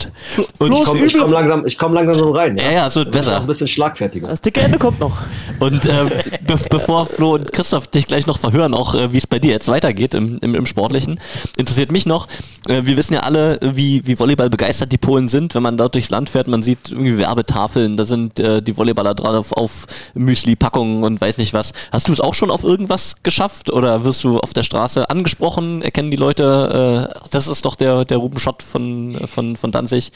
Und 0.58 0.72
Ich 0.72 0.82
komme 0.84 1.06
komm 1.18 1.32
langsam, 1.32 1.66
ich 1.66 1.78
komm 1.78 1.94
langsam 1.94 2.18
so 2.18 2.30
rein. 2.30 2.56
ja, 2.56 2.70
ja, 2.72 2.86
es 2.86 2.96
wird 2.96 3.12
besser. 3.12 3.40
ein 3.40 3.46
bisschen 3.46 3.68
schlagfertiger. 3.68 4.28
Das 4.28 4.40
dicke 4.40 4.60
Ende 4.60 4.78
kommt 4.78 5.00
noch. 5.00 5.16
Und 5.60 5.86
ähm, 5.86 6.10
be 6.46 6.58
bevor 6.70 7.06
Flo 7.06 7.34
und 7.34 7.52
Christoph 7.52 7.86
dich 7.88 8.06
gleich 8.06 8.26
noch 8.26 8.38
verhören, 8.38 8.74
auch 8.74 8.94
äh, 8.94 9.12
wie 9.12 9.18
es 9.18 9.26
bei 9.26 9.38
dir 9.38 9.52
jetzt 9.52 9.68
weitergeht 9.68 10.14
im, 10.14 10.38
im, 10.40 10.54
im 10.54 10.66
Sportlichen, 10.66 11.20
interessiert 11.56 11.92
mich 11.92 12.06
noch, 12.06 12.26
äh, 12.68 12.82
wir 12.84 12.96
wissen 12.96 13.14
ja 13.14 13.20
alle, 13.20 13.58
wie, 13.62 14.06
wie 14.06 14.18
Volleyball 14.18 14.50
begeistert 14.50 14.90
die 14.92 14.98
Polen 14.98 15.28
sind, 15.28 15.54
wenn 15.54 15.62
man 15.62 15.76
dort 15.76 15.94
durchs 15.94 16.10
Land 16.10 16.30
fährt, 16.30 16.48
man 16.48 16.62
sieht 16.62 16.90
irgendwie 16.90 17.18
Werbetafeln, 17.18 17.96
da 17.96 18.04
sind 18.04 18.40
äh, 18.40 18.62
die 18.62 18.76
Volleyballer 18.76 19.14
dran 19.14 19.34
auf, 19.36 19.52
auf 19.52 19.86
Müsli-Packungen 20.14 21.04
und 21.04 21.20
weiß 21.20 21.38
nicht 21.38 21.54
was. 21.54 21.72
Hast 21.92 22.08
du 22.08 22.12
es 22.12 22.20
auch 22.20 22.34
schon 22.34 22.50
auf 22.50 22.64
irgendwas 22.64 23.16
geschafft 23.22 23.72
oder 23.72 24.04
wirst 24.04 24.24
du 24.24 24.38
auf 24.40 24.52
der 24.52 24.62
Straße 24.62 25.08
angesprochen? 25.10 25.82
Erkennen 25.82 26.10
die 26.10 26.16
Leute, 26.16 27.12
äh, 27.14 27.28
das 27.30 27.46
ist 27.46 27.53
doch 27.62 27.76
der, 27.76 28.04
der 28.04 28.18
Ruben 28.18 28.38
Schott 28.38 28.62
von, 28.62 29.18
von, 29.26 29.56
von 29.56 29.72
Danzig? 29.72 30.12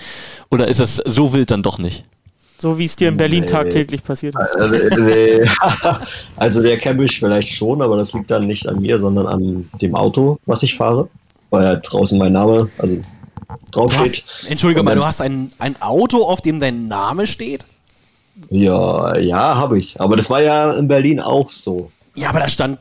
Oder 0.51 0.68
ist 0.68 0.80
es 0.80 0.97
so 0.97 1.32
wild 1.32 1.51
dann 1.51 1.62
doch 1.62 1.78
nicht? 1.78 2.05
So 2.61 2.76
wie 2.78 2.86
es 2.86 2.97
dir 2.97 3.09
in 3.09 3.16
Berlin 3.16 3.41
Nee. 3.41 3.47
tagtäglich 3.47 4.03
passiert. 4.03 4.34
Also, 4.36 4.74
nee. 4.99 5.49
also 6.36 6.61
der 6.62 6.76
kennt 6.78 6.99
mich 6.99 7.18
vielleicht 7.20 7.49
schon, 7.51 7.80
aber 7.82 7.97
das 7.97 8.12
liegt 8.14 8.30
dann 8.30 8.47
nicht 8.49 8.66
an 8.68 8.80
mir, 8.80 8.99
sondern 8.99 9.26
an 9.26 9.70
dem 9.80 9.95
Auto, 9.95 10.39
was 10.47 10.62
ich 10.64 10.74
fahre. 10.74 11.09
Weil 11.51 11.66
halt 11.66 11.86
draußen 11.91 12.18
mein 12.18 12.32
Name, 12.32 12.68
also 12.78 12.97
Du 12.97 13.70
draufsteht. 13.70 14.24
hast, 14.26 14.51
Entschuldige 14.51 14.82
mal, 14.82 14.95
du 14.97 15.05
hast 15.07 15.22
ein, 15.22 15.53
ein 15.59 15.80
Auto, 15.80 16.22
auf 16.24 16.41
dem 16.43 16.61
dein 16.61 16.86
Name 16.89 17.26
steht? 17.26 17.64
Ja, 18.51 19.16
ja, 19.18 19.57
habe 19.57 19.78
ich. 19.78 20.01
Aber 20.01 20.16
das 20.16 20.28
war 20.30 20.43
ja 20.43 20.72
in 20.72 20.86
Berlin 20.89 21.20
auch 21.20 21.49
so. 21.49 21.91
Ja, 22.14 22.28
aber 22.30 22.41
da 22.41 22.49
stand. 22.49 22.78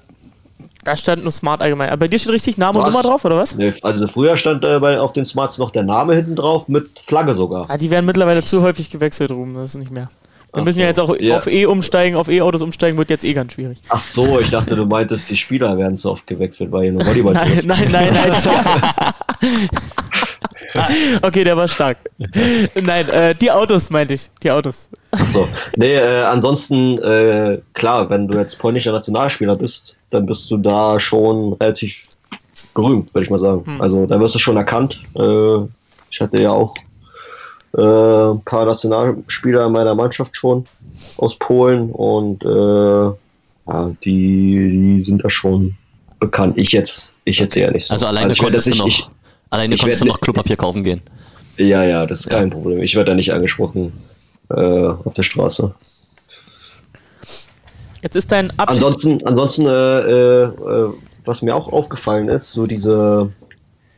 Da 0.88 0.96
stand 0.96 1.22
nur 1.22 1.34
Smart 1.34 1.62
allgemein. 1.62 1.90
Aber 1.90 1.98
bei 1.98 2.08
dir 2.08 2.18
steht 2.18 2.32
richtig 2.32 2.58
Name 2.58 2.80
und 2.80 2.86
Was? 2.86 2.94
Nummer 2.94 3.04
drauf, 3.06 3.26
oder 3.26 3.36
was? 3.36 3.54
Nee, 3.56 3.74
Also 3.82 4.08
früher 4.08 4.38
stand 4.38 4.64
äh, 4.64 4.80
bei, 4.80 4.98
auf 5.02 5.12
den 5.12 5.26
Smarts 5.26 5.58
noch 5.58 5.70
der 5.70 5.84
Name 5.84 6.16
hinten 6.16 6.38
drauf 6.38 6.70
mit 6.70 6.98
Flagge 6.98 7.34
sogar. 7.34 7.66
Ah, 7.68 7.76
die 7.78 7.92
werden 7.92 8.06
mittlerweile 8.06 8.42
zu 8.42 8.62
häufig 8.62 8.90
gewechselt, 8.90 9.32
Ruben. 9.32 9.54
Das 9.56 9.72
ist 9.72 9.80
nicht 9.82 9.92
mehr. 9.92 10.10
Wir 10.54 10.62
Ach 10.62 10.66
müssen 10.66 10.80
ja 10.80 10.86
so. 10.86 10.88
jetzt 10.88 11.00
auch 11.02 11.20
Ja. 11.20 11.36
auf 11.38 11.48
E 11.48 11.66
umsteigen, 11.66 12.16
auf 12.16 12.30
E-Autos 12.30 12.62
umsteigen, 12.62 12.98
wird 12.98 13.10
jetzt 13.10 13.26
eh 13.26 13.34
ganz 13.34 13.52
schwierig. 13.52 13.80
Ach 13.90 14.00
so, 14.00 14.40
ich 14.40 14.50
dachte, 14.50 14.78
du 14.78 14.86
meintest, 14.86 15.30
die 15.30 15.36
Spieler 15.36 15.78
werden 15.78 15.98
zu 15.98 16.10
oft 16.10 16.26
gewechselt, 16.26 16.72
weil 16.72 16.84
hier 16.84 16.94
nur 16.94 17.06
Volleyball 17.06 17.34
Nein, 17.34 17.52
ist. 17.52 17.68
nein, 17.68 17.90
nein, 17.92 18.14
nein. 18.14 18.92
okay, 21.22 21.44
der 21.44 21.56
war 21.58 21.68
stark. 21.68 21.98
Nein, 22.82 23.10
äh, 23.10 23.36
die 23.36 23.52
Autos 23.52 23.90
meinte 23.90 24.14
ich. 24.14 24.30
Die 24.44 24.52
Autos. 24.52 24.90
Ach 25.12 25.26
so. 25.26 25.48
Nee, 25.76 25.96
äh, 25.96 26.24
ansonsten, 26.24 26.98
äh, 27.00 27.60
klar, 27.74 28.10
wenn 28.10 28.28
du 28.28 28.38
jetzt 28.38 28.58
polnischer 28.60 28.92
Nationalspieler 28.92 29.56
bist, 29.56 29.96
dann 30.10 30.26
bist 30.26 30.50
du 30.52 30.58
da 30.58 31.00
schon 31.00 31.54
relativ 31.54 32.08
berühmt, 32.74 33.14
würde 33.14 33.26
ich 33.26 33.30
mal 33.32 33.40
sagen. 33.40 33.64
Also 33.80 34.06
da 34.06 34.20
wirst 34.20 34.36
du 34.36 34.40
schon 34.40 34.58
erkannt. 34.58 35.00
Äh, 35.16 35.58
ich 36.12 36.22
hatte 36.22 36.42
ja 36.42 36.52
auch 36.52 36.74
äh, 37.78 37.82
ein 37.82 38.42
paar 38.46 38.66
Nationalspieler 38.66 39.66
in 39.66 39.72
meiner 39.72 39.96
Mannschaft 39.96 40.36
schon 40.36 40.66
aus 41.18 41.36
Polen 41.38 41.92
und 41.92 42.44
äh, 42.44 42.48
ja, 43.70 43.92
die, 44.04 44.98
die 44.98 45.04
sind 45.04 45.24
da 45.24 45.30
schon 45.30 45.76
bekannt. 46.20 46.58
Ich 46.58 46.72
jetzt, 46.72 47.12
ich 47.26 47.38
jetzt 47.40 47.56
eher 47.58 47.72
nicht 47.72 47.86
so. 47.88 47.94
Also 47.94 48.08
alleine 48.08 48.32
ich 48.34 48.40
werd 48.40 48.46
konntest 48.54 48.68
du 48.74 48.76
noch, 48.78 48.86
nicht- 48.86 49.10
alleine 49.50 49.76
ich 49.76 49.82
konntest 49.82 50.02
du 50.02 50.06
noch 50.06 50.20
Klopapier 50.20 50.56
kaufen 50.56 50.84
gehen. 50.84 51.02
Ja, 51.58 51.84
ja, 51.84 52.06
das 52.06 52.22
ist 52.22 52.30
kein 52.30 52.50
Problem. 52.50 52.82
Ich 52.82 52.96
werde 52.96 53.12
da 53.12 53.16
nicht 53.16 53.34
angesprochen 53.34 53.92
äh, 54.50 54.56
auf 54.56 55.14
der 55.14 55.24
Straße. 55.24 55.74
Jetzt 58.04 58.16
ist 58.16 58.32
dein 58.32 58.52
Abschied. 58.60 58.84
Ansonsten, 58.84 59.26
ansonsten 59.26 59.66
äh, 59.66 60.00
äh, 60.00 60.44
äh, 60.44 60.94
was 61.26 61.42
mir 61.42 61.56
auch 61.56 61.72
aufgefallen 61.74 62.30
ist, 62.30 62.52
so 62.52 62.66
diese 62.66 63.30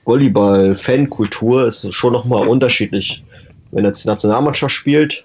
Volleyball-Fankultur 0.05 1.67
ist 1.67 1.93
schon 1.93 2.13
nochmal 2.13 2.47
unterschiedlich. 2.47 3.23
Wenn 3.71 3.85
jetzt 3.85 4.03
die 4.03 4.07
Nationalmannschaft 4.07 4.73
spielt, 4.73 5.23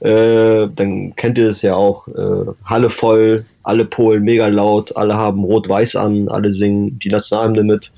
äh, 0.00 0.68
dann 0.76 1.14
kennt 1.16 1.38
ihr 1.38 1.48
es 1.48 1.62
ja 1.62 1.74
auch, 1.74 2.06
äh, 2.08 2.52
Halle 2.64 2.88
voll, 2.88 3.44
alle 3.64 3.84
Polen 3.84 4.22
mega 4.22 4.46
laut, 4.46 4.94
alle 4.96 5.16
haben 5.16 5.42
rot-weiß 5.42 5.96
an, 5.96 6.28
alle 6.28 6.52
singen 6.52 6.98
die 7.00 7.08
Nationalhymne 7.08 7.64
mit. 7.64 7.90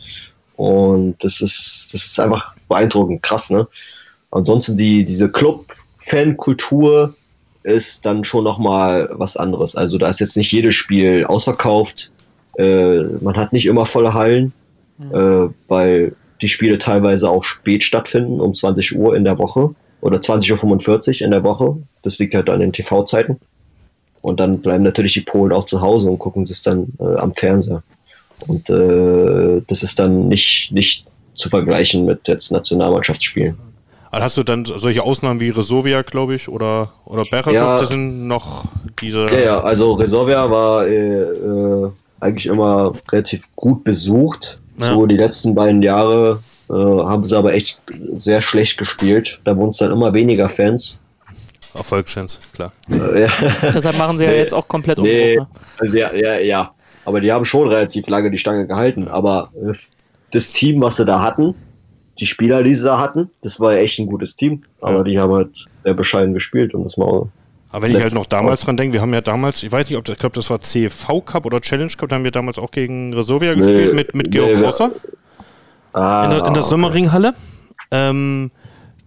Und 0.56 1.16
das 1.24 1.40
ist, 1.40 1.90
das 1.92 2.04
ist 2.04 2.20
einfach 2.20 2.54
beeindruckend, 2.68 3.22
krass, 3.22 3.50
ne? 3.50 3.66
Ansonsten 4.30 4.76
die, 4.76 5.04
diese 5.04 5.28
Club-Fan-Kultur 5.28 7.14
ist 7.64 8.04
dann 8.04 8.24
schon 8.24 8.44
nochmal 8.44 9.08
was 9.12 9.36
anderes. 9.36 9.76
Also 9.76 9.98
da 9.98 10.08
ist 10.08 10.20
jetzt 10.20 10.36
nicht 10.36 10.50
jedes 10.52 10.74
Spiel 10.74 11.24
ausverkauft. 11.24 12.10
Äh, 12.58 13.02
man 13.20 13.36
hat 13.36 13.52
nicht 13.52 13.66
immer 13.66 13.86
volle 13.86 14.14
Hallen, 14.14 14.52
äh, 15.12 15.48
weil 15.68 16.16
die 16.40 16.48
Spiele 16.48 16.78
teilweise 16.78 17.30
auch 17.30 17.44
spät 17.44 17.84
stattfinden, 17.84 18.40
um 18.40 18.54
20 18.54 18.96
Uhr 18.96 19.14
in 19.14 19.24
der 19.24 19.38
Woche 19.38 19.74
oder 20.00 20.18
20.45 20.18 21.20
Uhr 21.20 21.24
in 21.26 21.30
der 21.30 21.44
Woche. 21.44 21.76
Das 22.02 22.18
liegt 22.18 22.34
halt 22.34 22.50
an 22.50 22.60
den 22.60 22.72
TV-Zeiten. 22.72 23.38
Und 24.22 24.40
dann 24.40 24.60
bleiben 24.60 24.84
natürlich 24.84 25.14
die 25.14 25.20
Polen 25.20 25.52
auch 25.52 25.64
zu 25.64 25.80
Hause 25.80 26.10
und 26.10 26.18
gucken 26.18 26.46
sich 26.46 26.62
dann 26.62 26.92
äh, 27.00 27.16
am 27.16 27.34
Fernseher. 27.34 27.82
Und 28.46 28.68
äh, 28.70 29.62
das 29.66 29.82
ist 29.82 29.98
dann 29.98 30.28
nicht, 30.28 30.70
nicht 30.72 31.04
zu 31.34 31.48
vergleichen 31.48 32.04
mit 32.04 32.28
jetzt 32.28 32.52
Nationalmannschaftsspielen. 32.52 33.56
Also 34.10 34.24
hast 34.24 34.36
du 34.36 34.42
dann 34.42 34.64
solche 34.66 35.02
Ausnahmen 35.02 35.40
wie 35.40 35.48
Resovia, 35.48 36.02
glaube 36.02 36.34
ich, 36.34 36.48
oder, 36.48 36.92
oder 37.06 37.24
Beretov, 37.24 37.54
Ja. 37.54 37.78
das 37.78 37.88
sind 37.88 38.26
noch 38.28 38.66
diese. 39.00 39.26
Ja, 39.26 39.38
ja, 39.40 39.60
also 39.62 39.94
Resolvia 39.94 40.50
war 40.50 40.86
äh, 40.86 41.22
äh, 41.22 41.90
eigentlich 42.20 42.46
immer 42.46 42.92
relativ 43.10 43.48
gut 43.56 43.84
besucht. 43.84 44.58
Ja. 44.78 44.92
So 44.92 45.06
die 45.06 45.16
letzten 45.16 45.54
beiden 45.54 45.82
Jahre 45.82 46.40
äh, 46.68 46.74
haben 46.74 47.24
sie 47.24 47.36
aber 47.36 47.54
echt 47.54 47.80
sehr 48.14 48.42
schlecht 48.42 48.76
gespielt. 48.76 49.38
Da 49.44 49.56
wurden 49.56 49.70
es 49.70 49.78
dann 49.78 49.90
immer 49.92 50.12
weniger 50.12 50.48
Fans. 50.50 51.00
Erfolgsfans, 51.74 52.38
klar. 52.52 52.72
Äh, 52.90 53.22
ja. 53.22 53.28
Deshalb 53.74 53.96
machen 53.96 54.18
sie 54.18 54.24
ja 54.24 54.30
Nee. 54.30 54.36
jetzt 54.38 54.52
auch 54.52 54.68
komplett 54.68 54.98
nee, 54.98 55.38
Umbruch. 55.38 55.46
Ne? 55.54 55.60
also 55.78 55.96
ja, 55.96 56.14
ja, 56.14 56.38
ja. 56.38 56.70
Aber 57.04 57.20
die 57.20 57.32
haben 57.32 57.44
schon 57.44 57.68
relativ 57.68 58.06
lange 58.08 58.30
die 58.30 58.38
Stange 58.38 58.66
gehalten. 58.66 59.08
Aber 59.08 59.50
äh, 59.56 59.72
das 60.30 60.52
Team, 60.52 60.80
was 60.80 60.96
sie 60.96 61.04
da 61.04 61.20
hatten, 61.20 61.54
die 62.18 62.26
Spieler, 62.26 62.62
die 62.62 62.74
sie 62.74 62.84
da 62.84 62.98
hatten, 62.98 63.30
das 63.42 63.58
war 63.60 63.74
ja 63.74 63.80
echt 63.80 63.98
ein 63.98 64.06
gutes 64.06 64.36
Team. 64.36 64.62
Aber 64.80 64.98
Ja. 64.98 65.02
die 65.04 65.18
haben 65.18 65.32
halt 65.32 65.66
sehr 65.82 65.94
bescheiden 65.94 66.34
gespielt 66.34 66.74
und 66.74 66.84
das 66.84 66.98
war 66.98 67.28
Aber 67.70 67.82
wenn 67.82 67.92
ich 67.96 68.02
halt 68.02 68.14
noch 68.14 68.26
damals 68.26 68.62
dran 68.62 68.76
denke, 68.76 68.94
wir 68.94 69.00
haben 69.00 69.14
ja 69.14 69.20
damals, 69.20 69.62
ich 69.62 69.72
weiß 69.72 69.88
nicht, 69.88 69.98
ob 69.98 70.04
das, 70.04 70.14
ich 70.14 70.20
glaube, 70.20 70.34
das 70.34 70.50
war 70.50 70.60
CV 70.60 71.20
Cup 71.22 71.46
oder 71.46 71.60
Challenge 71.60 71.92
Cup, 71.96 72.08
da 72.10 72.16
haben 72.16 72.24
wir 72.24 72.30
damals 72.30 72.58
auch 72.58 72.70
gegen 72.70 73.14
Resovia 73.14 73.54
Nee, 73.54 73.60
gespielt 73.60 73.94
mit, 73.94 74.14
mit 74.14 74.30
Georg 74.30 74.54
nee, 74.54 74.60
Grosser 74.60 74.92
ah, 75.94 76.24
in 76.24 76.30
der, 76.30 76.38
in 76.38 76.44
der 76.44 76.62
okay. 76.62 76.62
Sommerringhalle. 76.62 77.32
Ähm, 77.90 78.50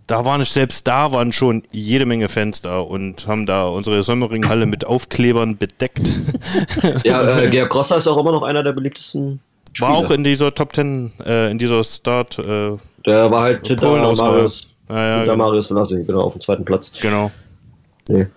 da 0.07 0.23
waren 0.25 0.41
es 0.41 0.53
selbst 0.53 0.87
da 0.87 1.11
waren 1.11 1.31
schon 1.33 1.63
jede 1.71 2.05
Menge 2.05 2.29
Fans 2.29 2.61
da 2.61 2.79
und 2.79 3.27
haben 3.27 3.45
da 3.45 3.67
unsere 3.67 4.03
Sommerringhalle 4.03 4.65
mit 4.65 4.85
Aufklebern 4.85 5.57
bedeckt. 5.57 6.01
Ja, 7.03 7.39
äh, 7.39 7.49
Georg 7.51 7.69
Grosser 7.71 7.97
ist 7.97 8.07
auch 8.07 8.17
immer 8.17 8.31
noch 8.31 8.43
einer 8.43 8.63
der 8.63 8.73
beliebtesten 8.73 9.39
Spieler. 9.73 9.89
War 9.89 9.97
auch 9.97 10.11
in 10.11 10.23
dieser 10.23 10.53
Top 10.53 10.73
Ten, 10.73 11.11
äh, 11.25 11.49
in 11.51 11.57
dieser 11.57 11.83
Start. 11.83 12.37
Äh, 12.39 12.77
Der 13.05 13.31
war 13.31 13.41
halt 13.43 13.67
hinter. 13.67 13.91
Marius, 14.13 14.67
ja, 14.89 14.95
ja, 14.95 15.17
hinter 15.17 15.33
genau. 15.33 15.43
Marius 15.45 15.69
Velasquez, 15.71 16.07
genau, 16.07 16.21
auf 16.21 16.33
dem 16.33 16.41
zweiten 16.41 16.65
Platz. 16.65 16.91
genau. 17.01 17.31
Nee. 18.07 18.27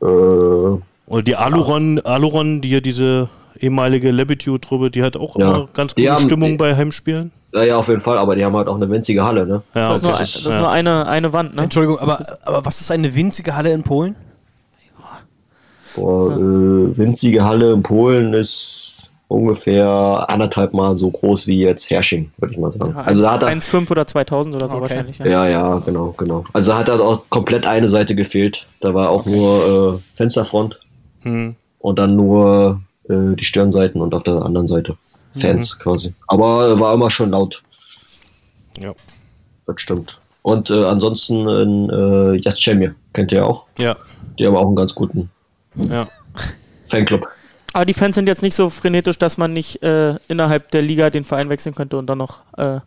Äh, 0.00 0.04
Und 0.04 1.28
die 1.28 1.36
Aluron, 1.36 2.00
Aluron, 2.00 2.60
die 2.62 2.68
hier 2.68 2.80
diese 2.80 3.28
ehemalige 3.62 4.10
Lebitue-Truppe, 4.10 4.90
die 4.90 5.02
hat 5.02 5.16
auch 5.16 5.36
Ja. 5.38 5.48
immer 5.50 5.68
ganz 5.72 5.94
gute 5.94 6.10
haben- 6.10 6.22
Stimmung 6.24 6.50
die- 6.52 6.56
bei 6.56 6.74
Heimspielen. 6.76 7.30
Ja, 7.54 7.62
ja, 7.64 7.76
auf 7.76 7.88
jeden 7.88 8.00
Fall, 8.00 8.16
aber 8.18 8.34
die 8.34 8.44
haben 8.44 8.56
halt 8.56 8.66
auch 8.68 8.76
eine 8.76 8.88
winzige 8.90 9.22
Halle, 9.24 9.46
ne? 9.46 9.62
Ja, 9.74 9.90
Das 9.90 9.98
ist 9.98 10.02
nur, 10.04 10.12
das 10.12 10.42
Ja. 10.44 10.58
nur 10.58 10.70
eine, 10.70 11.06
eine 11.06 11.32
Wand, 11.32 11.54
ne? 11.54 11.62
Entschuldigung, 11.62 11.98
aber, 11.98 12.18
aber 12.44 12.64
was 12.64 12.80
ist 12.80 12.90
eine 12.90 13.14
winzige 13.14 13.54
Halle 13.54 13.72
in 13.72 13.82
Polen? 13.82 14.16
Boah, 15.96 16.32
äh, 16.38 16.96
winzige 16.96 17.44
Halle 17.44 17.72
in 17.72 17.82
Polen 17.82 18.32
ist 18.32 18.88
ungefähr 19.28 20.24
anderthalb 20.28 20.72
Mal 20.72 20.96
so 20.96 21.10
groß 21.10 21.46
wie 21.46 21.60
jetzt 21.60 21.90
Hersching, 21.90 22.30
würde 22.38 22.54
ich 22.54 22.60
mal 22.60 22.72
sagen. 22.72 22.92
Ja, 22.96 23.02
also 23.02 23.22
da 23.22 23.32
hat 23.32 23.42
er, 23.42 23.48
1,5 23.48 23.90
oder 23.90 24.06
2000 24.06 24.54
oder 24.56 24.68
so 24.68 24.76
Okay. 24.76 24.82
wahrscheinlich. 24.82 25.18
Ja. 25.18 25.26
ja, 25.26 25.48
ja, 25.48 25.78
genau, 25.84 26.14
genau. 26.16 26.44
Also 26.54 26.70
da 26.72 26.78
hat 26.78 26.88
er 26.88 27.00
auch 27.00 27.22
komplett 27.28 27.66
eine 27.66 27.88
Seite 27.88 28.14
gefehlt. 28.14 28.66
Da 28.80 28.94
war 28.94 29.10
auch 29.10 29.26
nur 29.26 29.96
äh, 29.96 30.16
Fensterfront 30.16 30.80
Hm. 31.22 31.54
und 31.78 31.98
dann 31.98 32.16
nur 32.16 32.80
äh, 33.08 33.34
die 33.36 33.44
Stirnseiten 33.44 34.00
und 34.00 34.14
auf 34.14 34.22
der 34.22 34.34
anderen 34.42 34.66
Seite 34.66 34.96
Fans 35.34 35.78
quasi. 35.78 36.12
Aber 36.26 36.78
war 36.78 36.94
immer 36.94 37.10
schon 37.10 37.30
laut, 37.30 37.62
Ja. 38.82 38.92
das 39.66 39.80
stimmt. 39.80 40.18
Und 40.42 40.70
äh, 40.70 40.84
ansonsten 40.84 41.48
in 41.48 41.90
äh, 41.90 42.34
Jastrzemie, 42.42 42.90
kennt 43.12 43.32
ihr 43.32 43.38
ja 43.38 43.44
auch. 43.44 43.64
Ja. 43.78 43.96
Die 44.38 44.46
haben 44.46 44.56
auch 44.56 44.66
einen 44.66 44.76
ganz 44.76 44.94
guten 44.94 45.30
ja. 45.74 46.06
Fanclub. 46.86 47.28
Aber 47.72 47.86
die 47.86 47.94
Fans 47.94 48.16
sind 48.16 48.26
jetzt 48.26 48.42
nicht 48.42 48.54
so 48.54 48.68
frenetisch, 48.68 49.16
dass 49.18 49.38
man 49.38 49.52
nicht 49.52 49.82
äh, 49.82 50.16
innerhalb 50.28 50.70
der 50.72 50.82
Liga 50.82 51.08
den 51.10 51.24
Verein 51.24 51.48
wechseln 51.48 51.74
könnte 51.74 51.96
und 51.96 52.06
dann 52.06 52.18
noch 52.18 52.40
äh, 52.58 52.80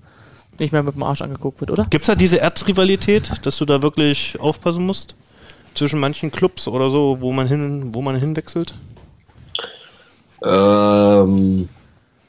nicht 0.59 0.71
mehr 0.73 0.83
mit 0.83 0.95
dem 0.95 1.03
Arsch 1.03 1.21
angeguckt 1.21 1.59
wird, 1.61 1.71
oder? 1.71 1.85
Gibt 1.89 2.03
es 2.03 2.07
da 2.07 2.15
diese 2.15 2.39
Erzrivalität, 2.39 3.31
dass 3.43 3.57
du 3.57 3.65
da 3.65 3.81
wirklich 3.81 4.39
aufpassen 4.39 4.85
musst? 4.85 5.15
Zwischen 5.73 5.99
manchen 5.99 6.31
Clubs 6.31 6.67
oder 6.67 6.89
so, 6.89 7.17
wo 7.19 7.31
man 7.33 7.47
hin, 7.47 7.93
wo 7.93 8.01
man 8.01 8.15
hinwechselt? 8.15 8.75
Ähm, 10.45 11.67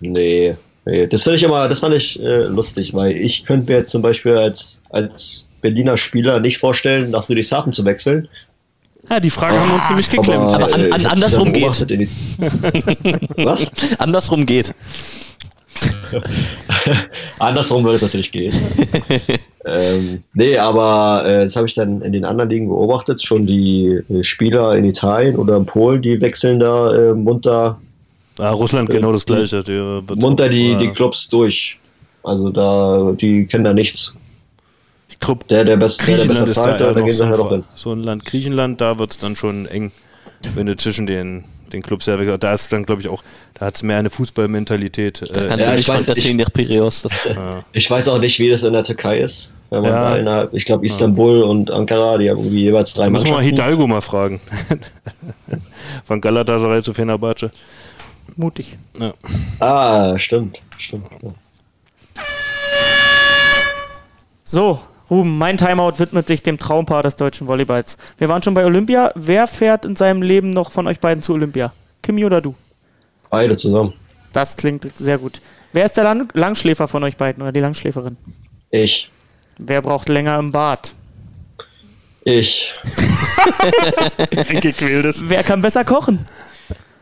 nee, 0.01 0.55
nee. 0.85 1.07
Das 1.07 1.23
finde 1.23 1.37
ich 1.37 1.43
immer, 1.43 1.69
das 1.69 1.81
fand 1.81 1.95
ich 1.95 2.21
äh, 2.23 2.45
lustig, 2.45 2.95
weil 2.95 3.13
ich 3.17 3.45
könnte 3.45 3.71
mir 3.71 3.79
jetzt 3.79 3.91
zum 3.91 4.03
Beispiel 4.03 4.37
als, 4.37 4.83
als 4.91 5.47
Berliner 5.61 5.97
Spieler 5.97 6.41
nicht 6.41 6.59
vorstellen, 6.59 7.11
nach 7.11 7.25
Friedrichshafen 7.25 7.73
zu 7.73 7.85
wechseln. 7.85 8.29
Ja, 9.11 9.21
die 9.21 9.31
Frage 9.31 9.61
haben 9.61 9.69
wir 9.69 9.77
uns 9.77 9.89
nämlich 9.89 10.11
geklemmt. 10.11 10.53
Aber 10.53 10.75
an- 10.75 10.93
an- 10.93 11.07
andersrum 11.07 11.53
geht. 11.53 11.81
Was? 13.37 13.71
Andersrum 13.99 14.45
geht. 14.47 14.75
Andersrum 17.39 17.85
würde 17.85 17.97
es 17.97 18.03
natürlich 18.03 18.33
gehen. 18.33 18.53
ähm, 19.67 20.23
nee, 20.35 20.57
aber 20.57 21.25
äh, 21.27 21.45
das 21.45 21.57
habe 21.57 21.67
ich 21.67 21.75
dann 21.75 22.01
in 22.03 22.13
den 22.13 22.25
anderen 22.25 22.51
Ligen 22.51 22.69
beobachtet. 22.69 23.23
Schon 23.23 23.47
die 23.47 24.01
äh, 24.09 24.25
Spieler 24.25 24.75
in 24.77 24.85
Italien 24.85 25.37
oder 25.37 25.57
in 25.57 25.67
Polen, 25.67 26.03
die 26.03 26.21
wechseln 26.21 26.61
da 26.61 26.93
äh, 26.95 27.13
munter, 27.15 27.79
Ja, 28.39 28.51
Russland 28.51 28.91
genau 28.91 29.13
das 29.13 29.25
gleiche. 29.25 29.63
Der 29.63 30.07
wird 30.07 30.19
munter 30.19 30.49
die, 30.49 30.73
ja. 30.73 30.79
die 30.79 30.89
Clubs 30.91 31.29
durch. 31.29 31.79
Also 32.23 32.51
da, 32.51 33.13
die 33.13 33.47
kennen 33.47 33.65
da 33.65 33.73
nichts. 33.73 34.15
Ich 35.09 35.19
glaub, 35.21 35.47
Der, 35.49 35.65
der, 35.65 35.77
best, 35.77 36.01
der, 36.01 36.07
der 36.09 36.17
Griechenland 36.17 36.47
besser 36.47 36.51
ist 36.51 36.57
da, 36.59 36.63
zahlt, 36.65 36.81
da, 36.81 36.93
da 36.93 37.01
gehen 37.01 37.13
so, 37.13 37.25
sie 37.25 37.31
ein 37.33 37.39
halt 37.39 37.49
hin. 37.51 37.65
so 37.75 37.93
ein 37.93 38.03
Land 38.03 38.25
Griechenland, 38.27 38.81
da 38.81 38.99
wird 38.99 39.13
es 39.13 39.19
dann 39.19 39.37
schon 39.37 39.67
eng, 39.67 39.93
wenn 40.55 40.67
du 40.67 40.77
zwischen 40.77 41.07
den, 41.07 41.45
den 41.73 41.83
Clubs 41.83 42.07
herwechselst. 42.07 42.43
Da 42.43 42.53
ist 42.53 42.71
dann, 42.73 42.85
glaube 42.85 43.01
ich, 43.01 43.09
auch, 43.09 43.23
da 43.55 43.67
hat 43.67 43.77
es 43.77 43.83
mehr 43.83 43.97
eine 43.99 44.11
Fußballmentalität. 44.11 45.23
Da 45.33 45.43
Äh, 45.43 45.47
kannst 45.47 45.65
ja, 45.65 45.67
du 45.67 45.73
ich 45.73 45.77
nicht 45.79 45.89
weiß, 45.89 46.09
runterziehen 46.09 46.37
nach 46.37 46.53
Piraeus. 46.53 47.03
Das, 47.03 47.13
Ich 47.73 47.91
weiß 47.91 48.09
auch 48.09 48.19
nicht, 48.19 48.39
wie 48.39 48.51
das 48.51 48.63
in 48.65 48.73
der 48.75 48.85
Türkei 48.85 49.21
ist. 49.21 49.51
Wenn 49.71 49.83
man 49.83 49.91
Ja. 49.91 50.11
da 50.11 50.17
innerhalb, 50.17 50.55
ich 50.55 50.65
glaube, 50.65 50.85
Istanbul 50.85 51.43
und 51.43 51.71
Ankara, 51.71 52.19
die 52.19 52.29
haben 52.31 52.39
irgendwie 52.39 52.63
jeweils 52.65 52.93
drei 52.95 53.05
da 53.05 53.11
müssen 53.11 53.25
wir 53.27 53.31
mal 53.33 53.37
Mannschaften. 53.39 53.63
Hidalgo 53.63 53.87
mal 53.87 54.01
fragen. 54.01 54.41
Von 56.05 56.21
Galatasaray 56.21 56.83
zu 56.83 56.93
Fenerbahce. 56.93 57.51
Mutig. 58.35 58.77
Ja. 58.99 59.15
Ah, 59.61 60.19
stimmt, 60.19 60.61
stimmt. 60.79 61.07
Ja. 61.23 61.31
So, 64.45 64.81
Ruben, 65.11 65.39
mein 65.39 65.57
Timeout 65.57 65.99
widmet 65.99 66.27
sich 66.27 66.43
dem 66.43 66.59
Traumpaar 66.59 67.03
des 67.03 67.17
deutschen 67.17 67.47
Volleyballs. 67.47 67.97
Wir 68.19 68.29
waren 68.29 68.43
schon 68.43 68.55
bei 68.55 68.65
Olympia. 68.65 69.13
Wer 69.15 69.47
fährt 69.47 69.85
in 69.85 69.97
seinem 69.97 70.23
Leben 70.23 70.51
noch 70.51 70.71
von 70.71 70.87
euch 70.87 71.01
beiden 71.01 71.23
zu 71.23 71.35
Olympia? 71.35 71.73
Kimi 72.03 72.25
oder 72.25 72.41
du? 72.41 72.55
Beide 73.31 73.57
zusammen. 73.57 73.93
Das 74.33 74.57
klingt 74.57 74.91
sehr 74.97 75.19
gut. 75.19 75.41
Wer 75.73 75.87
ist 75.87 75.97
der 75.97 76.05
Lang 76.05 76.29
Langschläfer 76.35 76.89
von 76.89 77.03
euch 77.05 77.17
beiden 77.17 77.43
oder 77.43 77.53
die 77.53 77.61
Langschläferin? 77.61 78.17
Ich. 78.71 79.11
Wer 79.59 79.83
braucht 79.83 80.09
länger 80.09 80.39
im 80.39 80.53
Bad? 80.53 80.95
Ich. 82.25 82.75
Gequältes. 84.61 85.23
Wer 85.25 85.45
kann 85.45 85.63
besser 85.63 85.85
kochen? 85.85 86.25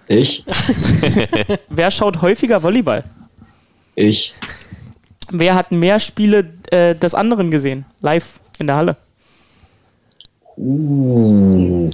Ich. 0.09 0.45
Wer 1.69 1.91
schaut 1.91 2.21
häufiger 2.21 2.63
Volleyball? 2.63 3.05
Ich. 3.95 4.35
Wer 5.31 5.55
hat 5.55 5.73
mehr 5.73 5.99
Spiele 6.01 6.53
äh, 6.71 6.95
des 6.95 7.15
anderen 7.15 7.51
gesehen? 7.51 7.85
Live 8.01 8.41
in 8.59 8.67
der 8.67 8.77
Halle. 8.77 8.97
Uh, 10.57 11.91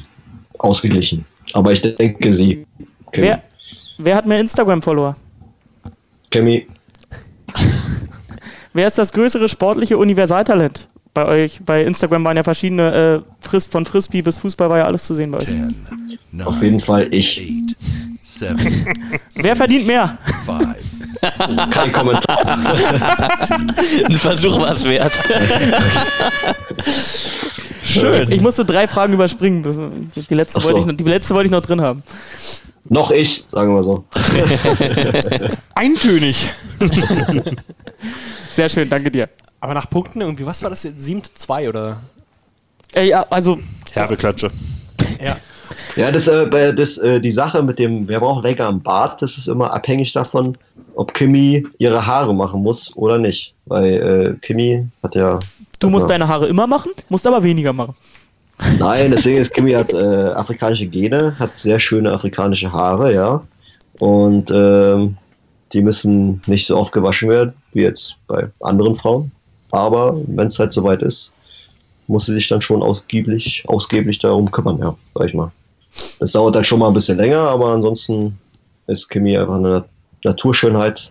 ausgeglichen. 0.58 1.24
Aber 1.52 1.72
ich 1.72 1.80
denke 1.82 2.32
sie. 2.32 2.66
Wer, 3.12 3.42
wer 3.98 4.16
hat 4.16 4.26
mehr 4.26 4.40
Instagram-Follower? 4.40 5.16
Kemi. 6.30 6.66
Wer 8.72 8.86
ist 8.86 8.98
das 8.98 9.12
größere 9.12 9.48
sportliche 9.48 9.98
Universaltalent? 9.98 10.88
Bei 11.20 11.26
euch, 11.26 11.60
bei 11.66 11.84
Instagram 11.84 12.24
waren 12.24 12.36
ja 12.38 12.42
verschiedene, 12.42 13.22
äh, 13.22 13.46
Fris 13.46 13.66
von 13.66 13.84
Frisbee 13.84 14.22
bis 14.22 14.38
Fußball 14.38 14.70
war 14.70 14.78
ja 14.78 14.84
alles 14.86 15.04
zu 15.04 15.14
sehen 15.14 15.30
bei 15.30 15.38
euch. 15.38 15.48
Auf 16.46 16.62
jeden 16.62 16.80
Fall 16.80 17.12
ich. 17.12 17.42
Wer 19.34 19.54
verdient 19.54 19.86
mehr? 19.86 20.16
Kein 21.72 21.92
Kommentar. 21.92 22.38
ein 24.06 24.18
Versuch 24.18 24.58
war 24.60 24.72
es 24.72 24.84
wert. 24.84 25.12
Schön. 27.84 28.32
Ich 28.32 28.40
musste 28.40 28.64
drei 28.64 28.88
Fragen 28.88 29.12
überspringen. 29.12 30.10
Die 30.30 30.34
letzte, 30.34 30.62
so. 30.62 30.68
wollte, 30.68 30.80
ich 30.80 30.86
noch, 30.86 30.94
die 30.94 31.04
letzte 31.04 31.34
wollte 31.34 31.46
ich 31.46 31.52
noch 31.52 31.60
drin 31.60 31.82
haben. 31.82 32.02
Noch 32.88 33.10
ich, 33.10 33.44
sagen 33.48 33.74
wir 33.74 33.82
so. 33.82 34.06
Eintönig. 35.74 36.48
Sehr 38.52 38.70
schön, 38.70 38.88
danke 38.88 39.10
dir. 39.10 39.28
Aber 39.60 39.74
nach 39.74 39.88
Punkten 39.88 40.20
irgendwie, 40.20 40.46
was 40.46 40.62
war 40.62 40.70
das 40.70 40.82
jetzt? 40.84 41.00
7 41.00 41.22
zu 41.24 41.30
2 41.34 41.68
oder? 41.68 41.98
Äh, 42.94 43.08
ja, 43.08 43.26
also, 43.30 43.58
Herbe 43.92 44.16
Klatsche. 44.16 44.50
Ja. 45.22 45.36
Ja, 45.96 46.10
das, 46.10 46.28
äh, 46.28 46.46
bei- 46.50 46.72
das, 46.72 46.98
äh, 46.98 47.20
die 47.20 47.30
Sache 47.30 47.62
mit 47.62 47.78
dem, 47.78 48.08
wer 48.08 48.20
braucht 48.20 48.44
länger 48.44 48.66
am 48.66 48.80
Bart, 48.80 49.20
das 49.22 49.36
ist 49.36 49.48
immer 49.48 49.72
abhängig 49.72 50.12
davon, 50.12 50.56
ob 50.94 51.14
Kimi 51.14 51.66
ihre 51.78 52.06
Haare 52.06 52.34
machen 52.34 52.62
muss 52.62 52.96
oder 52.96 53.18
nicht. 53.18 53.54
Weil 53.66 54.36
äh, 54.40 54.46
Kimi 54.46 54.86
hat 55.02 55.14
ja. 55.14 55.38
du 55.78 55.88
musst 55.88 56.04
ja, 56.04 56.08
deine 56.08 56.28
Haare 56.28 56.46
immer 56.48 56.66
machen, 56.66 56.92
musst 57.08 57.26
aber 57.26 57.42
weniger 57.42 57.72
machen. 57.72 57.94
Nein, 58.78 59.10
deswegen 59.10 59.38
ist 59.40 59.52
Kimi 59.52 59.72
hat 59.72 59.92
äh, 59.92 60.28
afrikanische 60.30 60.86
Gene, 60.86 61.38
hat 61.38 61.56
sehr 61.56 61.78
schöne 61.78 62.12
afrikanische 62.12 62.72
Haare, 62.72 63.14
ja. 63.14 63.42
Und 63.98 64.50
ähm, 64.50 65.16
die 65.72 65.82
müssen 65.82 66.40
nicht 66.46 66.66
so 66.66 66.76
oft 66.76 66.92
gewaschen 66.92 67.28
werden, 67.28 67.52
wie 67.72 67.82
jetzt 67.82 68.16
bei 68.26 68.48
anderen 68.60 68.94
Frauen. 68.96 69.30
Aber 69.70 70.20
wenn 70.26 70.48
es 70.48 70.58
halt 70.58 70.72
soweit 70.72 71.02
ist, 71.02 71.32
muss 72.06 72.26
sie 72.26 72.34
sich 72.34 72.48
dann 72.48 72.60
schon 72.60 72.82
ausgiebig, 72.82 73.64
ausgeblich 73.66 74.18
darum 74.18 74.50
kümmern, 74.50 74.78
ja, 74.78 74.96
sag 75.14 75.28
ich 75.28 75.34
mal. 75.34 75.52
Das 76.18 76.32
dauert 76.32 76.54
dann 76.54 76.64
schon 76.64 76.78
mal 76.78 76.88
ein 76.88 76.94
bisschen 76.94 77.16
länger, 77.16 77.40
aber 77.40 77.68
ansonsten 77.68 78.38
ist 78.86 79.08
Kimi 79.08 79.36
einfach 79.36 79.56
eine 79.56 79.84
Naturschönheit. 80.24 81.10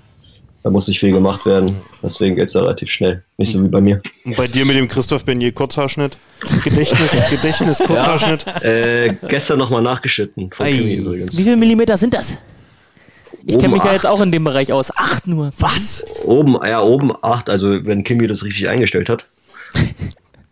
Da 0.61 0.69
muss 0.69 0.89
nicht 0.89 0.99
viel 0.99 1.13
gemacht 1.13 1.45
werden. 1.45 1.73
Deswegen 2.03 2.35
geht 2.35 2.49
es 2.49 2.55
relativ 2.55 2.89
schnell. 2.89 3.23
Nicht 3.38 3.53
so 3.53 3.63
wie 3.63 3.69
bei 3.69 3.79
mir. 3.79 4.01
Und 4.25 4.35
bei 4.35 4.47
dir 4.47 4.65
mit 4.65 4.75
dem 4.75 4.89
Christoph 4.89 5.23
Bernier 5.23 5.53
Kurzhaarschnitt? 5.53 6.17
Gedächtnis, 6.65 7.15
Gedächtnis 7.29 7.79
Kurzhaarschnitt? 7.79 8.45
Äh, 8.63 9.15
gestern 9.29 9.59
nochmal 9.59 9.81
nachgeschnitten 9.81 10.51
von 10.51 10.65
Ei. 10.65 10.73
Kimi 10.73 10.95
übrigens. 10.95 11.38
Wie 11.38 11.43
viele 11.43 11.55
Millimeter 11.55 11.95
sind 11.95 12.13
das? 12.13 12.38
Ich 13.45 13.57
kenne 13.57 13.73
mich 13.73 13.83
ja 13.83 13.93
jetzt 13.93 14.05
acht. 14.05 14.13
auch 14.13 14.21
in 14.21 14.31
dem 14.31 14.43
Bereich 14.43 14.73
aus. 14.73 14.95
Acht 14.95 15.27
nur. 15.27 15.51
Was? 15.59 16.03
Oben, 16.23 16.57
ja, 16.65 16.81
oben 16.81 17.11
8, 17.21 17.49
also 17.49 17.85
wenn 17.85 18.03
Kimi 18.03 18.27
das 18.27 18.43
richtig 18.43 18.67
eingestellt 18.69 19.09
hat. 19.09 19.25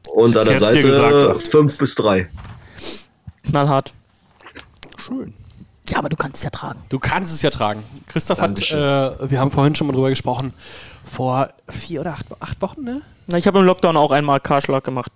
Und 0.10 0.38
an 0.38 0.46
der 0.46 0.60
Seite 0.60 0.82
gesagt, 0.82 1.14
acht. 1.16 1.48
5 1.48 1.78
bis 1.78 1.96
3. 1.96 2.28
Knallhart. 3.44 3.94
Schön. 4.98 5.34
Ja, 5.90 6.00
aber 6.00 6.10
du 6.10 6.18
kannst 6.18 6.38
es 6.38 6.44
ja 6.44 6.50
tragen. 6.50 6.80
Du 6.90 7.00
kannst 7.00 7.34
es 7.34 7.42
ja 7.42 7.50
tragen. 7.50 7.82
Christoph 8.08 8.40
hat, 8.42 8.50
Dankeschön. 8.50 8.78
äh, 8.78 9.30
wir 9.32 9.40
haben 9.40 9.52
vorhin 9.52 9.74
schon 9.76 9.88
mal 9.88 9.94
drüber 9.94 10.10
gesprochen, 10.10 10.54
vor 11.06 11.50
vier 11.70 12.02
oder 12.02 12.14
acht, 12.14 12.26
acht 12.42 12.62
Wochen, 12.62 12.84
ne? 12.84 13.02
Na, 13.28 13.38
ich 13.38 13.48
habe 13.48 13.60
im 13.60 13.66
Lockdown 13.66 13.96
auch 13.96 14.12
einmal 14.12 14.40
Karschlag 14.42 14.84
gemacht. 14.84 15.12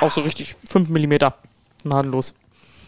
Auch 0.00 0.10
so 0.10 0.22
richtig 0.22 0.56
5 0.68 0.88
Millimeter. 0.88 1.34
Gnadenlos. 1.82 2.34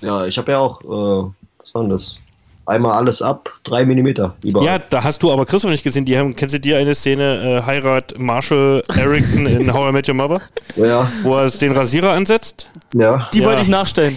Ja, 0.00 0.24
ich 0.24 0.38
habe 0.38 0.52
ja 0.52 0.58
auch, 0.58 0.80
äh, 0.82 1.30
was 1.58 1.74
war 1.74 1.82
denn 1.82 1.90
das? 1.90 2.18
Einmal 2.66 2.92
alles 2.92 3.22
ab, 3.22 3.48
3 3.64 3.84
mm 3.84 4.06
überall. 4.42 4.64
Ja, 4.66 4.78
da 4.90 5.04
hast 5.04 5.22
du 5.22 5.32
aber 5.32 5.46
Christoph 5.46 5.70
nicht 5.70 5.84
gesehen. 5.84 6.04
Die 6.04 6.18
haben, 6.18 6.34
kennst 6.34 6.52
du 6.54 6.58
dir 6.60 6.78
eine 6.78 6.94
Szene, 6.96 7.60
äh, 7.62 7.66
Heirat 7.66 8.18
Marshall 8.18 8.82
Erickson 8.88 9.46
in 9.46 9.72
How 9.72 9.88
I 9.90 9.92
Met 9.92 10.08
Your 10.08 10.16
Mother? 10.16 10.40
Ja, 10.74 11.08
Wo 11.22 11.36
er 11.36 11.44
es 11.44 11.58
den 11.58 11.72
Rasierer 11.72 12.10
ansetzt? 12.12 12.68
ja. 12.92 13.28
Die 13.32 13.38
Ja. 13.40 13.46
wollte 13.46 13.62
ich 13.62 13.68
nachstellen. 13.68 14.16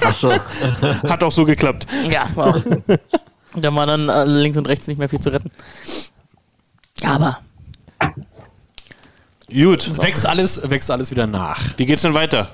Achso. 0.00 0.30
Hat 1.08 1.24
auch 1.24 1.32
so 1.32 1.44
geklappt. 1.44 1.86
Ja, 2.08 2.26
war 2.36 2.54
auch. 2.56 2.60
Da 3.56 3.74
war 3.74 3.86
dann 3.86 4.08
äh, 4.08 4.24
links 4.26 4.56
und 4.56 4.66
rechts 4.68 4.86
nicht 4.86 4.98
mehr 4.98 5.08
viel 5.08 5.20
zu 5.20 5.30
retten. 5.32 5.50
Aber 7.04 7.38
Gut, 9.52 10.00
Wächst 10.00 10.24
alles, 10.26 10.70
wächst 10.70 10.90
alles 10.90 11.10
wieder 11.10 11.26
nach. 11.26 11.60
wie 11.76 11.84
geht's 11.84 12.02
denn 12.02 12.14
weiter? 12.14 12.48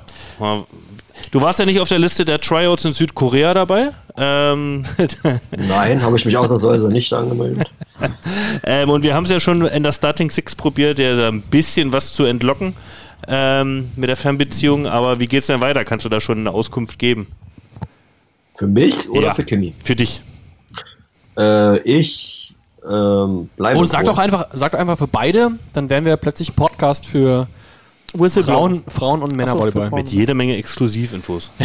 Du 1.30 1.40
warst 1.40 1.58
ja 1.58 1.66
nicht 1.66 1.80
auf 1.80 1.88
der 1.88 1.98
Liste 1.98 2.24
der 2.24 2.40
Tryouts 2.40 2.84
in 2.84 2.92
Südkorea 2.94 3.52
dabei. 3.52 3.90
Ähm, 4.16 4.84
Nein, 5.68 6.02
habe 6.02 6.16
ich 6.16 6.24
mich 6.24 6.36
ausnahmsweise 6.36 6.88
nicht 6.88 7.12
angemeldet. 7.12 7.70
ähm, 8.64 8.88
und 8.88 9.02
wir 9.02 9.14
haben 9.14 9.24
es 9.24 9.30
ja 9.30 9.40
schon 9.40 9.66
in 9.66 9.82
der 9.82 9.92
Starting 9.92 10.30
Six 10.30 10.56
probiert, 10.56 10.98
ja 10.98 11.14
da 11.16 11.28
ein 11.28 11.42
bisschen 11.42 11.92
was 11.92 12.12
zu 12.12 12.24
entlocken 12.24 12.74
ähm, 13.26 13.90
mit 13.96 14.08
der 14.08 14.16
Fernbeziehung. 14.16 14.86
Aber 14.86 15.20
wie 15.20 15.26
geht's 15.26 15.48
denn 15.48 15.60
weiter? 15.60 15.84
Kannst 15.84 16.06
du 16.06 16.08
da 16.08 16.20
schon 16.20 16.38
eine 16.38 16.50
Auskunft 16.50 16.98
geben? 16.98 17.26
Für 18.56 18.66
mich 18.66 19.08
oder 19.10 19.28
Ja. 19.28 19.34
für 19.34 19.44
Kimi? 19.44 19.74
Für 19.84 19.94
dich. 19.94 20.22
Äh, 21.36 21.78
ich 21.80 22.54
ähm, 22.88 23.48
bleibe. 23.56 23.78
Oh, 23.78 23.84
sag 23.84 24.04
doch 24.04 24.18
einfach, 24.18 24.46
sag 24.52 24.72
doch 24.72 24.78
einfach 24.78 24.98
für 24.98 25.06
beide, 25.06 25.52
dann 25.74 25.90
wären 25.90 26.04
wir 26.04 26.16
plötzlich 26.16 26.56
Podcast 26.56 27.06
für 27.06 27.46
Frauen, 28.14 28.82
Frauen 28.88 29.22
und 29.22 29.36
Männervolleyball. 29.36 29.84
für 29.84 29.88
Frauen. 29.90 29.98
Mit 30.02 30.08
jeder 30.10 30.34
Menge 30.34 30.56
Exklusivinfos. 30.56 31.50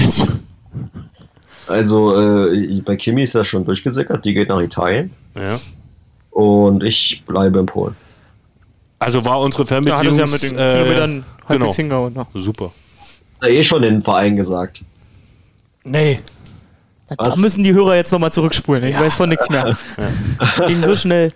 Also 1.65 2.19
äh, 2.51 2.81
bei 2.81 2.97
Kimi 2.97 3.23
ist 3.23 3.35
das 3.35 3.47
schon 3.47 3.63
durchgesickert. 3.63 4.25
Die 4.25 4.33
geht 4.33 4.49
nach 4.49 4.59
Italien 4.59 5.11
Ja. 5.33 5.57
und 6.31 6.83
ich 6.83 7.23
bleibe 7.25 7.59
in 7.59 7.65
Polen. 7.65 7.95
Also 8.99 9.23
war 9.23 9.39
unsere 9.39 9.63
da 9.63 9.67
Fernbeziehung. 9.69 10.15
ja 10.17 10.25
mit 10.25 10.43
den 10.43 10.49
Kilometern 10.57 11.25
halbwegs 11.47 11.75
hingehauen. 11.77 12.13
Ne? 12.13 12.25
Super. 12.33 12.71
Ja, 13.41 13.47
eh 13.47 13.63
schon 13.63 13.81
den 13.81 14.01
Verein 14.01 14.35
gesagt. 14.35 14.83
Nee. 15.85 16.19
Da 17.09 17.15
Was? 17.27 17.37
müssen 17.37 17.63
die 17.63 17.73
Hörer 17.73 17.95
jetzt 17.95 18.11
nochmal 18.11 18.33
zurückspulen. 18.33 18.83
Ich 18.83 18.99
weiß 18.99 19.13
von 19.15 19.29
nichts 19.29 19.49
mehr. 19.49 19.77
Ging 20.67 20.81
so 20.81 20.95
schnell. 20.97 21.31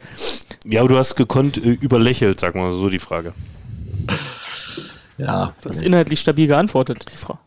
Ja, 0.65 0.81
aber 0.81 0.89
du 0.89 0.97
hast 0.97 1.15
gekonnt 1.15 1.57
äh, 1.57 1.69
überlächelt, 1.69 2.39
sag 2.41 2.55
mal 2.55 2.71
so 2.73 2.89
die 2.89 2.99
Frage. 2.99 3.34
Ja, 5.18 5.53
Du 5.61 5.69
hast 5.69 5.81
inhaltlich 5.81 6.19
stabil 6.19 6.48
geantwortet, 6.48 7.06
die 7.14 7.18
Frau. 7.18 7.38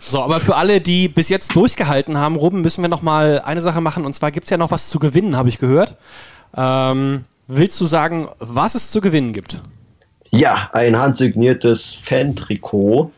So, 0.00 0.22
aber 0.22 0.40
für 0.40 0.56
alle, 0.56 0.80
die 0.80 1.08
bis 1.08 1.28
jetzt 1.28 1.54
durchgehalten 1.56 2.16
haben, 2.16 2.36
Ruben, 2.36 2.62
müssen 2.62 2.82
wir 2.82 2.88
noch 2.88 3.02
mal 3.02 3.40
eine 3.44 3.60
Sache 3.60 3.80
machen. 3.80 4.04
Und 4.06 4.14
zwar 4.14 4.30
gibt 4.30 4.46
es 4.46 4.50
ja 4.50 4.56
noch 4.56 4.70
was 4.70 4.88
zu 4.88 4.98
gewinnen, 4.98 5.36
habe 5.36 5.48
ich 5.48 5.58
gehört. 5.58 5.96
Ähm, 6.56 7.24
willst 7.46 7.80
du 7.80 7.86
sagen, 7.86 8.28
was 8.38 8.74
es 8.74 8.90
zu 8.90 9.00
gewinnen 9.00 9.32
gibt? 9.32 9.60
ja 10.30 10.68
ein 10.74 10.94
handsigniertes 10.98 11.94
Fan-Trikot 12.04 13.10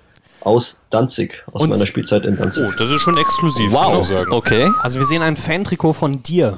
aus 0.43 0.79
Danzig, 0.91 1.43
aus 1.53 1.63
Und- 1.63 1.71
meiner 1.71 1.87
Spielzeit 1.87 2.25
in 2.25 2.37
Danzig. 2.37 2.65
Oh, 2.67 2.73
das 2.79 2.89
ist 2.91 3.01
schon 3.01 3.17
exklusiv, 3.19 3.71
muss 3.73 4.03
ich 4.03 4.07
sagen. 4.07 4.33
Okay. 4.33 4.71
Also 4.83 5.01
wir 5.01 5.07
sehen 5.07 5.21
ein 5.21 5.35
Fan-Trikot 5.37 5.93
von 5.93 6.23
dir. 6.23 6.57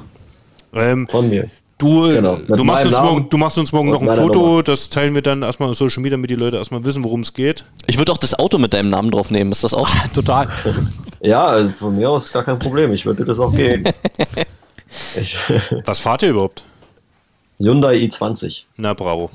Ähm, 0.73 1.07
Von 1.09 1.29
mir. 1.29 1.49
Du, 1.83 2.13
Genau, 2.13 2.37
du, 2.47 2.63
machst 2.63 2.85
uns 2.85 2.97
morgen, 2.97 3.29
du 3.29 3.37
machst 3.37 3.57
uns 3.57 3.71
morgen 3.71 3.89
noch 3.89 4.01
ein 4.01 4.15
Foto, 4.15 4.39
Nummer. 4.39 4.63
das 4.63 4.89
teilen 4.89 5.13
wir 5.13 5.21
dann 5.21 5.43
erstmal 5.43 5.69
auf 5.69 5.77
Social 5.77 6.01
Media, 6.01 6.17
damit 6.17 6.29
die 6.29 6.35
Leute 6.35 6.57
erstmal 6.57 6.83
wissen, 6.85 7.03
worum 7.03 7.21
es 7.21 7.33
geht. 7.33 7.65
Ich 7.87 7.97
würde 7.97 8.11
auch 8.11 8.17
das 8.17 8.37
Auto 8.37 8.57
mit 8.57 8.73
deinem 8.73 8.89
Namen 8.89 9.11
drauf 9.11 9.31
nehmen. 9.31 9.51
Ist 9.51 9.63
das 9.63 9.73
auch? 9.73 9.89
Total. 10.13 10.47
Ja, 11.25 11.45
also 11.45 11.69
von 11.71 11.95
mir 11.95 12.09
aus 12.09 12.33
gar 12.33 12.43
kein 12.43 12.59
Problem. 12.59 12.91
Ich 12.91 13.05
würde 13.05 13.23
das 13.23 13.39
auch 13.39 13.55
geben. 13.55 13.85
ich, 15.15 15.37
Was 15.85 16.01
fahrt 16.01 16.21
ihr 16.23 16.31
überhaupt? 16.31 16.65
Hyundai 17.59 17.95
i20. 17.95 18.63
Na, 18.75 18.93
bravo. 18.93 19.29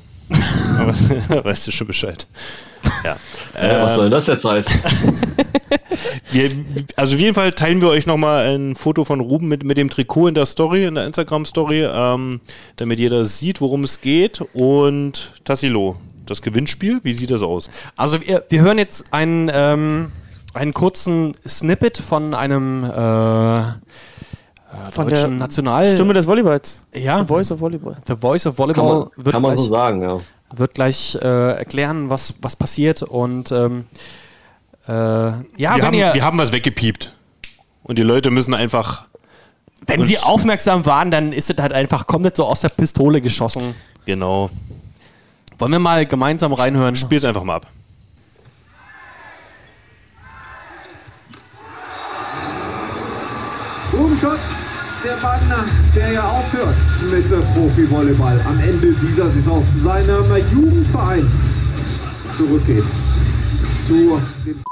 Weißt 1.29 1.67
du 1.67 1.71
schon 1.71 1.87
Bescheid. 1.87 2.27
Ja. 3.05 3.17
Äh, 3.55 3.83
was 3.83 3.95
soll 3.95 4.11
das 4.11 4.27
jetzt 4.27 4.45
heißen? 4.45 4.71
Wir, 6.31 6.51
also 6.97 7.17
auf 7.17 7.21
jeden 7.21 7.35
Fall 7.35 7.53
teilen 7.53 7.81
wir 7.81 7.89
euch 7.89 8.07
nochmal 8.07 8.55
ein 8.55 8.75
Foto 8.77 9.05
von 9.05 9.21
Ruben 9.21 9.49
mit, 9.49 9.65
mit 9.65 9.77
dem 9.77 9.91
Trikot 9.91 10.29
in 10.29 10.35
der 10.35 10.47
Story, 10.47 10.87
in 10.87 10.95
der 10.95 11.07
Instagram-Story, 11.07 11.89
ähm, 11.91 12.41
damit 12.77 12.99
jeder 12.99 13.25
sieht, 13.25 13.61
worum 13.61 13.85
es 13.85 14.01
geht. 14.01 14.41
Und 14.53 15.35
Tassilo, 15.45 15.97
das 16.27 16.43
Gewinnspiel, 16.43 17.01
wie 17.03 17.13
sieht 17.13 17.31
das 17.31 17.43
aus? 17.43 17.69
Also 17.97 18.21
wir, 18.21 18.45
wir 18.49 18.61
hören 18.61 18.79
jetzt 18.79 19.13
einen, 19.13 19.51
ähm, 19.53 20.13
einen 20.55 20.75
kurzen 20.75 21.35
Snippet 21.47 21.99
von 21.99 22.35
einem 22.35 22.85
äh, 22.85 23.63
äh, 24.69 24.91
Von 24.91 25.09
deutschen 25.09 25.31
der 25.31 25.39
National... 25.39 25.87
Stimme 25.87 26.15
des 26.15 26.27
Volleyballs. 26.27 26.85
Ja. 26.95 27.19
The 27.21 27.27
Voice 27.27 27.51
of 27.51 27.61
Volleyball. 27.61 27.97
The 28.07 28.17
Voice 28.17 28.47
of 28.47 28.57
Kann 28.57 28.65
Volleyball 28.65 28.99
man, 28.99 29.25
wird 29.25 29.33
kann 29.33 29.43
man 29.43 29.55
gleich, 29.55 29.65
so 29.65 29.71
sagen, 29.71 30.03
ja. 30.03 30.17
wird 30.55 30.75
gleich 30.75 31.19
äh, 31.21 31.53
erklären, 31.57 32.11
was, 32.11 32.35
was 32.43 32.57
passiert. 32.57 33.03
Und 33.03 33.51
ähm, 33.53 33.87
äh, 34.89 34.93
ja, 34.93 35.37
wir, 35.59 35.75
wenn 35.77 35.83
haben, 35.85 35.95
ihr... 35.95 36.15
wir 36.15 36.25
haben 36.25 36.39
was 36.39 36.53
weggepiept. 36.53 37.13
Und 37.83 37.99
die 37.99 38.03
Leute 38.03 38.31
müssen 38.31 38.55
einfach. 38.55 39.05
Wenn 39.87 40.05
sie 40.05 40.19
aufmerksam 40.19 40.85
waren, 40.87 41.11
dann 41.11 41.33
ist 41.33 41.51
es 41.51 41.57
halt 41.59 41.73
einfach 41.73 42.07
komplett 42.07 42.37
so 42.37 42.45
aus 42.45 42.61
der 42.61 42.69
Pistole 42.69 43.21
geschossen. 43.21 43.75
Genau. 44.05 44.51
Wollen 45.59 45.73
wir 45.73 45.79
mal 45.79 46.05
gemeinsam 46.05 46.53
reinhören? 46.53 46.97
Spiel's 46.97 47.25
einfach 47.25 47.45
mal 47.45 47.57
ab. 47.57 47.67
Ruben 53.93 54.17
Schotz, 54.17 55.01
der 55.03 55.17
Mann, 55.17 55.41
der 55.95 56.13
ja 56.13 56.29
aufhört 56.29 56.77
mit 57.11 57.29
Profi-Volleyball 57.29 58.41
am 58.47 58.61
Ende 58.61 58.93
dieser 58.93 59.31
Saison 59.31 59.65
zu 59.65 59.79
seinem 59.79 60.25
Jugendverein 60.53 61.31
zurückgeht. 62.37 62.85
Zu 63.87 64.21
dem 64.45 64.63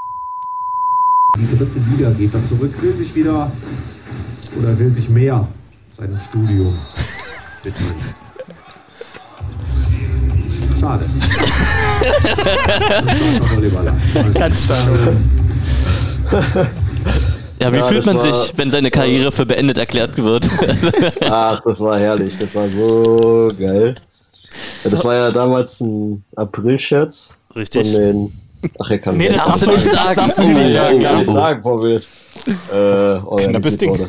die 1.35 1.57
dritte 1.59 1.78
Liga 1.90 2.11
geht 2.11 2.32
er 2.35 2.44
zurück, 2.44 2.73
will 2.81 2.97
sich 2.97 3.15
wieder 3.15 3.51
oder 4.59 4.78
will 4.78 4.93
sich 4.93 5.09
mehr 5.09 5.47
seinem 5.97 6.16
Studium 6.19 6.78
widmen. 7.62 7.94
Schade. 10.81 11.07
Ganz 14.35 14.62
stark. 14.65 14.89
Ja, 17.61 17.73
wie 17.73 17.77
Ja, 17.78 17.82
fühlt 17.86 18.07
man 18.07 18.16
war- 18.16 18.32
sich, 18.35 18.53
wenn 18.57 18.70
seine 18.70 18.90
Karriere 18.90 19.32
für 19.32 19.47
beendet 19.47 19.78
erklärt 19.78 20.16
wird? 20.19 20.48
Ach, 21.23 21.61
das 21.61 21.81
war 21.81 21.98
herrlich. 21.98 22.35
Das 22.39 22.55
war 22.55 22.69
so 22.69 23.51
geil. 23.59 23.94
Das 24.85 25.03
war 25.05 25.15
ja 25.15 25.31
damals 25.31 25.81
ein 25.81 26.23
April-Scherz. 26.36 27.36
Richtig. 27.55 27.90
Von 27.93 28.01
den. 28.01 28.32
Ach, 28.78 28.91
er 28.91 28.99
kann 28.99 29.16
Nee, 29.16 29.28
das 29.28 29.45
Darfst 29.45 29.66
du 29.66 29.70
nicht 29.70 29.85
sagen. 29.85 30.15
darfst 30.16 30.39
du 30.39 30.43
nicht 30.45 30.70
Oh, 30.70 30.73
sagen, 30.73 30.99
oh, 30.99 31.03
kann 31.03 31.16
oh, 31.16 31.23
ich 31.23 31.28
oh. 31.28 31.35
sagen, 31.35 31.62
Frau 31.62 31.83
Wild. 31.83 32.09
Äh, 32.47 32.77
organisiert 32.77 33.51
Knappes 33.51 33.78
Ding. 33.78 34.09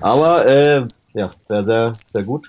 Aber, 0.00 0.46
äh, 0.46 0.82
ja, 1.14 1.30
sehr, 1.48 1.64
sehr, 1.64 1.94
sehr 2.06 2.22
gut. 2.22 2.48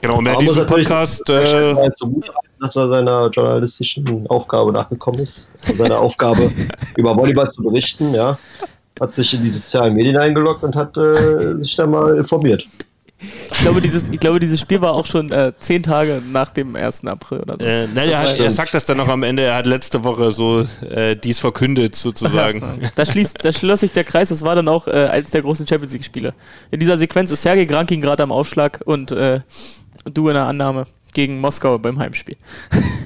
Genau, 0.00 0.18
und 0.18 0.26
wer 0.26 0.36
diesen 0.36 0.66
Podcast. 0.66 1.28
äh, 1.30 1.70
Äh, 1.72 1.90
so 1.96 2.08
gut, 2.08 2.30
dass 2.60 2.76
er 2.76 2.88
seiner 2.88 3.28
journalistischen 3.30 4.26
Aufgabe 4.28 4.72
nachgekommen 4.72 5.20
ist. 5.20 5.50
Seiner 5.74 5.98
Aufgabe, 5.98 6.50
über 6.96 7.16
Volleyball 7.16 7.50
zu 7.50 7.62
berichten, 7.62 8.14
ja. 8.14 8.38
Hat 9.00 9.12
sich 9.14 9.34
in 9.34 9.42
die 9.42 9.50
sozialen 9.50 9.94
Medien 9.94 10.16
eingeloggt 10.16 10.62
und 10.62 10.76
hat 10.76 10.96
äh, 10.96 11.54
sich 11.62 11.74
da 11.74 11.86
mal 11.86 12.16
informiert. 12.16 12.66
Ich 13.52 13.58
glaube, 13.60 13.80
dieses, 13.80 14.08
ich 14.08 14.20
glaube, 14.20 14.40
dieses 14.40 14.60
Spiel 14.60 14.80
war 14.80 14.92
auch 14.92 15.06
schon 15.06 15.30
äh, 15.30 15.52
zehn 15.58 15.82
Tage 15.82 16.22
nach 16.30 16.50
dem 16.50 16.76
1. 16.76 17.06
April 17.06 17.40
oder 17.40 17.56
so. 17.58 17.64
äh, 17.64 17.86
nein, 17.94 18.08
er, 18.08 18.20
hat, 18.20 18.38
er 18.38 18.50
sagt 18.50 18.74
das 18.74 18.84
dann 18.86 18.96
noch 18.98 19.08
am 19.08 19.22
Ende. 19.22 19.42
Er 19.42 19.56
hat 19.56 19.66
letzte 19.66 20.04
Woche 20.04 20.30
so 20.30 20.66
äh, 20.90 21.16
dies 21.16 21.38
verkündet, 21.38 21.96
sozusagen. 21.96 22.62
Da, 22.94 23.04
schließt, 23.04 23.38
da 23.42 23.52
schloss 23.52 23.80
sich 23.80 23.92
der 23.92 24.04
Kreis, 24.04 24.28
das 24.28 24.42
war 24.42 24.54
dann 24.54 24.68
auch 24.68 24.86
äh, 24.86 25.06
eines 25.06 25.30
der 25.30 25.42
großen 25.42 25.66
Champions 25.66 25.92
League-Spiele. 25.92 26.34
In 26.70 26.80
dieser 26.80 26.98
Sequenz 26.98 27.30
ist 27.30 27.42
Sergei 27.42 27.64
Grankin 27.64 28.00
gerade 28.00 28.22
am 28.22 28.30
Aufschlag 28.30 28.80
und 28.84 29.10
äh, 29.10 29.40
du 30.12 30.28
in 30.28 30.34
der 30.34 30.44
Annahme 30.44 30.84
gegen 31.14 31.40
Moskau 31.40 31.78
beim 31.78 31.98
Heimspiel. 31.98 32.36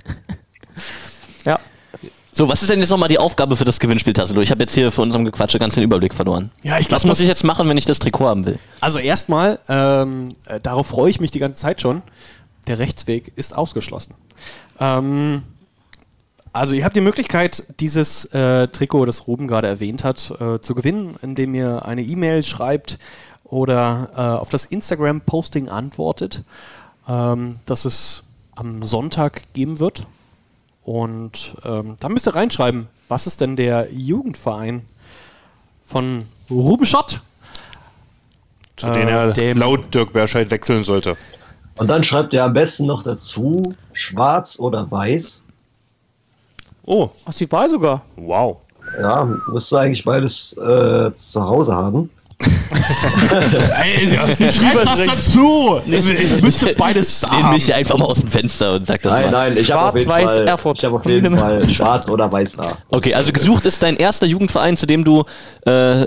So, 2.38 2.48
was 2.48 2.62
ist 2.62 2.70
denn 2.70 2.78
jetzt 2.78 2.90
nochmal 2.90 3.08
die 3.08 3.18
Aufgabe 3.18 3.56
für 3.56 3.64
das 3.64 3.80
Gewinnspiel, 3.80 4.12
Tassilo? 4.12 4.40
Ich 4.40 4.52
habe 4.52 4.60
jetzt 4.60 4.72
hier 4.72 4.92
für 4.92 5.02
unserem 5.02 5.24
Gequatsche 5.24 5.58
ganz 5.58 5.74
den 5.74 5.82
Überblick 5.82 6.14
verloren. 6.14 6.52
Ja, 6.62 6.78
ich 6.78 6.86
glaub, 6.86 7.00
Was 7.00 7.04
muss 7.04 7.18
ich 7.18 7.26
jetzt 7.26 7.42
machen, 7.42 7.68
wenn 7.68 7.76
ich 7.76 7.84
das 7.84 7.98
Trikot 7.98 8.28
haben 8.28 8.46
will? 8.46 8.60
Also 8.80 9.00
erstmal, 9.00 9.58
ähm, 9.68 10.36
äh, 10.46 10.60
darauf 10.60 10.86
freue 10.86 11.10
ich 11.10 11.18
mich 11.18 11.32
die 11.32 11.40
ganze 11.40 11.58
Zeit 11.58 11.80
schon. 11.80 12.00
Der 12.68 12.78
Rechtsweg 12.78 13.32
ist 13.34 13.56
ausgeschlossen. 13.56 14.14
Ähm, 14.78 15.42
also 16.52 16.74
ihr 16.74 16.84
habt 16.84 16.94
die 16.94 17.00
Möglichkeit, 17.00 17.64
dieses 17.80 18.26
äh, 18.26 18.68
Trikot, 18.68 19.06
das 19.06 19.26
Ruben 19.26 19.48
gerade 19.48 19.66
erwähnt 19.66 20.04
hat, 20.04 20.32
äh, 20.40 20.60
zu 20.60 20.76
gewinnen, 20.76 21.16
indem 21.22 21.56
ihr 21.56 21.86
eine 21.86 22.02
E-Mail 22.02 22.44
schreibt 22.44 23.00
oder 23.42 24.10
äh, 24.14 24.20
auf 24.20 24.48
das 24.48 24.64
Instagram-Posting 24.64 25.68
antwortet, 25.68 26.44
ähm, 27.08 27.56
das 27.66 27.84
es 27.84 28.22
am 28.54 28.84
Sonntag 28.84 29.42
geben 29.54 29.80
wird. 29.80 30.06
Und 30.88 31.54
ähm, 31.66 31.98
da 32.00 32.08
müsst 32.08 32.26
ihr 32.26 32.34
reinschreiben, 32.34 32.88
was 33.08 33.26
ist 33.26 33.42
denn 33.42 33.56
der 33.56 33.88
Jugendverein 33.92 34.86
von 35.84 36.24
Ruben 36.50 36.86
Schott? 36.86 37.20
Zu 38.76 38.86
er 38.86 39.32
dem- 39.34 39.58
laut 39.58 39.92
Dirk 39.92 40.14
Berscheid 40.14 40.50
wechseln 40.50 40.84
sollte. 40.84 41.14
Und 41.76 41.88
dann 41.88 42.02
schreibt 42.04 42.32
er 42.32 42.44
am 42.44 42.54
besten 42.54 42.86
noch 42.86 43.02
dazu, 43.02 43.60
schwarz 43.92 44.58
oder 44.58 44.90
weiß. 44.90 45.42
Oh, 46.86 47.10
Ach, 47.26 47.34
die 47.34 47.52
war 47.52 47.68
sogar. 47.68 48.00
wow. 48.16 48.56
Ja, 48.98 49.24
müsste 49.48 49.78
eigentlich 49.80 50.06
beides 50.06 50.54
äh, 50.56 51.14
zu 51.14 51.44
Hause 51.44 51.74
haben. 51.76 52.08
Schreibt 54.52 54.86
das 54.86 55.06
dazu! 55.06 55.80
Ihr 55.86 56.42
müsstet 56.42 56.76
beides 56.76 57.22
Ich 57.22 57.30
lehne 57.30 57.50
mich 57.50 57.64
hier 57.64 57.76
einfach 57.76 57.96
mal 57.98 58.06
aus 58.06 58.20
dem 58.20 58.28
Fenster 58.28 58.74
und 58.74 58.86
sag 58.86 59.02
das 59.02 59.12
Nein, 59.12 59.30
mal. 59.30 59.50
nein, 59.50 59.56
ich 59.58 59.70
habe 59.70 59.88
auf 59.88 59.94
jeden 59.96 60.06
Schwarz-Weiß 60.08 60.36
Fall, 60.36 60.48
Erfurt. 60.48 60.78
ich 60.78 60.84
hab 60.84 60.92
auf 60.92 61.06
jeden 61.06 61.38
Fall 61.38 61.68
schwarz 61.68 62.08
oder 62.08 62.30
weiß 62.30 62.52
da. 62.56 62.78
Okay, 62.90 63.14
also 63.14 63.32
gesucht 63.32 63.66
ist 63.66 63.82
dein 63.82 63.96
erster 63.96 64.26
Jugendverein, 64.26 64.76
zu 64.76 64.86
dem 64.86 65.04
du 65.04 65.24
äh, 65.66 66.06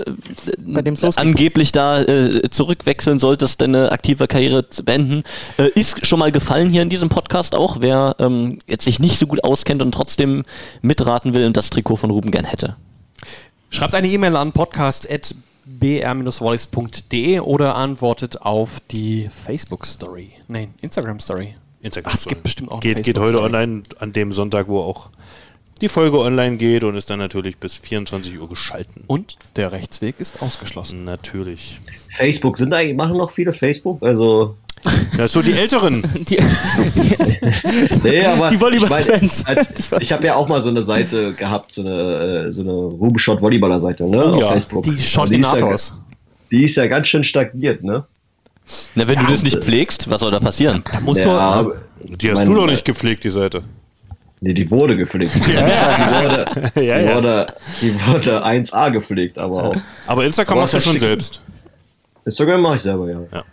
angeblich 1.16 1.72
da 1.72 2.00
äh, 2.02 2.48
zurückwechseln 2.50 3.18
solltest, 3.18 3.60
deine 3.60 3.92
aktive 3.92 4.26
Karriere 4.26 4.68
zu 4.68 4.84
beenden. 4.84 5.22
Äh, 5.58 5.68
ist 5.74 6.06
schon 6.06 6.18
mal 6.18 6.32
gefallen 6.32 6.70
hier 6.70 6.82
in 6.82 6.88
diesem 6.88 7.08
Podcast 7.08 7.54
auch, 7.54 7.78
wer 7.80 8.16
ähm, 8.18 8.58
jetzt 8.66 8.84
sich 8.84 8.98
nicht 8.98 9.18
so 9.18 9.26
gut 9.26 9.44
auskennt 9.44 9.82
und 9.82 9.92
trotzdem 9.92 10.42
mitraten 10.80 11.34
will 11.34 11.46
und 11.46 11.56
das 11.56 11.70
Trikot 11.70 11.96
von 11.96 12.10
Ruben 12.10 12.30
gern 12.30 12.44
hätte. 12.44 12.76
Schreibt 13.70 13.94
eine 13.94 14.08
E-Mail 14.08 14.36
an 14.36 14.52
podcast.br-volleys.de 15.62 17.40
oder 17.40 17.76
antwortet 17.76 18.42
auf 18.42 18.80
die 18.90 19.28
Facebook-Story. 19.28 20.32
Nein, 20.48 20.74
Instagram-Story. 20.80 21.54
Instagram 21.82 22.12
Ach, 22.12 22.18
es 22.18 22.26
gibt 22.26 22.42
bestimmt 22.42 22.70
auch 22.70 22.80
Geht, 22.80 23.02
geht 23.02 23.18
heute 23.18 23.40
online 23.40 23.82
an 23.98 24.12
dem 24.12 24.32
Sonntag, 24.32 24.68
wo 24.68 24.80
auch 24.80 25.10
die 25.80 25.88
Folge 25.88 26.18
online 26.20 26.58
geht 26.58 26.84
und 26.84 26.94
ist 26.94 27.10
dann 27.10 27.18
natürlich 27.18 27.58
bis 27.58 27.76
24 27.76 28.38
Uhr 28.38 28.48
geschalten. 28.48 29.02
Und 29.08 29.36
der 29.56 29.72
Rechtsweg 29.72 30.20
ist 30.20 30.40
ausgeschlossen. 30.40 31.04
Natürlich. 31.04 31.80
Facebook, 32.10 32.56
sind 32.56 32.72
eigentlich, 32.72 32.96
machen 32.96 33.16
noch 33.16 33.32
viele 33.32 33.52
Facebook? 33.52 34.00
Also, 34.02 34.56
Ja, 35.18 35.28
so 35.28 35.42
die 35.42 35.52
Älteren. 35.52 36.02
Die, 36.28 36.36
nee, 38.02 38.24
aber 38.24 38.48
Die 38.48 38.60
Volleyball-Fans. 38.60 39.44
Ich, 39.78 39.90
mein, 39.90 40.00
Ich 40.00 40.12
habe 40.12 40.24
ja 40.24 40.34
auch 40.34 40.48
mal 40.48 40.60
so 40.60 40.70
eine 40.70 40.82
Seite 40.82 41.32
gehabt, 41.34 41.72
so 41.72 41.82
eine, 41.82 42.46
äh, 42.48 42.52
so 42.52 42.62
eine 42.62 42.72
Rubenshot 42.72 43.40
Volleyballer 43.40 43.78
Seite, 43.78 44.08
ne, 44.08 44.24
Oh 44.24 44.34
auf 44.34 44.40
ja, 44.40 44.48
Facebook. 44.52 44.84
Die 44.84 44.90
Aber 44.90 45.00
Shortinators. 45.00 45.60
Die 45.60 45.64
ist, 45.64 45.90
ja, 45.90 46.58
die 46.58 46.64
ist 46.64 46.76
ja 46.76 46.86
ganz 46.86 47.08
schön 47.08 47.24
stagniert, 47.24 47.84
ne? 47.84 48.04
Na, 48.94 49.06
wenn 49.08 49.18
du 49.18 49.26
das 49.26 49.42
nicht 49.42 49.62
pflegst, 49.62 50.08
was 50.08 50.20
soll 50.20 50.30
da 50.30 50.40
passieren? 50.40 50.82
Da 50.90 51.00
musst 51.00 51.24
ja, 51.24 51.62
du, 51.62 51.74
Die 52.16 52.30
hast 52.30 52.46
du 52.46 52.54
doch 52.54 52.66
nicht 52.66 52.84
gepflegt, 52.84 53.24
die 53.24 53.30
Seite. 53.30 53.62
Nee, 54.40 54.54
die 54.54 54.68
wurde 54.70 54.96
gepflegt. 54.96 55.34
die, 55.34 55.40
wurde, 55.40 56.44
die, 56.74 56.80
Ja, 56.80 56.98
ja. 56.98 57.14
Wurde, 57.14 57.46
die 57.80 57.94
wurde 58.06 58.44
1A 58.44 58.90
gepflegt, 58.90 59.38
aber 59.38 59.64
auch. 59.64 59.76
Aber 60.06 60.24
Instagram 60.24 60.54
Aber 60.54 60.62
machst 60.62 60.74
du 60.74 60.80
schon 60.80 60.98
selbst. 60.98 61.40
Instagram 62.24 62.60
mache 62.60 62.76
ich 62.76 62.82
selber, 62.82 63.08
ja. 63.08 63.44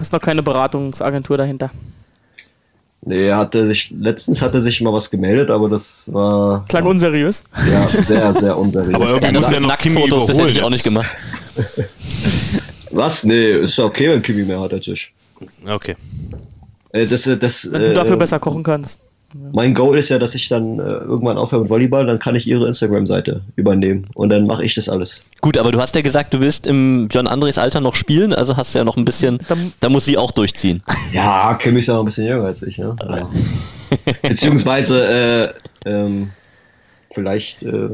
Ist 0.00 0.12
noch 0.12 0.20
keine 0.20 0.42
Beratungsagentur 0.42 1.36
dahinter. 1.36 1.70
Nee, 3.02 3.32
hatte 3.32 3.66
sich, 3.66 3.94
letztens 3.98 4.42
hatte 4.42 4.60
sich 4.60 4.80
mal 4.82 4.92
was 4.92 5.10
gemeldet, 5.10 5.50
aber 5.50 5.70
das 5.70 6.04
war 6.12 6.64
Klang 6.68 6.84
unseriös. 6.86 7.42
ja, 7.70 7.88
sehr, 7.88 8.34
sehr 8.34 8.58
unseriös. 8.58 8.94
Aber 8.94 9.08
irgendwie 9.08 9.26
Ja, 9.26 9.32
muss 9.32 9.42
das 9.44 9.52
ja 9.52 9.60
noch 9.60 9.78
Kimi 9.78 9.94
Nacktfotos, 9.94 10.26
das 10.26 10.38
hätte 10.38 10.48
ich 10.50 10.62
auch 10.62 10.70
nicht 10.70 10.84
gemacht. 10.84 11.10
was? 12.90 13.24
Nee, 13.24 13.52
ist 13.52 13.78
ja 13.78 13.84
okay, 13.84 14.10
wenn 14.10 14.22
Kimi 14.22 14.44
mehr 14.44 14.60
hat 14.60 14.74
als 14.74 14.86
ich. 14.86 15.12
Okay. 15.66 15.96
Äh, 16.92 17.06
das, 17.06 17.26
äh, 17.26 17.38
das, 17.38 17.72
Wenn 17.72 17.80
du 17.80 17.94
dafür 17.94 18.14
äh, 18.14 18.18
besser 18.18 18.38
kochen 18.38 18.62
kannst. 18.62 19.00
Mein 19.52 19.74
Goal 19.74 19.96
ist 19.96 20.08
ja, 20.08 20.18
dass 20.18 20.34
ich 20.34 20.48
dann 20.48 20.78
äh, 20.80 20.82
irgendwann 20.82 21.38
aufhöre 21.38 21.62
mit 21.62 21.70
Volleyball, 21.70 22.04
dann 22.06 22.18
kann 22.18 22.34
ich 22.34 22.46
ihre 22.48 22.66
Instagram-Seite 22.66 23.42
übernehmen 23.56 24.08
und 24.14 24.28
dann 24.30 24.46
mache 24.46 24.64
ich 24.64 24.74
das 24.74 24.88
alles. 24.88 25.24
Gut, 25.40 25.56
aber 25.56 25.70
du 25.70 25.80
hast 25.80 25.94
ja 25.94 26.02
gesagt, 26.02 26.34
du 26.34 26.40
willst 26.40 26.66
im 26.66 27.06
Björn 27.08 27.28
Andres 27.28 27.56
Alter 27.56 27.80
noch 27.80 27.94
spielen, 27.94 28.32
also 28.32 28.56
hast 28.56 28.74
du 28.74 28.80
ja 28.80 28.84
noch 28.84 28.96
ein 28.96 29.04
bisschen, 29.04 29.38
Dann- 29.48 29.72
da 29.80 29.88
muss 29.88 30.04
sie 30.04 30.18
auch 30.18 30.32
durchziehen. 30.32 30.82
Ja, 31.12 31.54
Kimi 31.54 31.78
ist 31.78 31.86
ja 31.86 31.94
noch 31.94 32.00
ein 32.02 32.06
bisschen 32.06 32.26
jünger 32.26 32.44
als 32.44 32.62
ich, 32.62 32.78
ne? 32.78 32.96
Ja. 33.08 33.28
Beziehungsweise, 34.22 35.06
äh, 35.06 35.48
ähm, 35.88 36.30
vielleicht, 37.12 37.62
äh, 37.62 37.88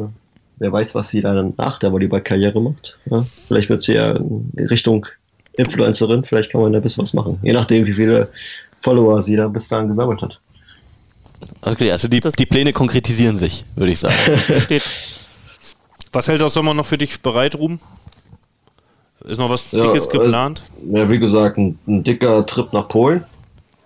wer 0.58 0.72
weiß, 0.72 0.94
was 0.94 1.08
sie 1.08 1.20
dann 1.20 1.54
nach 1.58 1.78
der 1.78 1.92
Volleyball-Karriere 1.92 2.60
macht. 2.60 2.98
Ja? 3.10 3.24
Vielleicht 3.46 3.68
wird 3.68 3.82
sie 3.82 3.94
ja 3.94 4.12
in 4.12 4.50
Richtung 4.70 5.06
Influencerin, 5.58 6.24
vielleicht 6.24 6.50
kann 6.50 6.60
man 6.60 6.72
da 6.72 6.78
ein 6.78 6.82
bisschen 6.82 7.02
was 7.02 7.14
machen. 7.14 7.38
Je 7.42 7.52
nachdem, 7.52 7.86
wie 7.86 7.92
viele 7.92 8.28
Follower 8.80 9.22
sie 9.22 9.36
da 9.36 9.48
bis 9.48 9.68
dahin 9.68 9.88
gesammelt 9.88 10.20
hat. 10.22 10.38
Okay, 11.66 11.90
also 11.90 12.06
die, 12.08 12.20
die 12.20 12.46
Pläne 12.46 12.72
konkretisieren 12.72 13.38
sich, 13.38 13.64
würde 13.74 13.92
ich 13.92 13.98
sagen. 13.98 14.14
Steht. 14.60 14.82
Was 16.12 16.28
hält 16.28 16.40
das 16.40 16.54
Sommer 16.54 16.72
noch 16.74 16.86
für 16.86 16.96
dich 16.96 17.20
bereit, 17.20 17.56
Ruben? 17.56 17.80
Ist 19.24 19.38
noch 19.38 19.50
was 19.50 19.72
Ja, 19.72 19.82
Dickes 19.82 20.06
äh, 20.06 20.10
geplant? 20.10 20.62
Ja, 20.92 21.08
wie 21.10 21.18
gesagt, 21.18 21.58
ein, 21.58 21.76
ein 21.88 22.04
dicker 22.04 22.46
Trip 22.46 22.72
nach 22.72 22.86
Polen. 22.86 23.24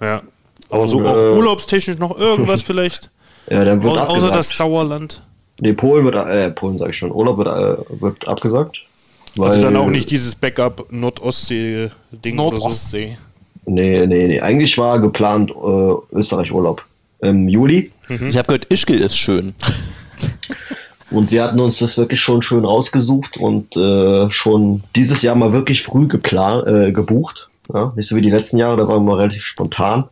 Ja. 0.01 0.20
Aber 0.69 0.86
so 0.86 1.02
äh, 1.02 1.07
auch 1.09 1.36
urlaubstechnisch 1.39 1.98
noch 1.98 2.16
irgendwas 2.19 2.62
vielleicht? 2.70 3.11
Ja, 3.48 3.65
dann 3.65 3.82
wird 3.82 3.98
Au- 3.98 4.05
außer 4.09 4.31
das 4.31 4.57
Sauerland. 4.57 5.23
Nee, 5.61 5.73
Polen 5.73 6.05
wird, 6.05 6.15
äh, 6.15 6.51
Polen 6.51 6.77
sage 6.78 6.90
ich 6.90 6.98
schon, 6.98 7.11
Urlaub 7.11 7.39
wird, 7.39 7.48
äh, 7.48 8.01
wird 8.01 8.28
abgesagt. 8.28 8.82
Also 9.39 9.52
weil- 9.52 9.61
dann 9.62 9.77
auch 9.77 9.89
nicht 9.89 10.11
dieses 10.11 10.35
Backup 10.35 10.86
Nordostsee-Ding 10.93 12.39
oder 12.39 12.57
so. 12.57 12.62
Nordostsee. 12.62 13.16
Nee, 13.65 14.07
nee, 14.07 14.27
nee. 14.28 14.40
Eigentlich 14.40 14.77
war 14.77 14.98
geplant 15.01 15.51
äh, 15.51 16.16
Österreich-Urlaub 16.16 16.85
im 17.23 17.49
Juli. 17.49 17.93
Ich 18.09 18.37
habe 18.37 18.47
gehört, 18.47 18.67
Ischgl 18.67 18.95
ist 18.95 19.17
schön. 19.17 19.55
Und 21.11 21.33
wir 21.33 21.43
hatten 21.43 21.59
uns 21.59 21.79
das 21.79 21.99
wirklich 21.99 22.21
schon 22.21 22.41
schön 22.41 22.65
ausgesucht 22.65 23.37
und 23.37 23.77
äh, 23.77 24.31
schon 24.31 24.85
dieses 24.95 25.23
Jahr 25.23 25.35
mal 25.35 25.53
wirklich 25.53 25.83
früh 25.83 26.07
geplant, 26.07 26.69
äh, 26.69 26.93
gebucht. 26.93 27.49
Ja? 27.75 27.93
Nicht 27.97 28.09
so 28.09 28.15
wie 28.15 28.21
die 28.21 28.31
letzten 28.31 28.59
Jahre, 28.59 28.77
da 28.77 28.87
waren 28.87 29.05
wir 29.05 29.19
relativ 29.19 29.45
spontan. 29.45 30.05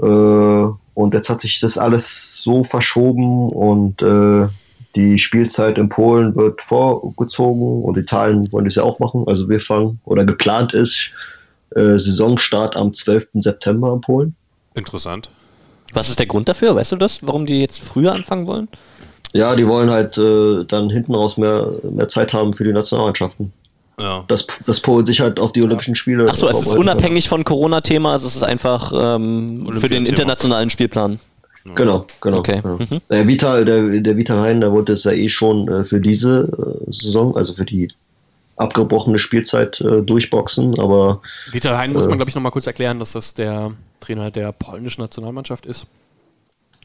Äh, 0.00 0.04
und 0.04 1.14
jetzt 1.14 1.30
hat 1.30 1.40
sich 1.40 1.60
das 1.60 1.78
alles 1.78 2.42
so 2.42 2.62
verschoben 2.62 3.48
und 3.48 4.02
äh, 4.02 4.46
die 4.94 5.18
Spielzeit 5.18 5.78
in 5.78 5.88
Polen 5.88 6.36
wird 6.36 6.60
vorgezogen 6.60 7.82
und 7.82 7.96
Italien 7.96 8.52
wollen 8.52 8.66
das 8.66 8.74
ja 8.74 8.82
auch 8.82 8.98
machen. 8.98 9.24
Also 9.26 9.48
wir 9.48 9.60
fangen, 9.60 9.98
oder 10.04 10.26
geplant 10.26 10.74
ist, 10.74 11.10
äh, 11.70 11.98
Saisonstart 11.98 12.76
am 12.76 12.92
12. 12.92 13.28
September 13.36 13.94
in 13.94 14.02
Polen. 14.02 14.34
Interessant. 14.74 15.30
Was 15.92 16.08
ist 16.08 16.18
der 16.18 16.26
Grund 16.26 16.48
dafür? 16.48 16.74
Weißt 16.74 16.92
du 16.92 16.96
das? 16.96 17.20
Warum 17.22 17.46
die 17.46 17.60
jetzt 17.60 17.82
früher 17.82 18.12
anfangen 18.12 18.46
wollen? 18.46 18.68
Ja, 19.32 19.54
die 19.56 19.66
wollen 19.66 19.90
halt 19.90 20.18
äh, 20.18 20.64
dann 20.64 20.90
hinten 20.90 21.14
raus 21.14 21.36
mehr, 21.36 21.68
mehr 21.90 22.08
Zeit 22.08 22.32
haben 22.32 22.52
für 22.52 22.64
die 22.64 22.72
Nationalmannschaften. 22.72 23.52
Ja. 23.98 24.24
Dass, 24.28 24.46
dass 24.66 24.80
Polen 24.80 25.06
sich 25.06 25.20
halt 25.20 25.38
auf 25.38 25.52
die 25.52 25.62
Olympischen 25.62 25.94
Spiele. 25.94 26.28
Achso, 26.28 26.48
es 26.48 26.60
ist 26.60 26.72
unabhängig 26.72 27.28
von 27.28 27.44
Corona-Thema, 27.44 28.12
also 28.12 28.26
es 28.26 28.36
ist 28.36 28.42
einfach 28.42 28.92
ähm, 28.94 29.70
für 29.72 29.88
den 29.88 30.06
internationalen 30.06 30.70
Spielplan. 30.70 31.18
Genau, 31.74 32.06
genau. 32.20 32.38
Okay. 32.38 32.60
genau. 32.62 32.76
Mhm. 32.76 33.00
Der 33.08 33.28
Vital, 33.28 33.64
der, 33.64 34.00
der 34.00 34.16
Vital 34.16 34.40
Hein, 34.40 34.60
der 34.60 34.72
wollte 34.72 34.94
es 34.94 35.04
ja 35.04 35.12
eh 35.12 35.28
schon 35.28 35.68
äh, 35.68 35.84
für 35.84 36.00
diese 36.00 36.48
äh, 36.88 36.90
Saison, 36.90 37.36
also 37.36 37.52
für 37.52 37.64
die 37.64 37.88
abgebrochene 38.56 39.18
Spielzeit 39.18 39.80
äh, 39.80 40.02
durchboxen, 40.02 40.78
aber 40.78 41.20
Vital 41.50 41.76
Hein 41.76 41.92
muss 41.92 42.06
man, 42.06 42.18
glaube 42.18 42.28
ich, 42.28 42.34
noch 42.34 42.42
mal 42.42 42.50
kurz 42.50 42.66
erklären, 42.66 42.98
dass 42.98 43.12
das 43.12 43.34
der 43.34 43.72
Trainer 44.00 44.30
der 44.30 44.52
polnischen 44.52 45.02
Nationalmannschaft 45.02 45.66
ist. 45.66 45.86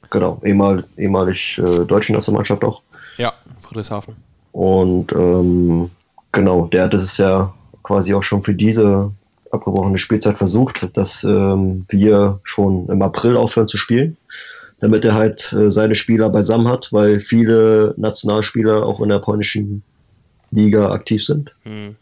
genau, 0.10 0.40
ehemal, 0.44 0.84
ehemalig 0.98 1.60
äh, 1.60 1.86
deutsche 1.86 2.14
Nationalmannschaft 2.14 2.64
auch. 2.64 2.82
Ja, 3.18 3.34
Friedrichshafen. 3.62 4.16
Und 4.52 5.12
ähm, 5.12 5.90
genau, 6.32 6.66
der 6.68 6.84
hat 6.84 6.94
es 6.94 7.18
ja 7.18 7.54
quasi 7.84 8.14
auch 8.14 8.24
schon 8.24 8.44
für 8.44 8.54
diese 8.54 9.12
abgebrochene 9.52 9.98
Spielzeit 9.98 10.38
versucht, 10.38 10.96
dass 10.98 11.24
ähm, 11.24 11.86
wir 11.90 12.40
schon 12.44 12.88
im 12.90 13.02
April 13.02 13.38
aufhören 13.38 13.68
zu 13.68 13.78
spielen, 13.78 14.18
damit 14.80 15.06
er 15.06 15.16
halt 15.16 15.54
äh, 15.54 15.72
seine 15.72 15.96
Spieler 15.96 16.30
beisammen 16.30 16.68
hat, 16.68 16.92
weil 16.92 17.20
viele 17.20 17.94
Nationalspieler 17.98 18.86
auch 18.86 19.00
in 19.02 19.10
der 19.10 19.20
polnischen 19.20 19.84
Liga 20.52 20.92
aktiv 20.92 21.24
sind. 21.24 21.52
Hm. 21.64 21.96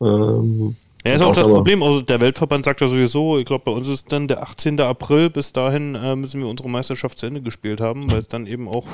Ähm, 0.00 0.76
Ja, 1.04 1.14
ist 1.14 1.22
auch 1.22 1.34
das 1.34 1.44
aber- 1.44 1.54
Problem. 1.56 1.82
Also 1.82 2.02
der 2.02 2.20
Weltverband 2.20 2.64
sagt 2.64 2.80
ja 2.80 2.88
sowieso, 2.88 3.38
ich 3.38 3.44
glaube, 3.44 3.64
bei 3.64 3.72
uns 3.72 3.88
ist 3.88 4.10
dann 4.12 4.26
der 4.28 4.42
18. 4.42 4.80
April. 4.80 5.30
Bis 5.30 5.52
dahin 5.52 5.94
äh, 5.94 6.16
müssen 6.16 6.40
wir 6.40 6.48
unsere 6.48 6.68
Meisterschaft 6.68 7.18
zu 7.18 7.26
Ende 7.26 7.40
gespielt 7.42 7.80
haben, 7.80 8.10
weil 8.10 8.18
es 8.18 8.28
dann 8.28 8.46
eben 8.46 8.68
auch 8.68 8.86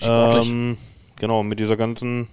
Sportlich. 0.00 0.50
ähm, 0.50 0.76
genau 1.18 1.42
mit 1.42 1.58
dieser 1.58 1.76
ganzen 1.76 2.28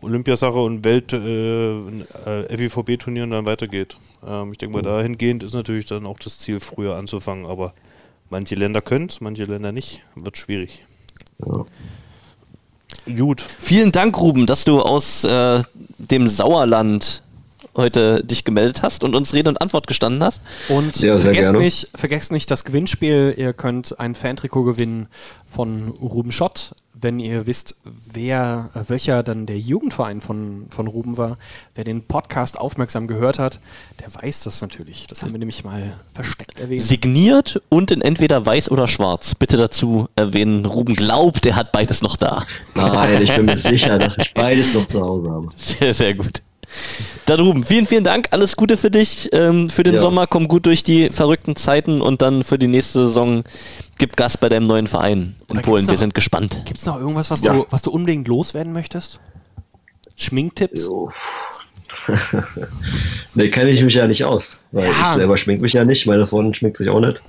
Olympiasache 0.00 0.58
und 0.58 0.84
Welt 0.84 1.12
äh, 1.12 1.78
äh, 1.78 2.56
FIVB-Turnieren 2.56 3.30
dann 3.30 3.46
weitergeht. 3.46 3.96
Ähm, 4.26 4.52
ich 4.52 4.58
denke 4.58 4.76
mal, 4.76 4.82
dahingehend 4.82 5.42
ist 5.42 5.54
natürlich 5.54 5.86
dann 5.86 6.06
auch 6.06 6.18
das 6.18 6.38
Ziel, 6.38 6.60
früher 6.60 6.96
anzufangen. 6.96 7.46
Aber 7.46 7.72
manche 8.30 8.54
Länder 8.54 8.80
können 8.82 9.06
es, 9.06 9.20
manche 9.20 9.44
Länder 9.44 9.72
nicht. 9.72 10.02
Wird 10.14 10.36
schwierig. 10.36 10.84
Gut. 13.16 13.44
Vielen 13.60 13.92
Dank, 13.92 14.18
Ruben, 14.20 14.46
dass 14.46 14.64
du 14.64 14.80
aus 14.80 15.24
äh, 15.24 15.62
dem 15.98 16.28
Sauerland 16.28 17.22
heute 17.78 18.22
dich 18.24 18.44
gemeldet 18.44 18.82
hast 18.82 19.02
und 19.04 19.14
uns 19.14 19.32
Rede 19.32 19.48
und 19.48 19.62
Antwort 19.62 19.86
gestanden 19.86 20.22
hast. 20.22 20.42
Und 20.68 21.00
Ja, 21.00 21.16
vergesst, 21.16 21.52
nicht, 21.52 21.88
vergesst 21.94 22.32
nicht 22.32 22.50
das 22.50 22.64
Gewinnspiel. 22.64 23.34
Ihr 23.36 23.54
könnt 23.54 23.98
ein 23.98 24.14
Fantrikot 24.14 24.64
gewinnen 24.64 25.06
von 25.50 25.88
Ruben 25.88 26.32
Schott. 26.32 26.74
Wenn 27.00 27.20
ihr 27.20 27.46
wisst, 27.46 27.76
wer, 27.84 28.70
äh, 28.74 28.80
welcher 28.88 29.22
dann 29.22 29.46
der 29.46 29.56
Jugendverein 29.56 30.20
von, 30.20 30.66
von 30.68 30.88
Ruben 30.88 31.16
war, 31.16 31.38
wer 31.76 31.84
den 31.84 32.02
Podcast 32.02 32.58
aufmerksam 32.58 33.06
gehört 33.06 33.38
hat, 33.38 33.60
der 34.00 34.12
weiß 34.12 34.42
das 34.42 34.60
natürlich. 34.62 35.06
Das 35.06 35.22
haben 35.22 35.30
wir 35.30 35.38
nämlich 35.38 35.62
mal 35.62 35.92
versteckt 36.12 36.58
erwähnt. 36.58 36.82
Signiert 36.82 37.62
und 37.68 37.92
in 37.92 38.02
entweder 38.02 38.44
weiß 38.44 38.72
oder 38.72 38.88
schwarz. 38.88 39.36
Bitte 39.36 39.56
dazu 39.56 40.08
erwähnen, 40.16 40.66
Ruben 40.66 40.96
glaubt, 40.96 41.46
er 41.46 41.54
hat 41.54 41.70
beides 41.70 42.02
noch 42.02 42.16
da. 42.16 42.44
nein, 42.74 43.22
ich 43.22 43.32
bin 43.32 43.46
mir 43.46 43.56
sicher, 43.56 43.96
dass 43.96 44.18
ich 44.18 44.34
beides 44.34 44.74
noch 44.74 44.86
zu 44.86 45.00
Hause 45.00 45.30
habe. 45.30 45.48
Sehr, 45.56 45.94
sehr 45.94 46.14
gut. 46.14 46.42
Da 47.26 47.36
drüben, 47.36 47.62
vielen, 47.62 47.86
vielen 47.86 48.04
Dank. 48.04 48.28
Alles 48.30 48.56
Gute 48.56 48.76
für 48.76 48.90
dich, 48.90 49.28
ähm, 49.32 49.68
für 49.70 49.82
den 49.82 49.94
Ja. 49.94 50.00
Sommer. 50.00 50.26
Komm 50.26 50.48
gut 50.48 50.66
durch 50.66 50.82
die 50.82 51.10
verrückten 51.10 51.56
Zeiten 51.56 52.00
und 52.00 52.22
dann 52.22 52.44
für 52.44 52.58
die 52.58 52.66
nächste 52.68 53.06
Saison 53.06 53.44
gib 53.98 54.16
Gas 54.16 54.36
bei 54.36 54.48
deinem 54.48 54.66
neuen 54.66 54.86
Verein 54.86 55.34
in 55.48 55.56
Oder 55.56 55.62
Polen. 55.62 55.76
gibt's 55.80 55.88
Wir 55.88 55.92
noch- 55.94 55.98
sind 56.00 56.14
gespannt. 56.14 56.62
Gibt 56.64 56.78
es 56.80 56.86
noch 56.86 56.98
irgendwas, 56.98 57.30
was, 57.30 57.42
Ja. 57.42 57.52
du, 57.54 57.66
was 57.70 57.82
du 57.82 57.90
unbedingt 57.90 58.28
loswerden 58.28 58.72
möchtest? 58.72 59.18
Schminktipps? 60.16 60.84
Jo. 60.84 61.10
nee, 63.34 63.48
kenne 63.50 63.70
ich 63.70 63.82
mich 63.82 63.94
ja 63.94 64.06
nicht 64.06 64.24
aus. 64.24 64.60
Weil 64.72 64.86
Ja. 64.86 64.90
ich 65.12 65.18
selber 65.18 65.36
schmink 65.36 65.60
mich 65.60 65.72
ja 65.72 65.84
nicht, 65.84 66.06
meine 66.06 66.26
Freundin 66.26 66.54
schminkt 66.54 66.76
sich 66.78 66.88
auch 66.88 67.00
nicht. 67.00 67.20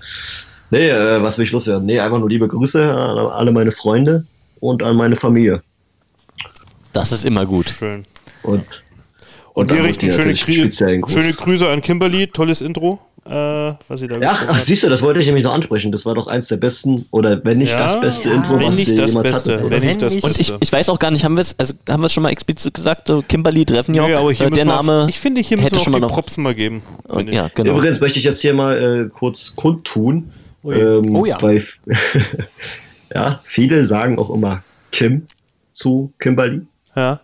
Nee, 0.71 0.89
äh, 0.89 1.21
was 1.21 1.37
will 1.37 1.45
ich 1.45 1.51
loswerden? 1.51 1.85
Nee, 1.85 1.99
einfach 1.99 2.19
nur 2.19 2.29
liebe 2.29 2.47
Grüße 2.47 2.81
an 2.93 3.17
alle 3.17 3.51
meine 3.51 3.71
Freunde 3.71 4.25
und 4.59 4.83
an 4.83 4.95
meine 4.95 5.15
Familie. 5.15 5.63
Das 6.93 7.11
ist 7.11 7.25
immer 7.25 7.45
gut. 7.45 7.69
Schön. 7.77 8.05
Und, 8.43 8.63
Und, 9.59 9.73
wir 9.73 9.83
richten 9.83 10.11
schöne, 10.11 10.33
Grü 10.33 10.71
schöne 11.11 11.33
Grüße 11.33 11.67
an 11.69 11.81
Kimberly. 11.81 12.27
Tolles 12.27 12.61
Intro, 12.61 12.99
äh, 13.25 13.29
was 13.31 13.99
sie 13.99 14.07
da 14.07 14.17
Ja, 14.17 14.37
ach, 14.47 14.59
siehst 14.59 14.83
du, 14.83 14.89
das 14.89 15.01
wollte 15.01 15.19
ich 15.19 15.25
nämlich 15.25 15.43
noch 15.43 15.53
ansprechen. 15.53 15.91
Das 15.91 16.05
war 16.05 16.15
doch 16.15 16.27
eins 16.27 16.47
der 16.47 16.57
besten, 16.57 17.05
oder 17.11 17.43
wenn 17.43 17.57
nicht 17.59 17.71
Ja, 17.71 17.87
das 17.87 18.01
beste 18.01 18.29
ja, 18.29 18.35
Intro, 18.35 18.59
wenn 18.59 18.67
was 18.67 18.75
nicht 18.75 18.97
das 18.97 19.11
jemals 19.11 19.31
Beste, 19.31 19.53
hatte. 19.59 19.69
wenn 19.69 19.83
nicht 19.85 20.01
das 20.01 20.13
nicht- 20.13 20.23
Und 20.23 20.31
ich, 20.31 20.37
Beste. 20.37 20.57
ich 20.61 20.71
weiß 20.71 20.89
auch 20.89 20.99
gar 20.99 21.11
nicht, 21.11 21.23
haben 21.25 21.35
wir 21.35 21.41
es 21.41 21.55
also, 21.59 21.73
haben 21.89 22.01
wir 22.01 22.07
es 22.07 22.13
schon 22.13 22.23
mal 22.23 22.29
explizit 22.29 22.73
gesagt, 22.73 23.07
so 23.07 23.21
Kimberly 23.27 23.65
Treffenjoch, 23.65 24.07
Nee, 24.07 24.13
aber 24.13 24.31
hier 24.31 24.47
äh, 24.47 24.51
der 24.51 24.65
Name 24.65 25.05
ich 25.09 25.19
finde, 25.19 25.41
hier 25.41 25.57
müssen 25.57 25.65
hätte 25.65 25.75
wir 25.75 25.79
auch 25.81 25.83
schon 25.83 25.91
mal 25.93 25.99
die 25.99 26.05
noch. 26.07 26.13
Props 26.13 26.37
mal 26.37 26.55
geben. 26.55 26.81
Und, 27.11 27.29
ich. 27.29 27.35
ja, 27.35 27.49
genau. 27.53 27.73
Übrigens 27.77 27.99
möchte 27.99 28.19
ich 28.19 28.25
jetzt 28.25 28.41
hier 28.41 28.53
mal 28.53 29.05
äh, 29.07 29.09
kurz 29.09 29.55
kundtun. 29.55 30.31
Ui. 30.63 30.75
Ähm, 30.75 31.15
Oh 31.15 31.25
ja. 31.25 31.41
Weil, 31.41 31.61
ja, 33.13 33.39
viele 33.43 33.85
sagen 33.85 34.17
auch 34.19 34.29
immer 34.29 34.63
Kim 34.91 35.27
zu 35.73 36.11
Kimberly. 36.19 36.61
Ja. 36.95 37.19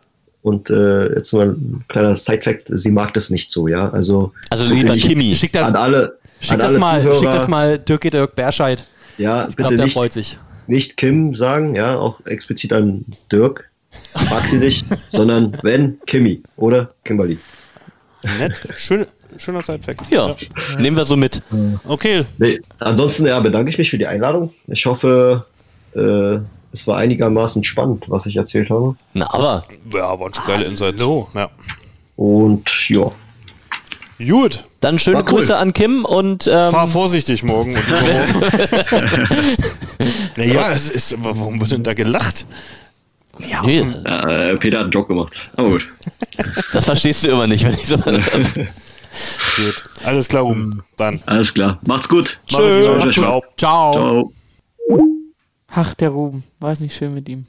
Und 0.46 0.70
äh, 0.70 1.12
jetzt 1.16 1.34
mal 1.34 1.50
ein 1.56 1.80
kleiner 1.88 2.16
Side-Fact, 2.16 2.66
sie 2.68 2.92
mag 2.92 3.16
das 3.16 3.32
nicht 3.32 3.50
so, 3.50 3.68
ja. 3.68 3.90
Also, 3.90 4.32
Also 4.52 4.66
lieber 4.66 4.90
wirklich 4.90 5.08
Kimi. 5.08 5.36
Schick 5.36 5.52
das, 5.54 5.70
an 5.70 5.76
alle, 5.76 6.20
schick 6.40 6.52
an 6.52 6.60
das 6.60 6.70
alle 6.74 6.80
mal, 6.80 7.02
Zuhörer, 7.02 7.16
schick 7.20 7.32
das 7.32 7.48
mal 7.48 7.80
Dirk 7.80 8.02
Dirk 8.02 8.36
Berscheid. 8.36 8.84
Ja, 9.18 9.42
Ich 9.42 9.48
bitte 9.48 9.56
glaube, 9.56 9.76
der 9.78 9.86
nicht, 9.86 9.94
freut 9.94 10.14
sich. 10.14 10.38
nicht 10.68 10.98
Kim 10.98 11.34
sagen, 11.34 11.74
ja, 11.76 11.98
auch 11.98 12.24
explizit 12.28 12.74
an 12.74 13.06
Dirk. 13.32 13.68
Mag 14.30 14.42
sie 14.44 14.58
nicht, 14.58 14.86
sondern 15.10 15.58
wenn 15.64 15.98
Kimi 16.06 16.44
oder 16.58 16.92
Kimberly. 17.06 17.40
Nett. 18.38 18.62
Schön, 18.78 19.08
schöner 19.38 19.64
Side-Fact. 19.64 20.12
Ja, 20.12 20.36
nehmen 20.78 20.96
wir 20.96 21.06
so 21.06 21.18
mit. 21.18 21.42
Okay, 21.88 22.24
Nee, 22.38 22.60
ansonsten 22.78 23.26
ja, 23.26 23.40
bedanke 23.40 23.72
ich 23.72 23.80
mich 23.80 23.90
für 23.90 23.98
die 23.98 24.06
Einladung. 24.06 24.54
Ich 24.68 24.86
hoffe, 24.86 25.44
äh, 25.96 26.38
es 26.76 26.86
war 26.88 26.98
einigermaßen 26.98 27.64
spannend, 27.64 28.04
was 28.08 28.26
ich 28.26 28.36
erzählt 28.36 28.70
habe. 28.70 28.96
Na, 29.14 29.34
aber 29.34 29.64
ja, 29.94 30.20
waren 30.20 30.34
schon 30.34 30.46
geile 30.46 30.66
Insights. 30.66 31.02
Ja. 31.02 31.50
Und 32.18 32.90
ja, 32.90 33.06
Gut, 34.18 34.64
dann 34.80 34.98
schöne 34.98 35.18
cool. 35.18 35.26
Grüße 35.26 35.58
an 35.58 35.74
Kim 35.74 36.06
und 36.06 36.48
ähm, 36.48 36.72
fahr 36.72 36.88
vorsichtig 36.88 37.44
morgen 37.44 37.76
und 37.76 37.84
naja, 40.38 40.72
es 40.72 40.90
ist, 40.90 41.18
warum 41.20 41.60
wird 41.60 41.72
denn 41.72 41.84
da 41.84 41.94
gelacht? 41.94 42.46
nee, 43.66 43.80
äh, 43.80 44.56
Peter 44.56 44.78
hat 44.78 44.86
einen 44.86 44.92
Joke 44.92 45.10
gemacht. 45.10 45.52
Aber 45.58 45.72
gut. 45.72 45.86
das 46.72 46.86
verstehst 46.86 47.26
du 47.26 47.28
immer 47.28 47.48
nicht, 47.48 47.66
wenn 47.66 47.74
ich 47.74 47.88
so 47.88 47.98
Gut. 47.98 48.24
Alles 50.04 50.30
klar, 50.30 50.46
um. 50.46 50.82
Dann. 50.98 51.22
Alles 51.26 51.54
klar. 51.54 51.80
Macht's 51.88 52.08
gut. 52.08 52.40
Gut. 52.50 53.02
gut. 53.02 53.14
Ciao. 53.14 53.44
Ciao. 53.58 54.32
Ach, 55.78 55.94
der 55.94 56.10
Ruben. 56.10 56.44
War 56.60 56.72
es 56.72 56.80
nicht 56.80 56.96
schön 56.96 57.14
mit 57.14 57.28
ihm? 57.30 57.46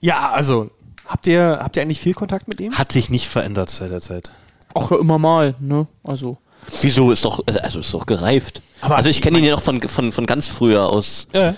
Ja, 0.00 0.30
also, 0.32 0.70
habt 1.06 1.26
ihr, 1.26 1.58
habt 1.62 1.76
ihr 1.76 1.82
eigentlich 1.82 2.00
viel 2.00 2.14
Kontakt 2.14 2.48
mit 2.48 2.60
ihm? 2.60 2.72
Hat 2.74 2.92
sich 2.92 3.08
nicht 3.10 3.26
verändert 3.28 3.70
seit 3.70 3.90
der 3.90 4.00
Zeit. 4.00 4.30
Ach, 4.74 4.90
ja, 4.90 4.98
immer 4.98 5.18
mal, 5.18 5.54
ne? 5.58 5.86
Also. 6.04 6.36
Wieso 6.82 7.12
ist 7.12 7.24
doch, 7.24 7.40
also 7.62 7.80
ist 7.80 7.94
doch 7.94 8.06
gereift. 8.06 8.60
also 8.82 9.08
ich 9.08 9.22
kenne 9.22 9.38
ihn 9.38 9.44
ja 9.44 9.52
noch 9.52 9.62
von, 9.62 9.80
von, 9.88 10.12
von 10.12 10.26
ganz 10.26 10.48
früher 10.48 10.86
aus, 10.88 11.28
Ja. 11.32 11.54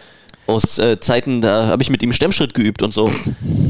aus 0.46 0.78
äh, 0.78 1.00
Zeiten, 1.00 1.40
da 1.40 1.66
habe 1.66 1.82
ich 1.82 1.90
mit 1.90 2.02
ihm 2.02 2.12
Stemmschritt 2.12 2.54
geübt 2.54 2.82
und 2.82 2.92
so. 2.94 3.10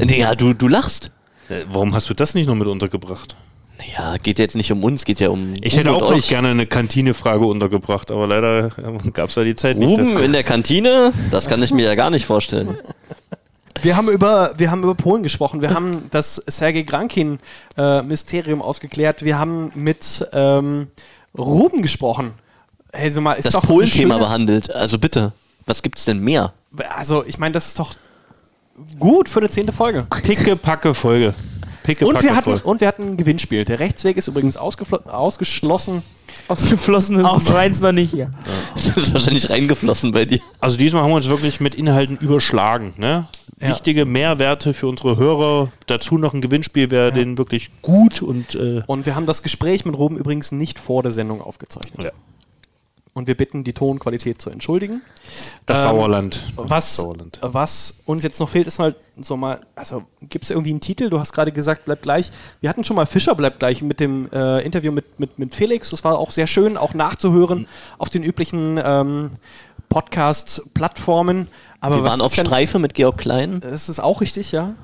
Ja, 0.09 0.35
du, 0.35 0.53
du 0.53 0.69
lachst. 0.69 1.11
Äh, 1.49 1.65
Warum 1.71 1.95
hast 1.95 2.11
du 2.11 2.15
das 2.15 2.35
nicht 2.35 2.47
noch 2.47 2.57
mit 2.57 2.67
untergebracht? 2.69 3.37
Naja, 3.79 4.17
geht 4.21 4.39
jetzt 4.41 4.57
nicht 4.57 4.73
um 4.73 4.83
uns, 4.83 5.05
geht 5.05 5.21
ja 5.21 5.29
um 5.29 5.53
Ich 5.63 5.75
Ruben 5.75 5.79
hätte 5.79 5.93
und 5.95 6.03
auch 6.03 6.11
euch. 6.11 6.23
noch 6.23 6.29
gerne 6.29 6.49
eine 6.49 6.67
Kantine-Frage 6.67 7.47
untergebracht, 7.47 8.11
aber 8.11 8.27
leider 8.27 8.71
gab 9.13 9.29
es 9.29 9.37
da 9.37 9.45
die 9.45 9.55
Zeit 9.55 9.77
nicht. 9.79 9.89
Ruben 9.89 10.19
in 10.19 10.33
der 10.33 10.43
Kantine? 10.43 11.13
Das 11.31 11.47
kann 11.47 11.63
ich 11.63 11.71
mir 11.73 11.85
ja 11.87 11.95
gar 11.95 12.11
nicht 12.11 12.27
vorstellen. 12.27 12.77
Wir 13.81 13.97
haben 13.97 14.09
über, 14.09 14.53
wir 14.57 14.73
haben 14.73 14.83
über 14.83 14.97
Polen 14.97 15.23
gesprochen. 15.23 15.63
Wir 15.63 15.71
haben 15.71 16.09
das 16.11 16.43
Sergei 16.49 16.83
Grankin-Mysterium 16.83 18.61
ausgeklärt. 18.61 19.25
Wir 19.25 19.39
haben 19.39 19.71
mit 19.77 20.27
ähm, 20.33 20.89
Ruben 21.37 21.83
gesprochen. 21.83 22.33
Hey, 22.93 23.11
so 23.11 23.21
mal, 23.21 23.35
ist 23.35 23.45
Das 23.45 23.61
Polen-Thema 23.61 24.19
behandelt. 24.19 24.75
Also 24.75 24.99
bitte, 24.99 25.33
was 25.67 25.83
gibt's 25.83 26.05
denn 26.07 26.19
mehr? 26.21 26.53
Also, 26.97 27.25
ich 27.25 27.39
meine, 27.39 27.53
das 27.53 27.69
ist 27.69 27.79
doch 27.79 27.95
gut 28.99 29.29
für 29.29 29.39
eine 29.39 29.51
zehnte 29.51 29.73
Folge. 29.73 30.09
Picke, 30.23 30.57
packe 30.57 30.95
Folge. 30.95 31.35
Und 32.03 32.23
wir, 32.23 32.37
hatten, 32.37 32.53
und 32.55 32.81
wir 32.81 32.89
hatten 32.89 33.03
ein 33.13 33.17
Gewinnspiel. 33.17 33.65
Der 33.65 33.81
Rechtsweg 33.81 34.17
ist 34.17 34.29
übrigens 34.29 34.57
ausgeschlossen. 34.57 36.03
Ausgeflossen 36.49 37.19
ist 37.19 37.25
Aus- 37.25 37.49
meins 37.51 37.81
noch 37.81 37.93
nicht 37.93 38.11
hier. 38.11 38.31
Das 38.75 38.97
ist 38.97 39.13
wahrscheinlich 39.13 39.49
reingeflossen 39.51 40.13
bei 40.13 40.25
dir. 40.25 40.41
Also 40.61 40.77
diesmal 40.77 41.03
haben 41.03 41.11
wir 41.11 41.17
uns 41.17 41.29
wirklich 41.29 41.61
mit 41.61 41.75
Inhalten 41.75 42.17
überschlagen. 42.19 42.95
Ne? 42.97 43.29
Ja. 43.61 43.69
Wichtige 43.71 44.05
Mehrwerte 44.05 44.73
für 44.73 44.87
unsere 44.87 45.17
Hörer. 45.17 45.71
Dazu 45.87 46.17
noch 46.17 46.33
ein 46.35 46.41
Gewinnspiel 46.41 46.91
wäre 46.91 47.13
denen 47.13 47.39
wirklich 47.39 47.71
gut 47.83 48.23
und 48.23 48.55
äh, 48.55 48.83
Und 48.87 49.05
wir 49.07 49.17
haben 49.17 49.27
das 49.27 49.43
Gespräch 49.43 49.85
mit 49.85 49.97
Ruben 49.99 50.17
übrigens 50.17 50.53
nicht 50.53 50.79
vor 50.79 51.03
der 51.03 51.13
Sendung 51.13 51.41
aufgezeichnet. 51.41 52.05
Ja. 52.05 52.11
Und 53.19 53.27
wir 53.27 53.37
bitten, 53.37 53.65
die 53.65 53.73
Tonqualität 53.73 54.41
zu 54.41 54.49
entschuldigen. 54.49 55.03
das 55.67 55.79
Ähm, 55.79 55.85
Sauerland. 55.87 56.41
Was, 56.55 56.99
Sauerland. 56.99 57.41
was 57.43 57.99
uns 58.05 58.23
jetzt 58.23 58.39
noch 58.39 58.49
fehlt, 58.49 58.69
ist 58.69 58.79
halt 58.79 58.95
so 59.17 59.37
mal, 59.37 59.61
also 59.75 60.05
gibt 60.21 60.45
es 60.45 60.53
irgendwie 60.53 60.71
einen 60.71 60.81
Titel? 60.81 61.11
Du 61.11 61.19
hast 61.19 61.33
gerade 61.33 61.51
gesagt, 61.51 61.87
bleibt 61.87 62.03
gleich. 62.03 62.31
Wir 62.61 62.71
hatten 62.71 62.85
schon 62.85 62.95
mal 62.95 63.07
Fischer 63.07 63.35
bleibt 63.35 63.59
gleich 63.59 63.83
mit 63.83 63.99
dem 63.99 64.31
äh, 64.31 64.61
Interview 64.61 64.93
mit, 64.93 65.19
mit, 65.19 65.37
mit 65.37 65.53
Felix. 65.53 65.91
Das 65.91 66.05
war 66.05 66.17
auch 66.17 66.31
sehr 66.31 66.47
schön, 66.47 66.77
auch 66.77 66.95
nachzuhören 66.95 67.67
auf 67.99 68.09
den 68.09 68.23
üblichen 68.23 68.81
ähm, 68.81 69.33
Podcast-Plattformen. 69.89 71.49
Aber 71.81 71.97
Wir 71.97 72.05
waren 72.05 72.21
auf 72.21 72.33
Streife 72.33 72.79
mit 72.79 72.95
Georg 72.95 73.19
Klein. 73.19 73.59
Das 73.59 73.89
ist 73.89 73.99
auch 73.99 74.21
richtig, 74.21 74.53
ja. 74.53 74.75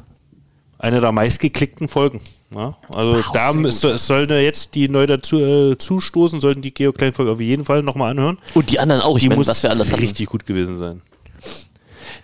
Eine 0.76 1.00
der 1.00 1.12
meistgeklickten 1.12 1.86
Folgen. 1.86 2.20
Ja? 2.54 2.76
Also 2.94 3.22
da 3.32 3.52
es 3.52 4.06
sollte 4.06 4.34
jetzt 4.34 4.74
die 4.74 4.88
neu 4.88 5.06
dazu 5.06 5.40
äh, 5.40 5.76
zustoßen, 5.78 6.40
sollten 6.40 6.62
die 6.62 6.72
Geo 6.72 6.92
Folge 7.12 7.32
auf 7.32 7.40
jeden 7.40 7.64
Fall 7.64 7.82
nochmal 7.82 8.12
anhören. 8.12 8.38
Und 8.54 8.70
die 8.70 8.78
anderen 8.78 9.02
auch. 9.02 9.16
Ich 9.16 9.22
Die 9.24 9.28
meine, 9.28 9.38
muss 9.38 9.48
was 9.48 9.62
wir 9.62 9.70
alles 9.70 9.90
hatten. 9.90 10.00
richtig 10.00 10.26
gut 10.26 10.46
gewesen 10.46 10.78
sein. 10.78 11.02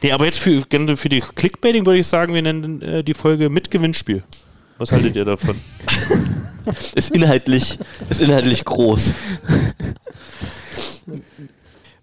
Nee, 0.03 0.13
aber 0.13 0.25
jetzt 0.25 0.39
für, 0.39 0.63
für 0.97 1.09
die 1.09 1.21
Clickbaiting 1.21 1.85
würde 1.85 1.99
ich 1.99 2.07
sagen, 2.07 2.33
wir 2.33 2.43
nennen 2.43 2.81
äh, 2.81 3.05
die 3.05 3.15
Folge 3.15 3.51
mit 3.51 3.71
Gewinnspiel. 3.71 4.23
Was 4.79 4.93
haltet 4.93 5.15
ihr 5.17 5.27
davon? 5.27 5.57
Ist 6.95 7.11
inhaltlich, 7.11 7.79
ist 8.09 8.21
inhaltlich 8.21 8.65
groß. 8.65 9.15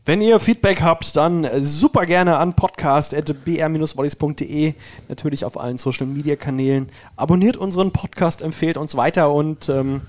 Wenn 0.08 0.22
ihr 0.22 0.40
Feedback 0.40 0.82
habt, 0.82 1.16
dann 1.18 1.46
super 1.60 2.06
gerne 2.06 2.38
an 2.38 2.54
podcast.br-volleys.de. 2.54 4.74
Natürlich 5.10 5.44
auf 5.44 5.60
allen 5.60 5.78
Social 5.78 6.08
Media 6.08 6.38
Kanälen. 6.38 6.88
Abonniert 7.18 7.58
unseren 7.58 7.92
Podcast, 7.92 8.42
empfehlt 8.42 8.78
uns 8.78 8.96
weiter 8.96 9.34
und 9.34 9.68
ähm, 9.68 10.00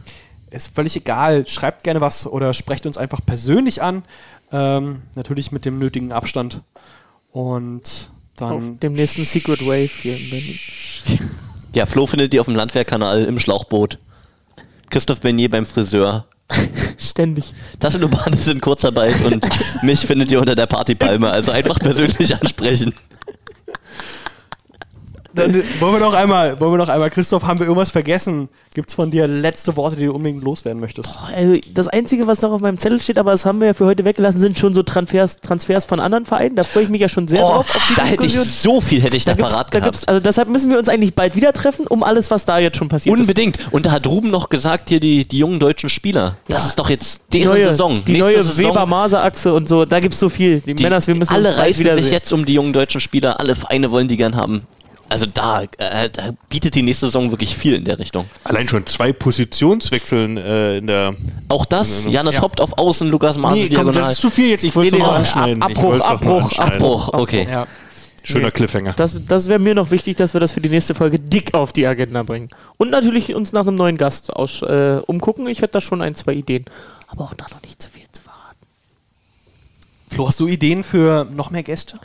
ist 0.53 0.73
völlig 0.73 0.95
egal. 0.95 1.49
Schreibt 1.49 1.83
gerne 1.83 2.01
was 2.01 2.29
oder 2.29 2.55
sprecht 2.55 2.87
uns 2.87 2.97
einfach 2.97 3.19
persönlich 3.27 3.83
an. 3.83 4.05
Ähm, 4.53 5.03
natürlich 5.17 5.51
mit 5.51 5.65
dem 5.65 5.81
nötigen 5.81 6.13
Abstand. 6.13 6.61
Und 7.33 8.13
Auf 8.39 8.51
dann. 8.51 8.79
dem 8.79 8.93
nächsten 8.93 9.25
Secret 9.25 9.67
Wave 9.67 9.91
hier 10.01 10.17
in 10.17 10.31
Berlin. 10.31 10.61
Ja, 11.75 11.87
Flo 11.87 12.07
findet 12.07 12.33
ihr 12.35 12.41
auf 12.41 12.47
dem 12.47 12.55
Landwehrkanal 12.55 13.25
im 13.25 13.41
Schlauchboot. 13.41 13.99
Christoph 14.91 15.21
Bernier 15.21 15.51
beim 15.51 15.67
Friseur. 15.67 16.27
Ständig. 16.99 17.53
Ist 18.35 18.49
in 18.49 18.61
Kurzarbeit 18.61 19.23
und 19.25 19.47
mich 19.83 20.01
findet 20.01 20.33
ihr 20.33 20.41
unter 20.41 20.55
der 20.55 20.67
Partypalme. 20.67 21.31
Also 21.31 21.53
einfach 21.53 21.79
persönlich 21.79 22.35
ansprechen. 22.35 22.95
Dann 25.39 25.55
wollen 25.81 25.93
wir 25.95 26.01
noch 26.01 26.13
einmal, 26.15 26.59
wollen 26.61 26.73
wir 26.73 26.79
noch 26.79 26.89
einmal, 26.89 27.11
Christoph, 27.11 27.45
haben 27.45 27.59
wir 27.59 27.67
irgendwas 27.67 27.91
vergessen? 27.91 28.49
Gibt 28.75 28.91
es 28.91 28.95
von 28.95 29.11
dir 29.11 29.27
letzte 29.27 29.75
Worte, 29.77 29.97
die 29.97 30.05
du 30.05 30.13
unbedingt 30.13 30.45
loswerden 30.45 30.81
möchtest? 30.81 31.11
Also 31.35 31.57
das 31.75 31.89
Einzige, 31.89 32.27
was 32.27 32.43
noch 32.43 32.53
auf 32.53 32.61
meinem 32.61 32.79
Zettel 32.79 33.01
steht, 33.01 33.19
aber 33.19 33.33
das 33.33 33.45
haben 33.45 33.61
wir 33.61 33.69
ja 33.69 33.75
für 33.75 33.87
heute 33.87 34.05
weggelassen, 34.05 34.41
sind 34.41 34.59
schon 34.59 34.75
so 34.75 34.83
Transfers, 34.83 35.41
Transfers 35.41 35.85
von 35.85 35.99
anderen 36.01 36.27
Vereinen. 36.27 36.55
Da 36.55 36.63
freue 36.63 36.85
ich 36.85 36.89
mich 36.89 37.01
ja 37.01 37.09
schon 37.09 37.27
sehr 37.27 37.45
Oh, 37.45 37.49
drauf. 37.49 37.75
Auf 37.75 37.87
die 37.89 37.95
da 37.95 38.05
hätte 38.05 38.27
ich 38.27 38.35
so 38.39 38.81
viel 38.81 39.01
hätte 39.03 39.17
ich 39.17 39.25
da, 39.25 39.35
gibt's- 39.35 39.53
parat 39.53 39.75
da 39.75 39.79
gehabt. 39.81 39.95
gibt's, 39.95 40.09
also 40.09 40.21
deshalb 40.21 40.49
müssen 40.49 40.71
wir 40.71 40.79
uns 40.79 40.89
eigentlich 40.89 41.15
bald 41.15 41.35
wieder 41.35 41.53
treffen, 41.53 41.87
um 41.89 42.03
alles, 42.03 42.31
was 42.31 42.45
da 42.45 42.59
jetzt 42.59 42.77
schon 42.77 42.89
passiert 42.89 43.15
ist. 43.15 43.21
Unbedingt. 43.21 43.59
Und 43.73 43.87
da 43.87 43.91
hat 43.93 44.07
Ruben 44.07 44.31
noch 44.31 44.49
gesagt, 44.49 44.89
hier 44.91 45.01
die, 45.01 45.27
die 45.27 45.39
jungen 45.39 45.59
deutschen 45.59 45.89
Spieler. 45.89 46.37
Das 46.49 46.67
ist 46.67 46.79
doch 46.79 46.91
jetzt 46.91 47.21
Die 47.33 47.41
deren 47.41 47.55
neue, 47.55 47.69
Saison. 47.71 48.03
die 48.07 48.13
Nächste 48.13 48.35
neue 48.45 48.57
Weber-Maser-Achse 48.59 49.53
und 49.55 49.69
so, 49.69 49.85
da 49.85 50.01
gibt 50.01 50.15
es 50.15 50.21
so 50.21 50.29
viel. 50.29 50.61
Die, 50.61 50.75
die, 50.75 50.83
Männers, 50.83 51.07
wir 51.07 51.15
müssen 51.15 51.33
alle 51.33 51.49
uns 51.51 51.59
reißen 51.59 51.91
sich 51.97 52.11
jetzt 52.11 52.33
um 52.33 52.45
die 52.45 52.55
jungen 52.55 52.73
deutschen 52.73 53.01
Spieler. 53.01 53.41
Alle 53.41 53.55
Vereine 53.57 53.91
wollen 53.91 54.09
die 54.09 54.17
gern 54.17 54.37
haben. 54.37 54.63
Also 55.09 55.27
da, 55.27 55.63
äh, 55.79 56.11
da 56.11 56.31
bietet 56.51 56.75
die 56.75 56.83
nächste 56.83 57.07
Saison 57.07 57.31
wirklich 57.31 57.57
viel 57.57 57.75
in 57.75 57.85
der 57.85 57.99
Richtung. 57.99 58.27
Allein 58.45 58.69
schon 58.69 58.85
zwei 58.87 59.13
Positionswechseln 59.13 60.37
äh, 60.37 60.79
in 60.79 60.87
der. 60.87 61.15
Auch 61.49 61.65
das, 61.65 62.05
Ja. 62.05 62.11
Janis 62.11 62.41
Haupt 62.41 62.61
auf 62.61 62.77
Außen, 62.79 63.09
Lukas 63.09 63.39
Mase 63.39 63.57
Nee, 63.57 63.63
komm, 63.69 63.71
diagonal. 63.71 64.03
das 64.03 64.13
ist 64.13 64.21
zu 64.21 64.31
viel 64.31 64.49
jetzt. 64.51 64.65
Ich 64.65 64.75
wollte 64.77 64.89
es 64.89 64.93
Nee, 64.95 64.99
noch 65.01 65.13
nee, 65.13 65.19
anschneiden. 65.19 65.63
Ab- 65.63 65.71
Ich 65.71 65.79
Abbruch, 65.79 66.01
Abbruch, 66.05 66.43
anschneiden. 66.45 66.73
Abbruch, 66.75 67.09
okay. 67.15 67.47
Ja. 67.51 67.67
Schöner 68.25 68.51
Cliffhanger. 68.51 68.93
Das, 68.95 69.17
das 69.27 69.49
wäre 69.49 69.59
mir 69.59 69.75
noch 69.75 69.91
wichtig, 69.91 70.17
dass 70.19 70.35
wir 70.35 70.41
das 70.41 70.53
für 70.53 70.61
die 70.61 70.69
nächste 70.69 70.95
Folge 70.95 71.19
dick 71.19 71.55
auf 71.55 71.73
die 71.73 71.87
Agenda 71.87 72.23
bringen. 72.25 72.51
Und 72.77 72.91
natürlich 72.91 73.35
uns 73.35 73.53
nach 73.53 73.67
einem 73.67 73.77
neuen 73.77 73.97
Gast 73.97 74.31
aus, 74.35 74.61
äh, 74.61 75.01
umgucken. 75.07 75.47
Ich 75.49 75.63
hätte 75.63 75.75
da 75.75 75.81
schon 75.81 76.03
ein, 76.03 76.15
zwei 76.15 76.35
Ideen. 76.35 76.67
Aber 77.07 77.25
auch 77.25 77.33
da 77.35 77.47
noch 77.51 77.63
nicht 77.63 77.81
zu 77.81 77.89
viel 77.89 78.03
zu 78.13 78.21
verraten. 78.21 78.59
Flo, 80.11 80.29
hast 80.29 80.41
du 80.41 80.47
Ideen 80.49 80.85
für 80.85 81.27
noch 81.33 81.51
mehr 81.51 81.63
Gäste? 81.63 81.99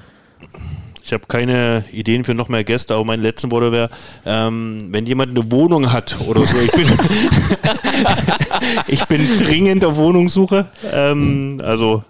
Ich 1.06 1.12
habe 1.12 1.26
keine 1.28 1.84
Ideen 1.92 2.24
für 2.24 2.34
noch 2.34 2.48
mehr 2.48 2.64
Gäste, 2.64 2.94
aber 2.94 3.04
meine 3.04 3.22
letzten 3.22 3.52
Worte 3.52 3.74
wäre, 3.74 3.90
ähm, 4.26 4.78
wenn 4.88 5.06
jemand 5.06 5.38
eine 5.38 5.52
Wohnung 5.52 5.92
hat 5.92 6.16
oder 6.28 6.40
so, 6.48 6.58
ich 6.58 6.72
bin, 6.72 6.88
ich 8.88 9.06
bin 9.08 9.38
dringend 9.38 9.84
auf 9.84 9.98
Wohnungssuche. 9.98 10.66
Ähm, 10.94 11.60
also, 11.62 12.06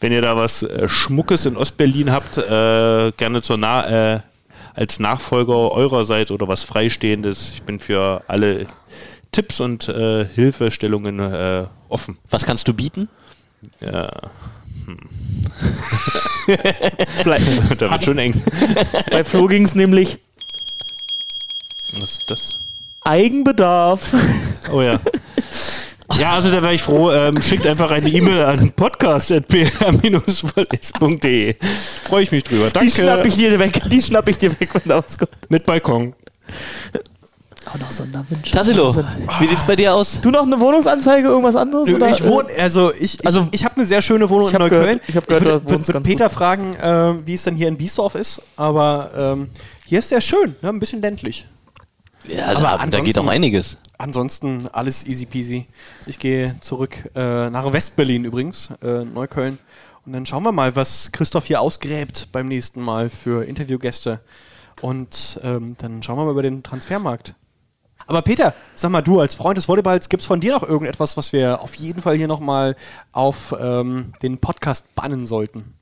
wenn 0.00 0.12
ihr 0.12 0.22
da 0.22 0.34
was 0.34 0.62
äh, 0.62 0.88
Schmuckes 0.88 1.44
in 1.44 1.58
Ostberlin 1.58 2.10
habt, 2.10 2.38
äh, 2.38 3.12
gerne 3.18 3.42
zur 3.42 3.58
Na 3.58 4.14
äh, 4.14 4.20
als 4.74 4.98
Nachfolger 4.98 5.70
eurerseits 5.70 6.30
oder 6.30 6.48
was 6.48 6.64
Freistehendes. 6.64 7.52
Ich 7.52 7.62
bin 7.64 7.78
für 7.80 8.22
alle 8.28 8.66
Tipps 9.30 9.60
und 9.60 9.88
äh, 9.88 10.24
Hilfestellungen 10.24 11.18
äh, 11.18 11.64
offen. 11.90 12.16
Was 12.30 12.46
kannst 12.46 12.66
du 12.66 12.72
bieten? 12.72 13.10
Ja. 13.80 14.10
Hm. 14.86 15.21
Bleib, 17.24 17.42
da 17.78 17.90
wird 17.90 18.04
schon 18.04 18.18
eng. 18.18 18.40
Bei 19.10 19.24
Flo 19.24 19.46
ging 19.46 19.64
es 19.64 19.74
nämlich 19.74 20.18
Was 21.94 22.12
ist 22.12 22.24
das? 22.28 22.58
Eigenbedarf. 23.04 24.14
Oh 24.72 24.80
ja. 24.80 25.00
Ja, 26.18 26.34
also 26.34 26.50
da 26.52 26.60
wäre 26.62 26.74
ich 26.74 26.82
froh. 26.82 27.10
Ähm, 27.10 27.40
schickt 27.40 27.66
einfach 27.66 27.90
eine 27.90 28.06
E-Mail 28.08 28.44
an 28.44 28.70
podcast.pr-voice.de. 28.72 31.56
Freue 32.04 32.22
ich 32.22 32.30
mich 32.30 32.44
drüber. 32.44 32.70
Die 32.70 32.90
schnapp 32.90 33.22
Danke. 33.22 33.28
ich 33.28 33.36
dir 33.36 33.58
weg. 33.58 33.80
Die 33.90 34.02
schnapp 34.02 34.28
ich 34.28 34.36
dir 34.38 34.50
weg, 34.60 34.68
wenn 34.74 34.82
da 34.84 35.02
was 35.04 35.18
kommt. 35.18 35.32
Mit 35.48 35.64
Balkon. 35.64 36.14
Auch 37.66 37.78
noch 37.78 37.90
Sonderwünsche. 37.90 38.50
Tassilo, 38.52 38.94
wie 39.40 39.46
sieht's 39.46 39.64
bei 39.64 39.76
dir 39.76 39.94
aus? 39.94 40.20
Du 40.20 40.30
noch 40.30 40.42
eine 40.42 40.58
Wohnungsanzeige, 40.58 41.28
irgendwas 41.28 41.56
anderes? 41.56 41.88
oder? 41.92 42.10
ich 42.10 42.22
wohne, 42.24 42.48
also 42.58 42.92
ich, 42.92 43.24
Also- 43.24 43.40
also 43.40 43.48
ich, 43.52 43.60
ich 43.60 43.64
habe 43.64 43.76
eine 43.76 43.86
sehr 43.86 44.02
schöne 44.02 44.28
Wohnung 44.28 44.48
Ich 44.48 44.54
in 44.54 44.58
Neukölln. 44.60 44.84
gehört- 44.98 45.08
ich 45.08 45.16
hab 45.16 45.26
gehört, 45.26 45.44
würde, 45.44 45.64
wohnst 45.64 45.88
würde 45.88 45.92
ganz 45.92 46.06
Peter 46.06 46.28
fragen, 46.30 46.74
äh, 46.76 47.26
wie 47.26 47.34
es 47.34 47.42
dann 47.44 47.54
hier 47.56 47.68
in 47.68 47.76
Biesdorf 47.76 48.14
ist, 48.14 48.42
aber 48.56 49.10
ähm, 49.16 49.48
hier 49.86 50.00
ist 50.00 50.08
sehr 50.08 50.20
schön, 50.20 50.54
ne? 50.62 50.68
ein 50.70 50.80
bisschen 50.80 51.00
ländlich. 51.00 51.46
Ja, 52.28 52.46
Aber 52.46 52.60
da, 52.78 52.86
da 52.86 53.00
geht 53.00 53.18
auch 53.18 53.26
einiges. 53.26 53.76
Ansonsten 53.98 54.68
alles 54.72 55.06
easy 55.06 55.26
peasy. 55.26 55.66
Ich 56.06 56.18
gehe 56.18 56.56
zurück 56.60 57.10
äh, 57.14 57.50
nach 57.50 57.72
Westberlin 57.72 58.24
übrigens, 58.24 58.70
äh, 58.82 59.04
Neukölln. 59.04 59.58
Und 60.04 60.12
dann 60.12 60.26
schauen 60.26 60.42
wir 60.42 60.52
mal, 60.52 60.74
was 60.74 61.10
Christoph 61.12 61.46
hier 61.46 61.60
ausgräbt 61.60 62.28
beim 62.32 62.48
nächsten 62.48 62.80
Mal 62.80 63.08
für 63.10 63.44
Interviewgäste. 63.44 64.20
Und 64.80 65.38
ähm, 65.44 65.76
dann 65.78 66.02
schauen 66.02 66.16
wir 66.16 66.24
mal 66.24 66.30
über 66.32 66.42
den 66.42 66.62
Transfermarkt. 66.64 67.34
Aber 68.06 68.22
Peter, 68.22 68.54
sag 68.74 68.90
mal, 68.90 69.02
du 69.02 69.20
als 69.20 69.34
Freund 69.34 69.56
des 69.56 69.68
Volleyballs, 69.68 70.08
gibt 70.08 70.22
es 70.22 70.26
von 70.26 70.40
dir 70.40 70.52
noch 70.52 70.62
irgendetwas, 70.62 71.16
was 71.16 71.32
wir 71.32 71.60
auf 71.60 71.74
jeden 71.74 72.02
Fall 72.02 72.16
hier 72.16 72.28
nochmal 72.28 72.76
auf 73.12 73.54
ähm, 73.58 74.12
den 74.22 74.38
Podcast 74.38 74.94
bannen 74.94 75.26
sollten? 75.26 75.74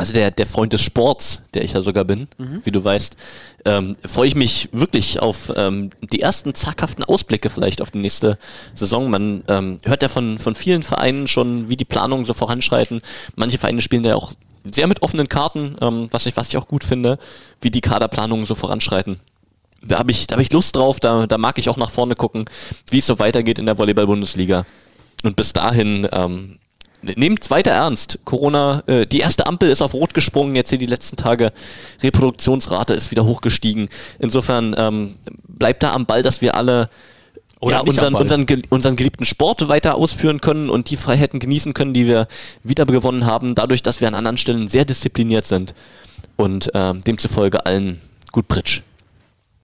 Also 0.00 0.14
der, 0.14 0.30
der 0.30 0.46
Freund 0.46 0.72
des 0.72 0.80
Sports, 0.80 1.42
der 1.52 1.62
ich 1.62 1.74
ja 1.74 1.82
sogar 1.82 2.06
bin, 2.06 2.26
wie 2.64 2.70
du 2.70 2.82
weißt, 2.82 3.16
ähm, 3.66 3.96
freue 4.06 4.28
ich 4.28 4.34
mich 4.34 4.70
wirklich 4.72 5.20
auf 5.20 5.52
ähm, 5.54 5.90
die 6.00 6.22
ersten 6.22 6.54
zaghaften 6.54 7.04
Ausblicke 7.04 7.50
vielleicht 7.50 7.82
auf 7.82 7.90
die 7.90 7.98
nächste 7.98 8.38
Saison. 8.72 9.10
Man 9.10 9.44
ähm, 9.48 9.76
hört 9.84 10.02
ja 10.02 10.08
von, 10.08 10.38
von 10.38 10.54
vielen 10.54 10.82
Vereinen 10.82 11.28
schon, 11.28 11.68
wie 11.68 11.76
die 11.76 11.84
Planungen 11.84 12.24
so 12.24 12.32
voranschreiten. 12.32 13.02
Manche 13.36 13.58
Vereine 13.58 13.82
spielen 13.82 14.04
ja 14.04 14.14
auch 14.14 14.32
sehr 14.64 14.86
mit 14.86 15.02
offenen 15.02 15.28
Karten, 15.28 15.76
ähm, 15.82 16.08
was, 16.10 16.24
ich, 16.24 16.34
was 16.34 16.48
ich 16.48 16.56
auch 16.56 16.68
gut 16.68 16.82
finde, 16.82 17.18
wie 17.60 17.70
die 17.70 17.82
Kaderplanungen 17.82 18.46
so 18.46 18.54
voranschreiten. 18.54 19.20
Da 19.82 19.98
habe 19.98 20.10
ich, 20.10 20.26
da 20.26 20.34
hab 20.36 20.42
ich 20.42 20.52
Lust 20.52 20.76
drauf, 20.76 21.00
da, 21.00 21.26
da 21.26 21.38
mag 21.38 21.58
ich 21.58 21.68
auch 21.68 21.76
nach 21.76 21.90
vorne 21.90 22.14
gucken, 22.14 22.44
wie 22.90 22.98
es 22.98 23.06
so 23.06 23.18
weitergeht 23.18 23.58
in 23.58 23.66
der 23.66 23.78
Volleyball-Bundesliga. 23.78 24.66
Und 25.22 25.36
bis 25.36 25.52
dahin, 25.52 26.06
ähm, 26.12 26.58
nehmt 27.02 27.50
weiter 27.50 27.70
ernst. 27.70 28.18
Corona, 28.24 28.82
äh, 28.86 29.06
die 29.06 29.20
erste 29.20 29.46
Ampel 29.46 29.70
ist 29.70 29.82
auf 29.82 29.94
Rot 29.94 30.14
gesprungen, 30.14 30.54
jetzt 30.54 30.70
hier 30.70 30.78
die 30.78 30.86
letzten 30.86 31.16
Tage. 31.16 31.52
Reproduktionsrate 32.02 32.94
ist 32.94 33.10
wieder 33.10 33.24
hochgestiegen. 33.24 33.88
Insofern 34.18 34.74
ähm, 34.76 35.16
bleibt 35.48 35.82
da 35.82 35.92
am 35.92 36.06
Ball, 36.06 36.22
dass 36.22 36.40
wir 36.40 36.54
alle 36.54 36.90
Oder 37.60 37.76
ja, 37.76 37.80
unseren, 37.82 38.14
unseren, 38.14 38.46
unseren 38.68 38.96
geliebten 38.96 39.24
Sport 39.24 39.68
weiter 39.68 39.94
ausführen 39.94 40.40
können 40.40 40.70
und 40.70 40.90
die 40.90 40.96
Freiheiten 40.96 41.40
genießen 41.40 41.74
können, 41.74 41.94
die 41.94 42.06
wir 42.06 42.28
wieder 42.64 42.86
gewonnen 42.86 43.26
haben, 43.26 43.54
dadurch, 43.54 43.82
dass 43.82 44.00
wir 44.00 44.08
an 44.08 44.14
anderen 44.14 44.38
Stellen 44.38 44.68
sehr 44.68 44.84
diszipliniert 44.84 45.46
sind 45.46 45.74
und 46.36 46.70
ähm, 46.74 47.00
demzufolge 47.02 47.64
allen 47.66 48.00
gut 48.32 48.48
Pritsch. 48.48 48.82